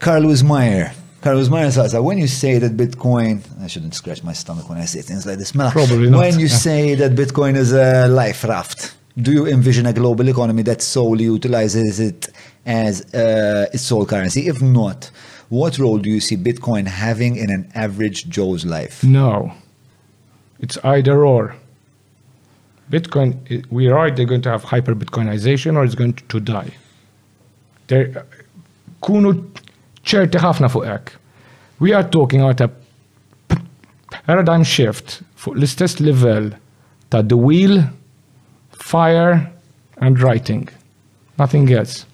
Carlos 0.00 0.42
Meyer, 0.44 0.92
Carlos 1.22 1.50
Marin 1.50 1.70
says, 1.70 1.94
when 1.96 2.16
you 2.16 2.26
say 2.26 2.58
that 2.58 2.76
Bitcoin, 2.78 3.42
I 3.62 3.66
shouldn't 3.66 3.94
scratch 3.94 4.22
my 4.24 4.32
stomach 4.32 4.68
when 4.70 4.78
I 4.78 4.86
say 4.86 5.02
things 5.02 5.26
like 5.26 5.36
this. 5.38 5.54
Mela, 5.54 5.70
Probably 5.70 6.08
not. 6.08 6.18
When 6.20 6.38
you 6.40 6.48
say 6.48 6.94
that 6.94 7.12
Bitcoin 7.12 7.56
is 7.56 7.72
a 7.74 8.08
life 8.08 8.42
raft, 8.44 8.94
do 9.20 9.30
you 9.30 9.46
envision 9.46 9.84
a 9.84 9.92
global 9.92 10.26
economy 10.28 10.62
that 10.62 10.80
solely 10.80 11.24
utilizes 11.24 12.00
it 12.00 12.28
as 12.64 13.02
uh, 13.14 13.66
its 13.72 13.82
sole 13.82 14.06
currency? 14.06 14.48
If 14.48 14.62
not, 14.62 15.10
what 15.50 15.78
role 15.78 15.98
do 15.98 16.08
you 16.08 16.20
see 16.20 16.38
Bitcoin 16.38 16.86
having 16.86 17.36
in 17.36 17.50
an 17.50 17.70
average 17.74 18.26
Joe's 18.30 18.64
life? 18.64 19.04
No, 19.04 19.52
it's 20.58 20.78
either 20.84 21.24
or. 21.26 21.54
Bitcoin, 22.90 23.66
we 23.70 23.88
are 23.88 23.98
either 24.06 24.24
going 24.24 24.42
to 24.42 24.50
have 24.50 24.64
hyper 24.64 24.94
Bitcoinization 24.94 25.76
or 25.76 25.84
it's 25.84 25.94
going 25.94 26.14
to 26.14 26.40
die. 26.40 26.72
There, 27.88 28.08
uh, 28.16 28.22
kunu 29.06 29.46
ċerti 30.04 30.40
ħafna 30.40 30.70
fuq 30.72 30.86
hekk. 30.90 31.16
We 31.80 31.92
are 31.94 32.04
talking 32.10 32.40
about 32.42 32.60
a 32.60 32.68
paradigm 34.26 34.64
shift 34.66 35.20
fuq 35.40 35.56
l-istess 35.56 36.00
level 36.02 36.52
ta' 37.10 37.22
the 37.22 37.36
wheel, 37.36 37.82
fire 38.72 39.46
and 39.98 40.20
writing. 40.20 40.68
Nothing 41.38 41.70
else. 41.72 42.06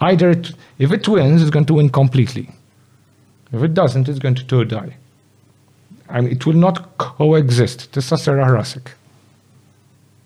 Either 0.00 0.30
it, 0.30 0.52
if 0.78 0.92
it 0.92 1.08
wins, 1.08 1.40
it's 1.42 1.50
going 1.50 1.66
to 1.66 1.74
win 1.74 1.88
completely. 1.88 2.48
If 3.52 3.62
it 3.62 3.74
doesn't, 3.74 4.08
it's 4.08 4.18
going 4.18 4.34
to 4.34 4.64
die. 4.64 4.96
I 6.08 6.20
mean, 6.20 6.30
it 6.32 6.44
will 6.44 6.56
not 6.58 6.98
coexist. 6.98 7.92
Tista 7.92 8.16
serra 8.18 8.46
rasek. 8.52 8.90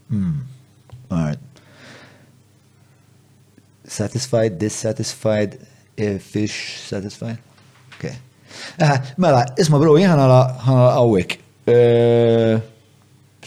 Hmm. 0.09 0.41
All 1.11 1.19
right. 1.19 1.39
Satisfied, 3.85 4.59
dissatisfied, 4.59 5.59
Eh, 5.99 6.19
fish 6.19 6.79
satisfied? 6.79 7.39
Okay. 7.99 8.15
Eh, 8.79 8.99
mela, 9.19 9.43
isma 9.59 9.83
bro, 9.83 9.97
jħana 9.99 10.29
għawek. 10.31 11.35
Eh, 11.75 12.59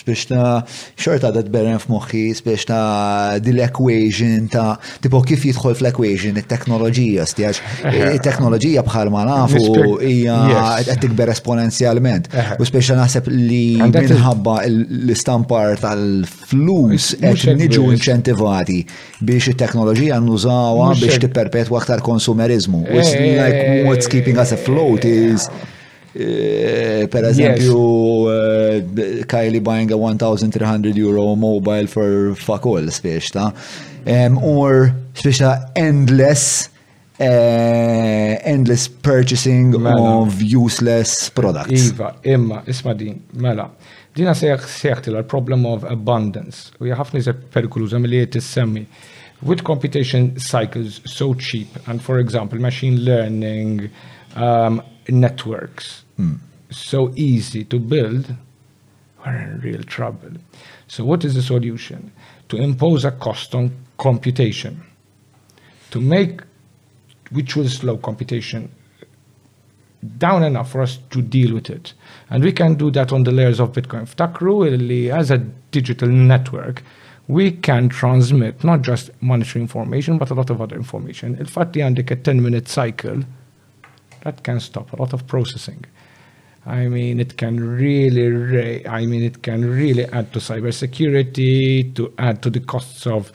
biex 0.08 0.20
ta' 0.32 0.64
xorta 1.03 1.30
dat 1.38 1.48
berren 1.53 1.78
f'moħħi, 1.80 2.22
biex 2.45 2.66
ta' 2.66 3.38
dil-equation 3.44 4.48
ta' 4.53 4.78
tipo 5.03 5.20
kif 5.22 5.44
jidħol 5.45 5.76
fl-equation 5.78 6.40
it-teknoloġija 6.42 7.26
stjax. 7.30 7.60
It-teknoloġija 7.92 8.82
bħal 8.88 9.11
ma 9.14 9.24
nafu 9.28 10.00
hija 10.02 10.38
qed 10.88 10.98
tikber 11.03 11.32
esponenzjalment. 11.36 12.32
U 12.58 12.66
biex 12.66 12.92
ta' 12.92 12.98
naħseb 13.02 13.30
li 13.34 13.78
minħabba 13.84 14.56
l-istampar 14.70 15.76
tal-flus 15.84 17.11
qed 17.26 17.58
niġu 17.61 17.86
inċentivati 17.94 18.80
biex 19.28 19.53
it-teknoloġija 19.53 20.18
nużawha 20.26 20.94
biex 21.02 21.22
tipperpetwa 21.28 21.82
aktar 21.84 22.02
konsumerizmu. 22.02 22.86
It's 22.88 23.14
like 23.14 23.86
what's 23.86 24.08
keeping 24.10 24.40
us 24.42 24.52
afloat 24.56 25.06
is 25.06 25.50
Eh, 26.14 27.06
per 27.09 27.23
eżempju, 27.25 28.25
eh, 28.30 29.25
Kylie 29.27 29.61
buying 29.61 29.91
a 29.91 29.95
1,300 29.95 30.98
euro 30.98 31.35
mobile 31.35 31.88
for 31.88 32.33
fuck 32.35 32.65
all, 32.65 32.90
spiex 32.91 33.30
ta' 33.31 33.53
or 34.41 34.93
spiex 35.14 35.41
endless 35.75 36.69
uh, 37.17 38.45
endless 38.45 38.90
purchasing 38.90 39.72
mela. 39.81 40.17
of 40.17 40.41
useless 40.41 41.30
products. 41.30 41.91
Iva, 41.93 42.15
imma, 42.23 42.61
isma 42.67 42.93
din, 42.93 43.22
mela. 43.33 43.69
Dina 44.14 44.33
sejħ 44.35 44.67
sejħ 44.67 45.01
tila 45.07 45.23
problem 45.23 45.64
of 45.65 45.85
abundance. 45.88 46.73
U 46.81 46.90
jaħafni 46.91 47.22
ze 47.23 47.31
perikuluza 47.33 47.99
mill 47.99 48.27
semmi. 48.41 48.85
With 49.43 49.64
computation 49.64 50.38
cycles 50.38 50.99
so 51.06 51.33
cheap, 51.33 51.67
and 51.88 52.01
for 52.01 52.19
example, 52.19 52.59
machine 52.59 52.99
learning, 53.03 53.90
um, 54.35 54.81
networks 55.09 56.03
mm. 56.19 56.38
so 56.69 57.11
easy 57.15 57.63
to 57.65 57.80
build, 57.80 58.33
we're 59.25 59.35
in 59.38 59.59
real 59.59 59.83
trouble. 59.83 60.31
So, 60.88 61.03
what 61.05 61.23
is 61.23 61.35
the 61.35 61.41
solution? 61.41 62.11
To 62.49 62.57
impose 62.57 63.05
a 63.05 63.11
cost 63.11 63.55
on 63.55 63.71
computation, 63.97 64.81
to 65.91 66.01
make 66.01 66.41
which 67.31 67.55
will 67.55 67.69
slow 67.69 67.95
computation 67.97 68.69
down 70.17 70.43
enough 70.43 70.71
for 70.71 70.81
us 70.81 70.97
to 71.11 71.21
deal 71.21 71.53
with 71.53 71.69
it. 71.69 71.93
And 72.30 72.43
we 72.43 72.51
can 72.51 72.73
do 72.73 72.89
that 72.91 73.13
on 73.13 73.23
the 73.23 73.31
layers 73.31 73.59
of 73.59 73.71
Bitcoin. 73.71 74.09
Ftakru, 74.13 75.13
as 75.15 75.30
a 75.30 75.38
digital 75.38 76.09
network, 76.09 76.81
we 77.27 77.51
can 77.51 77.88
transmit 77.88 78.63
not 78.63 78.81
just 78.81 79.11
monetary 79.21 79.61
information, 79.61 80.17
but 80.17 80.31
a 80.31 80.33
lot 80.33 80.49
of 80.49 80.59
other 80.59 80.75
information. 80.75 81.35
In 81.38 81.45
fact, 81.45 81.73
the 81.73 81.81
10 81.81 82.41
minute 82.43 82.67
cycle 82.67 83.21
that 84.22 84.43
can 84.43 84.59
stop 84.59 84.91
a 84.93 84.95
lot 84.98 85.14
of 85.14 85.27
processing. 85.27 85.83
I 86.66 86.88
mean, 86.88 87.19
it 87.19 87.38
can 87.38 87.59
really, 87.59 88.88
I 88.88 89.06
mean, 89.06 89.24
it 89.24 89.41
can 89.41 89.67
really 89.69 90.06
add 90.06 90.32
to 90.33 90.40
cybersecurity, 90.40 91.95
to 91.95 92.14
add 92.19 92.41
to 92.43 92.50
the 92.51 92.59
costs 92.59 93.08
of 93.08 93.32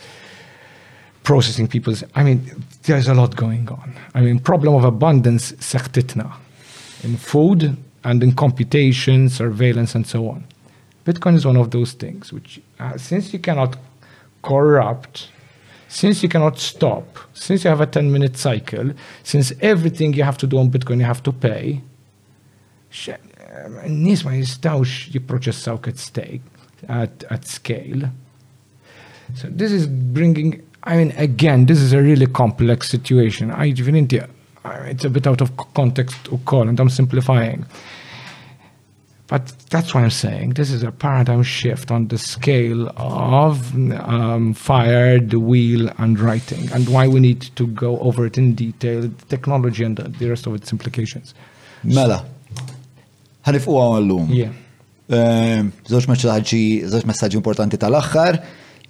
processing 1.24 1.66
people's. 1.66 2.04
I 2.14 2.22
mean, 2.22 2.50
there's 2.84 3.08
a 3.08 3.14
lot 3.14 3.34
going 3.34 3.68
on. 3.68 3.94
I 4.14 4.20
mean, 4.20 4.38
problem 4.38 4.74
of 4.74 4.84
abundance 4.84 5.52
سقطتنا 5.60 6.30
in 7.02 7.16
food 7.16 7.76
and 8.04 8.22
in 8.22 8.32
computation, 8.32 9.28
surveillance, 9.28 9.94
and 9.96 10.06
so 10.06 10.28
on. 10.28 10.44
Bitcoin 11.04 11.34
is 11.34 11.44
one 11.44 11.56
of 11.56 11.72
those 11.72 11.92
things 11.92 12.32
which, 12.32 12.60
uh, 12.78 12.96
since 12.96 13.32
you 13.32 13.38
cannot 13.40 13.76
corrupt 14.42 15.28
Since 15.88 16.22
you 16.22 16.28
cannot 16.28 16.58
stop, 16.58 17.18
since 17.32 17.64
you 17.64 17.70
have 17.70 17.80
a 17.80 17.86
10 17.86 18.10
minute 18.10 18.36
cycle, 18.36 18.90
since 19.22 19.52
everything 19.60 20.14
you 20.14 20.24
have 20.24 20.36
to 20.38 20.46
do 20.46 20.58
on 20.58 20.70
Bitcoin 20.70 20.98
you 20.98 21.04
have 21.04 21.22
to 21.22 21.32
pay, 21.32 21.80
n-nis 23.86 24.22
ma 24.26 24.34
jistawx 24.34 25.10
jiproċessaw 25.14 25.78
at 25.88 25.98
stake, 26.02 26.42
at, 26.88 27.24
at 27.30 27.46
scale. 27.46 28.10
So 29.34 29.48
this 29.48 29.70
is 29.72 29.86
bringing, 29.86 30.60
I 30.82 30.96
mean, 30.96 31.12
again, 31.16 31.66
this 31.66 31.80
is 31.80 31.92
a 31.92 32.02
really 32.02 32.26
complex 32.26 32.88
situation. 32.88 33.50
I, 33.50 33.72
it's 33.74 35.04
a 35.04 35.10
bit 35.10 35.26
out 35.26 35.40
of 35.40 35.56
context 35.74 36.26
u 36.32 36.38
call, 36.44 36.68
and 36.68 36.78
I'm 36.80 36.90
simplifying. 36.90 37.64
But 39.32 39.44
that's 39.72 39.90
what 39.92 40.00
I'm 40.04 40.10
saying. 40.26 40.48
This 40.60 40.70
is 40.70 40.82
a 40.84 40.92
paradigm 41.04 41.42
shift 41.42 41.90
on 41.96 42.02
the 42.12 42.18
scale 42.18 42.82
of 43.40 43.54
um, 44.14 44.54
fire, 44.68 45.18
the 45.34 45.40
wheel, 45.50 45.82
and 45.98 46.12
writing, 46.20 46.64
and 46.72 46.82
why 46.88 47.04
we 47.14 47.18
need 47.28 47.42
to 47.60 47.64
go 47.84 47.98
over 47.98 48.24
it 48.28 48.36
in 48.38 48.46
detail, 48.54 49.00
technology 49.34 49.82
and 49.82 49.96
the 50.20 50.28
rest 50.32 50.46
of 50.46 50.52
its 50.58 50.68
implications. 50.74 51.34
Mela, 51.96 52.20
ħanif 53.46 53.66
u 53.70 53.74
għallum. 53.82 54.30
Um, 55.16 55.72
zoċ 55.90 56.06
messaġġi, 56.12 56.62
zoċ 56.94 57.06
messaġi 57.10 57.38
importanti 57.42 57.82
tal-axħar, 57.82 58.38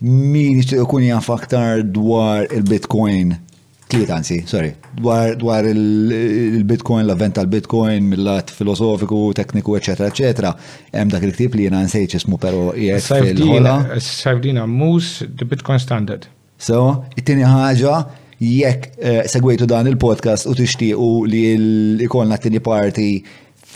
min 0.04 0.60
ikun 0.60 1.04
jan 1.08 1.24
faktar 1.24 1.80
dwar 1.96 2.44
il-Bitcoin 2.52 3.38
Tliet 3.86 4.10
anzi, 4.10 4.42
sorry, 4.46 4.72
dwar, 4.98 5.36
dwar 5.38 5.62
il-Bitcoin, 5.62 7.04
l-avvent 7.06 7.36
tal-Bitcoin, 7.38 8.08
mill-lat 8.10 8.50
filosofiku, 8.50 9.28
tekniku, 9.36 9.76
eccetera, 9.78 10.08
eccetera, 10.10 10.50
hemm 10.90 11.12
dak 11.12 11.22
il-ktib 11.28 11.54
li 11.54 11.68
jena 11.68 11.84
nsejċ 11.86 12.16
ismu 12.18 12.38
pero 12.42 12.72
jgħet 12.74 13.06
fil-ħola. 13.12 14.64
mus, 14.66 15.22
the 15.36 15.46
Bitcoin 15.46 15.78
standard. 15.78 16.26
So, 16.58 17.04
it-tini 17.14 17.44
ħaġa, 17.46 17.94
jekk 18.40 18.98
eh, 18.98 19.28
segwejtu 19.30 19.70
dan 19.70 19.86
il-podcast 19.92 20.50
u 20.50 20.54
tixtiequ 20.58 21.30
li 21.30 21.42
l-ikolna 21.54 22.40
t-tini 22.40 22.58
parti 22.60 23.22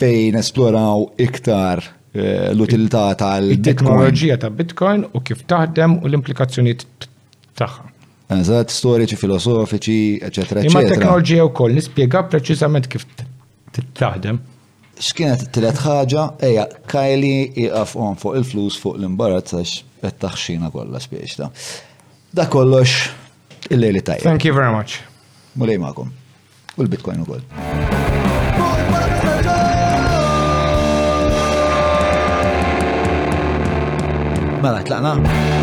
fejn 0.01 0.41
esploraw 0.43 1.07
iktar 1.23 1.85
eh, 2.19 2.49
l-utilità 2.51 3.13
tal-Bitcoin. 3.15 3.63
Il-teknoloġija 3.63 4.41
ta' 4.43 4.51
Bitcoin 4.51 5.07
u 5.13 5.23
kif 5.23 5.47
taħdem 5.47 6.01
u 6.03 6.11
l 6.11 6.19
implikazzjonijiet 6.19 6.83
tagħha. 7.55 7.90
Eżat, 8.31 8.71
storiċi, 8.71 9.17
filosofiċi, 9.19 10.21
eccetera. 10.23 10.63
Imma 10.63 10.85
teknoloġija 10.87 11.45
u 11.49 11.51
koll, 11.57 11.75
nispiega 11.75 12.23
preċisament 12.31 12.87
kif 12.93 13.03
t-taħdem. 13.75 14.39
X'kienet 15.01 15.47
t-tlet 15.49 15.79
ħaġa, 15.83 16.25
eja, 16.47 16.67
kajli 16.91 17.33
iqaf 17.65 17.97
fuq 18.21 18.35
il-flus 18.39 18.77
fuq 18.79 19.01
l 19.01 19.09
imbarazz 19.09 19.79
et-taħxina 20.07 20.71
kollha 20.73 21.01
spiex 21.03 21.41
ta' 21.41 21.49
da 22.33 22.47
kollox 22.53 23.09
il-lejli 23.75 24.05
tajja. 24.07 24.23
Thank 24.23 24.45
you 24.47 24.55
very 24.55 24.71
much. 24.73 25.01
Mulej 25.59 25.81
ma'kom. 25.83 26.13
U 26.77 26.87
l-Bitcoin 26.87 27.25
u 27.25 27.31
koll. 27.33 27.43
Mela, 34.61 34.85
t-laqna. 34.85 35.60